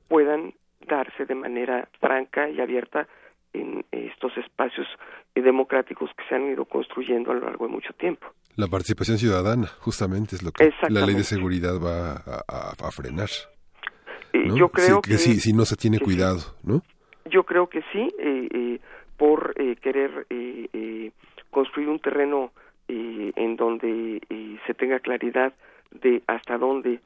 puedan 0.09 0.55
darse 0.87 1.27
de 1.27 1.35
manera 1.35 1.89
franca 2.01 2.49
y 2.49 2.61
abierta 2.61 3.07
en 3.53 3.85
estos 3.93 4.37
espacios 4.37 4.87
democráticos 5.43 6.11
que 6.17 6.25
se 6.29 6.35
han 6.35 6.51
ido 6.51 6.65
construyendo 6.65 7.31
a 7.31 7.35
lo 7.35 7.41
largo 7.47 7.67
de 7.67 7.73
mucho 7.73 7.93
tiempo. 7.95 8.27
La 8.57 8.67
participación 8.67 9.19
ciudadana, 9.19 9.69
justamente, 9.79 10.37
es 10.37 10.43
lo 10.43 10.51
que 10.53 10.73
la 10.89 11.07
ley 11.07 11.15
de 11.15 11.25
seguridad 11.25 11.81
va 11.81 12.15
a, 12.49 12.91
frenar. 12.91 13.29
Yo 14.33 14.69
creo 14.69 15.01
que, 15.01 15.17
si, 15.17 15.53
no 15.53 15.65
se 15.65 15.77
tiene 15.77 16.01
cuidado, 16.01 16.41
¿no? 16.65 16.83
Yo 17.31 17.45
creo 17.45 17.69
que 17.69 17.83
sí, 17.93 18.09
eh, 18.19 18.49
eh, 18.53 18.81
por 19.17 19.55
eh, 19.57 19.77
querer 19.77 20.27
construir 21.51 21.89
un 21.89 22.01
terreno 22.01 22.53
en 22.89 23.57
donde 23.57 24.21
se 24.67 24.75
tenga 24.75 24.99
claridad 24.99 25.53
de 25.91 26.23
hasta 26.27 26.59
dónde 26.59 27.01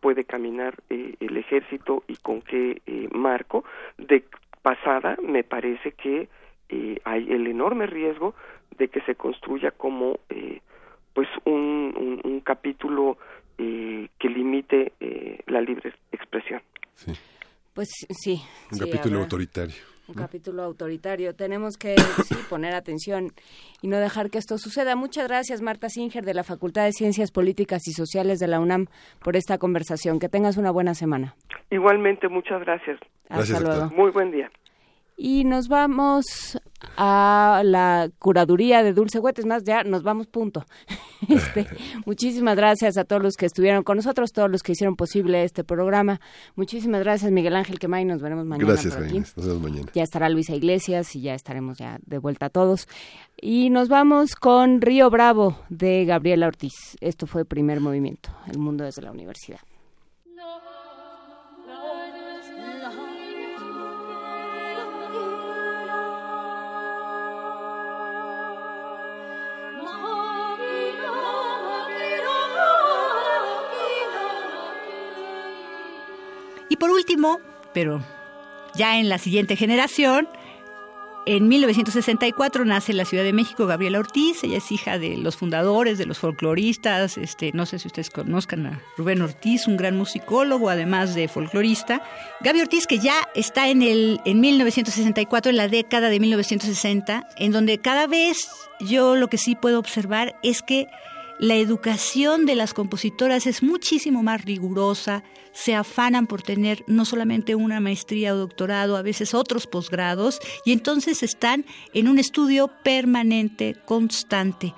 puede 0.00 0.24
caminar 0.24 0.74
el 0.88 1.36
ejército 1.36 2.04
y 2.08 2.16
con 2.16 2.40
qué 2.40 2.80
marco. 3.12 3.64
De 3.98 4.24
pasada, 4.66 5.16
me 5.22 5.44
parece 5.44 5.92
que 5.92 6.28
hay 7.04 7.30
el 7.30 7.46
enorme 7.46 7.86
riesgo 7.86 8.34
de 8.76 8.88
que 8.88 9.00
se 9.02 9.14
construya 9.14 9.70
como 9.70 10.18
pues 11.12 11.28
un, 11.44 12.20
un, 12.24 12.40
capítulo 12.40 13.16
eh, 13.58 14.08
que 14.18 14.28
limite 14.28 14.92
eh, 14.98 15.38
la 15.46 15.60
libre 15.60 15.94
expresión. 16.10 16.60
Pues 17.74 17.88
sí. 18.10 18.42
Un 18.72 18.78
capítulo 18.80 19.20
autoritario. 19.20 19.95
Un 20.08 20.14
capítulo 20.14 20.62
autoritario. 20.62 21.34
Tenemos 21.34 21.76
que 21.76 21.96
poner 22.48 22.74
atención 22.74 23.32
y 23.82 23.88
no 23.88 23.98
dejar 23.98 24.30
que 24.30 24.38
esto 24.38 24.56
suceda. 24.58 24.94
Muchas 24.94 25.26
gracias, 25.26 25.62
Marta 25.62 25.88
Singer, 25.88 26.24
de 26.24 26.34
la 26.34 26.44
Facultad 26.44 26.84
de 26.84 26.92
Ciencias 26.92 27.32
Políticas 27.32 27.86
y 27.88 27.92
Sociales 27.92 28.38
de 28.38 28.46
la 28.46 28.60
UNAM, 28.60 28.86
por 29.22 29.36
esta 29.36 29.58
conversación. 29.58 30.18
Que 30.18 30.28
tengas 30.28 30.56
una 30.56 30.70
buena 30.70 30.94
semana. 30.94 31.34
Igualmente, 31.70 32.28
muchas 32.28 32.60
gracias. 32.60 33.00
Hasta 33.28 33.60
luego. 33.60 33.90
Muy 33.90 34.10
buen 34.12 34.30
día. 34.30 34.50
Y 35.16 35.44
nos 35.44 35.68
vamos 35.68 36.58
a 36.96 37.62
la 37.64 38.10
curaduría 38.18 38.82
de 38.82 38.92
Dulce 38.92 39.18
Huetes, 39.18 39.46
más 39.46 39.64
ya 39.64 39.82
nos 39.82 40.02
vamos 40.02 40.26
punto. 40.26 40.64
Este, 41.28 41.66
muchísimas 42.06 42.54
gracias 42.56 42.96
a 42.98 43.04
todos 43.04 43.20
los 43.20 43.34
que 43.34 43.46
estuvieron 43.46 43.82
con 43.82 43.96
nosotros, 43.96 44.30
todos 44.30 44.48
los 44.48 44.62
que 44.62 44.72
hicieron 44.72 44.94
posible 44.94 45.42
este 45.42 45.64
programa. 45.64 46.20
Muchísimas 46.54 47.00
gracias 47.00 47.32
Miguel 47.32 47.56
Ángel 47.56 47.80
Quemay, 47.80 48.04
nos 48.04 48.22
veremos 48.22 48.44
mañana. 48.44 48.68
Gracias, 48.68 48.94
por 48.94 49.04
aquí. 49.04 49.18
Nos 49.18 49.34
vemos 49.34 49.62
mañana. 49.62 49.90
Ya 49.92 50.02
estará 50.04 50.28
Luisa 50.28 50.54
Iglesias 50.54 51.16
y 51.16 51.22
ya 51.22 51.34
estaremos 51.34 51.78
ya 51.78 51.98
de 52.06 52.18
vuelta 52.18 52.46
a 52.46 52.50
todos. 52.50 52.86
Y 53.40 53.70
nos 53.70 53.88
vamos 53.88 54.36
con 54.36 54.80
Río 54.82 55.10
Bravo 55.10 55.58
de 55.68 56.04
Gabriela 56.04 56.46
Ortiz. 56.46 56.96
Esto 57.00 57.26
fue 57.26 57.44
Primer 57.44 57.80
Movimiento, 57.80 58.28
el 58.46 58.58
mundo 58.58 58.84
desde 58.84 59.02
la 59.02 59.10
universidad. 59.10 59.60
Y 76.76 76.78
por 76.78 76.90
último, 76.90 77.40
pero 77.72 78.02
ya 78.74 78.98
en 78.98 79.08
la 79.08 79.16
siguiente 79.16 79.56
generación, 79.56 80.28
en 81.24 81.48
1964 81.48 82.66
nace 82.66 82.92
en 82.92 82.98
la 82.98 83.06
Ciudad 83.06 83.24
de 83.24 83.32
México 83.32 83.66
Gabriela 83.66 83.98
Ortiz, 83.98 84.44
ella 84.44 84.58
es 84.58 84.70
hija 84.70 84.98
de 84.98 85.16
los 85.16 85.36
fundadores, 85.36 85.96
de 85.96 86.04
los 86.04 86.18
folcloristas, 86.18 87.16
este, 87.16 87.50
no 87.54 87.64
sé 87.64 87.78
si 87.78 87.88
ustedes 87.88 88.10
conozcan 88.10 88.66
a 88.66 88.82
Rubén 88.98 89.22
Ortiz, 89.22 89.66
un 89.66 89.78
gran 89.78 89.96
musicólogo, 89.96 90.68
además 90.68 91.14
de 91.14 91.28
folclorista. 91.28 92.02
Gaby 92.42 92.60
Ortiz, 92.60 92.86
que 92.86 92.98
ya 92.98 93.26
está 93.34 93.70
en, 93.70 93.80
el, 93.80 94.20
en 94.26 94.38
1964, 94.40 95.48
en 95.48 95.56
la 95.56 95.68
década 95.68 96.10
de 96.10 96.20
1960, 96.20 97.26
en 97.38 97.52
donde 97.52 97.78
cada 97.78 98.06
vez 98.06 98.50
yo 98.80 99.16
lo 99.16 99.28
que 99.28 99.38
sí 99.38 99.54
puedo 99.54 99.78
observar 99.78 100.36
es 100.42 100.60
que 100.60 100.88
la 101.38 101.56
educación 101.56 102.46
de 102.46 102.54
las 102.54 102.72
compositoras 102.72 103.46
es 103.46 103.62
muchísimo 103.62 104.22
más 104.22 104.44
rigurosa, 104.44 105.22
se 105.52 105.74
afanan 105.74 106.26
por 106.26 106.42
tener 106.42 106.84
no 106.86 107.04
solamente 107.04 107.54
una 107.54 107.80
maestría 107.80 108.34
o 108.34 108.38
doctorado, 108.38 108.96
a 108.96 109.02
veces 109.02 109.34
otros 109.34 109.66
posgrados, 109.66 110.40
y 110.64 110.72
entonces 110.72 111.22
están 111.22 111.64
en 111.92 112.08
un 112.08 112.18
estudio 112.18 112.70
permanente, 112.82 113.76
constante. 113.84 114.74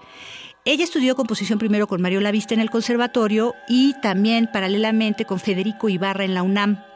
Ella 0.64 0.84
estudió 0.84 1.16
composición 1.16 1.58
primero 1.58 1.86
con 1.86 2.02
Mario 2.02 2.20
Lavista 2.20 2.54
en 2.54 2.60
el 2.60 2.70
conservatorio 2.70 3.54
y 3.68 3.94
también 4.02 4.48
paralelamente 4.52 5.24
con 5.24 5.40
Federico 5.40 5.88
Ibarra 5.88 6.24
en 6.24 6.34
la 6.34 6.42
UNAM 6.42 6.87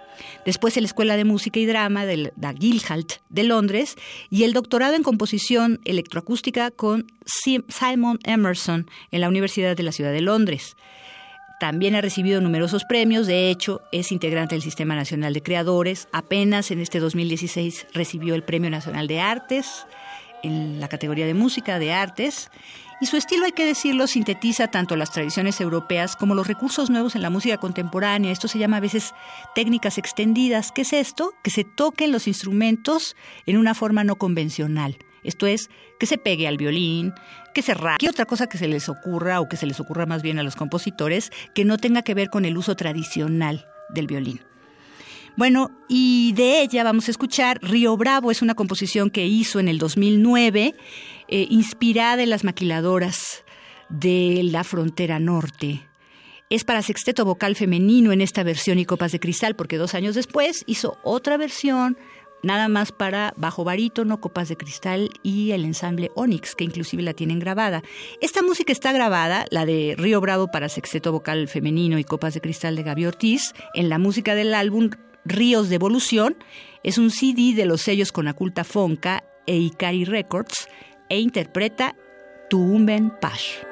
después 0.44 0.76
en 0.76 0.84
la 0.84 0.86
Escuela 0.86 1.16
de 1.16 1.24
Música 1.24 1.60
y 1.60 1.66
Drama 1.66 2.06
de 2.06 2.32
la 2.40 2.52
Guildhall 2.52 3.06
de 3.28 3.42
Londres 3.44 3.96
y 4.30 4.44
el 4.44 4.52
doctorado 4.52 4.94
en 4.94 5.02
composición 5.02 5.80
electroacústica 5.84 6.70
con 6.70 7.06
Simon 7.24 8.18
Emerson 8.24 8.88
en 9.10 9.20
la 9.20 9.28
Universidad 9.28 9.76
de 9.76 9.82
la 9.82 9.92
Ciudad 9.92 10.12
de 10.12 10.20
Londres. 10.20 10.76
También 11.60 11.94
ha 11.94 12.00
recibido 12.00 12.40
numerosos 12.40 12.84
premios, 12.84 13.28
de 13.28 13.48
hecho 13.48 13.82
es 13.92 14.10
integrante 14.10 14.56
del 14.56 14.62
Sistema 14.62 14.96
Nacional 14.96 15.32
de 15.32 15.44
Creadores, 15.44 16.08
apenas 16.10 16.72
en 16.72 16.80
este 16.80 16.98
2016 16.98 17.86
recibió 17.92 18.34
el 18.34 18.42
Premio 18.42 18.68
Nacional 18.68 19.06
de 19.06 19.20
Artes 19.20 19.86
en 20.42 20.80
la 20.80 20.88
categoría 20.88 21.24
de 21.24 21.34
música 21.34 21.78
de 21.78 21.92
artes 21.92 22.50
y 23.02 23.06
su 23.06 23.16
estilo, 23.16 23.46
hay 23.46 23.52
que 23.52 23.66
decirlo, 23.66 24.06
sintetiza 24.06 24.68
tanto 24.68 24.94
las 24.94 25.10
tradiciones 25.10 25.60
europeas 25.60 26.14
como 26.14 26.36
los 26.36 26.46
recursos 26.46 26.88
nuevos 26.88 27.16
en 27.16 27.22
la 27.22 27.30
música 27.30 27.56
contemporánea. 27.58 28.30
Esto 28.30 28.46
se 28.46 28.60
llama 28.60 28.76
a 28.76 28.80
veces 28.80 29.12
técnicas 29.56 29.98
extendidas. 29.98 30.70
¿Qué 30.70 30.82
es 30.82 30.92
esto? 30.92 31.34
Que 31.42 31.50
se 31.50 31.64
toquen 31.64 32.12
los 32.12 32.28
instrumentos 32.28 33.16
en 33.44 33.56
una 33.56 33.74
forma 33.74 34.04
no 34.04 34.16
convencional. 34.16 34.98
Esto 35.24 35.48
es, 35.48 35.68
que 35.98 36.06
se 36.06 36.16
pegue 36.16 36.46
al 36.46 36.58
violín, 36.58 37.12
que 37.54 37.62
se 37.62 37.74
raque, 37.74 38.08
otra 38.08 38.24
cosa 38.24 38.46
que 38.46 38.56
se 38.56 38.68
les 38.68 38.88
ocurra 38.88 39.40
o 39.40 39.48
que 39.48 39.56
se 39.56 39.66
les 39.66 39.80
ocurra 39.80 40.06
más 40.06 40.22
bien 40.22 40.38
a 40.38 40.44
los 40.44 40.54
compositores 40.54 41.32
que 41.56 41.64
no 41.64 41.78
tenga 41.78 42.02
que 42.02 42.14
ver 42.14 42.30
con 42.30 42.44
el 42.44 42.56
uso 42.56 42.76
tradicional 42.76 43.66
del 43.90 44.06
violín. 44.06 44.42
Bueno, 45.36 45.70
y 45.88 46.34
de 46.34 46.60
ella 46.60 46.84
vamos 46.84 47.08
a 47.08 47.10
escuchar 47.10 47.58
Río 47.62 47.96
Bravo, 47.96 48.30
es 48.30 48.42
una 48.42 48.54
composición 48.54 49.08
que 49.08 49.26
hizo 49.26 49.60
en 49.60 49.68
el 49.68 49.78
2009, 49.78 50.74
eh, 51.28 51.46
inspirada 51.50 52.22
en 52.22 52.30
las 52.30 52.44
maquiladoras 52.44 53.44
de 53.88 54.40
la 54.44 54.64
frontera 54.64 55.18
norte. 55.18 55.86
Es 56.50 56.64
para 56.64 56.82
sexteto 56.82 57.24
vocal 57.24 57.56
femenino 57.56 58.12
en 58.12 58.20
esta 58.20 58.42
versión 58.42 58.78
y 58.78 58.84
copas 58.84 59.12
de 59.12 59.20
cristal, 59.20 59.56
porque 59.56 59.78
dos 59.78 59.94
años 59.94 60.14
después 60.14 60.64
hizo 60.66 60.98
otra 61.02 61.36
versión 61.36 61.96
nada 62.42 62.68
más 62.68 62.92
para 62.92 63.32
bajo 63.36 63.64
barítono, 63.64 64.20
copas 64.20 64.48
de 64.48 64.56
cristal 64.56 65.10
y 65.22 65.52
el 65.52 65.64
ensamble 65.64 66.10
Onyx, 66.14 66.54
que 66.54 66.64
inclusive 66.64 67.02
la 67.02 67.14
tienen 67.14 67.38
grabada. 67.38 67.82
Esta 68.20 68.42
música 68.42 68.72
está 68.72 68.92
grabada, 68.92 69.46
la 69.50 69.64
de 69.64 69.94
Río 69.96 70.20
Bravo 70.20 70.48
para 70.48 70.68
sexteto 70.68 71.12
vocal 71.12 71.48
femenino 71.48 71.98
y 71.98 72.04
copas 72.04 72.34
de 72.34 72.40
cristal 72.40 72.76
de 72.76 72.82
Gaby 72.82 73.06
Ortiz, 73.06 73.54
en 73.74 73.88
la 73.88 73.98
música 73.98 74.34
del 74.34 74.54
álbum 74.54 74.90
Ríos 75.24 75.68
de 75.68 75.76
Evolución. 75.76 76.36
Es 76.82 76.98
un 76.98 77.10
CD 77.10 77.54
de 77.54 77.64
los 77.64 77.80
sellos 77.80 78.12
con 78.12 78.28
Aculta 78.28 78.64
Fonca 78.64 79.24
e 79.46 79.56
Ikari 79.56 80.04
Records 80.04 80.68
e 81.12 81.20
interpreta 81.20 81.94
Tuumben 82.48 83.10
Pash. 83.20 83.71